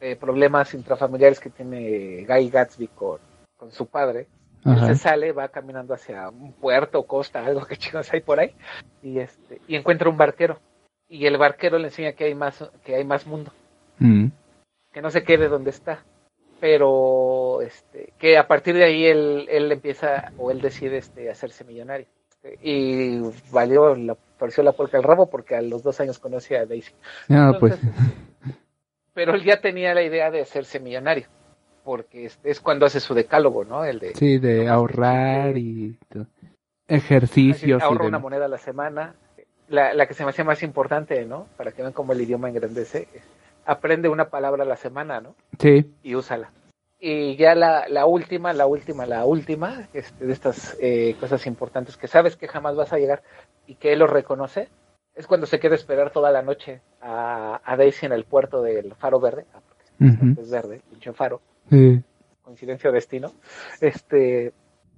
eh, 0.00 0.16
problemas 0.16 0.74
intrafamiliares 0.74 1.40
que 1.40 1.48
tiene 1.48 2.26
Guy 2.26 2.50
Gatsby 2.50 2.88
con, 2.88 3.20
con 3.56 3.70
su 3.70 3.86
padre, 3.86 4.26
él 4.64 4.80
se 4.86 4.94
sale, 4.96 5.32
va 5.32 5.48
caminando 5.48 5.94
hacia 5.94 6.28
un 6.28 6.52
puerto 6.52 6.98
o 6.98 7.06
costa, 7.06 7.44
algo 7.44 7.64
que 7.66 7.76
chicos 7.78 8.12
hay 8.12 8.20
por 8.20 8.40
ahí, 8.40 8.54
y 9.02 9.18
este, 9.18 9.60
y 9.68 9.76
encuentra 9.76 10.08
un 10.08 10.16
barquero. 10.16 10.58
Y 11.08 11.26
el 11.26 11.36
barquero 11.36 11.78
le 11.78 11.88
enseña 11.88 12.12
que 12.12 12.24
hay 12.24 12.34
más, 12.34 12.64
que 12.82 12.96
hay 12.96 13.04
más 13.04 13.26
mundo, 13.26 13.52
Mm. 13.98 14.26
que 14.92 15.02
no 15.02 15.10
se 15.10 15.22
quede 15.22 15.48
donde 15.48 15.70
está. 15.70 16.04
Pero 16.60 17.60
este, 17.62 18.12
que 18.18 18.38
a 18.38 18.48
partir 18.48 18.74
de 18.74 18.84
ahí 18.84 19.04
él, 19.06 19.46
él 19.50 19.70
empieza 19.70 20.32
o 20.38 20.50
él 20.50 20.60
decide 20.60 20.98
este, 20.98 21.30
hacerse 21.30 21.64
millonario. 21.64 22.06
Y 22.62 23.20
valió, 23.50 23.94
la, 23.94 24.16
torció 24.38 24.62
la 24.62 24.72
polca 24.72 24.98
al 24.98 25.02
rabo 25.02 25.30
porque 25.30 25.56
a 25.56 25.62
los 25.62 25.82
dos 25.82 26.00
años 26.00 26.18
conoce 26.18 26.56
a 26.58 26.66
Daisy. 26.66 26.92
No, 27.28 27.58
pues 27.58 27.78
Pero 29.14 29.34
él 29.34 29.44
ya 29.44 29.60
tenía 29.60 29.94
la 29.94 30.02
idea 30.02 30.30
de 30.30 30.40
hacerse 30.40 30.80
millonario, 30.80 31.26
porque 31.84 32.26
es, 32.26 32.38
es 32.42 32.60
cuando 32.60 32.84
hace 32.86 33.00
su 33.00 33.14
decálogo, 33.14 33.64
¿no? 33.64 33.84
El 33.84 34.00
de 34.00 34.14
sí, 34.14 34.38
de 34.38 34.64
no 34.64 34.72
ahorrar 34.72 35.56
y 35.56 35.98
ejercicios 36.88 37.80
y 37.80 37.84
ahorro 37.84 38.06
una 38.06 38.18
moneda 38.18 38.46
a 38.46 38.48
la 38.48 38.58
semana. 38.58 39.14
La, 39.68 39.94
la 39.94 40.06
que 40.06 40.14
se 40.14 40.24
me 40.24 40.30
hace 40.30 40.44
más 40.44 40.62
importante, 40.62 41.24
¿no? 41.24 41.46
Para 41.56 41.72
que 41.72 41.80
vean 41.80 41.94
cómo 41.94 42.12
el 42.12 42.20
idioma 42.20 42.50
engrandece. 42.50 43.08
Aprende 43.64 44.10
una 44.10 44.28
palabra 44.28 44.64
a 44.64 44.66
la 44.66 44.76
semana, 44.76 45.22
¿no? 45.22 45.34
Sí, 45.58 45.90
Y 46.02 46.14
úsala. 46.16 46.50
Y 47.06 47.36
ya 47.36 47.54
la, 47.54 47.86
la 47.86 48.06
última, 48.06 48.54
la 48.54 48.66
última, 48.66 49.04
la 49.04 49.26
última, 49.26 49.88
este, 49.92 50.24
de 50.24 50.32
estas 50.32 50.74
eh, 50.80 51.14
cosas 51.20 51.46
importantes 51.46 51.98
que 51.98 52.08
sabes 52.08 52.34
que 52.34 52.48
jamás 52.48 52.76
vas 52.76 52.94
a 52.94 52.98
llegar 52.98 53.22
y 53.66 53.74
que 53.74 53.92
él 53.92 53.98
lo 53.98 54.06
reconoce, 54.06 54.70
es 55.14 55.26
cuando 55.26 55.44
se 55.44 55.60
queda 55.60 55.72
a 55.72 55.76
esperar 55.76 56.12
toda 56.12 56.32
la 56.32 56.40
noche 56.40 56.80
a, 57.02 57.60
a 57.62 57.76
Daisy 57.76 58.06
en 58.06 58.12
el 58.12 58.24
puerto 58.24 58.62
del 58.62 58.94
Faro 58.94 59.20
Verde. 59.20 59.44
Ah, 59.52 59.60
porque 59.60 60.40
es 60.40 60.50
verde, 60.50 60.80
pinche 60.88 61.12
faro. 61.12 61.42
sí. 61.68 62.02
coincidencia 62.40 62.88
o 62.88 62.92
destino. 62.94 63.32
Este, 63.82 64.54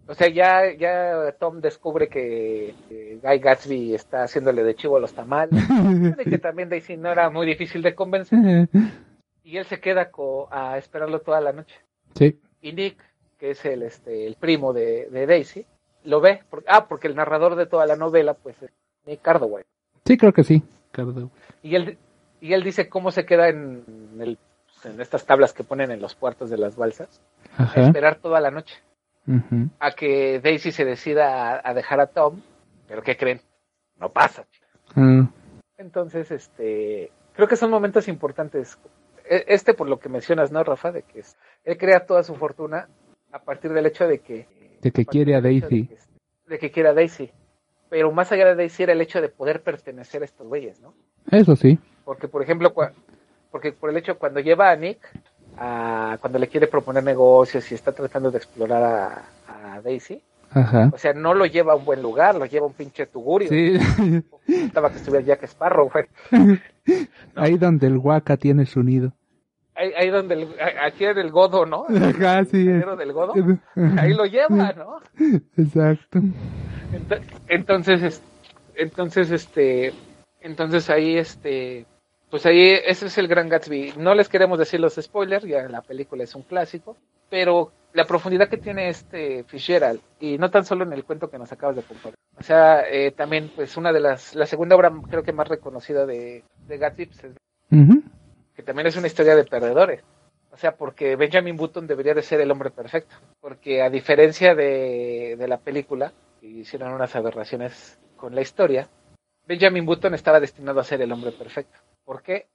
o 0.07 0.15
sea, 0.15 0.29
ya, 0.29 0.73
ya 0.79 1.35
Tom 1.41 1.61
descubre 1.61 2.07
que, 2.09 3.19
Guy 3.21 3.39
Gatsby 3.41 3.95
está 3.95 4.23
haciéndole 4.23 4.63
de 4.63 4.77
chivo 4.77 4.99
a 4.99 5.01
los 5.01 5.13
tamales, 5.13 5.61
de 6.17 6.25
que 6.25 6.39
también 6.39 6.69
Daisy 6.69 6.97
no 6.97 7.11
era 7.11 7.31
muy 7.31 7.47
difícil 7.47 7.83
de 7.83 7.97
convencer, 7.97 8.69
y 9.43 9.57
él 9.57 9.65
se 9.65 9.81
queda 9.81 10.13
a 10.53 10.79
esperarlo 10.79 11.21
toda 11.21 11.41
la 11.41 11.53
noche. 11.53 11.75
Sí, 12.17 12.39
Y 12.63 12.73
Nick, 12.73 12.99
que 13.39 13.51
es 13.51 13.65
el, 13.65 13.83
este, 13.83 14.27
el 14.27 14.37
primo 14.37 14.73
de, 14.73 15.09
de 15.11 15.27
Daisy, 15.27 15.67
lo 16.05 16.21
ve, 16.21 16.43
por- 16.49 16.65
ah, 16.67 16.87
porque 16.89 17.09
el 17.09 17.15
narrador 17.17 17.57
de 17.57 17.67
toda 17.67 17.87
la 17.87 17.97
novela, 17.97 18.35
pues, 18.35 18.61
es 18.63 18.71
Nick 19.07 19.21
Cardoway. 19.23 19.65
sí, 20.05 20.17
creo 20.17 20.33
que 20.33 20.45
sí. 20.45 20.63
Y 21.63 21.75
él, 21.75 21.99
y 22.41 22.55
él 22.55 22.63
dice 22.65 22.89
cómo 22.89 23.11
se 23.11 23.27
queda 23.27 23.49
en, 23.51 23.85
el, 24.19 24.39
en 24.85 25.01
estas 25.01 25.27
tablas 25.27 25.53
que 25.53 25.63
ponen 25.65 25.91
en 25.91 26.01
los 26.01 26.15
puertos 26.15 26.49
de 26.49 26.57
las 26.57 26.75
balsas, 26.77 27.21
a 27.59 27.65
Ajá. 27.65 27.81
esperar 27.83 28.17
toda 28.17 28.41
la 28.41 28.51
noche. 28.51 28.77
A 29.81 29.91
que 29.91 30.41
Daisy 30.41 30.71
se 30.73 30.85
decida 30.85 31.57
a, 31.59 31.61
a 31.69 31.75
dejar 31.75 32.01
a 32.01 32.07
Tom, 32.07 32.41
pero 32.89 33.03
¿qué 33.03 33.17
creen? 33.17 33.41
No 33.99 34.09
pasa. 34.11 34.47
Ah, 34.95 35.29
Entonces, 35.77 36.31
este, 36.31 37.11
creo 37.35 37.49
que 37.49 37.57
son 37.57 37.71
momentos 37.71 38.09
importantes. 38.09 38.79
E- 39.29 39.45
este 39.49 39.75
por 39.75 39.89
lo 39.89 39.99
que 39.99 40.09
mencionas, 40.09 40.51
¿no, 40.53 40.63
Rafa? 40.65 40.93
De 40.93 41.03
que 41.03 41.21
es- 41.21 41.37
él 41.65 41.77
crea 41.79 42.07
toda 42.07 42.23
su 42.23 42.35
fortuna 42.37 42.89
a 43.33 43.39
partir 43.41 43.73
del 43.73 43.87
hecho 43.87 44.07
de 44.07 44.19
que... 44.21 44.47
De 44.83 44.91
que 44.93 45.05
quiere 45.07 45.35
a 45.35 45.41
Daisy. 45.41 45.83
De 45.83 45.89
que, 45.89 45.97
de 46.47 46.59
que 46.59 46.71
quiere 46.71 46.89
a 46.91 46.95
Daisy. 46.95 47.31
Pero 47.89 48.11
más 48.13 48.31
allá 48.33 48.47
de 48.47 48.55
Daisy 48.57 48.83
era 48.83 48.93
el 48.93 49.01
hecho 49.01 49.21
de 49.21 49.29
poder 49.29 49.63
pertenecer 49.63 50.23
a 50.23 50.25
estos 50.25 50.47
güeyes, 50.47 50.81
¿no? 50.81 50.95
Eso 51.31 51.55
sí. 51.57 51.79
Porque, 52.05 52.29
por 52.29 52.43
ejemplo, 52.43 52.73
cua- 52.75 52.93
porque 53.51 53.73
por 53.73 53.91
el 53.91 53.97
hecho 53.97 54.19
cuando 54.19 54.41
lleva 54.41 54.71
a 54.71 54.77
Nick, 54.77 54.99
a, 55.57 56.19
cuando 56.21 56.39
le 56.39 56.49
quiere 56.49 56.67
proponer 56.67 57.03
negocios 57.03 57.71
y 57.71 57.75
está 57.75 57.93
tratando 57.93 58.31
de 58.31 58.39
explorar 58.39 58.83
a, 58.83 59.75
a 59.75 59.81
Daisy, 59.81 60.23
Ajá. 60.51 60.91
o 60.93 60.99
sea, 60.99 61.13
no 61.15 61.35
lo 61.35 61.47
lleva 61.47 61.73
a 61.73 61.77
un 61.77 61.85
buen 61.85 62.03
lugar, 62.03 62.35
lo 62.37 62.45
lleva 62.47 62.65
a 62.67 62.69
un 62.69 62.75
pinche 62.75 63.07
tugurio. 63.07 63.49
Sí. 63.49 63.79
Estaba 64.49 64.91
que 64.91 64.97
estuviera 64.99 65.25
Jack 65.25 65.45
Sparrow, 65.45 65.91
güey. 65.91 66.05
Ahí 67.35 67.57
donde 67.59 67.87
el 67.87 67.99
Waka 67.99 68.37
tiene 68.37 68.67
su 68.67 68.83
nido. 68.83 69.13
Ahí, 69.75 69.91
ahí 69.97 70.09
donde, 70.09 70.35
el, 70.35 70.49
aquí 70.83 71.05
en 71.05 71.19
el 71.19 71.31
godo, 71.31 71.67
¿no? 71.67 71.87
El 71.91 72.03
Ajá, 72.03 72.45
sí. 72.47 72.59
dinero 72.59 72.97
del 72.97 73.13
godo. 73.13 73.35
Ahí 73.99 74.15
lo 74.15 74.25
lleva, 74.25 74.73
¿no? 74.73 75.01
Exacto. 75.57 76.19
Ento- 76.93 77.21
Entonces, 77.49 78.03
es- 78.03 78.23
entonces, 78.75 79.31
este, 79.31 79.93
entonces 80.41 80.89
ahí, 80.91 81.17
este, 81.19 81.85
pues 82.31 82.45
ahí 82.47 82.73
ese 82.85 83.07
es 83.07 83.19
el 83.19 83.29
gran 83.29 83.49
Gatsby. 83.49 83.95
No 83.99 84.15
les 84.15 84.29
queremos 84.29 84.59
decir 84.59 84.81
los 84.81 84.95
spoilers, 84.95 85.45
ya 85.45 85.69
la 85.69 85.83
película 85.83 86.25
es 86.25 86.35
un 86.35 86.43
clásico, 86.43 86.97
pero 87.31 87.73
la 87.93 88.05
profundidad 88.05 88.49
que 88.49 88.59
tiene 88.59 88.89
este 88.89 89.45
Fitzgerald 89.45 90.01
y 90.21 90.37
no 90.39 90.51
tan 90.51 90.65
solo 90.65 90.85
en 90.85 90.93
el 90.93 91.05
cuento 91.05 91.31
que 91.31 91.39
nos 91.39 91.51
acabas 91.53 91.77
de 91.77 91.83
compartir. 91.83 92.15
O 92.39 92.43
sea, 92.43 92.83
eh, 92.91 93.13
también, 93.13 93.51
pues 93.55 93.77
una 93.79 93.93
de 93.93 94.01
las, 94.01 94.35
la 94.35 94.45
segunda 94.47 94.77
obra 94.77 94.93
creo 95.09 95.23
que 95.23 95.33
más 95.33 95.49
reconocida 95.49 96.05
de, 96.05 96.45
de 96.67 96.79
Gatsby, 96.79 97.07
pues, 97.07 97.25
es- 97.25 97.37
que 98.55 98.63
también 98.63 98.87
es 98.87 98.97
una 98.97 99.07
historia 99.07 99.35
de 99.35 99.45
perdedores. 99.45 100.03
O 100.53 100.57
sea, 100.59 100.77
porque 100.77 101.17
Benjamin 101.17 101.57
Button 101.57 101.87
debería 101.87 102.15
de 102.15 102.23
ser 102.23 102.41
el 102.41 102.51
hombre 102.51 102.71
perfecto. 102.71 103.15
Porque 103.41 103.83
a 103.83 103.91
diferencia 103.91 104.55
de, 104.55 105.37
de 105.39 105.49
la 105.49 105.59
película, 105.59 106.13
que 106.41 106.47
hicieron 106.47 106.93
unas 106.93 107.15
aberraciones 107.17 107.99
con 108.17 108.35
la 108.35 108.41
historia, 108.43 108.89
Benjamin 109.47 109.85
Button 109.87 110.15
estaba 110.15 110.41
destinado 110.41 110.81
a 110.81 110.85
ser 110.85 111.01
el 111.03 111.13
hombre 111.13 111.33
perfecto. 111.33 111.79
¿Por 112.07 112.23
qué? 112.23 112.47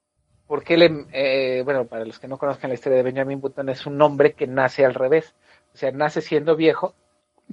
Porque 0.47 0.73
él, 0.73 0.81
em- 0.81 1.07
eh, 1.13 1.61
bueno, 1.63 1.85
para 1.85 2.03
los 2.05 2.17
que 2.17 2.27
no 2.27 2.37
conozcan 2.39 2.69
la 2.71 2.73
historia 2.73 2.97
de 2.97 3.03
Benjamin 3.03 3.39
Button, 3.39 3.69
es 3.69 3.85
un 3.85 4.01
hombre 4.01 4.33
que 4.33 4.47
nace 4.47 4.83
al 4.83 4.95
revés. 4.95 5.35
O 5.73 5.77
sea, 5.77 5.91
nace 5.91 6.21
siendo 6.21 6.55
viejo 6.55 6.95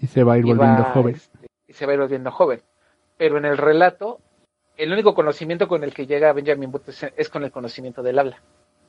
Y 0.01 0.07
se 0.07 0.25
va 0.25 0.33
a 0.33 0.39
ir 0.39 0.45
volviendo 0.47 0.83
va, 0.85 0.93
joven. 0.93 1.15
este, 1.17 1.47
y 1.67 1.73
se 1.75 1.85
va 1.85 1.93
a 1.93 1.95
ir 1.97 2.01
volviendo 2.01 2.31
joven. 2.31 2.63
Pero 3.19 3.37
en 3.37 3.45
el 3.45 3.59
relato, 3.59 4.21
el 4.77 4.93
único 4.93 5.15
conocimiento 5.15 5.69
con 5.69 5.85
el 5.85 5.93
que 5.93 6.07
llega 6.07 6.33
Benjamin 6.33 6.71
Button 6.73 6.95
es, 6.95 7.13
es 7.17 7.29
con 7.29 7.45
el 7.45 7.51
conocimiento 7.51 8.03
del 8.03 8.19
habla. 8.19 8.41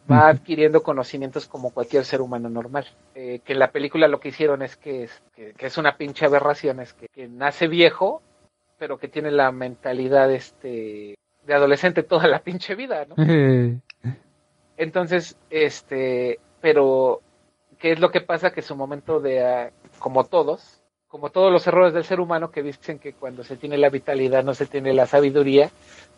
Va 0.09 0.27
adquiriendo 0.29 0.81
conocimientos 0.81 1.47
como 1.47 1.71
cualquier 1.71 2.03
ser 2.05 2.21
humano 2.21 2.49
normal. 2.49 2.87
Eh, 3.13 3.41
que 3.43 3.53
en 3.53 3.59
la 3.59 3.71
película 3.71 4.07
lo 4.07 4.19
que 4.19 4.29
hicieron 4.29 4.61
es 4.63 4.75
que 4.75 5.03
es, 5.03 5.21
que, 5.35 5.53
que 5.53 5.67
es 5.67 5.77
una 5.77 5.97
pinche 5.97 6.25
aberración, 6.25 6.79
es 6.79 6.93
que, 6.93 7.07
que 7.09 7.27
nace 7.27 7.67
viejo, 7.67 8.23
pero 8.79 8.97
que 8.97 9.07
tiene 9.07 9.29
la 9.29 9.51
mentalidad 9.51 10.31
este 10.31 11.15
de 11.49 11.55
adolescente 11.55 12.03
toda 12.03 12.27
la 12.27 12.39
pinche 12.39 12.75
vida, 12.75 13.05
¿no? 13.05 13.15
Entonces, 14.77 15.35
este, 15.49 16.39
pero, 16.61 17.21
¿qué 17.79 17.91
es 17.91 17.99
lo 17.99 18.11
que 18.11 18.21
pasa? 18.21 18.51
Que 18.51 18.61
su 18.61 18.75
momento 18.75 19.19
de, 19.19 19.43
ah, 19.45 19.71
como 19.97 20.23
todos, 20.23 20.81
como 21.07 21.31
todos 21.31 21.51
los 21.51 21.65
errores 21.67 21.93
del 21.93 22.05
ser 22.05 22.19
humano 22.21 22.51
que 22.51 22.63
dicen 22.63 22.99
que 22.99 23.13
cuando 23.13 23.43
se 23.43 23.57
tiene 23.57 23.77
la 23.77 23.89
vitalidad 23.89 24.43
no 24.43 24.53
se 24.53 24.67
tiene 24.67 24.93
la 24.93 25.05
sabiduría, 25.07 25.69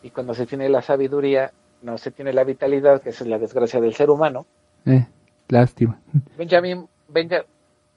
y 0.03 0.09
cuando 0.11 0.33
se 0.33 0.45
tiene 0.45 0.69
la 0.69 0.81
sabiduría 0.81 1.51
no 1.81 1.97
se 1.97 2.11
tiene 2.11 2.33
la 2.33 2.43
vitalidad, 2.43 3.01
que 3.01 3.09
esa 3.09 3.23
es 3.23 3.29
la 3.29 3.39
desgracia 3.39 3.79
del 3.81 3.95
ser 3.95 4.09
humano, 4.11 4.45
Eh, 4.85 5.07
lástima. 5.47 5.99
Benjamin, 6.37 6.87
Benja- 7.07 7.45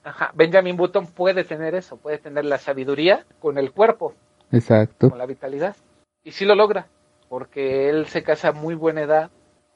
ajá, 0.05 0.31
Benjamin 0.35 0.77
Button 0.77 1.07
puede 1.09 1.45
tener 1.45 1.75
eso, 1.75 1.97
puede 1.97 2.19
tener 2.19 2.45
la 2.47 2.59
sabiduría 2.59 3.25
con 3.41 3.59
el 3.59 3.73
cuerpo, 3.73 4.15
Exacto. 4.53 5.11
con 5.11 5.19
la 5.19 5.27
vitalidad. 5.27 5.75
Y 6.23 6.31
sí 6.33 6.47
lo 6.47 6.55
logra, 6.55 6.87
porque 7.35 7.89
él 7.89 8.07
se 8.07 8.23
casa 8.23 8.51
a 8.51 8.53
muy 8.53 8.77
buena 8.77 9.03
edad, 9.03 9.29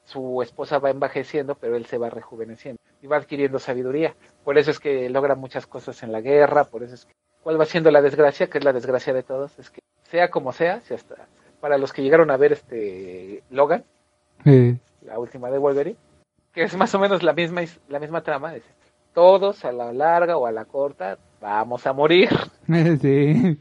su 0.05 0.43
esposa 0.43 0.79
va 0.79 0.91
envejeciendo, 0.91 1.57
pero 1.57 1.75
él 1.75 1.87
se 1.87 1.99
va 1.99 2.09
rejuveneciendo 2.09 2.81
y 3.03 3.09
va 3.09 3.17
adquiriendo 3.17 3.59
sabiduría. 3.59 4.15
Por 4.45 4.59
eso 4.59 4.71
es 4.71 4.79
que 4.79 5.11
logra 5.11 5.35
muchas 5.35 5.67
cosas 5.67 6.01
en 6.05 6.13
la 6.13 6.21
guerra, 6.21 6.63
por 6.63 6.85
eso 6.85 6.95
es 6.95 7.05
que... 7.05 7.13
¿Cuál 7.43 7.61
va 7.61 7.65
siendo 7.65 7.91
la 7.91 8.01
desgracia? 8.01 8.47
Que 8.49 8.59
es 8.59 8.65
la 8.65 8.73
desgracia 8.73 9.13
de 9.13 9.25
todos, 9.25 9.59
es 9.59 9.71
que 9.71 9.81
sea 10.05 10.31
como 10.31 10.53
sea, 10.53 10.81
si 10.83 10.95
hasta 10.95 11.17
para 11.61 11.79
los 11.79 11.93
que 11.93 12.03
llegaron 12.05 12.31
a 12.31 12.37
ver 12.37 12.53
este 12.53 13.43
Logan, 13.51 13.83
la 15.03 15.19
última 15.19 15.51
de 15.51 15.59
Wolverine, 15.59 15.97
que 16.53 16.63
es 16.63 16.77
más 16.77 16.95
o 16.95 17.01
menos 17.01 17.25
la 17.25 17.33
misma 17.33 17.63
is- 17.65 17.81
la 17.89 17.99
misma 17.99 18.23
trama, 18.23 18.53
dice, 18.55 18.71
todos 19.15 19.65
a 19.65 19.73
la 19.73 19.93
larga 19.93 20.37
o 20.37 20.47
a 20.47 20.53
la 20.53 20.65
corta 20.65 21.19
vamos 21.41 21.89
a 21.89 21.93
morir. 21.93 22.29
sí. 23.01 23.59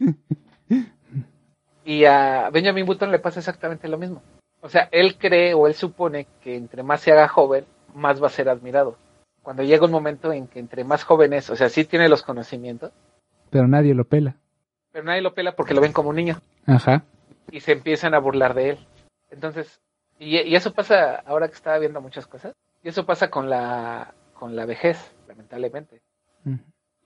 Y 1.88 2.04
a 2.04 2.50
Benjamin 2.52 2.86
Button 2.86 3.12
le 3.12 3.20
pasa 3.20 3.40
exactamente 3.40 3.88
lo 3.88 3.98
mismo. 3.98 4.22
O 4.60 4.68
sea, 4.68 4.90
él 4.92 5.18
cree 5.18 5.54
o 5.54 5.68
él 5.68 5.74
supone 5.74 6.28
que 6.42 6.58
entre 6.58 6.84
más 6.84 7.00
se 7.00 7.14
haga 7.14 7.30
joven, 7.30 7.64
más 7.96 8.22
va 8.22 8.28
a 8.28 8.30
ser 8.30 8.50
admirado. 8.50 8.98
Cuando 9.42 9.64
llega 9.64 9.86
un 9.86 9.92
momento 9.92 10.34
en 10.34 10.48
que 10.48 10.60
entre 10.60 10.84
más 10.84 11.06
jóvenes, 11.06 11.50
o 11.50 11.56
sea, 11.56 11.70
sí 11.70 11.86
tiene 11.86 12.10
los 12.10 12.24
conocimientos, 12.24 12.92
Pero 13.50 13.70
nadie 13.70 13.94
lo 13.94 14.04
pela. 14.04 14.36
pero 14.92 15.06
nadie 15.06 15.22
lo 15.22 15.34
pela 15.34 15.56
porque 15.56 15.74
lo 15.74 15.80
ven 15.80 15.94
como 15.94 16.10
un 16.10 16.18
niño 16.18 16.42
Ajá. 16.66 17.04
y 17.52 17.62
se 17.62 17.72
empiezan 17.72 18.14
a 18.14 18.20
burlar 18.20 18.54
de 18.54 18.72
él. 18.72 18.78
Entonces, 19.32 19.80
y, 20.20 20.42
y 20.42 20.56
eso 20.58 20.74
pasa 20.74 21.16
ahora 21.26 21.48
que 21.48 21.54
estaba 21.54 21.78
viendo 21.80 22.02
muchas 22.02 22.28
cosas, 22.28 22.54
y 22.84 22.90
eso 22.90 23.06
pasa 23.06 23.30
con 23.30 23.50
la, 23.50 24.14
con 24.34 24.58
la 24.58 24.66
vejez, 24.66 24.98
lamentablemente. 25.30 26.02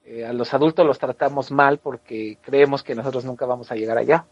Eh, 0.04 0.26
a 0.26 0.32
los 0.32 0.52
adultos 0.54 0.84
los 0.84 0.98
tratamos 0.98 1.52
mal 1.52 1.78
porque 1.78 2.38
creemos 2.42 2.82
que 2.82 2.96
nosotros 2.96 3.24
nunca 3.24 3.46
vamos 3.46 3.70
a 3.70 3.76
llegar 3.76 3.98
allá. 3.98 4.24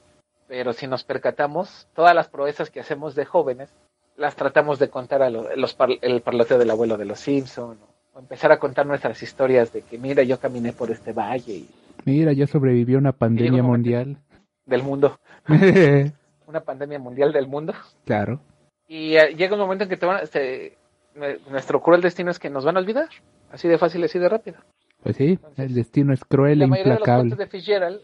Pero 0.50 0.72
si 0.72 0.88
nos 0.88 1.04
percatamos, 1.04 1.86
todas 1.94 2.12
las 2.12 2.28
proezas 2.28 2.70
que 2.70 2.80
hacemos 2.80 3.14
de 3.14 3.24
jóvenes, 3.24 3.72
las 4.16 4.34
tratamos 4.34 4.80
de 4.80 4.90
contar 4.90 5.22
a 5.22 5.30
lo- 5.30 5.54
los 5.54 5.74
par- 5.74 5.90
el 6.02 6.22
parloteo 6.22 6.58
del 6.58 6.70
abuelo 6.72 6.96
de 6.96 7.04
los 7.04 7.20
Simpson 7.20 7.78
o, 7.80 8.16
o 8.16 8.18
empezar 8.18 8.50
a 8.50 8.58
contar 8.58 8.84
nuestras 8.84 9.22
historias 9.22 9.72
de 9.72 9.82
que 9.82 9.96
mira 9.96 10.24
yo 10.24 10.40
caminé 10.40 10.72
por 10.72 10.90
este 10.90 11.12
valle 11.12 11.52
y 11.54 11.68
Mira, 12.04 12.32
ya 12.32 12.48
sobrevivió 12.48 12.98
una 12.98 13.12
pandemia 13.12 13.62
mundial. 13.62 14.16
del 14.66 14.82
mundo, 14.82 15.20
una 16.46 16.60
pandemia 16.60 16.98
mundial 16.98 17.32
del 17.32 17.46
mundo. 17.46 17.72
claro. 18.04 18.40
Y 18.88 19.14
eh, 19.16 19.36
llega 19.36 19.54
un 19.54 19.60
momento 19.60 19.84
en 19.84 19.90
que 19.90 19.96
te 19.96 20.04
van, 20.06 20.16
a- 20.16 20.22
este, 20.22 20.76
nue- 21.14 21.38
nuestro 21.48 21.80
cruel 21.80 22.00
destino 22.00 22.32
es 22.32 22.40
que 22.40 22.50
nos 22.50 22.64
van 22.64 22.76
a 22.76 22.80
olvidar, 22.80 23.08
así 23.52 23.68
de 23.68 23.78
fácil, 23.78 24.02
así 24.02 24.18
de 24.18 24.28
rápido. 24.28 24.58
Pues 25.04 25.14
sí, 25.16 25.28
Entonces, 25.34 25.66
el 25.66 25.74
destino 25.76 26.12
es 26.12 26.24
cruel 26.24 26.54
e 26.54 26.56
la 26.56 26.66
mayoría 26.66 26.94
de 26.94 26.98
los 26.98 27.08
implacable. 27.08 27.30
cuentos 27.30 27.38
de 27.38 27.46
Fitzgerald 27.46 28.00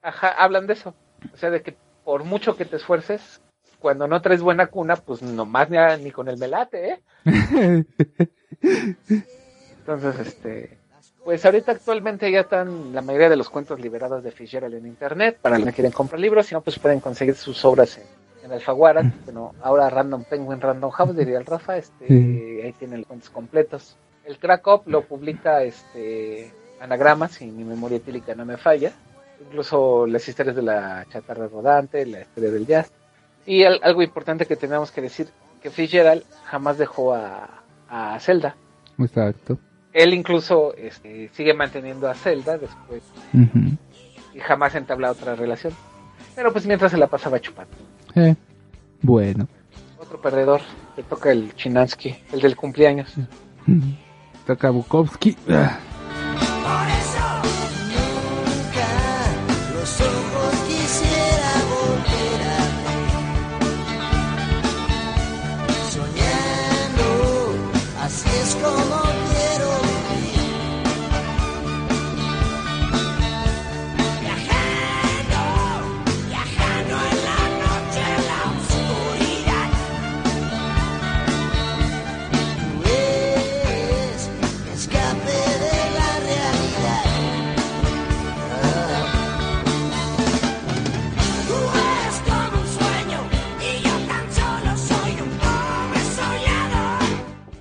ajá, 0.00 0.28
hablan 0.28 0.68
de 0.68 0.74
eso. 0.74 0.94
O 1.34 1.36
sea, 1.36 1.50
de 1.50 1.60
que 1.62 1.74
por 2.08 2.24
mucho 2.24 2.56
que 2.56 2.64
te 2.64 2.76
esfuerces, 2.76 3.42
cuando 3.78 4.08
no 4.08 4.22
traes 4.22 4.40
buena 4.40 4.68
cuna, 4.68 4.96
pues 4.96 5.20
nomás 5.20 5.68
ni, 5.68 5.76
ni 6.02 6.10
con 6.10 6.26
el 6.28 6.38
melate, 6.38 6.88
¿eh? 6.88 7.84
Entonces, 9.80 10.18
este, 10.26 10.78
pues 11.22 11.44
ahorita 11.44 11.72
actualmente 11.72 12.30
ya 12.32 12.40
están 12.40 12.94
la 12.94 13.02
mayoría 13.02 13.28
de 13.28 13.36
los 13.36 13.50
cuentos 13.50 13.78
liberados 13.78 14.24
de 14.24 14.30
Fitzgerald 14.32 14.72
en 14.74 14.86
internet. 14.86 15.36
Para 15.42 15.58
los 15.58 15.66
que 15.66 15.74
quieren 15.74 15.92
comprar 15.92 16.18
libros, 16.18 16.46
si 16.46 16.54
no, 16.54 16.62
pues 16.62 16.78
pueden 16.78 17.00
conseguir 17.00 17.34
sus 17.34 17.62
obras 17.66 17.98
en, 17.98 18.04
en 18.42 18.52
Alfaguara. 18.52 19.02
Bueno, 19.26 19.54
ahora 19.60 19.90
Random 19.90 20.24
Penguin, 20.24 20.62
Random 20.62 20.90
House, 20.90 21.14
diría 21.14 21.36
el 21.36 21.44
Rafa, 21.44 21.76
este, 21.76 22.06
Sí. 22.06 22.60
ahí 22.64 22.72
tienen 22.78 23.00
los 23.00 23.06
cuentos 23.06 23.28
completos. 23.28 23.98
El 24.24 24.38
Crack 24.38 24.66
Up 24.66 24.82
lo 24.86 25.02
publica 25.02 25.62
este 25.62 26.54
Anagrama, 26.80 27.28
si 27.28 27.44
mi 27.48 27.64
memoria 27.64 27.98
etílica 27.98 28.34
no 28.34 28.46
me 28.46 28.56
falla. 28.56 28.94
Incluso 29.46 30.06
las 30.06 30.26
historias 30.28 30.56
de 30.56 30.62
la 30.62 31.06
chatarra 31.10 31.46
rodante, 31.48 32.04
la 32.06 32.20
historia 32.22 32.50
del 32.50 32.66
jazz. 32.66 32.90
Y 33.46 33.64
al- 33.64 33.80
algo 33.82 34.02
importante 34.02 34.46
que 34.46 34.56
tenemos 34.56 34.90
que 34.90 35.00
decir, 35.00 35.28
que 35.62 35.70
Fitzgerald 35.70 36.24
jamás 36.44 36.76
dejó 36.78 37.14
a, 37.14 37.62
a 37.88 38.18
Zelda. 38.20 38.56
Exacto. 38.98 39.58
Él 39.92 40.12
incluso 40.12 40.74
este, 40.76 41.30
sigue 41.32 41.54
manteniendo 41.54 42.08
a 42.08 42.14
Zelda 42.14 42.58
después 42.58 43.02
y 44.34 44.38
jamás 44.40 44.74
entabla 44.74 45.10
otra 45.10 45.34
relación. 45.34 45.72
Pero 46.36 46.52
pues 46.52 46.66
mientras 46.66 46.92
se 46.92 46.98
la 46.98 47.06
pasaba 47.06 47.40
chupando. 47.40 47.72
Eh, 48.14 48.34
Bueno. 49.02 49.48
Otro 49.98 50.20
perdedor, 50.20 50.60
le 50.96 51.02
toca 51.04 51.32
el 51.32 51.54
Chinansky, 51.56 52.14
el 52.32 52.40
del 52.40 52.54
cumpleaños. 52.56 53.12
Toca 54.46 54.70
Bukowski. 54.70 55.36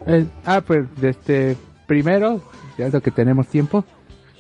Eh, 0.08 0.26
ah, 0.46 0.62
pues 0.66 0.86
este 1.02 1.58
primero, 1.86 2.42
ya 2.78 2.90
lo 2.90 3.02
que 3.02 3.12
tenemos 3.12 3.48
tiempo, 3.48 3.84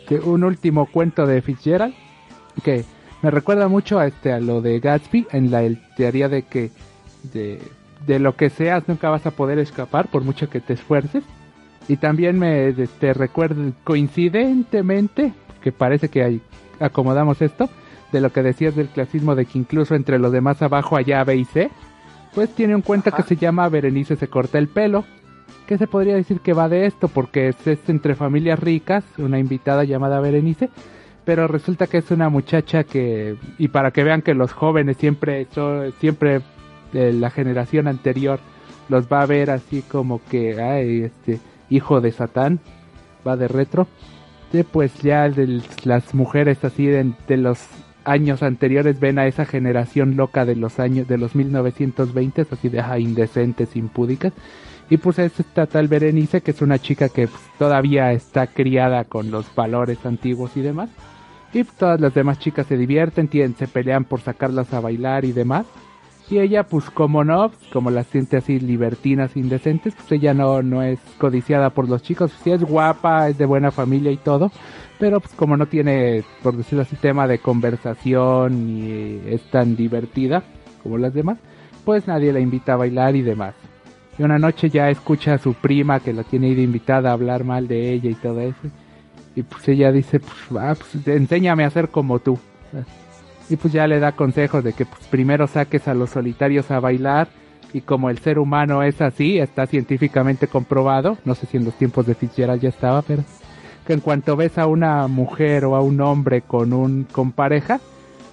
que 0.07 0.15
un 0.19 0.43
último 0.43 0.85
cuento 0.85 1.25
de 1.25 1.41
Fitzgerald 1.41 1.93
que 2.63 2.85
me 3.21 3.29
recuerda 3.31 3.67
mucho 3.67 3.99
a 3.99 4.07
este 4.07 4.31
a 4.31 4.39
lo 4.39 4.61
de 4.61 4.79
Gatsby 4.79 5.27
en 5.31 5.51
la 5.51 5.63
el- 5.63 5.81
teoría 5.95 6.29
de 6.29 6.43
que 6.43 6.71
de, 7.33 7.61
de 8.05 8.19
lo 8.19 8.35
que 8.35 8.49
seas 8.49 8.87
nunca 8.87 9.09
vas 9.09 9.25
a 9.25 9.31
poder 9.31 9.59
escapar 9.59 10.07
por 10.07 10.23
mucho 10.23 10.49
que 10.49 10.59
te 10.61 10.73
esfuerces 10.73 11.23
y 11.87 11.97
también 11.97 12.39
me 12.39 12.69
este, 12.69 13.13
recuerda 13.13 13.61
coincidentemente 13.83 15.33
que 15.61 15.71
parece 15.71 16.09
que 16.09 16.23
hay- 16.23 16.41
acomodamos 16.79 17.41
esto 17.41 17.69
de 18.11 18.21
lo 18.21 18.31
que 18.31 18.41
decías 18.43 18.75
del 18.75 18.87
clasismo 18.87 19.35
de 19.35 19.45
que 19.45 19.59
incluso 19.59 19.93
entre 19.95 20.17
los 20.19 20.31
demás 20.31 20.61
abajo 20.61 20.95
allá 20.95 21.23
B 21.23 21.35
y 21.35 21.45
C 21.45 21.69
pues 22.33 22.49
tiene 22.55 22.75
un 22.75 22.81
cuento 22.81 23.09
Ajá. 23.09 23.17
que 23.17 23.23
se 23.23 23.35
llama 23.35 23.67
Berenice 23.69 24.15
se 24.15 24.27
corta 24.27 24.57
el 24.57 24.67
pelo 24.67 25.03
que 25.65 25.77
se 25.77 25.87
podría 25.87 26.15
decir 26.15 26.39
que 26.39 26.53
va 26.53 26.69
de 26.69 26.85
esto 26.85 27.07
porque 27.07 27.49
es, 27.49 27.67
es 27.67 27.79
entre 27.87 28.15
familias 28.15 28.59
ricas 28.59 29.03
una 29.17 29.39
invitada 29.39 29.83
llamada 29.83 30.19
Berenice 30.19 30.69
pero 31.25 31.47
resulta 31.47 31.87
que 31.87 31.97
es 31.97 32.09
una 32.11 32.29
muchacha 32.29 32.83
que 32.83 33.35
y 33.57 33.67
para 33.67 33.91
que 33.91 34.03
vean 34.03 34.21
que 34.21 34.33
los 34.33 34.53
jóvenes 34.53 34.97
siempre 34.97 35.47
son 35.53 35.93
siempre 35.99 36.41
de 36.93 37.13
la 37.13 37.29
generación 37.29 37.87
anterior 37.87 38.39
los 38.89 39.07
va 39.11 39.21
a 39.21 39.25
ver 39.25 39.51
así 39.51 39.81
como 39.81 40.21
que 40.29 40.61
ay 40.61 41.03
este 41.03 41.39
hijo 41.69 42.01
de 42.01 42.11
Satán 42.11 42.59
va 43.27 43.35
de 43.35 43.47
retro 43.47 43.87
Sí, 44.51 44.63
pues 44.63 44.93
ya 45.01 45.27
de 45.29 45.61
las 45.83 46.13
mujeres 46.13 46.63
así 46.63 46.85
de, 46.85 47.13
de 47.27 47.35
los 47.35 47.67
años 48.05 48.41
anteriores 48.41 48.99
ven 48.99 49.19
a 49.19 49.27
esa 49.27 49.45
generación 49.45 50.15
loca 50.15 50.45
de 50.45 50.55
los 50.55 50.79
años 50.79 51.07
de 51.07 51.17
los 51.17 51.35
1920 51.35 52.47
así 52.49 52.69
de 52.69 52.79
ajá, 52.79 52.99
indecentes 52.99 53.75
impúdicas 53.75 54.31
y 54.89 54.97
pues 54.97 55.19
es 55.19 55.39
esta 55.39 55.65
tal 55.65 55.87
Berenice 55.87 56.41
que 56.41 56.51
es 56.51 56.61
una 56.61 56.79
chica 56.79 57.09
que 57.09 57.27
pues, 57.27 57.41
todavía 57.57 58.11
está 58.13 58.47
criada 58.47 59.03
con 59.03 59.31
los 59.31 59.53
valores 59.55 60.05
antiguos 60.05 60.55
y 60.55 60.61
demás 60.61 60.89
y 61.53 61.63
todas 61.63 61.99
las 61.99 62.13
demás 62.13 62.39
chicas 62.39 62.67
se 62.67 62.77
divierten, 62.77 63.29
se 63.29 63.67
pelean 63.67 64.03
por 64.03 64.21
sacarlas 64.21 64.73
a 64.73 64.79
bailar 64.79 65.25
y 65.25 65.31
demás. 65.31 65.65
Y 66.29 66.39
ella, 66.39 66.63
pues 66.63 66.89
como 66.89 67.23
no, 67.23 67.49
pues, 67.49 67.71
como 67.71 67.89
las 67.89 68.07
siente 68.07 68.35
así 68.35 68.59
libertinas, 68.59 69.37
indecentes, 69.37 69.95
pues 69.95 70.11
ella 70.11 70.33
no, 70.33 70.61
no 70.61 70.83
es 70.83 70.99
codiciada 71.17 71.69
por 71.69 71.87
los 71.87 72.01
chicos. 72.01 72.33
Sí 72.43 72.51
es 72.51 72.63
guapa, 72.63 73.29
es 73.29 73.37
de 73.37 73.45
buena 73.45 73.71
familia 73.71 74.11
y 74.11 74.17
todo, 74.17 74.51
pero 74.99 75.21
pues 75.21 75.33
como 75.35 75.55
no 75.55 75.67
tiene, 75.67 76.25
por 76.43 76.57
decirlo 76.57 76.81
así, 76.81 76.97
tema 76.97 77.27
de 77.27 77.39
conversación 77.39 78.69
y 78.69 79.21
es 79.25 79.41
tan 79.51 79.77
divertida 79.77 80.43
como 80.83 80.97
las 80.97 81.13
demás, 81.13 81.37
pues 81.85 82.07
nadie 82.07 82.33
la 82.33 82.41
invita 82.41 82.73
a 82.73 82.77
bailar 82.77 83.15
y 83.15 83.21
demás. 83.21 83.55
Y 84.17 84.23
una 84.23 84.39
noche 84.39 84.69
ya 84.69 84.89
escucha 84.89 85.35
a 85.35 85.37
su 85.37 85.53
prima 85.53 85.99
que 85.99 86.13
la 86.13 86.23
tiene 86.23 86.53
de 86.55 86.63
invitada 86.63 87.09
a 87.09 87.13
hablar 87.13 87.43
mal 87.43 87.67
de 87.67 87.91
ella 87.91 88.09
y 88.09 88.15
todo 88.15 88.41
eso. 88.41 88.67
Y 89.35 89.43
pues 89.43 89.67
ella 89.67 89.91
dice, 89.91 90.19
pues, 90.19 90.59
ah, 90.59 90.75
pues 90.75 91.07
enséñame 91.07 91.63
a 91.63 91.69
ser 91.69 91.89
como 91.89 92.19
tú. 92.19 92.39
Y 93.49 93.55
pues 93.55 93.71
ya 93.71 93.87
le 93.87 93.99
da 93.99 94.13
consejos 94.13 94.63
de 94.63 94.73
que 94.73 94.85
pues, 94.85 95.05
primero 95.07 95.47
saques 95.47 95.87
a 95.87 95.93
los 95.93 96.09
solitarios 96.09 96.71
a 96.71 96.79
bailar 96.79 97.27
y 97.73 97.81
como 97.81 98.09
el 98.09 98.17
ser 98.19 98.39
humano 98.39 98.83
es 98.83 99.01
así, 99.01 99.39
está 99.39 99.67
científicamente 99.67 100.47
comprobado, 100.47 101.17
no 101.25 101.35
sé 101.35 101.45
si 101.47 101.57
en 101.57 101.65
los 101.65 101.73
tiempos 101.75 102.05
de 102.05 102.15
Fitzgerald 102.15 102.61
ya 102.61 102.69
estaba, 102.69 103.01
pero 103.01 103.23
que 103.85 103.93
en 103.93 103.99
cuanto 103.99 104.35
ves 104.35 104.57
a 104.57 104.67
una 104.67 105.07
mujer 105.07 105.65
o 105.65 105.75
a 105.75 105.81
un 105.81 106.01
hombre 106.01 106.41
con 106.41 106.73
un 106.73 107.03
con 107.03 107.31
pareja, 107.31 107.79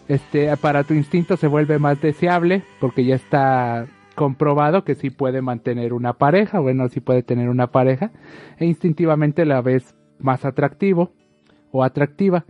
este 0.09 0.55
para 0.56 0.85
tu 0.85 0.94
instinto 0.94 1.36
se 1.36 1.47
vuelve 1.47 1.78
más 1.78 2.01
deseable 2.01 2.62
porque 2.81 3.05
ya 3.05 3.16
está 3.16 3.86
comprobado 4.15 4.85
que 4.85 4.95
sí 4.95 5.11
puede 5.11 5.43
mantener 5.43 5.93
una 5.93 6.15
pareja, 6.15 6.61
bueno, 6.61 6.89
sí 6.89 7.01
puede 7.01 7.23
tener 7.23 7.49
una 7.49 7.69
pareja 7.69 8.12
e 8.59 8.66
instintivamente 8.66 9.45
la 9.45 9.61
ves 9.61 9.95
más 10.19 10.45
atractivo 10.45 11.12
o 11.70 11.85
atractiva. 11.85 12.45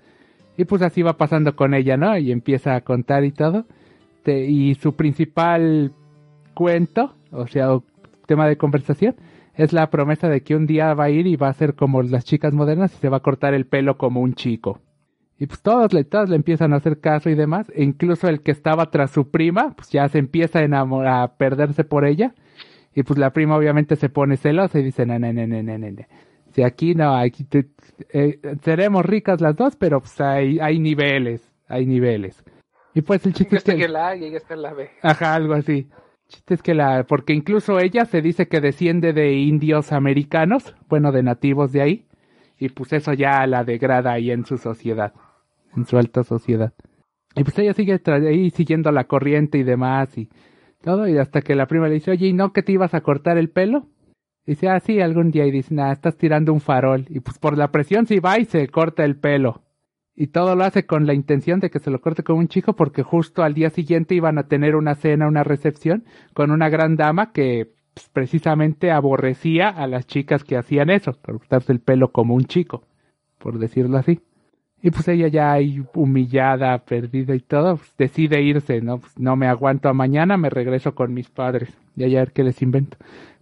Y 0.57 0.65
pues 0.65 0.83
así 0.83 1.03
va 1.03 1.17
pasando 1.17 1.57
con 1.57 1.75
ella, 1.75 1.97
¿no? 1.97 2.17
Y 2.17 2.31
empieza 2.31 2.77
a 2.77 2.83
contar 2.83 3.25
y 3.25 3.33
todo. 3.33 3.65
Y 4.27 4.75
su 4.77 4.95
principal 4.95 5.93
cuento, 6.55 7.15
o 7.33 7.47
sea, 7.47 7.79
tema 8.27 8.47
de 8.47 8.57
conversación, 8.57 9.17
es 9.55 9.73
la 9.73 9.91
promesa 9.91 10.29
de 10.29 10.43
que 10.43 10.57
un 10.57 10.67
día 10.67 10.95
va 10.95 11.05
a 11.05 11.11
ir 11.11 11.27
y 11.27 11.37
va 11.37 11.49
a 11.49 11.55
ser 11.55 11.75
como 11.75 12.03
las 12.03 12.25
chicas 12.25 12.55
modernas 12.55 12.95
y 12.95 12.99
se 12.99 13.09
va 13.09 13.19
a 13.19 13.21
cortar 13.21 13.55
el 13.55 13.67
pelo 13.67 13.99
como 13.99 14.21
un 14.21 14.35
chico. 14.35 14.81
Y 15.39 15.47
pues 15.47 15.61
todos 15.63 15.93
le, 15.93 16.05
todos 16.05 16.29
le 16.31 16.37
empiezan 16.37 16.73
a 16.73 16.77
hacer 16.77 17.01
caso 17.01 17.29
y 17.29 17.35
demás. 17.35 17.71
E 17.75 17.83
incluso 17.83 18.29
el 18.29 18.41
que 18.43 18.53
estaba 18.53 18.91
tras 18.91 19.11
su 19.11 19.31
prima, 19.31 19.75
pues 19.75 19.91
ya 19.91 20.09
se 20.09 20.19
empieza 20.19 20.61
a 20.61 20.63
enamorar, 20.63 21.23
a 21.23 21.37
perderse 21.37 21.85
por 21.85 22.05
ella. 22.07 22.35
Y 22.95 23.03
pues 23.03 23.19
la 23.19 23.31
prima 23.33 23.57
obviamente 23.57 23.97
se 23.97 24.09
pone 24.09 24.37
celosa 24.37 24.79
y 24.79 24.85
dice, 24.85 25.05
no, 25.05 25.19
no, 25.19 25.33
no, 25.33 25.47
no, 25.47 25.63
no, 25.63 25.79
no. 25.79 26.03
Si 26.53 26.63
aquí 26.63 26.95
no, 26.95 27.17
aquí 27.17 27.43
te- 27.43 27.67
eh, 28.13 28.39
seremos 28.63 29.05
ricas 29.05 29.41
las 29.41 29.57
dos, 29.57 29.75
pero 29.75 29.99
pues 30.01 30.21
hay, 30.21 30.61
hay 30.61 30.79
niveles, 30.79 31.51
hay 31.67 31.85
niveles. 31.87 32.45
Y 32.95 33.03
pues 33.03 33.27
el 33.27 33.33
chiste 33.35 33.57
es 33.57 33.65
que... 33.65 33.73
en 33.73 33.93
la 33.93 34.09
A 34.11 34.17
y 34.17 34.25
ella 34.27 34.37
está 34.37 34.55
en 34.55 34.63
la 34.63 34.73
B. 34.73 34.89
Ajá, 35.03 35.35
algo 35.35 35.55
así. 35.55 35.89
Chiste 36.29 36.55
es 36.55 36.63
que 36.63 36.75
la, 36.75 37.05
porque 37.09 37.33
incluso 37.33 37.81
ella 37.81 38.05
se 38.05 38.23
dice 38.23 38.47
que 38.47 38.61
desciende 38.61 39.13
de 39.13 39.33
indios 39.33 39.91
americanos, 39.93 40.77
bueno, 40.89 41.11
de 41.11 41.25
nativos 41.25 41.73
de 41.73 41.83
ahí, 41.83 42.07
y 42.59 42.69
pues 42.69 42.93
eso 42.93 43.13
ya 43.13 43.47
la 43.47 43.65
degrada 43.65 44.13
ahí 44.13 44.31
en 44.31 44.45
su 44.45 44.59
sociedad, 44.59 45.13
en 45.77 45.87
su 45.87 45.99
alta 45.99 46.25
sociedad. 46.25 46.73
Y 47.37 47.43
pues 47.43 47.59
ella 47.59 47.75
sigue 47.75 48.01
ahí 48.07 48.51
siguiendo 48.51 48.93
la 48.93 49.05
corriente 49.05 49.59
y 49.59 49.65
demás 49.65 50.17
y 50.17 50.29
todo, 50.83 51.09
y 51.09 51.19
hasta 51.19 51.41
que 51.41 51.55
la 51.55 51.67
prima 51.67 51.89
le 51.89 51.95
dice, 51.95 52.11
oye, 52.11 52.29
¿y 52.29 52.33
no 52.33 52.53
que 52.53 52.63
te 52.63 52.73
ibas 52.73 52.95
a 52.95 53.01
cortar 53.01 53.39
el 53.39 53.51
pelo? 53.51 53.89
Dice, 54.47 54.69
ah, 54.69 54.79
sí, 54.79 55.01
algún 55.01 55.31
día, 55.31 55.47
y 55.47 55.51
dice, 55.51 55.75
nada, 55.75 55.93
estás 55.93 56.17
tirando 56.17 56.53
un 56.53 56.61
farol, 56.61 57.07
y 57.09 57.21
pues 57.21 57.39
por 57.39 57.57
la 57.57 57.73
presión 57.73 58.07
sí 58.07 58.21
va 58.21 58.39
y 58.39 58.45
se 58.45 58.69
corta 58.69 59.05
el 59.05 59.17
pelo. 59.17 59.63
Y 60.15 60.29
todo 60.29 60.55
lo 60.55 60.65
hace 60.65 60.87
con 60.87 61.07
la 61.07 61.15
intención 61.15 61.59
de 61.59 61.71
que 61.71 61.81
se 61.81 61.91
lo 61.91 62.01
corte 62.01 62.23
con 62.23 62.37
un 62.37 62.47
chico 62.47 62.77
porque 62.77 63.03
justo 63.03 63.43
al 63.43 63.55
día 63.55 63.71
siguiente 63.71 64.15
iban 64.15 64.39
a 64.39 64.47
tener 64.47 64.77
una 64.77 64.95
cena, 64.95 65.27
una 65.27 65.43
recepción 65.43 66.05
con 66.35 66.53
una 66.53 66.69
gran 66.69 66.95
dama 66.95 67.33
que 67.33 67.74
precisamente 68.13 68.91
aborrecía 68.91 69.69
a 69.69 69.87
las 69.87 70.07
chicas 70.07 70.45
que 70.45 70.57
hacían 70.57 70.91
eso, 70.91 71.17
cortarse 71.21 71.73
el 71.73 71.81
pelo 71.81 72.13
como 72.13 72.35
un 72.35 72.45
chico, 72.45 72.83
por 73.39 73.59
decirlo 73.59 73.99
así. 73.99 74.21
Y 74.83 74.91
pues 74.91 75.09
ella 75.09 75.29
ya 75.29 75.57
humillada, 75.95 76.85
perdida 76.85 77.35
y 77.35 77.41
todo, 77.41 77.79
pues, 77.79 77.97
decide 77.97 78.43
irse, 78.43 78.83
¿no? 78.83 78.99
Pues, 78.99 79.19
no 79.19 79.35
me 79.35 79.47
aguanto 79.47 79.89
a 79.89 79.95
mañana, 79.95 80.37
me 80.37 80.51
regreso 80.51 80.95
con 80.95 81.15
mis 81.15 81.31
padres 81.31 81.75
y 81.97 82.05
allá 82.05 82.19
ver 82.21 82.33
qué 82.33 82.45
les 82.45 82.61
invento. 82.61 82.99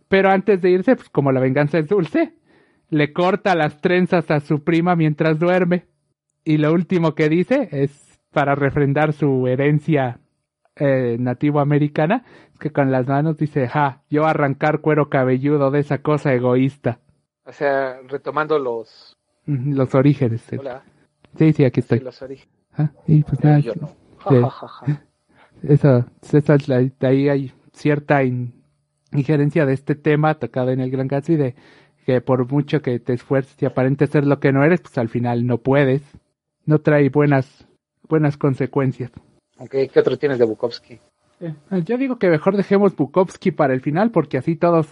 Pero 0.09 0.31
antes 0.31 0.61
de 0.61 0.71
irse, 0.71 0.95
pues 0.95 1.09
como 1.09 1.33
la 1.33 1.41
venganza 1.41 1.79
es 1.79 1.89
dulce, 1.89 2.35
le 2.91 3.13
corta 3.13 3.55
las 3.55 3.81
trenzas 3.81 4.31
a 4.31 4.41
su 4.41 4.63
prima 4.63 4.95
mientras 4.95 5.39
duerme. 5.39 5.87
Y 6.45 6.59
lo 6.59 6.73
último 6.73 7.15
que 7.15 7.29
dice 7.29 7.69
es 7.73 8.21
para 8.31 8.55
refrendar 8.55 9.13
su 9.13 9.47
herencia 9.47 10.21
eh, 10.77 11.17
nativo 11.19 11.61
americana, 11.61 12.25
que 12.63 12.71
con 12.73 12.91
las 12.93 13.07
manos 13.07 13.37
dice, 13.37 13.69
ja, 13.69 14.03
yo 14.09 14.25
arrancar 14.27 14.81
cuero 14.81 15.11
cabelludo 15.11 15.71
de 15.71 15.81
esa 15.81 15.99
cosa 15.99 16.33
egoísta. 16.33 17.01
O 17.45 17.53
sea, 17.53 17.99
retomando 18.09 18.59
los... 18.59 19.17
Los 19.47 19.95
orígenes. 19.95 20.43
Hola, 20.57 20.83
Sí, 21.37 21.53
sí, 21.53 21.65
aquí 21.65 21.81
sí, 21.81 21.85
estoy. 21.85 21.99
los 22.01 22.23
orígenes. 22.23 22.55
Ah, 22.75 22.91
y 23.07 23.23
pues 23.25 23.43
nada, 23.43 23.59
Yo 23.59 23.73
no. 23.75 23.89
Sí. 24.29 24.41
Ja, 24.41 24.51
ja, 24.51 25.03
eso, 25.65 26.07
esa 26.33 26.55
es 26.55 26.69
la- 26.69 26.79
de 26.81 27.07
ahí 27.07 27.29
hay 27.29 27.53
cierta 27.73 28.23
in- 28.23 28.55
injerencia 29.13 29.67
de 29.67 29.73
este 29.75 29.95
tema 29.97 30.35
tocado 30.37 30.71
en 30.71 30.79
el 30.81 30.91
Gran 30.91 31.09
Gatsby 31.09 31.37
de 31.37 31.55
que 32.07 32.21
por 32.21 32.51
mucho 32.51 32.81
que 32.83 32.99
te 33.01 33.13
esfuerces 33.15 33.61
y 33.61 33.67
aparentes 33.67 34.11
ser 34.11 34.27
lo 34.27 34.39
que 34.41 34.53
no 34.53 34.63
eres, 34.65 34.81
pues 34.81 34.97
al 34.99 35.09
final 35.09 35.47
no 35.47 35.59
puedes. 35.59 36.03
No 36.65 36.81
trae 36.81 37.09
buenas, 37.09 37.67
buenas 38.09 38.37
consecuencias. 38.37 39.11
¿qué 39.71 39.91
otro 40.01 40.17
tienes 40.19 40.39
de 40.39 40.45
Bukowski? 40.45 41.01
Yo 41.85 41.99
digo 41.99 42.17
que 42.19 42.29
mejor 42.29 42.57
dejemos 42.57 42.95
Bukowski 42.95 43.51
para 43.51 43.75
el 43.75 43.81
final 43.81 44.11
porque 44.11 44.39
así 44.39 44.57
todos, 44.57 44.87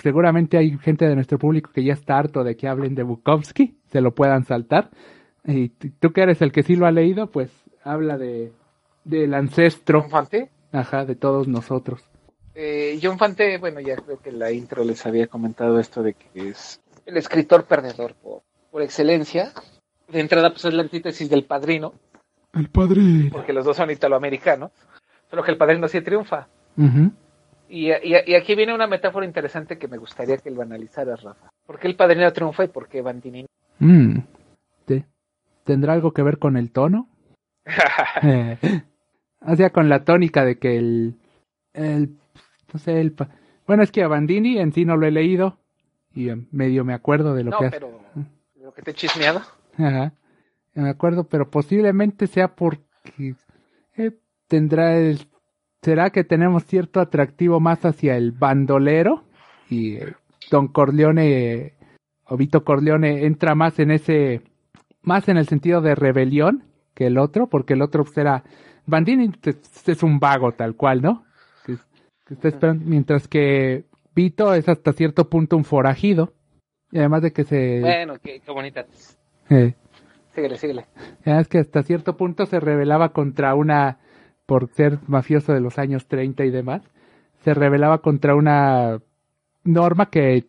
seguramente 0.00 0.56
hay 0.56 0.78
gente 0.78 1.06
de 1.08 1.14
nuestro 1.14 1.38
público 1.38 1.70
que 1.72 1.82
ya 1.84 1.92
está 1.94 2.18
harto 2.18 2.44
de 2.44 2.56
que 2.56 2.68
hablen 2.68 2.94
de 2.94 3.02
Bukowski, 3.02 3.76
se 3.90 4.00
lo 4.00 4.14
puedan 4.14 4.44
saltar. 4.44 4.90
Y 5.44 5.70
tú 5.70 6.12
que 6.12 6.22
eres 6.22 6.42
el 6.42 6.52
que 6.52 6.62
sí 6.62 6.76
lo 6.76 6.86
ha 6.86 6.90
leído, 6.92 7.28
pues 7.30 7.50
habla 7.82 8.18
de 8.18 8.52
del 9.04 9.32
ancestro, 9.34 10.02
John 10.02 10.10
Fante. 10.10 10.50
ajá, 10.72 11.04
de 11.06 11.14
todos 11.14 11.48
nosotros. 11.48 12.02
Eh, 12.54 12.98
John 13.02 13.18
Fante, 13.18 13.56
bueno, 13.58 13.80
ya 13.80 13.96
creo 13.96 14.20
que 14.20 14.30
en 14.30 14.38
la 14.38 14.52
intro 14.52 14.84
les 14.84 15.06
había 15.06 15.26
comentado 15.28 15.78
esto 15.80 16.02
de 16.02 16.14
que 16.14 16.50
es 16.50 16.80
el 17.06 17.16
escritor 17.16 17.64
perdedor 17.64 18.14
por, 18.14 18.42
por 18.70 18.82
excelencia. 18.82 19.52
De 20.08 20.20
entrada, 20.20 20.50
pues 20.50 20.64
es 20.64 20.74
la 20.74 20.82
antítesis 20.82 21.28
del 21.30 21.44
padrino, 21.44 21.94
El 22.52 22.68
padre. 22.68 23.28
porque 23.30 23.52
los 23.52 23.64
dos 23.64 23.76
son 23.76 23.90
italoamericanos, 23.90 24.72
solo 25.30 25.42
que 25.42 25.50
el 25.50 25.56
padrino 25.58 25.88
sí 25.88 26.00
triunfa. 26.00 26.48
Y, 27.68 27.90
y- 27.90 28.12
y 28.26 28.34
aquí 28.34 28.54
viene 28.54 28.74
una 28.74 28.86
metáfora 28.86 29.26
interesante 29.26 29.78
que 29.78 29.88
me 29.88 29.98
gustaría 29.98 30.38
que 30.38 30.50
lo 30.50 30.62
analizaras, 30.62 31.22
Rafa. 31.22 31.50
¿Por 31.66 31.78
qué 31.78 31.86
el 31.88 31.96
padrino 31.96 32.32
triunfa 32.32 32.64
y 32.64 32.68
por 32.68 32.88
qué 32.88 33.02
Bandini? 33.02 33.46
Mm. 33.78 34.18
¿Te- 34.86 35.04
¿Tendrá 35.64 35.92
algo 35.92 36.12
que 36.12 36.22
ver 36.22 36.38
con 36.38 36.56
el 36.56 36.70
tono? 36.72 37.08
o 39.46 39.56
sea, 39.56 39.70
con 39.70 39.88
la 39.88 40.04
tónica 40.04 40.44
de 40.44 40.58
que 40.58 40.76
el, 40.78 41.16
el, 41.74 42.16
no 42.72 42.78
sé, 42.78 43.00
el, 43.00 43.14
bueno, 43.66 43.82
es 43.82 43.92
que 43.92 44.02
a 44.02 44.08
Bandini 44.08 44.58
en 44.58 44.72
sí 44.72 44.84
no 44.84 44.96
lo 44.96 45.06
he 45.06 45.10
leído, 45.10 45.58
y 46.14 46.30
eh, 46.30 46.36
medio 46.50 46.84
me 46.84 46.94
acuerdo 46.94 47.34
de 47.34 47.44
lo 47.44 47.50
No, 47.50 47.58
que 47.58 47.66
hace. 47.66 47.76
pero 47.80 48.00
lo 48.62 48.72
que 48.72 48.82
te 48.82 48.92
he 48.92 48.94
chismeado. 48.94 49.40
Ajá. 49.76 50.12
Me 50.74 50.88
acuerdo, 50.90 51.24
pero 51.24 51.50
posiblemente 51.50 52.26
sea 52.26 52.48
porque 52.54 52.82
eh, 53.18 53.34
tendrá 54.48 54.96
el... 54.96 55.20
¿Será 55.82 56.10
que 56.10 56.24
tenemos 56.24 56.64
cierto 56.64 57.00
atractivo 57.00 57.60
más 57.60 57.84
hacia 57.84 58.16
el 58.16 58.32
bandolero? 58.32 59.24
Y 59.70 59.96
eh, 59.96 60.14
Don 60.50 60.68
Corleone, 60.68 61.30
eh, 61.30 61.74
o 62.26 62.36
Vito 62.36 62.64
Corleone, 62.64 63.24
entra 63.26 63.54
más 63.54 63.78
en 63.78 63.92
ese... 63.92 64.42
Más 65.02 65.28
en 65.28 65.36
el 65.36 65.46
sentido 65.46 65.80
de 65.80 65.94
rebelión 65.94 66.64
que 66.94 67.06
el 67.06 67.16
otro, 67.18 67.46
porque 67.46 67.74
el 67.74 67.82
otro 67.82 68.02
pues, 68.04 68.18
era... 68.18 68.42
Bandini 68.86 69.30
es, 69.44 69.88
es 69.88 70.02
un 70.02 70.18
vago 70.18 70.52
tal 70.52 70.74
cual, 70.74 71.02
¿no? 71.02 71.24
Que, 71.64 71.76
que 72.26 72.34
está 72.34 72.48
esperando, 72.48 72.84
mientras 72.86 73.28
que 73.28 73.84
Vito 74.14 74.52
es 74.54 74.68
hasta 74.68 74.92
cierto 74.92 75.28
punto 75.28 75.56
un 75.56 75.64
forajido. 75.64 76.32
Y 76.90 76.98
además 76.98 77.22
de 77.22 77.32
que 77.32 77.44
se... 77.44 77.80
Bueno, 77.80 78.14
qué, 78.22 78.40
qué 78.40 78.50
bonita. 78.50 78.84
eh, 79.50 79.74
Síguele, 80.34 80.56
síguele. 80.56 80.86
es 81.24 81.48
que 81.48 81.58
hasta 81.58 81.82
cierto 81.82 82.16
punto 82.16 82.46
se 82.46 82.60
rebelaba 82.60 83.10
contra 83.12 83.54
una, 83.54 83.98
por 84.48 84.70
ser 84.70 84.98
mafioso 85.06 85.52
de 85.52 85.60
los 85.60 85.78
años 85.78 86.06
30 86.06 86.46
y 86.46 86.50
demás, 86.50 86.80
se 87.44 87.52
rebelaba 87.52 87.98
contra 88.00 88.34
una 88.34 88.98
norma 89.62 90.06
que 90.06 90.46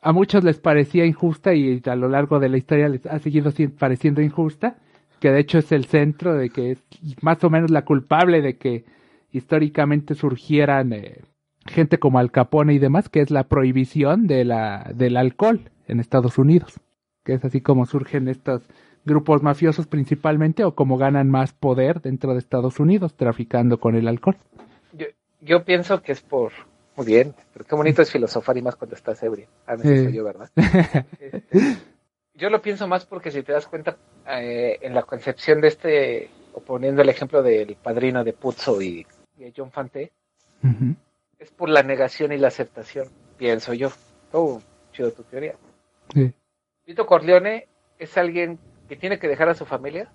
a 0.00 0.12
muchos 0.12 0.44
les 0.44 0.58
parecía 0.58 1.04
injusta 1.04 1.52
y 1.52 1.82
a 1.84 1.94
lo 1.94 2.08
largo 2.08 2.40
de 2.40 2.48
la 2.48 2.56
historia 2.56 2.88
les 2.88 3.04
ha 3.04 3.18
seguido 3.18 3.52
pareciendo 3.78 4.22
injusta, 4.22 4.78
que 5.20 5.30
de 5.30 5.40
hecho 5.40 5.58
es 5.58 5.72
el 5.72 5.84
centro 5.84 6.32
de 6.32 6.48
que 6.48 6.70
es 6.70 6.82
más 7.20 7.44
o 7.44 7.50
menos 7.50 7.70
la 7.70 7.84
culpable 7.84 8.40
de 8.40 8.56
que 8.56 8.86
históricamente 9.30 10.14
surgieran 10.14 10.94
eh, 10.94 11.20
gente 11.66 11.98
como 11.98 12.20
Al 12.20 12.30
Capone 12.30 12.72
y 12.72 12.78
demás, 12.78 13.10
que 13.10 13.20
es 13.20 13.30
la 13.30 13.44
prohibición 13.44 14.26
de 14.26 14.46
la, 14.46 14.90
del 14.94 15.18
alcohol 15.18 15.70
en 15.86 16.00
Estados 16.00 16.38
Unidos, 16.38 16.80
que 17.22 17.34
es 17.34 17.44
así 17.44 17.60
como 17.60 17.84
surgen 17.84 18.26
estos 18.28 18.62
grupos 19.04 19.42
mafiosos 19.42 19.86
principalmente 19.86 20.64
o 20.64 20.74
como 20.74 20.96
ganan 20.96 21.30
más 21.30 21.52
poder 21.52 22.00
dentro 22.00 22.32
de 22.32 22.38
Estados 22.38 22.80
Unidos 22.80 23.14
traficando 23.14 23.78
con 23.78 23.96
el 23.96 24.08
alcohol. 24.08 24.36
Yo, 24.92 25.06
yo 25.40 25.64
pienso 25.64 26.02
que 26.02 26.12
es 26.12 26.20
por... 26.20 26.52
Muy 26.96 27.06
bien, 27.06 27.34
pero 27.52 27.64
qué 27.64 27.74
bonito 27.74 28.02
es 28.02 28.12
filosofar 28.12 28.56
y 28.56 28.62
más 28.62 28.76
cuando 28.76 28.94
estás 28.94 29.20
ebrio. 29.24 29.48
A 29.66 29.72
veces 29.74 29.98
Sí. 29.98 30.04
soy 30.04 30.12
yo, 30.14 30.24
¿verdad? 30.24 30.48
Este, 31.20 31.42
yo 32.34 32.50
lo 32.50 32.62
pienso 32.62 32.86
más 32.86 33.04
porque 33.04 33.30
si 33.32 33.42
te 33.42 33.52
das 33.52 33.66
cuenta, 33.66 33.96
eh, 34.28 34.78
en 34.80 34.94
la 34.94 35.02
concepción 35.02 35.60
de 35.60 35.68
este, 35.68 36.30
o 36.52 36.60
poniendo 36.60 37.02
el 37.02 37.08
ejemplo 37.08 37.42
del 37.42 37.74
padrino 37.76 38.22
de 38.24 38.32
Puzzo 38.32 38.80
y, 38.80 39.04
y 39.38 39.42
de 39.44 39.52
John 39.56 39.70
Fante, 39.72 40.12
es 41.38 41.50
por 41.50 41.68
la 41.68 41.82
negación 41.82 42.32
y 42.32 42.38
la 42.38 42.48
aceptación, 42.48 43.08
pienso 43.38 43.74
yo. 43.74 43.90
Oh, 44.32 44.60
chido 44.92 45.10
tu 45.12 45.22
teoría. 45.24 45.54
Sí. 46.12 46.32
Vito 46.86 47.06
Corleone 47.06 47.66
es 47.98 48.16
alguien 48.16 48.58
que 48.88 48.96
tiene 48.96 49.18
que 49.18 49.28
dejar 49.28 49.48
a 49.48 49.54
su 49.54 49.64
familia, 49.64 50.08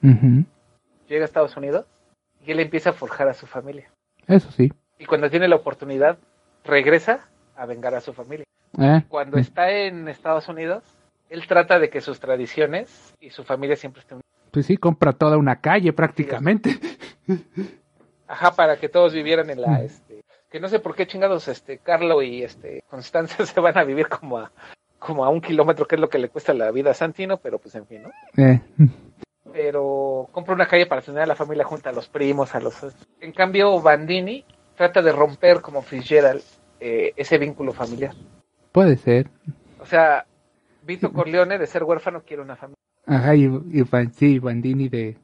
llega 0.00 1.22
a 1.22 1.24
Estados 1.24 1.56
Unidos 1.56 1.86
y 2.44 2.52
él 2.52 2.60
empieza 2.60 2.90
a 2.90 2.92
forjar 2.92 3.28
a 3.28 3.34
su 3.34 3.46
familia. 3.46 3.90
Eso 4.26 4.50
sí. 4.50 4.72
Y 4.98 5.06
cuando 5.06 5.30
tiene 5.30 5.48
la 5.48 5.56
oportunidad, 5.56 6.18
regresa 6.64 7.28
a 7.56 7.66
vengar 7.66 7.94
a 7.94 8.00
su 8.00 8.12
familia. 8.12 8.46
Eh, 8.78 9.02
Cuando 9.08 9.38
está 9.38 9.70
en 9.70 10.08
Estados 10.08 10.48
Unidos, 10.48 10.82
él 11.30 11.46
trata 11.46 11.78
de 11.78 11.90
que 11.90 12.00
sus 12.00 12.20
tradiciones 12.20 13.14
y 13.20 13.30
su 13.30 13.44
familia 13.44 13.76
siempre 13.76 14.00
estén 14.00 14.20
Pues 14.50 14.66
sí, 14.66 14.76
compra 14.76 15.12
toda 15.12 15.38
una 15.38 15.60
calle 15.60 15.92
prácticamente. 15.92 16.78
Ajá, 18.26 18.52
para 18.52 18.76
que 18.78 18.88
todos 18.88 19.12
vivieran 19.12 19.50
en 19.50 19.60
la, 19.60 19.82
este, 19.82 20.24
que 20.50 20.60
no 20.60 20.68
sé 20.68 20.80
por 20.80 20.94
qué 20.94 21.06
chingados, 21.06 21.48
este, 21.48 21.78
Carlo 21.78 22.22
y 22.22 22.42
este, 22.42 22.82
Constanza 22.88 23.44
se 23.46 23.60
van 23.60 23.76
a 23.78 23.84
vivir 23.84 24.08
como 24.08 24.38
a, 24.38 24.52
como 25.04 25.24
a 25.24 25.28
un 25.28 25.40
kilómetro, 25.40 25.86
que 25.86 25.96
es 25.96 26.00
lo 26.00 26.08
que 26.08 26.18
le 26.18 26.28
cuesta 26.30 26.54
la 26.54 26.70
vida 26.70 26.90
a 26.90 26.94
Santino, 26.94 27.36
pero 27.36 27.58
pues 27.58 27.74
en 27.74 27.86
fin, 27.86 28.02
¿no? 28.04 28.10
Eh, 28.42 28.60
Pero 29.52 30.28
compra 30.32 30.54
una 30.54 30.66
calle 30.66 30.86
para 30.86 31.02
tener 31.02 31.22
a 31.22 31.26
la 31.26 31.34
familia 31.36 31.64
junta, 31.64 31.90
a 31.90 31.92
los 31.92 32.08
primos, 32.08 32.54
a 32.54 32.60
los... 32.60 32.74
En 33.20 33.32
cambio, 33.32 33.80
Bandini 33.80 34.44
trata 34.76 35.02
de 35.02 35.12
romper 35.12 35.60
como 35.60 35.82
Fitzgerald 35.82 36.42
eh, 36.80 37.12
ese 37.16 37.38
vínculo 37.38 37.72
familiar. 37.72 38.14
puede 38.72 38.96
ser. 38.96 39.30
O 39.80 39.86
sea, 39.86 40.24
Vito 40.82 41.12
Corleone 41.12 41.58
de 41.58 41.66
ser 41.66 41.84
huérfano 41.84 42.22
quiere 42.22 42.42
una 42.42 42.56
familia. 42.56 42.78
Ajá, 43.06 43.34
y, 43.34 43.44
y 43.44 43.84
sí, 44.12 44.38
Bandini 44.38 44.88
de 44.88 45.18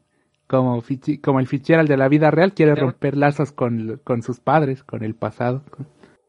como, 0.47 0.83
como 1.23 1.41
el 1.41 1.47
Fitzgerald 1.47 1.89
de 1.89 1.97
la 1.97 2.09
vida 2.09 2.31
real 2.31 2.53
quiere 2.53 2.75
romper 2.75 3.17
lazos 3.17 3.53
con, 3.53 4.01
con 4.05 4.23
sus 4.23 4.41
padres, 4.41 4.83
con 4.85 5.03
el 5.05 5.15
pasado. 5.15 5.63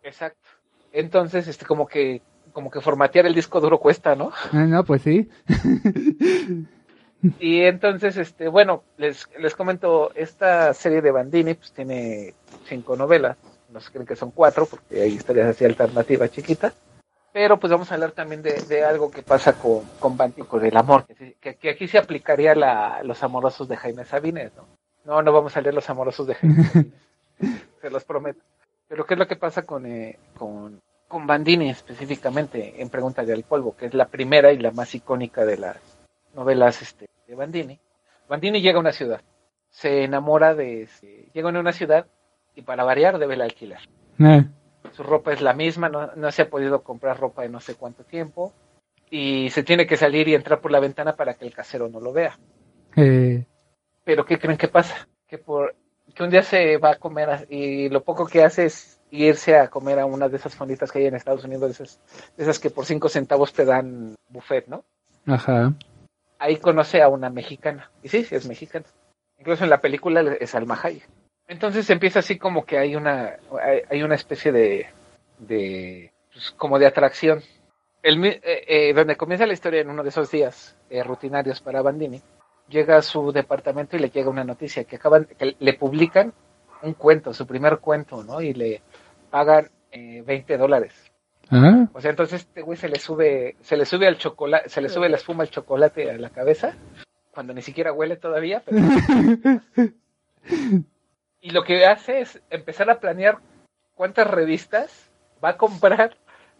Exacto. 0.03 0.47
Entonces, 0.93 1.47
este, 1.47 1.65
como 1.65 1.87
que, 1.87 2.21
como 2.51 2.69
que 2.71 2.81
formatear 2.81 3.25
el 3.25 3.33
disco 3.35 3.59
duro 3.61 3.79
cuesta, 3.79 4.15
¿no? 4.15 4.31
Ah, 4.51 4.65
no, 4.65 4.83
pues 4.83 5.01
sí. 5.01 5.29
Y 7.39 7.61
entonces, 7.61 8.17
este, 8.17 8.47
bueno, 8.47 8.83
les, 8.97 9.27
les 9.39 9.55
comento, 9.55 10.11
esta 10.15 10.73
serie 10.73 11.01
de 11.03 11.11
Bandini 11.11 11.53
pues 11.53 11.71
tiene 11.71 12.33
cinco 12.65 12.95
novelas, 12.95 13.37
no 13.69 13.79
se 13.79 13.91
creen 13.91 14.07
que 14.07 14.15
son 14.15 14.31
cuatro, 14.31 14.65
porque 14.65 15.01
hay 15.01 15.13
historias 15.13 15.47
así 15.49 15.63
alternativas 15.63 16.31
chiquitas, 16.31 16.73
pero 17.31 17.59
pues 17.59 17.69
vamos 17.69 17.91
a 17.91 17.93
hablar 17.93 18.11
también 18.13 18.41
de, 18.41 18.53
de 18.63 18.83
algo 18.83 19.11
que 19.11 19.21
pasa 19.21 19.53
con, 19.53 19.81
con 19.99 20.17
Bandini, 20.17 20.47
con 20.47 20.65
el 20.65 20.75
amor, 20.75 21.05
que, 21.05 21.13
sí- 21.13 21.35
que- 21.39 21.55
que 21.57 21.69
aquí 21.69 21.87
se 21.87 21.99
aplicaría 21.99 22.55
la, 22.55 23.01
los 23.03 23.21
amorosos 23.21 23.67
de 23.67 23.77
Jaime 23.77 24.03
Sabines, 24.03 24.51
¿no? 24.57 24.65
No, 25.05 25.21
no 25.21 25.31
vamos 25.31 25.55
a 25.55 25.61
leer 25.61 25.75
los 25.75 25.87
amorosos 25.91 26.25
de 26.25 26.33
Jaime 26.35 26.63
Sabines, 26.63 26.93
se 27.81 27.89
los 27.91 28.03
prometo. 28.03 28.41
Pero 28.87 29.05
¿qué 29.05 29.13
es 29.13 29.19
lo 29.19 29.27
que 29.27 29.35
pasa 29.35 29.61
con, 29.61 29.85
eh, 29.85 30.17
con, 30.37 30.81
con 31.11 31.27
Bandini 31.27 31.69
específicamente 31.69 32.81
en 32.81 32.89
Pregunta 32.89 33.23
del 33.23 33.43
Polvo, 33.43 33.75
que 33.75 33.87
es 33.87 33.93
la 33.93 34.07
primera 34.07 34.53
y 34.53 34.57
la 34.57 34.71
más 34.71 34.95
icónica 34.95 35.43
de 35.45 35.57
las 35.57 35.77
novelas 36.33 36.81
este, 36.81 37.09
de 37.27 37.35
Bandini. 37.35 37.77
Bandini 38.29 38.61
llega 38.61 38.77
a 38.77 38.79
una 38.79 38.93
ciudad, 38.93 39.21
se 39.69 40.05
enamora 40.05 40.55
de... 40.55 40.87
se- 40.87 41.27
llega 41.33 41.49
a 41.49 41.59
una 41.59 41.73
ciudad 41.73 42.07
y 42.55 42.61
para 42.61 42.85
variar 42.85 43.19
debe 43.19 43.33
el 43.33 43.41
alquiler. 43.41 43.79
Eh, 44.19 44.45
Su 44.93 45.03
ropa 45.03 45.33
es 45.33 45.41
la 45.41 45.53
misma, 45.53 45.89
no, 45.89 46.11
no 46.15 46.31
se 46.31 46.43
ha 46.43 46.49
podido 46.49 46.81
comprar 46.81 47.19
ropa 47.19 47.43
en 47.43 47.51
no 47.51 47.59
sé 47.59 47.75
cuánto 47.75 48.05
tiempo 48.05 48.53
y 49.09 49.49
se 49.49 49.63
tiene 49.63 49.85
que 49.85 49.97
salir 49.97 50.29
y 50.29 50.35
entrar 50.35 50.61
por 50.61 50.71
la 50.71 50.79
ventana 50.79 51.17
para 51.17 51.33
que 51.33 51.45
el 51.45 51.53
casero 51.53 51.89
no 51.89 51.99
lo 51.99 52.13
vea. 52.13 52.39
eh, 52.95 53.45
Pero 54.05 54.25
¿qué 54.25 54.39
creen 54.39 54.57
que 54.57 54.69
pasa? 54.69 55.07
Que 55.27 55.37
por 55.37 55.75
que 56.15 56.23
un 56.23 56.29
día 56.29 56.43
se 56.43 56.77
va 56.77 56.91
a 56.91 56.95
comer 56.99 57.47
y 57.49 57.89
lo 57.89 58.01
poco 58.03 58.25
que 58.25 58.43
hace 58.43 58.65
es 58.65 59.00
irse 59.11 59.57
a 59.57 59.69
comer 59.69 59.99
a 59.99 60.05
una 60.05 60.29
de 60.29 60.37
esas 60.37 60.55
fonditas 60.55 60.91
que 60.91 60.99
hay 60.99 61.05
en 61.05 61.15
Estados 61.15 61.43
Unidos, 61.43 61.77
de 61.77 61.83
esas, 61.83 61.99
de 62.37 62.43
esas 62.43 62.59
que 62.59 62.69
por 62.69 62.85
cinco 62.85 63.09
centavos 63.09 63.53
te 63.53 63.65
dan 63.65 64.15
buffet, 64.29 64.67
¿no? 64.67 64.83
ajá. 65.27 65.73
ahí 66.39 66.57
conoce 66.57 67.01
a 67.01 67.09
una 67.09 67.29
mexicana. 67.29 67.91
Y 68.01 68.09
sí, 68.09 68.23
sí 68.23 68.35
es 68.35 68.47
mexicana. 68.47 68.85
Incluso 69.37 69.63
en 69.63 69.69
la 69.69 69.81
película 69.81 70.21
es 70.39 70.55
Alma 70.55 70.79
Hayek. 70.81 71.07
Entonces 71.47 71.89
empieza 71.89 72.19
así 72.19 72.37
como 72.37 72.65
que 72.65 72.77
hay 72.77 72.95
una, 72.95 73.35
hay, 73.61 73.81
hay 73.89 74.03
una 74.03 74.15
especie 74.15 74.51
de, 74.51 74.87
de 75.37 76.11
pues, 76.31 76.51
como 76.51 76.79
de 76.79 76.85
atracción. 76.85 77.41
El, 78.01 78.23
eh, 78.25 78.41
eh, 78.43 78.93
donde 78.93 79.15
comienza 79.15 79.45
la 79.45 79.53
historia 79.53 79.81
en 79.81 79.89
uno 79.89 80.01
de 80.01 80.09
esos 80.09 80.31
días 80.31 80.75
eh, 80.89 81.03
rutinarios 81.03 81.61
para 81.61 81.83
Bandini, 81.83 82.21
llega 82.67 82.97
a 82.97 83.01
su 83.01 83.31
departamento 83.31 83.95
y 83.95 83.99
le 83.99 84.09
llega 84.09 84.29
una 84.29 84.43
noticia 84.43 84.85
que 84.85 84.95
acaban, 84.95 85.25
que 85.25 85.55
le 85.59 85.73
publican 85.73 86.33
un 86.81 86.93
cuento, 86.93 87.33
su 87.33 87.45
primer 87.45 87.77
cuento, 87.77 88.23
¿no? 88.23 88.41
Y 88.41 88.53
le 88.53 88.81
pagan 89.31 89.69
eh, 89.91 90.21
20 90.25 90.57
dólares. 90.57 90.93
Ah, 91.49 91.87
O 91.93 91.99
sea, 91.99 92.11
entonces 92.11 92.41
este 92.41 92.61
güey 92.61 92.77
se 92.77 92.87
le 92.87 92.97
sube, 92.99 93.55
se 93.61 93.75
le 93.75 93.85
sube 93.85 94.07
al 94.07 94.17
chocolate, 94.17 94.69
se 94.69 94.79
le 94.81 94.87
sube 94.89 95.09
la 95.09 95.17
espuma 95.17 95.43
al 95.43 95.49
chocolate 95.49 96.09
a 96.09 96.17
la 96.17 96.29
cabeza, 96.29 96.75
cuando 97.33 97.53
ni 97.53 97.61
siquiera 97.61 97.91
huele 97.91 98.15
todavía. 98.15 98.61
pero- 98.65 98.77
y 101.41 101.49
lo 101.51 101.63
que 101.63 101.85
hace 101.85 102.21
es 102.21 102.41
empezar 102.49 102.89
a 102.89 102.99
planear 102.99 103.39
cuántas 103.95 104.27
revistas 104.27 105.09
va 105.43 105.49
a 105.49 105.57
comprar 105.57 106.15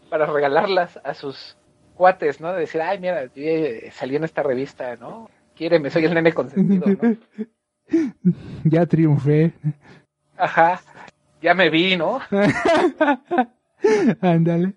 para 0.09 0.25
regalarlas 0.25 0.99
a 1.03 1.13
sus 1.13 1.55
cuates, 1.95 2.41
¿no? 2.41 2.51
De 2.53 2.61
decir, 2.61 2.81
ay, 2.81 2.99
mira, 2.99 3.25
ya 3.33 3.91
salí 3.91 4.15
en 4.15 4.23
esta 4.23 4.43
revista, 4.43 4.95
¿no? 4.97 5.29
Quiéreme, 5.55 5.89
soy 5.89 6.05
el 6.05 6.13
nene 6.13 6.33
consentido, 6.33 6.85
¿no? 7.01 7.15
ya 8.65 8.85
triunfé. 8.85 9.53
Ajá, 10.37 10.81
ya 11.41 11.53
me 11.53 11.69
vi, 11.69 11.97
¿no? 11.97 12.19
Ándale. 14.21 14.73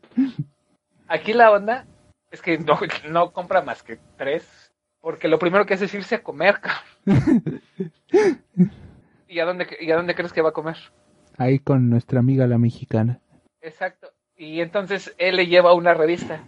Aquí 1.09 1.33
la 1.33 1.51
onda 1.53 1.87
es 2.31 2.41
que 2.43 2.59
no, 2.59 2.79
no 3.09 3.33
compra 3.33 3.63
más 3.63 3.83
que 3.83 3.99
tres, 4.17 4.73
porque 5.01 5.29
lo 5.29 5.39
primero 5.39 5.67
que 5.67 5.75
hace 5.75 5.85
es 5.87 5.95
irse 5.95 6.17
a 6.17 6.23
comer. 6.23 6.61
cabrón. 6.61 7.63
¿Y 9.29 9.41
a 9.41 9.45
dónde, 9.45 9.67
y 9.81 9.91
a 9.91 9.97
dónde 9.97 10.15
crees 10.15 10.33
que 10.33 10.43
va 10.43 10.51
a 10.51 10.53
comer? 10.55 10.77
Ahí 11.37 11.59
con 11.59 11.91
nuestra 11.91 12.21
amiga 12.21 12.47
la 12.47 12.59
mexicana. 12.59 13.21
Exacto. 13.61 14.09
Y 14.37 14.61
entonces 14.61 15.15
él 15.19 15.37
le 15.37 15.47
lleva 15.47 15.75
una 15.75 15.95
revista 15.95 16.45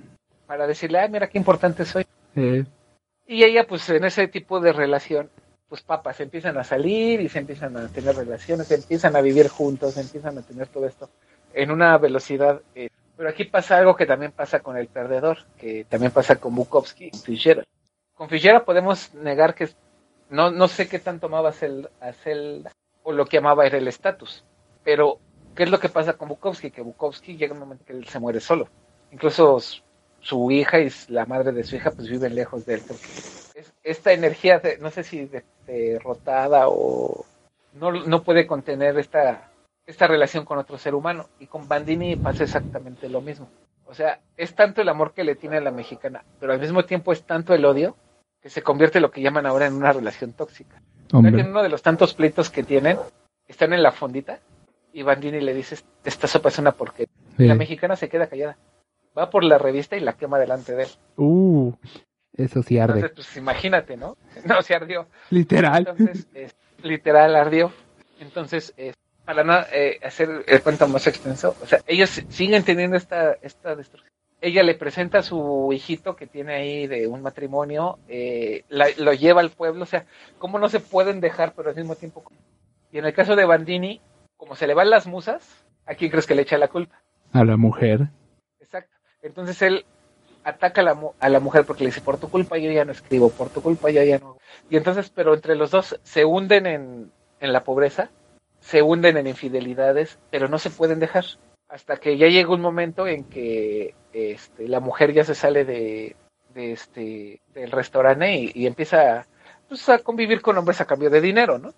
para 0.46 0.66
decirle, 0.66 0.98
ay, 1.00 1.10
mira 1.10 1.28
qué 1.28 1.38
importante 1.38 1.84
soy. 1.84 2.04
Eh, 2.36 2.64
Y 3.26 3.42
ella, 3.44 3.66
pues 3.66 3.88
en 3.90 4.04
ese 4.04 4.28
tipo 4.28 4.60
de 4.60 4.72
relación, 4.72 5.30
pues 5.68 5.82
papas, 5.82 6.20
empiezan 6.20 6.56
a 6.58 6.64
salir 6.64 7.20
y 7.20 7.28
se 7.28 7.40
empiezan 7.40 7.76
a 7.76 7.88
tener 7.88 8.14
relaciones, 8.14 8.70
empiezan 8.70 9.16
a 9.16 9.20
vivir 9.20 9.48
juntos, 9.48 9.96
empiezan 9.96 10.38
a 10.38 10.42
tener 10.42 10.68
todo 10.68 10.86
esto 10.86 11.10
en 11.52 11.70
una 11.70 11.96
velocidad 11.98 12.60
eh, 12.74 12.90
Pero 13.16 13.28
aquí 13.28 13.44
pasa 13.44 13.78
algo 13.78 13.96
que 13.96 14.06
también 14.06 14.32
pasa 14.32 14.60
con 14.60 14.76
el 14.76 14.88
perdedor, 14.88 15.38
que 15.58 15.84
también 15.84 16.12
pasa 16.12 16.36
con 16.36 16.54
Bukowski 16.54 17.10
y 17.12 17.16
Fitzgerald. 17.16 17.66
Con 18.14 18.28
Fitzgerald 18.28 18.64
podemos 18.64 19.14
negar 19.14 19.54
que 19.54 19.68
no, 20.30 20.50
no 20.50 20.68
sé 20.68 20.88
qué 20.88 20.98
tanto 20.98 21.26
amaba 21.26 21.50
a 21.50 22.12
Zelda, 22.12 22.72
o 23.02 23.12
lo 23.12 23.26
que 23.26 23.38
amaba 23.38 23.66
era 23.66 23.78
el 23.78 23.88
estatus. 23.88 24.44
Pero, 24.84 25.18
¿qué 25.54 25.64
es 25.64 25.70
lo 25.70 25.80
que 25.80 25.88
pasa 25.88 26.14
con 26.14 26.28
Bukowski? 26.28 26.70
Que 26.70 26.82
Bukowski 26.82 27.36
llega 27.36 27.54
un 27.54 27.60
momento 27.60 27.84
que 27.84 27.92
él 27.92 28.06
se 28.06 28.18
muere 28.18 28.40
solo. 28.40 28.68
Incluso 29.12 29.60
su, 30.26 30.50
hija 30.50 30.80
y 30.80 30.90
la 31.08 31.24
madre 31.26 31.52
de 31.52 31.64
su 31.64 31.76
hija 31.76 31.90
pues 31.90 32.08
viven 32.08 32.34
lejos 32.34 32.64
de 32.66 32.74
él. 32.74 32.82
Porque 32.86 33.04
es- 33.54 33.72
esta 33.82 34.12
energía, 34.12 34.58
de- 34.58 34.78
no 34.78 34.90
sé 34.90 35.02
si 35.04 35.24
de- 35.26 35.44
derrotada 35.66 36.68
o 36.68 37.24
no, 37.74 37.92
no 37.92 38.22
puede 38.22 38.46
contener 38.46 38.98
esta, 38.98 39.50
esta 39.86 40.06
relación 40.06 40.44
con 40.44 40.58
otro 40.58 40.78
ser 40.78 40.94
humano. 40.94 41.26
Y 41.40 41.46
con 41.46 41.68
Bandini 41.68 42.16
pasa 42.16 42.44
exactamente 42.44 43.08
lo 43.08 43.20
mismo. 43.20 43.48
O 43.86 43.94
sea, 43.94 44.20
es 44.36 44.54
tanto 44.54 44.82
el 44.82 44.88
amor 44.88 45.12
que 45.14 45.22
le 45.24 45.36
tiene 45.36 45.58
a 45.58 45.60
la 45.60 45.70
mexicana, 45.70 46.24
pero 46.40 46.52
al 46.52 46.60
mismo 46.60 46.84
tiempo 46.84 47.12
es 47.12 47.22
tanto 47.22 47.54
el 47.54 47.64
odio 47.64 47.96
que 48.42 48.50
se 48.50 48.62
convierte 48.62 48.98
en 48.98 49.02
lo 49.02 49.10
que 49.10 49.20
llaman 49.20 49.46
ahora 49.46 49.66
en 49.66 49.74
una 49.74 49.92
relación 49.92 50.32
tóxica. 50.32 50.80
¿Sabes 51.20 51.34
que 51.36 51.40
En 51.42 51.50
uno 51.50 51.62
de 51.62 51.68
los 51.68 51.82
tantos 51.82 52.14
pleitos 52.14 52.50
que 52.50 52.62
tienen, 52.64 52.98
están 53.46 53.72
en 53.72 53.82
la 53.82 53.92
fondita 53.92 54.40
y 54.92 55.02
Bandini 55.02 55.40
le 55.40 55.54
dice, 55.54 55.76
esta 56.04 56.26
sopa 56.26 56.48
es 56.48 56.58
una 56.58 56.72
porquería. 56.72 57.12
Y. 57.38 57.44
La 57.46 57.54
mexicana 57.54 57.94
se 57.96 58.08
queda 58.08 58.26
callada. 58.26 58.56
Va 59.16 59.30
por 59.30 59.44
la 59.44 59.58
revista 59.58 59.96
y 59.96 60.00
la 60.00 60.14
quema 60.14 60.38
delante 60.38 60.74
de 60.74 60.84
él. 60.84 60.88
Uh, 61.16 61.72
eso 62.34 62.62
sí 62.62 62.78
arde. 62.78 63.00
Entonces, 63.00 63.14
pues 63.14 63.36
imagínate, 63.36 63.96
¿no? 63.96 64.16
No, 64.44 64.60
se 64.62 64.74
ardió. 64.74 65.06
Literal. 65.30 65.86
Entonces, 65.88 66.26
es, 66.34 66.54
literal 66.82 67.34
ardió. 67.36 67.72
Entonces, 68.20 68.74
es, 68.76 68.94
para 69.24 69.42
no 69.44 69.58
eh, 69.72 69.98
hacer 70.04 70.44
el 70.46 70.62
cuento 70.62 70.86
más 70.88 71.06
extenso, 71.06 71.56
o 71.62 71.66
sea, 71.66 71.80
ellos 71.86 72.22
siguen 72.28 72.62
teniendo 72.62 72.96
esta, 72.96 73.32
esta 73.42 73.74
destrucción. 73.74 74.10
Ella 74.40 74.62
le 74.62 74.74
presenta 74.74 75.18
a 75.18 75.22
su 75.22 75.70
hijito 75.72 76.14
que 76.14 76.26
tiene 76.26 76.54
ahí 76.54 76.86
de 76.86 77.06
un 77.08 77.22
matrimonio, 77.22 77.98
eh, 78.06 78.64
la- 78.68 78.86
lo 78.98 79.14
lleva 79.14 79.40
al 79.40 79.50
pueblo, 79.50 79.82
o 79.82 79.86
sea, 79.86 80.04
cómo 80.38 80.58
no 80.58 80.68
se 80.68 80.78
pueden 80.78 81.20
dejar, 81.20 81.54
pero 81.56 81.70
al 81.70 81.76
mismo 81.76 81.96
tiempo. 81.96 82.22
Y 82.92 82.98
en 82.98 83.06
el 83.06 83.14
caso 83.14 83.34
de 83.34 83.46
Bandini, 83.46 84.00
como 84.36 84.54
se 84.54 84.66
le 84.66 84.74
van 84.74 84.90
las 84.90 85.06
musas, 85.06 85.64
¿a 85.86 85.94
quién 85.94 86.10
crees 86.10 86.26
que 86.26 86.34
le 86.34 86.42
echa 86.42 86.58
la 86.58 86.68
culpa? 86.68 87.00
A 87.32 87.44
la 87.44 87.56
mujer. 87.56 88.08
Entonces 89.26 89.60
él 89.62 89.84
ataca 90.44 90.80
a 90.80 90.84
la, 90.84 90.94
mu- 90.94 91.12
a 91.18 91.28
la 91.28 91.40
mujer 91.40 91.64
porque 91.66 91.84
le 91.84 91.90
dice, 91.90 92.00
por 92.00 92.18
tu 92.18 92.28
culpa 92.28 92.56
yo 92.58 92.70
ya 92.70 92.84
no 92.84 92.92
escribo, 92.92 93.30
por 93.30 93.50
tu 93.50 93.60
culpa 93.62 93.90
yo 93.90 94.02
ya 94.02 94.18
no. 94.18 94.38
Y 94.70 94.76
entonces, 94.76 95.10
pero 95.10 95.34
entre 95.34 95.56
los 95.56 95.70
dos 95.70 95.98
se 96.02 96.24
hunden 96.24 96.66
en, 96.66 97.10
en 97.40 97.52
la 97.52 97.64
pobreza, 97.64 98.10
se 98.60 98.82
hunden 98.82 99.16
en 99.16 99.26
infidelidades, 99.26 100.18
pero 100.30 100.48
no 100.48 100.58
se 100.58 100.70
pueden 100.70 101.00
dejar. 101.00 101.24
Hasta 101.68 101.96
que 101.96 102.16
ya 102.16 102.28
llega 102.28 102.54
un 102.54 102.60
momento 102.60 103.08
en 103.08 103.24
que 103.24 103.94
este, 104.12 104.68
la 104.68 104.78
mujer 104.80 105.12
ya 105.12 105.24
se 105.24 105.34
sale 105.34 105.64
de, 105.64 106.14
de 106.54 106.72
este, 106.72 107.40
del 107.52 107.72
restaurante 107.72 108.32
y, 108.36 108.52
y 108.54 108.66
empieza 108.66 109.26
pues, 109.68 109.88
a 109.88 109.98
convivir 109.98 110.40
con 110.42 110.56
hombres 110.56 110.80
a 110.80 110.84
cambio 110.86 111.10
de 111.10 111.20
dinero, 111.20 111.58
¿no? 111.58 111.74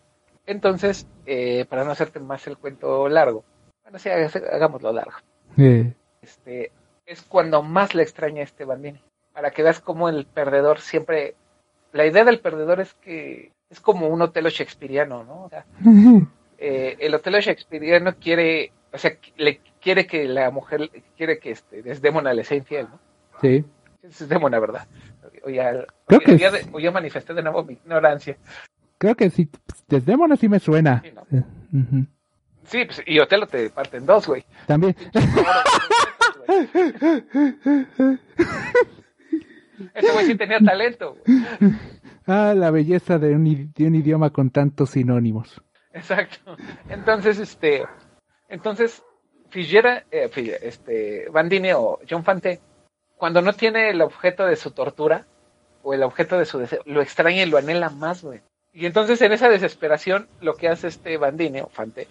Entonces, 0.46 1.06
eh, 1.26 1.64
para 1.68 1.84
no 1.84 1.90
hacerte 1.90 2.20
más 2.20 2.46
el 2.46 2.58
cuento 2.58 3.08
largo, 3.08 3.44
bueno, 3.82 3.98
sí, 3.98 4.08
hagámoslo 4.10 4.92
largo 4.92 5.16
Eh, 5.56 5.92
este, 6.22 6.70
es 7.08 7.22
cuando 7.22 7.62
más 7.62 7.94
le 7.94 8.02
extraña 8.02 8.42
a 8.42 8.44
este 8.44 8.64
Bandini. 8.64 9.00
Para 9.32 9.50
que 9.50 9.62
veas 9.62 9.80
cómo 9.80 10.08
el 10.08 10.26
perdedor 10.26 10.80
siempre. 10.80 11.34
La 11.92 12.06
idea 12.06 12.24
del 12.24 12.40
perdedor 12.40 12.80
es 12.80 12.94
que 12.94 13.52
es 13.70 13.80
como 13.80 14.08
un 14.08 14.20
Otelo 14.20 14.50
shakespeariano, 14.50 15.24
¿no? 15.24 15.44
O 15.44 15.48
sea, 15.48 15.64
eh, 16.58 16.96
el 17.00 17.14
Otelo 17.14 17.40
shakespeariano 17.40 18.16
quiere, 18.16 18.72
o 18.92 18.98
sea, 18.98 19.16
le 19.36 19.60
quiere 19.80 20.06
que 20.06 20.26
la 20.26 20.50
mujer, 20.50 20.90
quiere 21.16 21.38
que 21.38 21.52
este, 21.52 21.82
Desdémona 21.82 22.34
le 22.34 22.44
sea 22.44 22.58
infiel, 22.58 22.88
¿no? 22.90 23.00
sí. 23.40 23.64
Es 24.02 24.18
Desdémona, 24.20 24.58
¿verdad? 24.60 24.86
O 25.44 25.50
ya, 25.50 25.86
Creo 26.06 26.20
o 26.20 26.22
que 26.22 26.38
ya, 26.38 26.52
o 26.72 26.78
ya 26.78 26.90
manifesté 26.90 27.34
de 27.34 27.42
nuevo 27.42 27.64
mi 27.64 27.74
ignorancia. 27.74 28.36
Creo 28.98 29.14
que 29.14 29.30
sí. 29.30 29.48
Desdémona 29.88 30.36
sí 30.36 30.48
me 30.48 30.60
suena. 30.60 31.02
Sí. 31.02 32.04
Sí, 32.68 32.84
pues, 32.84 33.02
y 33.06 33.18
Otelo 33.18 33.46
te 33.46 33.70
parte 33.70 33.96
en 33.96 34.06
dos, 34.06 34.26
güey. 34.26 34.44
También. 34.66 34.94
Ese 39.94 40.12
güey 40.12 40.26
sí 40.26 40.34
tenía 40.36 40.58
talento, 40.58 41.16
güey. 41.24 41.72
Ah, 42.26 42.52
la 42.54 42.70
belleza 42.70 43.18
de 43.18 43.34
un, 43.34 43.46
i- 43.46 43.70
de 43.74 43.86
un 43.86 43.94
idioma 43.94 44.30
con 44.30 44.50
tantos 44.50 44.90
sinónimos. 44.90 45.62
Exacto. 45.92 46.56
Entonces, 46.88 47.38
este, 47.38 47.84
entonces, 48.48 49.02
Figuera, 49.50 50.04
eh, 50.10 50.28
este, 50.62 51.28
Bandini 51.30 51.72
o 51.72 52.00
John 52.08 52.24
Fante, 52.24 52.60
cuando 53.16 53.40
no 53.40 53.52
tiene 53.54 53.90
el 53.90 54.02
objeto 54.02 54.44
de 54.44 54.56
su 54.56 54.72
tortura 54.72 55.26
o 55.82 55.94
el 55.94 56.02
objeto 56.02 56.38
de 56.38 56.44
su 56.44 56.58
deseo, 56.58 56.82
lo 56.84 57.00
extraña 57.00 57.42
y 57.42 57.46
lo 57.46 57.56
anhela 57.56 57.88
más, 57.88 58.22
güey. 58.22 58.40
Y 58.74 58.84
entonces 58.86 59.22
en 59.22 59.32
esa 59.32 59.48
desesperación, 59.48 60.28
lo 60.40 60.54
que 60.54 60.68
hace 60.68 60.88
este 60.88 61.16
Bandini 61.16 61.60
o 61.60 61.68
Fante 61.68 62.08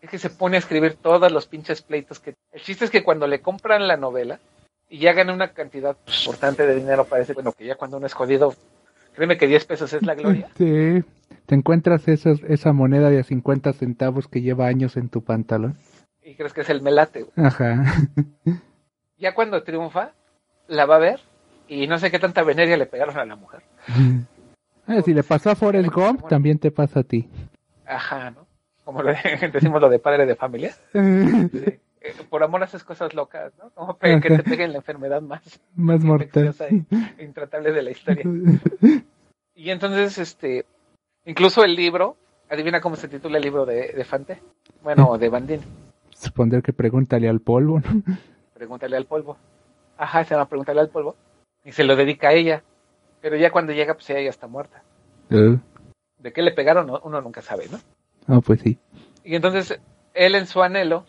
es 0.00 0.10
que 0.10 0.18
se 0.18 0.30
pone 0.30 0.56
a 0.56 0.60
escribir 0.60 0.94
todos 0.94 1.30
los 1.32 1.46
pinches 1.46 1.82
pleitos 1.82 2.20
que... 2.20 2.34
El 2.52 2.60
chiste 2.60 2.84
es 2.84 2.90
que 2.90 3.02
cuando 3.02 3.26
le 3.26 3.40
compran 3.40 3.88
la 3.88 3.96
novela 3.96 4.40
y 4.88 4.98
ya 4.98 5.12
gana 5.12 5.32
una 5.32 5.52
cantidad 5.52 5.96
importante 6.24 6.66
de 6.66 6.76
dinero, 6.76 7.04
parece, 7.04 7.32
bueno, 7.32 7.52
que 7.52 7.66
ya 7.66 7.76
cuando 7.76 7.96
uno 7.96 8.06
es 8.06 8.14
jodido, 8.14 8.54
créeme 9.14 9.36
que 9.36 9.46
10 9.46 9.64
pesos 9.64 9.92
es 9.92 10.02
la 10.02 10.14
gloria. 10.14 10.48
Sí. 10.56 11.02
Te 11.46 11.54
encuentras 11.54 12.06
esos, 12.08 12.40
esa 12.48 12.72
moneda 12.72 13.08
de 13.08 13.20
a 13.20 13.24
50 13.24 13.72
centavos 13.72 14.28
que 14.28 14.42
lleva 14.42 14.66
años 14.66 14.96
en 14.96 15.08
tu 15.08 15.22
pantalón. 15.22 15.78
Y 16.22 16.34
crees 16.34 16.52
que 16.52 16.62
es 16.62 16.70
el 16.70 16.82
melate, 16.82 17.22
güey. 17.22 17.46
Ajá. 17.46 17.84
ya 19.18 19.34
cuando 19.34 19.62
triunfa, 19.62 20.12
la 20.66 20.86
va 20.86 20.96
a 20.96 21.00
ver 21.00 21.20
y 21.68 21.86
no 21.86 21.98
sé 21.98 22.10
qué 22.10 22.18
tanta 22.18 22.42
veneria 22.42 22.76
le 22.76 22.86
pegaron 22.86 23.18
a 23.18 23.24
la 23.24 23.36
mujer. 23.36 23.62
Ah, 24.88 25.02
si 25.04 25.12
le 25.12 25.24
pasó 25.24 25.50
a 25.50 25.56
Forrest 25.56 25.88
Gump, 25.92 26.28
también 26.28 26.60
te 26.60 26.70
pasa 26.70 27.00
a 27.00 27.02
ti. 27.02 27.28
Ajá, 27.84 28.30
¿no? 28.30 28.45
Como 28.86 29.02
lo 29.02 29.10
de- 29.10 29.50
decimos 29.52 29.80
lo 29.82 29.88
de 29.90 29.98
padre 29.98 30.24
de 30.24 30.36
familia. 30.36 30.72
Sí. 30.92 31.80
Eh, 32.00 32.14
Por 32.30 32.44
amor 32.44 32.62
haces 32.62 32.84
cosas 32.84 33.14
locas, 33.14 33.52
¿no? 33.58 33.70
Como 33.70 33.98
que 33.98 34.20
te 34.20 34.42
peguen 34.44 34.70
la 34.70 34.78
enfermedad 34.78 35.20
más 35.20 35.42
Más 35.74 36.00
mortal. 36.04 36.54
e 37.18 37.24
intratable 37.24 37.72
de 37.72 37.82
la 37.82 37.90
historia. 37.90 38.22
Y 39.56 39.70
entonces, 39.70 40.16
este, 40.18 40.64
incluso 41.24 41.64
el 41.64 41.74
libro, 41.74 42.16
adivina 42.48 42.80
cómo 42.80 42.94
se 42.94 43.08
titula 43.08 43.38
el 43.38 43.42
libro 43.42 43.66
de, 43.66 43.88
de 43.92 44.04
Fante. 44.04 44.40
Bueno, 44.84 45.18
de 45.18 45.28
Bandín. 45.28 45.60
Suponer 46.10 46.62
que 46.62 46.72
pregúntale 46.72 47.28
al 47.28 47.40
polvo, 47.40 47.80
¿no? 47.80 48.02
Pregúntale 48.54 48.96
al 48.96 49.06
polvo. 49.06 49.36
Ajá, 49.98 50.22
se 50.24 50.34
llama 50.34 50.48
Pregúntale 50.48 50.80
al 50.80 50.90
polvo. 50.90 51.16
Y 51.64 51.72
se 51.72 51.82
lo 51.82 51.96
dedica 51.96 52.28
a 52.28 52.32
ella. 52.34 52.62
Pero 53.20 53.34
ya 53.36 53.50
cuando 53.50 53.72
llega, 53.72 53.94
pues 53.94 54.08
ella 54.10 54.20
ya 54.22 54.30
está 54.30 54.46
muerta. 54.46 54.82
Eh, 55.30 55.56
De 56.18 56.32
qué 56.32 56.42
le 56.42 56.52
pegaron, 56.52 56.86
no- 56.86 57.00
uno 57.02 57.20
nunca 57.20 57.42
sabe, 57.42 57.66
¿no? 57.68 57.78
Ah, 58.28 58.40
pues 58.44 58.60
sí. 58.60 58.78
Y 59.24 59.34
entonces, 59.36 59.78
él 60.14 60.34
en 60.34 60.46
su 60.46 60.62
anhelo, 60.62 61.04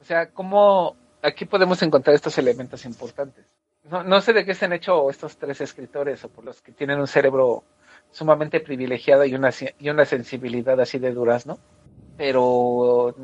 o 0.00 0.04
sea, 0.04 0.30
¿cómo 0.30 0.96
aquí 1.22 1.44
podemos 1.44 1.82
encontrar 1.82 2.14
estos 2.14 2.36
elementos 2.38 2.84
importantes? 2.84 3.44
No, 3.90 4.02
no 4.04 4.20
sé 4.20 4.32
de 4.32 4.44
qué 4.44 4.54
se 4.54 4.66
han 4.66 4.72
hecho 4.72 5.08
estos 5.10 5.36
tres 5.36 5.60
escritores 5.60 6.22
o 6.24 6.28
por 6.28 6.44
los 6.44 6.60
que 6.60 6.72
tienen 6.72 7.00
un 7.00 7.06
cerebro 7.06 7.64
sumamente 8.10 8.60
privilegiado 8.60 9.24
y 9.24 9.34
una, 9.34 9.50
y 9.78 9.88
una 9.88 10.04
sensibilidad 10.04 10.78
así 10.80 10.98
de 10.98 11.12
durazno, 11.12 11.58
pero 12.16 13.14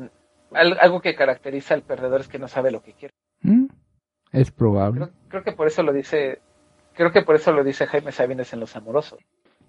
al- 0.51 0.77
algo 0.79 1.01
que 1.01 1.15
caracteriza 1.15 1.73
al 1.73 1.83
perdedor 1.83 2.21
es 2.21 2.27
que 2.27 2.39
no 2.39 2.47
sabe 2.47 2.71
lo 2.71 2.81
que 2.81 2.93
quiere. 2.93 3.13
Mm, 3.41 3.67
Es 4.31 4.51
probable. 4.51 5.01
Creo, 5.01 5.13
creo 5.29 5.43
que 5.43 5.51
por 5.51 5.67
eso 5.67 5.83
lo 5.83 5.93
dice, 5.93 6.39
creo 6.93 7.11
que 7.11 7.21
por 7.21 7.35
eso 7.35 7.51
lo 7.51 7.63
dice 7.63 7.85
Jaime 7.85 8.11
Sabines 8.11 8.51
en 8.53 8.59
Los 8.59 8.75
Amorosos. 8.75 9.19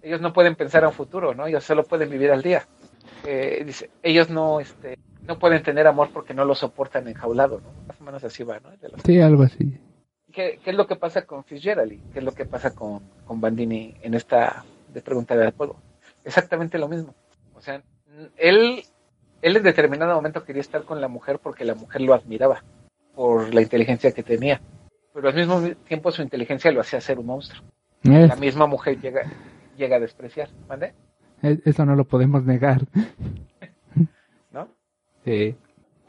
Ellos 0.01 0.21
no 0.21 0.33
pueden 0.33 0.55
pensar 0.55 0.85
a 0.85 0.89
un 0.89 0.95
futuro, 0.95 1.35
¿no? 1.35 1.47
Ellos 1.47 1.65
solo 1.65 1.85
pueden 1.85 2.09
vivir 2.11 2.31
al 2.31 2.43
día. 2.43 2.67
Eh, 3.25 3.63
dice, 3.67 3.91
ellos 4.03 4.31
no, 4.31 4.61
este, 4.61 4.99
no 5.27 5.39
pueden 5.39 5.63
tener 5.63 5.87
amor 5.87 6.11
porque 6.13 6.35
no 6.35 6.45
lo 6.45 6.55
soportan 6.55 7.09
enjaulado, 7.09 7.61
¿no? 7.61 7.73
Más 7.87 8.01
o 8.01 8.05
menos 8.05 8.25
así 8.25 8.43
va, 8.45 8.61
¿no? 8.61 8.71
De 8.77 8.89
los- 8.89 9.03
Sí, 9.05 9.21
algo 9.21 9.43
así. 9.43 9.79
¿Qué, 10.33 10.61
qué 10.63 10.71
es 10.71 10.77
lo 10.77 10.87
que 10.87 10.97
pasa 10.97 11.25
con 11.27 11.45
Fitzgerald? 11.45 11.93
y 11.93 11.99
¿Qué 12.13 12.19
es 12.21 12.25
lo 12.25 12.33
que 12.33 12.45
pasa 12.45 12.75
con, 12.75 13.01
con 13.25 13.41
Bandini 13.41 13.95
en 14.03 14.15
esta 14.15 14.65
de 14.93 15.01
preguntar 15.03 15.41
al 15.41 15.53
pueblo? 15.53 15.77
Exactamente 16.25 16.79
lo 16.79 16.89
mismo. 16.89 17.15
O 17.55 17.61
sea, 17.61 17.83
él, 18.37 18.83
él 19.43 19.57
en 19.57 19.63
determinado 19.63 20.15
momento 20.15 20.45
quería 20.45 20.61
estar 20.61 20.83
con 20.85 21.01
la 21.01 21.09
mujer 21.09 21.39
porque 21.39 21.65
la 21.65 21.75
mujer 21.75 22.03
lo 22.03 22.15
admiraba 22.15 22.63
por 23.15 23.53
la 23.55 23.63
inteligencia 23.63 24.13
que 24.13 24.23
tenía. 24.23 24.61
Pero 25.13 25.29
al 25.31 25.35
mismo 25.35 25.61
tiempo 25.87 26.13
su 26.13 26.23
inteligencia 26.23 26.71
lo 26.71 26.81
hacía 26.81 27.01
ser 27.01 27.19
un 27.19 27.27
monstruo. 27.27 27.65
La 28.03 28.37
misma 28.37 28.67
mujer 28.67 29.01
llega, 29.01 29.23
llega 29.77 29.97
a 29.97 30.01
despreciar, 30.01 30.49
¿vale? 30.69 30.95
Es- 31.43 31.60
eso 31.66 31.85
no 31.85 31.94
lo 31.97 32.05
podemos 32.05 32.44
negar. 32.44 32.82
¿No? 34.52 34.69
Sí. 35.24 35.56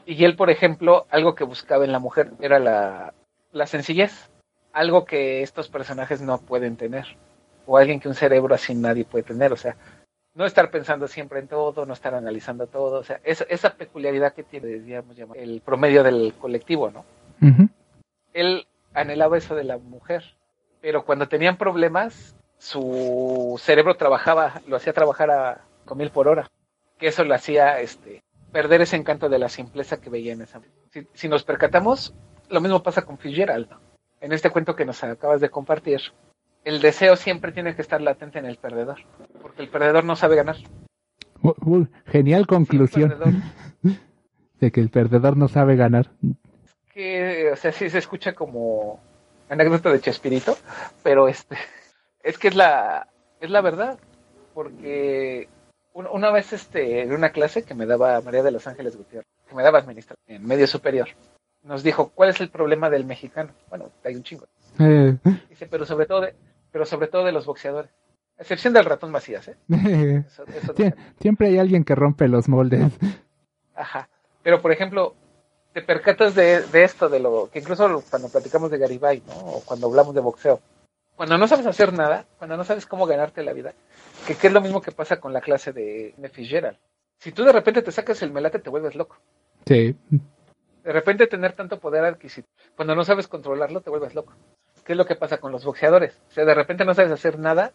Y 0.06 0.24
él, 0.24 0.36
por 0.36 0.50
ejemplo, 0.50 1.06
algo 1.10 1.34
que 1.34 1.44
buscaba 1.44 1.84
en 1.84 1.92
la 1.92 1.98
mujer 1.98 2.32
era 2.40 2.58
la, 2.58 3.14
la 3.52 3.66
sencillez. 3.66 4.30
Algo 4.72 5.04
que 5.04 5.42
estos 5.42 5.68
personajes 5.68 6.20
no 6.22 6.38
pueden 6.38 6.76
tener. 6.76 7.06
O 7.66 7.76
alguien 7.76 8.00
que 8.00 8.08
un 8.08 8.14
cerebro 8.14 8.54
así 8.54 8.74
nadie 8.74 9.04
puede 9.04 9.24
tener. 9.24 9.52
O 9.52 9.56
sea, 9.56 9.76
no 10.34 10.46
estar 10.46 10.70
pensando 10.70 11.08
siempre 11.08 11.40
en 11.40 11.48
todo, 11.48 11.86
no 11.86 11.92
estar 11.92 12.14
analizando 12.14 12.66
todo. 12.66 13.00
O 13.00 13.04
sea, 13.04 13.20
esa, 13.24 13.44
esa 13.44 13.74
peculiaridad 13.74 14.32
que 14.32 14.42
tiene, 14.44 14.68
digamos, 14.80 15.16
el 15.36 15.60
promedio 15.60 16.02
del 16.02 16.34
colectivo, 16.40 16.90
¿no? 16.90 17.04
Él 18.32 18.66
anhelaba 18.94 19.36
eso 19.38 19.54
de 19.54 19.64
la 19.64 19.78
mujer, 19.78 20.24
pero 20.80 21.04
cuando 21.04 21.28
tenían 21.28 21.56
problemas, 21.56 22.34
su 22.60 23.58
cerebro 23.58 23.96
trabajaba, 23.96 24.60
lo 24.68 24.76
hacía 24.76 24.92
trabajar 24.92 25.30
a 25.30 25.64
con 25.86 25.96
mil 25.96 26.10
por 26.10 26.28
hora, 26.28 26.50
que 26.98 27.08
eso 27.08 27.24
le 27.24 27.34
hacía 27.34 27.80
este, 27.80 28.22
perder 28.52 28.82
ese 28.82 28.96
encanto 28.96 29.30
de 29.30 29.38
la 29.38 29.48
simpleza 29.48 30.00
que 30.00 30.10
veía 30.10 30.34
en 30.34 30.42
esa. 30.42 30.60
Si, 30.90 31.06
si 31.14 31.28
nos 31.28 31.42
percatamos, 31.42 32.14
lo 32.50 32.60
mismo 32.60 32.82
pasa 32.82 33.02
con 33.02 33.16
Fitzgerald. 33.16 33.68
En 34.20 34.32
este 34.32 34.50
cuento 34.50 34.76
que 34.76 34.84
nos 34.84 35.02
acabas 35.02 35.40
de 35.40 35.48
compartir, 35.48 36.00
el 36.62 36.82
deseo 36.82 37.16
siempre 37.16 37.50
tiene 37.52 37.74
que 37.74 37.80
estar 37.80 38.02
latente 38.02 38.38
en 38.38 38.44
el 38.44 38.58
perdedor, 38.58 38.98
porque 39.40 39.62
el 39.62 39.70
perdedor 39.70 40.04
no 40.04 40.14
sabe 40.14 40.36
ganar. 40.36 40.56
Uh, 41.42 41.54
uh, 41.64 41.86
genial 42.06 42.46
conclusión 42.46 43.42
de 44.60 44.70
que 44.70 44.80
el 44.82 44.90
perdedor 44.90 45.38
no 45.38 45.48
sabe 45.48 45.76
ganar. 45.76 46.10
que, 46.92 47.50
o 47.50 47.56
sea, 47.56 47.72
sí 47.72 47.88
se 47.88 47.98
escucha 47.98 48.34
como 48.34 49.00
anécdota 49.48 49.90
de 49.90 50.00
Chespirito, 50.00 50.58
pero 51.02 51.26
este, 51.26 51.56
es 52.22 52.38
que 52.38 52.48
es 52.48 52.54
la, 52.54 53.08
es 53.40 53.50
la 53.50 53.60
verdad, 53.60 53.98
porque 54.54 55.48
un- 55.94 56.06
una 56.06 56.30
vez 56.30 56.52
este, 56.52 57.02
en 57.02 57.12
una 57.12 57.30
clase 57.30 57.62
que 57.64 57.74
me 57.74 57.86
daba 57.86 58.20
María 58.20 58.42
de 58.42 58.50
los 58.50 58.66
Ángeles 58.66 58.96
Gutiérrez, 58.96 59.26
que 59.48 59.54
me 59.54 59.62
daba 59.62 59.78
administración 59.78 60.18
en 60.26 60.46
medio 60.46 60.66
superior, 60.66 61.08
nos 61.62 61.82
dijo, 61.82 62.10
¿cuál 62.14 62.30
es 62.30 62.40
el 62.40 62.48
problema 62.50 62.88
del 62.90 63.04
mexicano? 63.04 63.50
Bueno, 63.68 63.90
hay 64.04 64.14
un 64.16 64.22
chingo. 64.22 64.46
Eh, 64.78 65.16
Dice, 65.48 65.66
pero 65.66 65.84
sobre 65.84 66.06
todo 66.06 66.22
de, 66.22 66.34
pero 66.72 66.86
sobre 66.86 67.08
todo 67.08 67.24
de 67.24 67.32
los 67.32 67.44
boxeadores. 67.46 67.90
A 68.38 68.42
excepción 68.42 68.72
del 68.72 68.84
ratón 68.86 69.10
Macías, 69.10 69.48
¿eh? 69.48 69.56
Eso- 70.26 70.44
eso- 70.46 70.74
Sie- 70.74 70.94
siempre 71.20 71.48
hay 71.48 71.58
alguien 71.58 71.84
que 71.84 71.94
rompe 71.94 72.28
los 72.28 72.48
moldes. 72.48 72.92
Ajá. 73.74 74.08
Pero, 74.42 74.62
por 74.62 74.72
ejemplo, 74.72 75.14
te 75.74 75.82
percatas 75.82 76.34
de, 76.34 76.62
de 76.62 76.84
esto, 76.84 77.08
de 77.10 77.20
lo 77.20 77.50
que 77.52 77.58
incluso 77.58 78.02
cuando 78.08 78.28
platicamos 78.30 78.70
de 78.70 78.78
Garibay, 78.78 79.22
¿no? 79.26 79.34
O 79.34 79.60
cuando 79.64 79.86
hablamos 79.88 80.14
de 80.14 80.20
boxeo. 80.22 80.60
Cuando 81.20 81.36
no 81.36 81.46
sabes 81.46 81.66
hacer 81.66 81.92
nada, 81.92 82.24
cuando 82.38 82.56
no 82.56 82.64
sabes 82.64 82.86
cómo 82.86 83.04
ganarte 83.04 83.42
la 83.42 83.52
vida, 83.52 83.74
que, 84.26 84.36
que 84.36 84.46
es 84.46 84.52
lo 84.54 84.62
mismo 84.62 84.80
que 84.80 84.90
pasa 84.90 85.20
con 85.20 85.34
la 85.34 85.42
clase 85.42 85.70
de, 85.70 86.14
Fitzgerald. 86.32 86.78
Si 87.18 87.30
tú 87.30 87.44
de 87.44 87.52
repente 87.52 87.82
te 87.82 87.92
sacas 87.92 88.22
el 88.22 88.32
melate, 88.32 88.58
te 88.58 88.70
vuelves 88.70 88.94
loco. 88.94 89.18
Sí. 89.66 89.94
De 90.82 90.92
repente 90.94 91.26
tener 91.26 91.52
tanto 91.52 91.78
poder 91.78 92.06
adquisitivo, 92.06 92.48
cuando 92.74 92.94
no 92.94 93.04
sabes 93.04 93.28
controlarlo, 93.28 93.82
te 93.82 93.90
vuelves 93.90 94.14
loco. 94.14 94.32
¿Qué 94.82 94.94
es 94.94 94.96
lo 94.96 95.04
que 95.04 95.14
pasa 95.14 95.36
con 95.36 95.52
los 95.52 95.62
boxeadores? 95.62 96.18
O 96.30 96.32
sea, 96.32 96.46
de 96.46 96.54
repente 96.54 96.86
no 96.86 96.94
sabes 96.94 97.12
hacer 97.12 97.38
nada, 97.38 97.74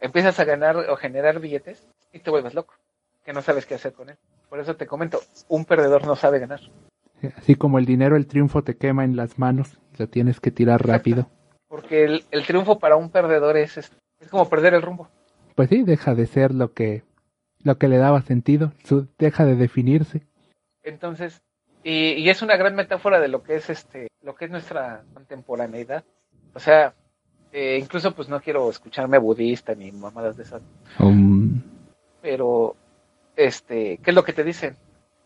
empiezas 0.00 0.40
a 0.40 0.46
ganar 0.46 0.78
o 0.78 0.96
generar 0.96 1.40
billetes 1.40 1.86
y 2.14 2.20
te 2.20 2.30
vuelves 2.30 2.54
loco, 2.54 2.72
que 3.22 3.34
no 3.34 3.42
sabes 3.42 3.66
qué 3.66 3.74
hacer 3.74 3.92
con 3.92 4.08
él. 4.08 4.16
Por 4.48 4.60
eso 4.60 4.76
te 4.76 4.86
comento, 4.86 5.20
un 5.48 5.66
perdedor 5.66 6.06
no 6.06 6.16
sabe 6.16 6.38
ganar. 6.38 6.60
Así 7.36 7.54
como 7.54 7.78
el 7.78 7.84
dinero, 7.84 8.16
el 8.16 8.26
triunfo 8.26 8.64
te 8.64 8.78
quema 8.78 9.04
en 9.04 9.14
las 9.14 9.38
manos. 9.38 9.78
Lo 9.98 10.08
tienes 10.08 10.40
que 10.40 10.50
tirar 10.50 10.86
rápido. 10.86 11.28
Porque 11.68 12.04
el, 12.04 12.24
el 12.30 12.46
triunfo 12.46 12.78
para 12.78 12.96
un 12.96 13.10
perdedor 13.10 13.56
es, 13.56 13.76
es, 13.76 13.92
es 14.20 14.28
como 14.28 14.48
perder 14.48 14.74
el 14.74 14.82
rumbo. 14.82 15.08
Pues 15.54 15.68
sí, 15.68 15.82
deja 15.82 16.14
de 16.14 16.26
ser 16.26 16.54
lo 16.54 16.72
que, 16.72 17.02
lo 17.62 17.76
que 17.78 17.88
le 17.88 17.98
daba 17.98 18.22
sentido. 18.22 18.72
Su- 18.84 19.08
deja 19.18 19.44
de 19.44 19.54
definirse. 19.56 20.22
Entonces, 20.82 21.42
y, 21.84 22.12
y 22.12 22.30
es 22.30 22.42
una 22.42 22.56
gran 22.56 22.74
metáfora 22.74 23.20
de 23.20 23.28
lo 23.28 23.42
que 23.42 23.56
es 23.56 23.68
este, 23.70 24.08
lo 24.22 24.34
que 24.34 24.46
es 24.46 24.50
nuestra 24.50 25.02
contemporaneidad. 25.14 26.04
O 26.54 26.60
sea, 26.60 26.94
eh, 27.52 27.78
incluso 27.80 28.14
pues 28.14 28.28
no 28.28 28.40
quiero 28.40 28.70
escucharme 28.70 29.18
budista 29.18 29.74
ni 29.74 29.92
mamadas 29.92 30.36
de 30.36 30.42
esas, 30.44 30.62
Um, 30.98 31.60
pero 32.22 32.76
este, 33.36 33.98
¿qué 34.02 34.10
es 34.10 34.14
lo 34.14 34.24
que 34.24 34.32
te 34.32 34.44
dicen? 34.44 34.76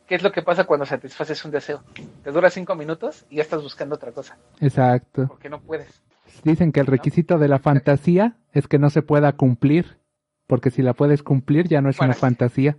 ¿Qué 0.07 0.17
es 0.17 0.23
lo 0.23 0.33
que 0.33 0.43
pasa 0.43 0.65
cuando 0.65 0.85
satisfaces 0.85 1.45
un 1.45 1.51
deseo? 1.53 1.83
Te 2.23 2.31
dura 2.31 2.51
cinco 2.51 2.75
minutos 2.75 3.25
y 3.31 3.37
ya 3.37 3.43
estás 3.43 3.63
buscando 3.63 3.95
otra 3.95 4.13
cosa, 4.13 4.37
exacto. 4.61 5.27
porque 5.29 5.49
no 5.49 5.61
puedes. 5.61 6.03
Dicen 6.45 6.73
que 6.73 6.81
el 6.81 6.87
requisito 6.87 7.39
de 7.39 7.49
la 7.49 7.59
fantasía 7.59 8.37
es 8.53 8.67
que 8.69 8.79
no 8.79 8.91
se 8.91 9.03
pueda 9.03 9.33
cumplir. 9.33 9.99
Porque 10.47 10.71
si 10.71 10.83
la 10.83 10.93
puedes 10.95 11.23
cumplir 11.23 11.69
ya 11.69 11.81
no 11.81 11.89
es 11.89 12.01
una 12.01 12.15
fantasía. 12.15 12.77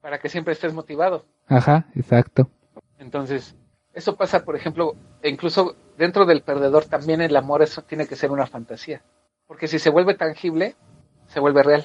Para 0.00 0.18
que 0.18 0.28
siempre 0.28 0.52
estés 0.52 0.74
motivado. 0.74 1.24
Ajá, 1.46 1.86
exacto. 1.94 2.50
Entonces, 2.98 3.56
eso 3.92 4.16
pasa, 4.16 4.44
por 4.44 4.56
ejemplo, 4.56 4.96
e 5.22 5.28
incluso 5.28 5.76
dentro 5.98 6.24
del 6.24 6.42
perdedor 6.42 6.86
también 6.86 7.20
el 7.20 7.36
amor 7.36 7.62
eso 7.62 7.82
tiene 7.82 8.06
que 8.06 8.16
ser 8.16 8.30
una 8.30 8.46
fantasía. 8.46 9.02
Porque 9.46 9.68
si 9.68 9.78
se 9.78 9.90
vuelve 9.90 10.14
tangible, 10.14 10.76
se 11.26 11.40
vuelve 11.40 11.62
real. 11.62 11.84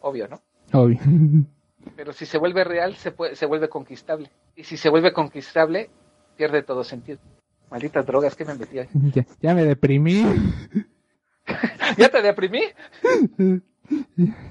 Obvio, 0.00 0.28
¿no? 0.28 0.40
Obvio. 0.72 0.98
Pero 1.96 2.12
si 2.12 2.26
se 2.26 2.38
vuelve 2.38 2.64
real, 2.64 2.94
se, 2.96 3.12
puede, 3.12 3.34
se 3.34 3.46
vuelve 3.46 3.68
conquistable. 3.68 4.30
Y 4.54 4.64
si 4.64 4.76
se 4.76 4.90
vuelve 4.90 5.12
conquistable, 5.12 5.90
pierde 6.36 6.62
todo 6.62 6.84
sentido. 6.84 7.18
Malditas 7.70 8.06
drogas 8.06 8.34
que 8.34 8.44
me 8.44 8.54
metí 8.54 8.78
ahí. 8.78 8.88
ya, 9.14 9.26
ya 9.40 9.54
me 9.54 9.64
deprimí. 9.64 10.24
¿Ya 11.96 12.08
te 12.08 12.22
deprimí? 12.22 12.62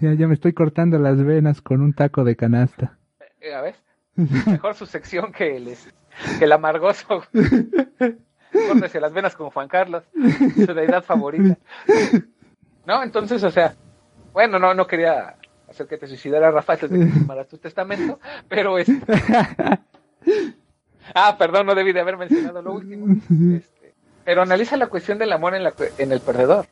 Ya, 0.02 0.15
ya 0.15 0.27
me 0.27 0.34
estoy 0.34 0.53
cortando 0.53 0.98
las 0.98 1.23
venas 1.23 1.61
con 1.61 1.81
un 1.81 1.94
taco 1.94 2.23
de 2.23 2.35
canasta. 2.35 2.98
Eh, 3.39 3.53
a 3.53 3.61
ver. 3.61 3.76
Mejor 4.15 4.73
su 4.73 4.88
sección 4.88 5.31
que 5.31 5.57
el, 5.57 5.76
que 6.39 6.45
el 6.45 6.52
amargoso. 6.52 7.22
Córtese 8.52 8.99
las 8.99 9.14
venas 9.14 9.35
con 9.35 9.52
Juan 9.52 9.68
Carlos, 9.68 10.06
su 10.56 10.73
deidad 10.73 11.03
favorita. 11.03 11.56
No, 12.88 13.03
entonces, 13.03 13.44
o 13.44 13.52
sea, 13.52 13.76
bueno, 14.34 14.57
no, 14.57 14.73
no 14.73 14.88
quería 14.88 15.35
hacer 15.69 15.88
que 15.88 15.98
te 15.98 16.07
suicidara 16.07 16.52
Rafa 16.52 16.73
antes 16.73 16.89
de 16.89 16.99
que 16.99 17.11
firmaras 17.11 17.48
tu 17.48 17.57
testamento, 17.57 18.19
pero 18.48 18.77
es. 18.77 18.88
Ah, 21.13 21.35
perdón, 21.38 21.65
no 21.67 21.75
debí 21.75 21.93
de 21.93 21.99
haber 22.01 22.17
mencionado 22.17 22.61
lo 22.61 22.73
último. 22.73 23.05
Este, 23.57 23.93
pero 24.25 24.41
analiza 24.41 24.75
la 24.77 24.88
cuestión 24.88 25.17
del 25.17 25.31
amor 25.31 25.55
en, 25.55 25.63
la, 25.63 25.73
en 25.97 26.11
el 26.11 26.19
perdedor. 26.19 26.65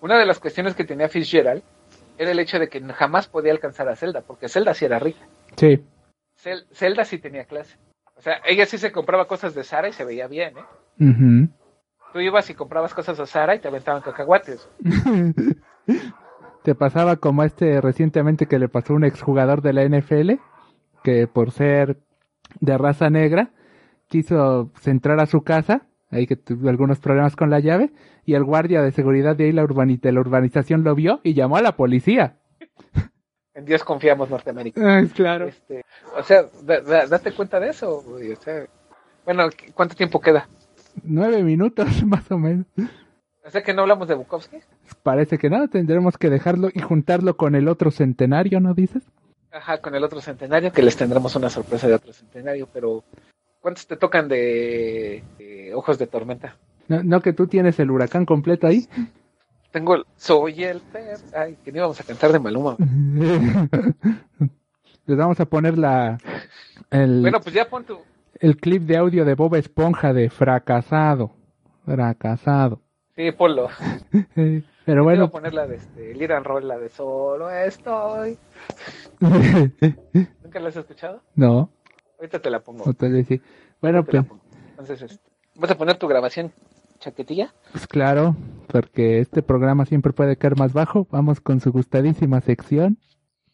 Una 0.00 0.18
de 0.18 0.26
las 0.26 0.38
cuestiones 0.38 0.74
que 0.74 0.84
tenía 0.84 1.08
Fitzgerald 1.08 1.62
era 2.18 2.30
el 2.30 2.38
hecho 2.38 2.58
de 2.58 2.68
que 2.68 2.80
jamás 2.92 3.28
podía 3.28 3.52
alcanzar 3.52 3.88
a 3.88 3.96
Zelda, 3.96 4.20
porque 4.20 4.48
Zelda 4.48 4.74
sí 4.74 4.84
era 4.84 4.98
rica. 4.98 5.26
Sí. 5.56 5.82
Zel- 6.42 6.66
Zelda 6.72 7.04
sí 7.04 7.18
tenía 7.18 7.44
clase. 7.44 7.76
O 8.16 8.20
sea, 8.20 8.40
ella 8.44 8.66
sí 8.66 8.76
se 8.78 8.92
compraba 8.92 9.26
cosas 9.26 9.54
de 9.54 9.64
Sara 9.64 9.88
y 9.88 9.92
se 9.92 10.04
veía 10.04 10.26
bien, 10.26 10.54
¿eh? 10.58 10.64
Ujú. 11.04 11.48
Tú 12.12 12.20
ibas 12.20 12.50
y 12.50 12.54
comprabas 12.54 12.92
cosas 12.94 13.18
a 13.20 13.26
Sara 13.26 13.54
y 13.54 13.60
te 13.60 13.68
aventaban 13.68 14.02
cacahuates. 14.02 14.68
Te 16.62 16.74
pasaba 16.74 17.16
como 17.16 17.44
este 17.44 17.80
recientemente 17.80 18.46
que 18.46 18.58
le 18.58 18.68
pasó 18.68 18.92
a 18.92 18.96
un 18.96 19.04
exjugador 19.04 19.62
de 19.62 19.72
la 19.72 19.84
NFL, 19.84 20.32
que 21.02 21.26
por 21.26 21.50
ser 21.52 21.96
de 22.60 22.76
raza 22.76 23.08
negra, 23.10 23.50
quiso 24.08 24.70
entrar 24.84 25.20
a 25.20 25.26
su 25.26 25.42
casa, 25.42 25.82
ahí 26.10 26.26
que 26.26 26.36
tuvo 26.36 26.68
algunos 26.68 26.98
problemas 26.98 27.36
con 27.36 27.50
la 27.50 27.60
llave, 27.60 27.92
y 28.24 28.34
el 28.34 28.44
guardia 28.44 28.82
de 28.82 28.92
seguridad 28.92 29.36
de 29.36 29.44
ahí 29.44 29.52
la 29.52 29.64
de 29.66 30.12
la 30.12 30.20
urbanización 30.20 30.84
lo 30.84 30.94
vio 30.94 31.20
y 31.22 31.34
llamó 31.34 31.56
a 31.56 31.62
la 31.62 31.76
policía. 31.76 32.36
En 33.54 33.64
Dios 33.64 33.82
confiamos, 33.82 34.30
Norteamérica. 34.30 34.80
Ah, 34.98 35.02
claro. 35.14 35.46
Este, 35.46 35.82
o 36.16 36.22
sea, 36.22 36.42
da- 36.62 36.80
da- 36.80 37.06
date 37.06 37.32
cuenta 37.32 37.58
de 37.58 37.70
eso. 37.70 38.02
güey, 38.02 38.32
o 38.32 38.36
sea, 38.36 38.64
bueno, 39.24 39.48
¿qué- 39.50 39.72
¿cuánto 39.72 39.94
tiempo 39.96 40.20
queda? 40.20 40.48
Nueve 41.02 41.42
minutos 41.42 41.86
más 42.06 42.30
o 42.30 42.38
menos. 42.38 42.66
O 43.44 43.50
sea 43.50 43.62
que 43.62 43.72
no 43.74 43.82
hablamos 43.82 44.06
de 44.08 44.14
Bukowski. 44.14 44.58
Parece 45.02 45.38
que 45.38 45.48
no, 45.50 45.66
tendremos 45.68 46.18
que 46.18 46.28
dejarlo 46.30 46.68
y 46.72 46.80
juntarlo 46.80 47.36
con 47.36 47.54
el 47.54 47.66
otro 47.68 47.90
centenario, 47.90 48.60
¿no 48.60 48.74
dices? 48.74 49.02
Ajá, 49.50 49.78
con 49.80 49.94
el 49.94 50.04
otro 50.04 50.20
centenario, 50.20 50.70
que 50.70 50.82
les 50.82 50.96
tendremos 50.96 51.34
una 51.34 51.48
sorpresa 51.48 51.88
de 51.88 51.94
otro 51.94 52.12
centenario, 52.12 52.68
pero 52.72 53.02
¿cuántos 53.60 53.86
te 53.86 53.96
tocan 53.96 54.28
de, 54.28 55.22
de 55.38 55.74
Ojos 55.74 55.98
de 55.98 56.06
Tormenta? 56.06 56.56
No, 56.88 57.02
no 57.02 57.20
que 57.20 57.32
tú 57.32 57.46
tienes 57.46 57.78
el 57.80 57.90
huracán 57.90 58.24
completo 58.24 58.66
ahí. 58.66 58.88
Tengo 59.70 59.94
el 59.96 60.04
Soy 60.16 60.64
el 60.64 60.80
Pez. 60.80 61.24
Ay, 61.34 61.56
que 61.64 61.70
no 61.72 61.78
íbamos 61.78 62.00
a 62.00 62.04
cantar 62.04 62.32
de 62.32 62.38
Maluma. 62.38 62.76
Les 65.06 65.16
vamos 65.16 65.40
a 65.40 65.44
poner 65.46 65.78
la 65.78 66.18
el, 66.90 67.20
Bueno, 67.22 67.40
pues 67.40 67.54
ya 67.54 67.68
pon 67.68 67.84
tu, 67.84 67.98
el 68.40 68.56
clip 68.56 68.82
de 68.82 68.96
audio 68.96 69.24
de 69.24 69.34
Bob 69.34 69.54
Esponja 69.56 70.12
de 70.12 70.30
fracasado. 70.30 71.32
Fracasado. 71.84 72.80
Sí, 73.16 73.30
ponlo. 73.32 73.68
Pero 74.34 75.04
Bueno, 75.04 75.04
bueno, 75.04 75.24
a 75.24 75.30
poner 75.30 75.52
la 75.52 75.66
de 75.66 75.76
este, 75.76 76.14
Lead 76.14 76.30
and 76.30 76.46
Roll, 76.46 76.66
la 76.66 76.78
de 76.78 76.88
Solo 76.88 77.50
estoy. 77.50 78.38
¿Nunca 79.20 80.60
la 80.60 80.68
has 80.70 80.76
escuchado? 80.76 81.20
no, 81.34 81.70
Ahorita 82.18 82.40
te 82.40 82.50
la 82.50 82.60
pongo. 82.60 82.84
vez 82.84 83.26
sí. 83.26 83.40
Bueno, 83.80 84.04
pues, 84.04 84.24
pongo. 84.24 84.40
Entonces, 84.70 85.02
este, 85.02 85.30
¿vas 85.54 85.70
a 85.70 85.78
poner 85.78 85.96
tu 85.98 86.08
grabación 86.08 86.52
chaquetilla? 86.98 87.54
pues 87.70 87.86
claro, 87.86 88.36
porque 88.66 89.20
este 89.20 89.42
programa 89.42 89.86
siempre 89.86 90.12
puede 90.12 90.36
caer 90.36 90.56
más 90.56 90.72
bajo. 90.72 91.06
Vamos 91.10 91.40
con 91.40 91.60
su 91.60 91.70
gustadísima 91.70 92.40
sección. 92.40 92.98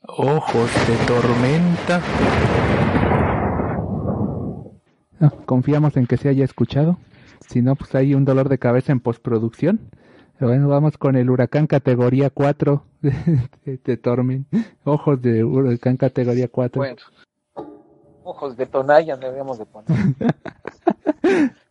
Ojos 0.06 0.70
de 0.86 0.96
tormenta. 1.06 2.02
Ah, 5.20 5.32
confiamos 5.46 5.96
en 5.96 6.06
que 6.06 6.16
se 6.16 6.28
haya 6.28 6.44
escuchado. 6.44 6.98
Si 7.48 7.62
no, 7.62 7.76
pues 7.76 7.94
hay 7.94 8.14
un 8.14 8.24
dolor 8.24 8.48
de 8.48 8.58
cabeza 8.58 8.92
en 8.92 9.00
postproducción. 9.00 9.90
Pero 10.38 10.50
bueno, 10.50 10.68
vamos 10.68 10.98
con 10.98 11.16
el 11.16 11.30
huracán 11.30 11.66
categoría 11.66 12.30
4 12.30 12.84
de, 13.02 13.40
de. 13.64 14.44
Ojos 14.84 15.22
de 15.22 15.44
huracán 15.44 15.96
categoría 15.96 16.48
4. 16.48 16.80
Bueno. 16.80 16.96
Ojos 18.24 18.56
de 18.56 18.66
Tonayan 18.66 19.20
deberíamos 19.20 19.58
de 19.58 19.66
poner. 19.66 19.88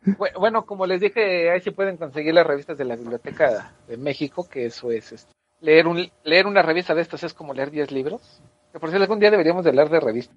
Bu- 0.06 0.40
Bueno, 0.40 0.66
como 0.66 0.86
les 0.86 1.02
dije, 1.02 1.50
ahí 1.52 1.62
sí 1.62 1.72
pueden 1.72 1.98
conseguir 1.98 2.34
las 2.34 2.46
revistas 2.46 2.78
de 2.78 2.86
la 2.86 2.96
Biblioteca 2.96 3.72
de 3.88 3.98
México, 3.98 4.48
que 4.50 4.66
eso 4.66 4.92
es 4.92 5.12
este, 5.12 5.32
leer 5.62 5.88
un 5.88 6.10
leer 6.24 6.46
una 6.48 6.62
revista 6.62 6.94
de 6.94 7.02
estas 7.02 7.24
es 7.24 7.34
como 7.34 7.54
leer 7.54 7.72
10 7.72 7.92
libros. 7.92 8.42
Que 8.72 8.80
por 8.80 8.90
si 8.90 8.96
algún 8.96 9.20
día 9.20 9.30
deberíamos 9.32 9.64
de 9.64 9.70
hablar 9.70 9.90
de 9.90 10.00
revistas, 10.00 10.36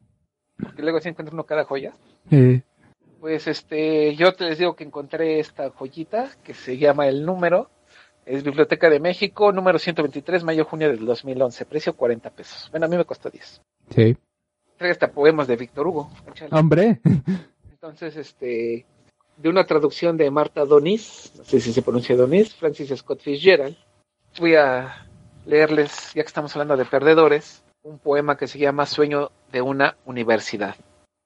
porque 0.63 0.83
luego 0.83 1.01
sí 1.01 1.09
encuentra 1.09 1.33
uno 1.33 1.45
cada 1.45 1.65
joya. 1.65 1.95
Pues 3.21 3.47
este, 3.47 4.15
yo 4.15 4.35
te 4.35 4.45
les 4.45 4.59
digo 4.59 4.77
que 4.77 4.85
encontré 4.85 5.41
esta 5.41 5.71
joyita 5.71 6.29
que 6.45 6.53
se 6.53 6.77
llama 6.77 7.09
El 7.09 7.25
Número. 7.25 7.71
Es 8.27 8.43
Biblioteca 8.43 8.91
de 8.91 8.99
México, 9.01 9.53
número 9.53 9.79
123, 9.79 10.43
mayo-junio 10.45 10.89
del 10.89 11.07
2011, 11.07 11.65
precio 11.65 11.97
40 11.97 12.29
pesos. 12.31 12.69
Bueno, 12.73 12.87
a 12.87 12.89
mí 12.89 12.97
me 12.97 13.05
costó 13.05 13.31
10. 13.31 13.63
sí. 13.91 14.17
Trae 14.77 14.91
hasta 14.91 15.11
poemas 15.11 15.47
de 15.47 15.57
Víctor 15.57 15.87
Hugo. 15.87 16.11
échale. 16.29 16.51
Hombre. 16.53 17.01
Entonces, 17.71 18.17
este, 18.17 18.87
de 19.37 19.49
una 19.49 19.65
traducción 19.65 20.17
de 20.17 20.31
Marta 20.31 20.65
Donis, 20.65 21.33
no 21.37 21.45
sé 21.45 21.61
si 21.61 21.73
se 21.73 21.83
pronuncia 21.83 22.17
Donis, 22.17 22.55
Francis 22.55 22.93
Scott 22.97 23.21
Fitzgerald, 23.21 23.77
voy 24.39 24.55
a 24.55 25.07
leerles, 25.45 26.13
ya 26.15 26.23
que 26.23 26.27
estamos 26.29 26.55
hablando 26.57 26.77
de 26.77 26.85
perdedores, 26.85 27.63
un 27.83 27.99
poema 27.99 28.37
que 28.37 28.49
se 28.49 28.59
llama 28.59 28.87
Sueño 28.87 29.31
de 29.53 29.63
una 29.63 29.97
universidad. 30.05 30.75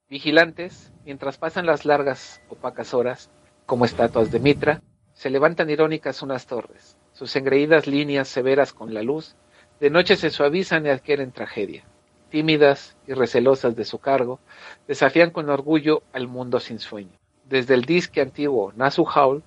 Vigilantes, 0.09 0.91
mientras 1.05 1.37
pasan 1.37 1.65
las 1.65 1.85
largas, 1.85 2.41
opacas 2.49 2.93
horas, 2.93 3.31
como 3.65 3.85
estatuas 3.85 4.31
de 4.31 4.39
Mitra, 4.39 4.81
se 5.13 5.29
levantan 5.29 5.69
irónicas 5.69 6.21
unas 6.21 6.45
torres. 6.45 6.97
Sus 7.13 7.35
engreídas 7.35 7.87
líneas 7.87 8.27
severas 8.27 8.73
con 8.73 8.93
la 8.93 9.01
luz, 9.01 9.35
de 9.79 9.89
noche 9.89 10.15
se 10.15 10.29
suavizan 10.29 10.85
y 10.85 10.89
adquieren 10.89 11.31
tragedia. 11.31 11.85
Tímidas 12.31 12.95
y 13.05 13.13
recelosas 13.13 13.75
de 13.75 13.83
su 13.83 13.99
cargo, 13.99 14.39
desafían 14.87 15.31
con 15.31 15.49
orgullo 15.49 16.01
al 16.13 16.29
mundo 16.29 16.61
sin 16.61 16.79
sueño. 16.79 17.19
Desde 17.43 17.73
el 17.73 17.83
disque 17.83 18.21
antiguo 18.21 18.71
Nasu 18.73 19.05
Hall, 19.05 19.43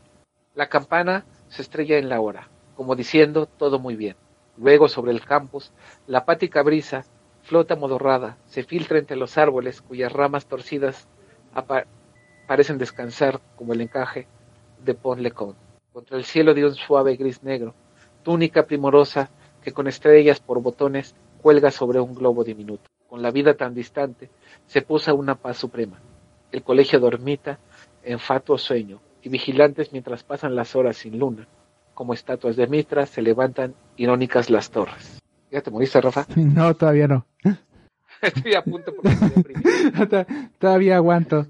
la 0.54 0.68
campana 0.68 1.24
se 1.48 1.62
estrella 1.62 1.96
en 1.96 2.10
la 2.10 2.20
hora, 2.20 2.50
como 2.76 2.94
diciendo 2.94 3.46
todo 3.46 3.78
muy 3.78 3.96
bien. 3.96 4.16
Luego 4.58 4.88
sobre 4.88 5.12
el 5.12 5.24
campus, 5.24 5.72
la 6.06 6.18
apática 6.18 6.62
brisa 6.62 7.06
flota 7.42 7.74
modorrada, 7.74 8.36
se 8.44 8.64
filtra 8.64 8.98
entre 8.98 9.16
los 9.16 9.38
árboles 9.38 9.80
cuyas 9.80 10.12
ramas 10.12 10.46
torcidas 10.46 11.08
parecen 12.46 12.76
descansar 12.76 13.40
como 13.56 13.72
el 13.72 13.80
encaje 13.80 14.26
de 14.84 14.92
Pont 14.92 15.22
Lecon, 15.22 15.56
contra 15.90 16.18
el 16.18 16.24
cielo 16.24 16.52
de 16.52 16.66
un 16.66 16.74
suave 16.74 17.16
gris 17.16 17.42
negro, 17.42 17.74
túnica 18.22 18.66
primorosa 18.66 19.30
que 19.62 19.72
con 19.72 19.88
estrellas 19.88 20.38
por 20.40 20.60
botones 20.60 21.14
cuelga 21.44 21.70
sobre 21.70 22.00
un 22.00 22.14
globo 22.14 22.42
diminuto. 22.42 22.88
Con 23.06 23.20
la 23.20 23.30
vida 23.30 23.52
tan 23.52 23.74
distante, 23.74 24.30
se 24.64 24.80
posa 24.80 25.12
una 25.12 25.34
paz 25.34 25.58
suprema. 25.58 26.00
El 26.50 26.62
colegio 26.62 26.98
dormita 26.98 27.58
en 28.02 28.18
fatuo 28.18 28.56
sueño, 28.56 29.02
y 29.20 29.28
vigilantes 29.28 29.92
mientras 29.92 30.22
pasan 30.22 30.56
las 30.56 30.74
horas 30.74 30.96
sin 30.96 31.18
luna, 31.18 31.46
como 31.92 32.14
estatuas 32.14 32.56
de 32.56 32.66
Mitra, 32.66 33.04
se 33.04 33.20
levantan 33.20 33.74
irónicas 33.98 34.48
las 34.48 34.70
torres. 34.70 35.20
¿Ya 35.50 35.60
te 35.60 35.70
moriste, 35.70 36.00
Rafa? 36.00 36.24
No, 36.34 36.74
todavía 36.74 37.08
no. 37.08 37.26
Estoy 38.22 38.54
a 38.54 38.62
punto 38.62 38.94
porque 38.94 39.10
estoy 39.10 40.26
todavía 40.58 40.96
aguanto. 40.96 41.46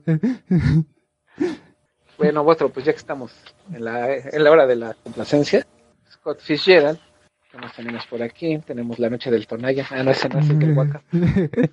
Bueno, 2.18 2.42
otro, 2.42 2.68
pues 2.68 2.84
ya 2.84 2.90
que 2.90 2.98
estamos 2.98 3.32
en 3.72 3.84
la, 3.84 4.12
en 4.12 4.42
la 4.42 4.50
hora 4.50 4.66
de 4.66 4.74
la 4.74 4.94
complacencia, 5.04 5.64
Scott 6.10 6.40
Fitzgerald, 6.40 6.98
¿qué 7.54 7.60
más 7.60 7.74
tenemos 7.74 8.06
por 8.06 8.22
aquí? 8.22 8.58
Tenemos 8.58 8.98
La 8.98 9.08
Noche 9.08 9.30
del 9.30 9.46
Tonaya, 9.46 9.86
ah, 9.90 10.02
no, 10.02 10.10
ese 10.10 10.28
no 10.28 10.40
es 10.40 10.50
el 10.50 10.58
que 10.58 10.64
el 10.64 10.76
Huaca. 10.76 11.02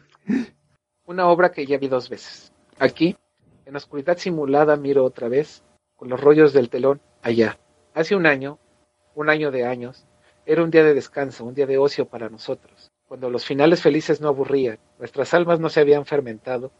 Una 1.05 1.27
obra 1.27 1.51
que 1.51 1.65
ya 1.65 1.79
vi 1.79 1.87
dos 1.87 2.07
veces. 2.07 2.53
Aquí, 2.77 3.17
en 3.65 3.75
oscuridad 3.75 4.17
simulada, 4.17 4.75
miro 4.75 5.03
otra 5.03 5.27
vez, 5.27 5.63
con 5.95 6.09
los 6.09 6.21
rollos 6.21 6.53
del 6.53 6.69
telón, 6.69 7.01
allá. 7.23 7.57
Hace 7.95 8.15
un 8.15 8.27
año, 8.27 8.59
un 9.15 9.29
año 9.29 9.49
de 9.49 9.65
años, 9.65 10.05
era 10.45 10.63
un 10.63 10.69
día 10.69 10.83
de 10.83 10.93
descanso, 10.93 11.45
un 11.45 11.55
día 11.55 11.65
de 11.65 11.79
ocio 11.79 12.05
para 12.05 12.29
nosotros, 12.29 12.91
cuando 13.07 13.31
los 13.31 13.43
finales 13.43 13.81
felices 13.81 14.21
no 14.21 14.27
aburrían, 14.27 14.77
nuestras 14.99 15.33
almas 15.33 15.59
no 15.59 15.69
se 15.69 15.79
habían 15.79 16.05
fermentado 16.05 16.71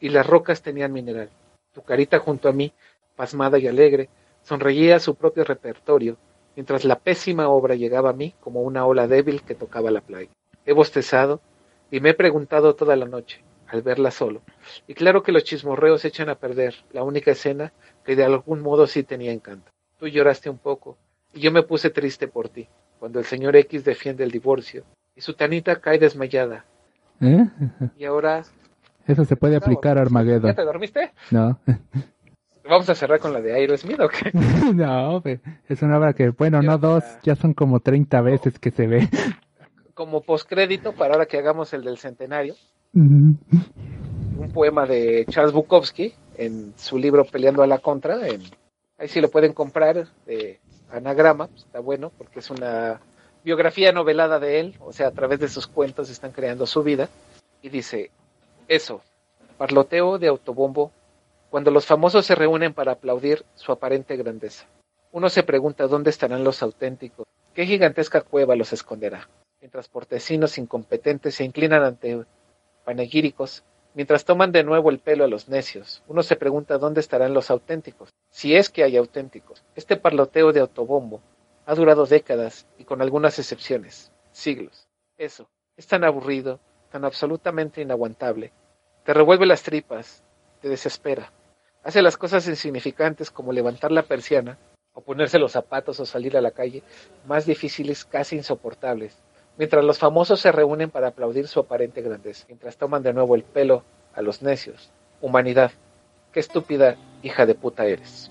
y 0.00 0.08
las 0.08 0.26
rocas 0.26 0.62
tenían 0.62 0.92
mineral. 0.92 1.30
Tu 1.72 1.82
carita 1.82 2.18
junto 2.18 2.48
a 2.48 2.52
mí, 2.52 2.72
pasmada 3.14 3.58
y 3.58 3.68
alegre, 3.68 4.08
sonreía 4.42 4.96
a 4.96 5.00
su 5.00 5.14
propio 5.14 5.44
repertorio, 5.44 6.16
mientras 6.56 6.84
la 6.84 6.98
pésima 6.98 7.48
obra 7.48 7.74
llegaba 7.74 8.10
a 8.10 8.14
mí 8.14 8.34
como 8.40 8.62
una 8.62 8.86
ola 8.86 9.06
débil 9.06 9.42
que 9.42 9.54
tocaba 9.54 9.90
la 9.90 10.00
playa. 10.00 10.30
He 10.66 10.72
bostezado 10.72 11.40
y 11.90 12.00
me 12.00 12.10
he 12.10 12.14
preguntado 12.14 12.74
toda 12.74 12.96
la 12.96 13.06
noche, 13.06 13.42
al 13.66 13.82
verla 13.82 14.10
solo. 14.10 14.42
Y 14.86 14.94
claro 14.94 15.22
que 15.22 15.32
los 15.32 15.44
chismorreos 15.44 16.04
echan 16.04 16.28
a 16.28 16.34
perder 16.34 16.74
la 16.92 17.02
única 17.02 17.30
escena 17.30 17.72
que 18.04 18.16
de 18.16 18.24
algún 18.24 18.60
modo 18.60 18.86
sí 18.86 19.02
tenía 19.02 19.32
encanto. 19.32 19.70
Tú 19.98 20.06
lloraste 20.08 20.50
un 20.50 20.58
poco 20.58 20.96
y 21.32 21.40
yo 21.40 21.52
me 21.52 21.62
puse 21.62 21.90
triste 21.90 22.28
por 22.28 22.48
ti, 22.48 22.68
cuando 22.98 23.18
el 23.18 23.24
señor 23.24 23.56
X 23.56 23.84
defiende 23.84 24.24
el 24.24 24.30
divorcio 24.30 24.84
y 25.14 25.20
su 25.20 25.34
tanita 25.34 25.80
cae 25.80 25.98
desmayada. 25.98 26.64
¿Eh? 27.20 27.46
Y 27.98 28.04
ahora... 28.04 28.42
Eso 29.06 29.24
se 29.24 29.36
puede 29.36 29.56
aplicar 29.56 29.96
a 29.96 30.02
¿Ya 30.02 30.02
Armageddon. 30.02 30.54
te 30.54 30.64
dormiste? 30.64 31.12
No. 31.30 31.58
Vamos 32.68 32.88
a 32.90 32.94
cerrar 32.94 33.18
con 33.18 33.32
la 33.32 33.40
de 33.40 33.54
Aerosmith 33.54 33.98
o 34.00 34.08
qué? 34.08 34.30
no, 34.74 35.20
pe- 35.22 35.40
es 35.68 35.80
una 35.82 35.98
obra 35.98 36.12
que, 36.12 36.30
bueno, 36.30 36.60
no 36.62 36.76
dos, 36.78 37.02
ya 37.22 37.34
son 37.34 37.54
como 37.54 37.80
30 37.80 38.20
veces 38.20 38.58
que 38.58 38.70
se 38.70 38.86
ve. 38.86 39.08
Como 39.94 40.20
postcrédito 40.22 40.92
para 40.92 41.14
ahora 41.14 41.26
que 41.26 41.38
hagamos 41.38 41.72
el 41.72 41.82
del 41.82 41.98
centenario, 41.98 42.54
un 44.36 44.50
poema 44.52 44.86
de 44.86 45.24
Charles 45.28 45.52
Bukowski 45.52 46.14
en 46.36 46.72
su 46.76 46.98
libro 46.98 47.24
Peleando 47.24 47.62
a 47.62 47.66
la 47.66 47.78
Contra. 47.78 48.26
en- 48.28 48.42
ahí 48.98 49.08
sí 49.08 49.20
lo 49.20 49.30
pueden 49.30 49.52
comprar 49.52 50.06
de 50.26 50.60
anagrama, 50.90 51.46
pues, 51.48 51.64
está 51.64 51.80
bueno 51.80 52.10
porque 52.16 52.38
es 52.40 52.50
una 52.50 53.00
biografía 53.44 53.92
novelada 53.92 54.38
de 54.38 54.60
él, 54.60 54.74
o 54.80 54.92
sea, 54.92 55.08
a 55.08 55.12
través 55.12 55.40
de 55.40 55.48
sus 55.48 55.66
cuentos 55.66 56.10
están 56.10 56.32
creando 56.32 56.66
su 56.66 56.82
vida. 56.82 57.08
Y 57.62 57.68
dice, 57.70 58.10
eso, 58.68 59.00
parloteo 59.56 60.18
de 60.18 60.28
autobombo, 60.28 60.92
cuando 61.50 61.70
los 61.70 61.86
famosos 61.86 62.26
se 62.26 62.34
reúnen 62.34 62.74
para 62.74 62.92
aplaudir 62.92 63.44
su 63.54 63.72
aparente 63.72 64.16
grandeza. 64.16 64.66
Uno 65.12 65.30
se 65.30 65.42
pregunta 65.42 65.86
dónde 65.86 66.10
estarán 66.10 66.44
los 66.44 66.62
auténticos, 66.62 67.26
qué 67.54 67.64
gigantesca 67.64 68.20
cueva 68.20 68.56
los 68.56 68.72
esconderá, 68.72 69.28
mientras 69.60 69.88
portecinos 69.88 70.58
incompetentes 70.58 71.34
se 71.34 71.44
inclinan 71.44 71.82
ante 71.82 72.24
panegíricos, 72.84 73.64
mientras 73.94 74.24
toman 74.24 74.52
de 74.52 74.64
nuevo 74.64 74.90
el 74.90 74.98
pelo 74.98 75.24
a 75.24 75.28
los 75.28 75.48
necios. 75.48 76.02
Uno 76.06 76.22
se 76.22 76.36
pregunta 76.36 76.78
dónde 76.78 77.00
estarán 77.00 77.34
los 77.34 77.50
auténticos, 77.50 78.10
si 78.30 78.54
es 78.54 78.68
que 78.68 78.84
hay 78.84 78.96
auténticos. 78.96 79.64
Este 79.74 79.96
parloteo 79.96 80.52
de 80.52 80.60
autobombo 80.60 81.22
ha 81.64 81.74
durado 81.74 82.06
décadas 82.06 82.66
y 82.78 82.84
con 82.84 83.02
algunas 83.02 83.38
excepciones, 83.38 84.12
siglos. 84.32 84.88
Eso, 85.16 85.48
es 85.76 85.86
tan 85.86 86.04
aburrido, 86.04 86.60
tan 86.90 87.04
absolutamente 87.04 87.80
inaguantable. 87.80 88.52
Te 89.04 89.14
revuelve 89.14 89.46
las 89.46 89.62
tripas, 89.62 90.22
te 90.60 90.68
desespera. 90.68 91.32
Hace 91.88 92.02
las 92.02 92.18
cosas 92.18 92.46
insignificantes 92.46 93.30
como 93.30 93.50
levantar 93.50 93.90
la 93.92 94.02
persiana 94.02 94.58
o 94.92 95.00
ponerse 95.00 95.38
los 95.38 95.52
zapatos 95.52 95.98
o 96.00 96.04
salir 96.04 96.36
a 96.36 96.42
la 96.42 96.50
calle 96.50 96.82
más 97.26 97.46
difíciles, 97.46 98.04
casi 98.04 98.36
insoportables 98.36 99.16
mientras 99.56 99.82
los 99.82 99.98
famosos 99.98 100.38
se 100.38 100.52
reúnen 100.52 100.90
para 100.90 101.08
aplaudir 101.08 101.48
su 101.48 101.60
aparente 101.60 102.02
grandeza, 102.02 102.44
mientras 102.46 102.76
toman 102.76 103.02
de 103.02 103.14
nuevo 103.14 103.34
el 103.34 103.42
pelo 103.42 103.84
a 104.14 104.20
los 104.20 104.42
necios. 104.42 104.90
Humanidad, 105.22 105.72
qué 106.30 106.40
estúpida 106.40 106.96
hija 107.22 107.46
de 107.46 107.54
puta 107.54 107.86
eres. 107.86 108.28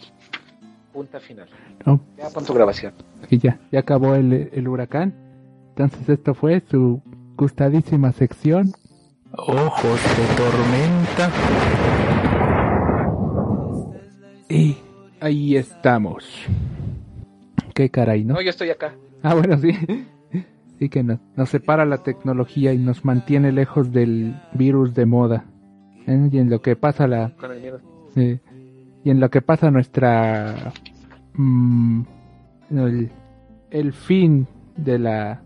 Punta 0.94 1.20
final. 1.20 1.50
no, 1.84 2.00
Ya 2.16 2.30
pon 2.30 2.46
tu 2.46 2.54
grabación. 2.54 2.94
y 3.28 3.40
ya, 3.40 3.60
ya 3.72 3.80
acabó 3.80 4.14
el, 4.14 4.52
el 4.54 4.68
huracán. 4.68 5.16
Entonces 5.70 6.08
esto 6.08 6.36
fue 6.36 6.62
su 6.70 7.02
gustadísima 7.36 8.12
sección. 8.12 8.72
Ojos 9.34 10.00
de 10.16 10.36
tormenta. 10.36 12.27
Y 14.50 14.78
ahí 15.20 15.56
estamos. 15.56 16.26
Qué 17.74 17.90
caray, 17.90 18.24
¿no? 18.24 18.36
No, 18.36 18.42
yo 18.42 18.50
estoy 18.50 18.70
acá. 18.70 18.94
Ah, 19.24 19.34
bueno, 19.34 19.58
sí. 19.58 19.72
Sí 20.80 20.90
que 20.90 21.04
nos, 21.04 21.20
nos 21.36 21.50
separa 21.50 21.86
la 21.86 22.04
tecnología 22.04 22.72
y 22.72 22.78
nos 22.78 23.04
mantiene 23.04 23.52
lejos 23.52 23.92
del 23.92 24.36
virus 24.54 24.94
de 24.94 25.06
moda. 25.06 25.46
¿Eh? 26.06 26.30
Y 26.32 26.38
en 26.38 26.50
lo 26.50 26.62
que 26.62 26.76
pasa 26.76 27.08
la... 27.08 27.32
Con 27.32 27.52
el 27.52 27.62
miedo. 27.62 27.82
Sí. 28.14 28.40
Y 29.04 29.10
en 29.10 29.20
lo 29.20 29.30
que 29.30 29.42
pasa 29.42 29.72
nuestra... 29.72 30.72
mm, 31.34 32.02
el, 32.72 33.10
el 33.72 33.94
fin 33.94 34.48
de 34.76 35.00
la, 35.00 35.42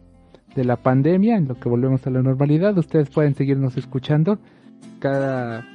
de 0.55 0.65
la 0.65 0.75
pandemia, 0.75 1.37
en 1.37 1.47
lo 1.47 1.59
que 1.59 1.69
volvemos 1.69 2.05
a 2.05 2.09
la 2.09 2.21
normalidad, 2.21 2.77
ustedes 2.77 3.09
pueden 3.09 3.35
seguirnos 3.35 3.77
escuchando 3.77 4.37
cada, 4.99 5.65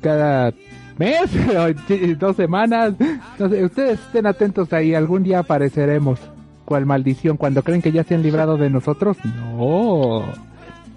cada 0.00 0.52
mes, 0.98 1.30
o 1.56 2.16
dos 2.16 2.36
semanas. 2.36 2.94
No 3.38 3.48
sé, 3.48 3.64
ustedes 3.64 4.00
estén 4.00 4.26
atentos 4.26 4.72
ahí, 4.72 4.94
algún 4.94 5.22
día 5.22 5.40
apareceremos. 5.40 6.20
¿Cuál 6.64 6.84
maldición? 6.84 7.36
Cuando 7.36 7.62
creen 7.62 7.80
que 7.80 7.92
ya 7.92 8.02
se 8.02 8.14
han 8.14 8.22
librado 8.22 8.56
de 8.56 8.70
nosotros, 8.70 9.16
no, 9.24 10.24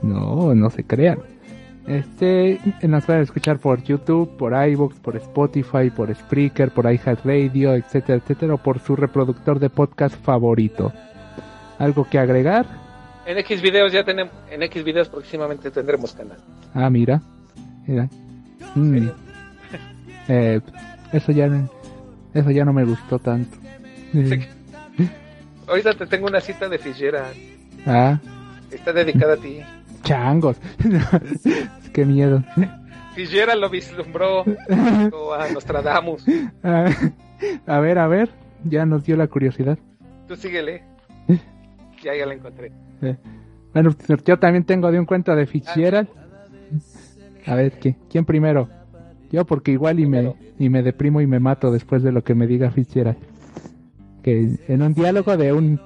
no, 0.02 0.56
no 0.56 0.70
se 0.72 0.84
crean. 0.84 1.20
Este, 1.86 2.60
nos 2.84 3.06
pueden 3.06 3.24
escuchar 3.24 3.60
por 3.60 3.84
YouTube, 3.84 4.38
por 4.38 4.54
iVoox, 4.54 5.00
por 5.00 5.16
Spotify, 5.18 5.90
por 5.96 6.14
Spreaker, 6.14 6.72
por 6.72 6.92
iHeartRadio, 6.92 7.74
etcétera, 7.74 8.20
etcétera, 8.20 8.54
o 8.56 8.58
por 8.58 8.80
su 8.80 8.96
reproductor 8.96 9.60
de 9.60 9.70
podcast 9.70 10.16
favorito. 10.24 10.94
¿Algo 11.80 12.08
que 12.08 12.20
agregar? 12.20 12.66
En 13.26 13.38
X 13.40 13.62
videos 13.62 13.92
ya 13.92 14.04
tenemos, 14.04 14.34
en 14.52 14.62
X 14.64 14.84
videos 14.84 15.10
próximamente 15.10 15.72
tendremos 15.72 16.14
canal. 16.14 16.38
Ah, 16.74 16.90
mira. 16.90 17.22
Mira. 17.88 18.10
Mm. 18.76 19.10
Eh, 20.30 20.62
eso 21.12 21.32
ya, 21.34 21.48
no- 21.48 21.70
eso 22.34 22.52
ya 22.52 22.64
no 22.64 22.72
me 22.72 22.86
gustó 22.86 23.20
tanto. 23.20 23.58
Ahorita 25.68 25.94
te 25.94 26.06
tengo 26.08 26.28
una 26.28 26.40
cita 26.42 26.68
de 26.70 26.78
Fitzgerald. 26.80 27.36
Ah, 27.86 28.20
Está 28.72 28.94
dedicada 28.94 29.34
a 29.34 29.38
ti. 29.38 29.62
changos. 30.04 30.58
Qué 31.94 32.06
miedo. 32.06 32.44
Fitzgerald 33.16 33.60
lo 33.62 33.70
vislumbró 33.70 34.46
a 35.38 35.48
Nostradamus. 35.54 36.24
Ah, 36.64 36.90
a 37.68 37.80
ver, 37.80 37.98
a 38.00 38.08
ver. 38.08 38.30
Ya 38.64 38.86
nos 38.86 39.04
dio 39.04 39.16
la 39.16 39.28
curiosidad. 39.28 39.78
Tú 40.28 40.36
síguele. 40.36 40.84
Ya, 42.04 42.16
ya 42.16 42.26
la 42.26 42.34
encontré. 42.34 42.72
Eh, 43.02 43.16
Bueno, 43.74 43.96
yo 44.26 44.40
también 44.40 44.64
tengo 44.64 44.92
de 44.92 45.00
un 45.00 45.06
cuento 45.06 45.36
de 45.36 45.46
Fitzgerald. 45.46 46.08
A 47.46 47.56
ver, 47.56 47.74
¿quién, 47.80 47.98
quién 48.10 48.26
primero? 48.26 48.70
Yo 49.32 49.46
porque 49.46 49.72
igual 49.72 50.00
y 50.00 50.06
me, 50.06 50.36
y 50.58 50.70
me 50.70 50.82
deprimo 50.82 51.22
y 51.22 51.28
me 51.28 51.40
mato 51.40 51.72
después 51.72 52.02
de 52.04 52.12
lo 52.12 52.24
que 52.24 52.36
me 52.36 52.48
diga 52.48 52.72
Fitzgerald. 52.72 53.18
Que 54.24 54.58
en 54.68 54.82
un 54.82 54.94
diálogo 54.94 55.38
de 55.38 55.54
un 55.54 55.80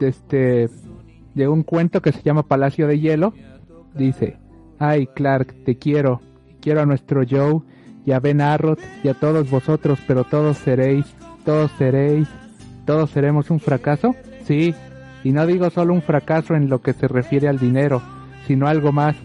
de 0.00 0.08
este 0.08 0.68
de 1.34 1.48
un 1.48 1.62
cuento 1.62 2.00
que 2.00 2.12
se 2.12 2.22
llama 2.22 2.42
Palacio 2.42 2.86
de 2.86 2.98
Hielo 2.98 3.34
dice, 3.94 4.38
"Ay, 4.78 5.06
Clark, 5.06 5.54
te 5.64 5.76
quiero. 5.76 6.20
Quiero 6.60 6.80
a 6.80 6.86
nuestro 6.86 7.22
Joe 7.28 7.60
y 8.04 8.12
a 8.12 8.20
Ben 8.20 8.40
Arrot 8.40 8.80
y 9.04 9.08
a 9.08 9.14
todos 9.14 9.50
vosotros, 9.50 9.98
pero 10.06 10.24
todos 10.24 10.56
seréis, 10.58 11.06
todos 11.44 11.70
seréis, 11.72 12.28
todos 12.86 13.10
seremos 13.10 13.50
un 13.50 13.60
fracaso." 13.60 14.14
Sí, 14.44 14.74
y 15.22 15.32
no 15.32 15.46
digo 15.46 15.70
solo 15.70 15.92
un 15.92 16.02
fracaso 16.02 16.54
en 16.54 16.68
lo 16.68 16.80
que 16.80 16.92
se 16.92 17.08
refiere 17.08 17.48
al 17.48 17.58
dinero, 17.58 18.00
sino 18.46 18.66
algo 18.68 18.92
más, 18.92 19.16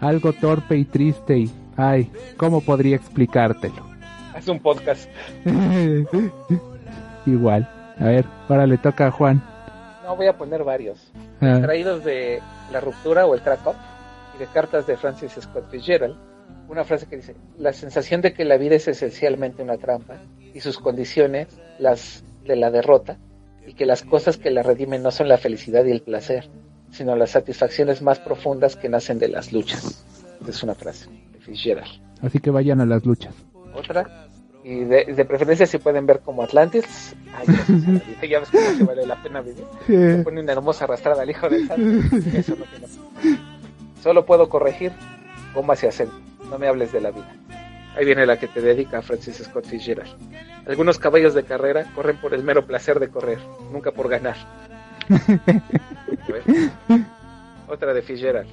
algo 0.00 0.32
torpe 0.32 0.76
y 0.76 0.84
triste 0.84 1.38
y, 1.38 1.50
ay, 1.76 2.10
¿cómo 2.36 2.60
podría 2.60 2.96
explicártelo? 2.96 3.86
Haz 4.34 4.48
un 4.48 4.60
podcast. 4.60 5.08
Igual. 7.26 7.68
A 7.98 8.04
ver, 8.04 8.24
ahora 8.48 8.66
le 8.66 8.76
toca 8.78 9.06
a 9.06 9.10
Juan. 9.10 9.42
No, 10.04 10.14
voy 10.14 10.26
a 10.26 10.36
poner 10.36 10.62
varios. 10.62 11.10
Ah, 11.40 11.58
Traídos 11.62 12.04
de 12.04 12.40
La 12.70 12.80
Ruptura 12.80 13.26
o 13.26 13.34
El 13.34 13.40
Track 13.40 13.66
Up 13.66 13.76
y 14.36 14.38
de 14.38 14.46
cartas 14.46 14.86
de 14.86 14.96
Francis 14.96 15.32
Scott 15.40 15.70
Fitzgerald. 15.70 16.16
Una 16.68 16.84
frase 16.84 17.06
que 17.06 17.16
dice, 17.16 17.34
la 17.58 17.72
sensación 17.72 18.20
de 18.20 18.34
que 18.34 18.44
la 18.44 18.58
vida 18.58 18.76
es 18.76 18.86
esencialmente 18.88 19.62
una 19.62 19.78
trampa 19.78 20.16
y 20.52 20.60
sus 20.60 20.78
condiciones 20.78 21.48
las 21.78 22.24
de 22.44 22.56
la 22.56 22.70
derrota 22.70 23.18
y 23.66 23.74
que 23.74 23.86
las 23.86 24.02
cosas 24.02 24.36
que 24.36 24.50
la 24.50 24.62
redimen 24.62 25.02
no 25.02 25.10
son 25.10 25.28
la 25.28 25.38
felicidad 25.38 25.84
y 25.84 25.92
el 25.92 26.02
placer, 26.02 26.48
sino 26.90 27.16
las 27.16 27.30
satisfacciones 27.30 28.02
más 28.02 28.18
profundas 28.20 28.76
que 28.76 28.88
nacen 28.88 29.18
de 29.18 29.28
las 29.28 29.52
luchas. 29.52 30.04
Es 30.46 30.62
una 30.62 30.74
frase 30.74 31.08
Fitzgerald. 31.46 32.00
así 32.22 32.40
que 32.40 32.50
vayan 32.50 32.80
a 32.80 32.86
las 32.86 33.04
luchas. 33.06 33.34
Otra, 33.74 34.26
y 34.64 34.80
de, 34.84 35.04
de 35.04 35.24
preferencia 35.24 35.66
si 35.66 35.78
pueden 35.78 36.06
ver 36.06 36.20
como 36.20 36.42
Atlantis. 36.42 37.14
Ay, 37.34 37.46
gracias 37.46 37.84
a 37.86 37.90
la 37.92 37.98
vida, 38.00 38.26
ya 38.28 38.40
ves 38.40 38.48
cómo 38.50 38.78
se 38.78 38.84
vale 38.84 39.06
la 39.06 39.22
pena 39.22 39.40
vivir. 39.40 39.64
Se 39.86 40.22
pone 40.24 40.40
una 40.40 40.52
hermosa 40.52 40.84
arrastrada 40.84 41.22
al 41.22 41.30
hijo 41.30 41.48
del 41.48 41.66
santo. 41.68 42.16
Eso 42.36 42.56
no 42.56 42.64
tiene. 42.64 42.86
Solo 44.02 44.26
puedo 44.26 44.48
corregir 44.48 44.90
cómo 45.54 45.74
se 45.76 45.86
hacen. 45.88 46.08
No 46.50 46.58
me 46.58 46.66
hables 46.68 46.90
de 46.92 47.00
la 47.00 47.10
vida. 47.12 47.32
Ahí 47.96 48.04
viene 48.04 48.26
la 48.26 48.38
que 48.38 48.48
te 48.48 48.60
dedica 48.60 49.00
Francis 49.02 49.36
Scott 49.44 49.66
Fitzgerald. 49.66 50.10
Algunos 50.66 50.98
caballos 50.98 51.32
de 51.34 51.44
carrera 51.44 51.84
corren 51.94 52.16
por 52.16 52.34
el 52.34 52.42
mero 52.42 52.66
placer 52.66 52.98
de 52.98 53.08
correr, 53.08 53.38
nunca 53.72 53.92
por 53.92 54.08
ganar. 54.08 54.34
Otra 57.68 57.94
de 57.94 58.02
Fitzgerald. 58.02 58.48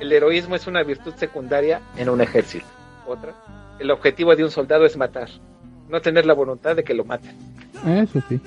El 0.00 0.12
heroísmo 0.12 0.54
es 0.54 0.66
una 0.66 0.82
virtud 0.82 1.14
secundaria 1.16 1.80
en 1.96 2.08
un 2.08 2.20
ejército. 2.20 2.66
Otra. 3.06 3.34
El 3.78 3.90
objetivo 3.90 4.34
de 4.34 4.44
un 4.44 4.50
soldado 4.50 4.84
es 4.84 4.96
matar, 4.96 5.28
no 5.88 6.00
tener 6.00 6.26
la 6.26 6.34
voluntad 6.34 6.76
de 6.76 6.84
que 6.84 6.94
lo 6.94 7.04
maten. 7.04 7.34
Eso 7.86 8.20
sí. 8.28 8.40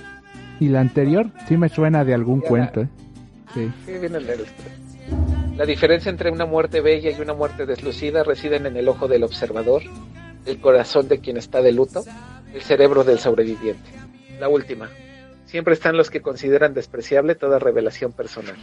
Y 0.60 0.70
la 0.70 0.82
anterior 0.82 1.28
sí 1.48 1.58
me 1.58 1.70
suena 1.70 2.04
de 2.04 2.14
algún 2.14 2.42
Ya 2.42 2.48
cuento, 2.48 2.82
¿eh? 2.82 2.88
Sí. 3.54 3.72
Sí, 3.86 3.94
viene 4.00 4.18
el 4.18 4.28
leer 4.28 4.42
esto. 4.42 4.64
La 5.58 5.66
diferencia 5.66 6.10
entre 6.10 6.32
una 6.32 6.46
muerte 6.46 6.82
bella 6.82 7.12
y 7.12 7.22
una 7.22 7.34
muerte 7.34 7.66
deslucida 7.66 8.24
residen 8.24 8.66
en 8.66 8.78
el 8.78 8.88
ojo 8.88 9.08
del 9.08 9.24
observador, 9.24 9.82
el 10.46 10.60
corazón 10.60 11.08
de 11.08 11.20
quien 11.20 11.38
está 11.38 11.62
de 11.62 11.72
luto, 11.72 12.04
el 12.54 12.62
cerebro 12.62 13.04
del 13.04 13.20
sobreviviente. 13.20 13.92
La 14.40 14.48
última. 14.50 14.90
Siempre 15.46 15.74
están 15.74 15.98
los 15.98 16.10
que 16.10 16.22
consideran 16.22 16.74
despreciable 16.74 17.36
toda 17.36 17.60
revelación 17.60 18.14
personal. 18.14 18.56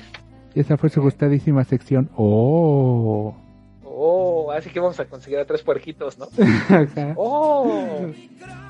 Esa 0.55 0.77
fue 0.77 0.91
su 0.91 1.01
gustadísima 1.03 1.65
sección. 1.65 2.11
Oh. 2.16 3.35
Oh, 3.85 4.51
así 4.53 4.70
que 4.70 4.81
vamos 4.81 4.99
a 5.01 5.05
conseguir 5.07 5.39
a 5.39 5.45
tres 5.45 5.62
puerquitos, 5.62 6.19
¿no? 6.19 6.29
Ajá. 6.69 7.15
Oh, 7.16 8.12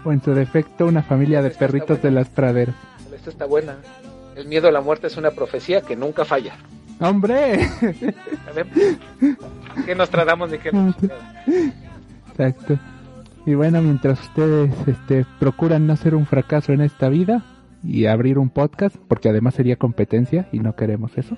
o 0.05 0.13
en 0.13 0.23
su 0.23 0.35
defecto, 0.35 0.87
una 0.87 1.03
familia 1.03 1.43
de 1.43 1.49
Esta 1.49 1.61
perritos 1.61 2.03
de 2.03 2.11
las 2.11 2.29
praderas. 2.29 2.75
esta 3.15 3.31
está 3.31 3.45
buena. 3.45 3.77
El 4.37 4.47
miedo 4.47 4.69
a 4.69 4.73
la 4.73 4.81
muerte 4.81 5.09
es 5.09 5.17
una 5.17 5.33
profecía 5.33 5.83
que 5.83 5.97
nunca 5.97 6.25
falla. 6.25 6.55
¡Hombre! 7.01 7.69
¿Qué 9.87 9.95
nos 9.95 10.11
tratamos 10.11 10.51
de 10.51 10.61
nos 10.73 10.97
Exacto. 12.31 12.79
Y 13.47 13.55
bueno, 13.55 13.81
mientras 13.83 14.21
ustedes 14.21 14.75
este, 14.87 15.25
procuran 15.39 15.87
no 15.87 15.97
ser 15.97 16.15
un 16.15 16.27
fracaso 16.27 16.73
en 16.73 16.81
esta 16.81 17.09
vida 17.09 17.45
y 17.83 18.07
abrir 18.07 18.39
un 18.39 18.51
podcast, 18.51 18.97
porque 19.09 19.29
además 19.29 19.55
sería 19.55 19.77
competencia 19.77 20.49
y 20.53 20.59
no 20.59 20.75
queremos 20.77 21.17
eso, 21.17 21.37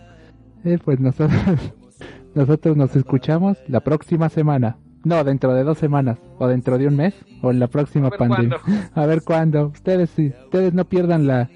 eh, 0.64 0.78
pues 0.84 1.00
nosotros, 1.00 1.40
nosotros 2.34 2.76
nos 2.76 2.94
escuchamos 2.96 3.58
la 3.68 3.80
próxima 3.80 4.28
semana. 4.28 4.76
No, 5.02 5.24
dentro 5.24 5.54
de 5.54 5.64
dos 5.64 5.78
semanas, 5.78 6.18
o 6.38 6.46
dentro 6.46 6.76
de 6.76 6.86
un 6.86 6.96
mes, 6.96 7.14
o 7.42 7.50
en 7.50 7.58
la 7.58 7.68
próxima 7.68 8.10
pandemia. 8.10 8.58
A 8.94 9.06
ver 9.06 9.22
cuándo. 9.22 9.68
Ustedes 9.68 10.10
sí, 10.10 10.32
ustedes 10.44 10.74
no 10.74 10.84
pierdan 10.84 11.26
la, 11.26 11.48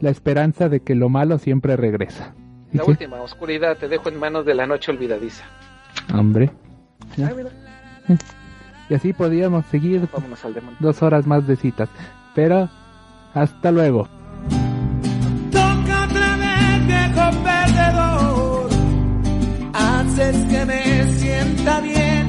la 0.00 0.10
esperanza 0.10 0.68
de 0.68 0.80
que 0.80 0.94
lo 0.94 1.10
malo 1.10 1.38
siempre 1.38 1.76
regresa. 1.76 2.34
La 2.72 2.84
última 2.84 3.20
oscuridad 3.20 3.76
te 3.76 3.88
dejo 3.88 4.08
en 4.08 4.18
manos 4.18 4.44
de 4.44 4.54
la 4.54 4.66
noche 4.66 4.90
olvidadiza. 4.90 5.44
Hombre. 6.14 6.50
Eh, 7.16 8.16
y 8.90 8.94
así 8.94 9.12
podríamos 9.12 9.66
seguir 9.66 10.08
dos 10.80 11.02
horas 11.02 11.26
más 11.26 11.46
de 11.46 11.56
citas. 11.56 11.88
Pero, 12.34 12.68
hasta 13.34 13.70
luego. 13.70 14.08
Toca 15.50 16.04
otra 16.04 16.36
vez 16.36 16.48
haces 20.20 20.44
que 20.46 20.64
me 20.64 21.18
sienta 21.18 21.80
bien. 21.80 22.28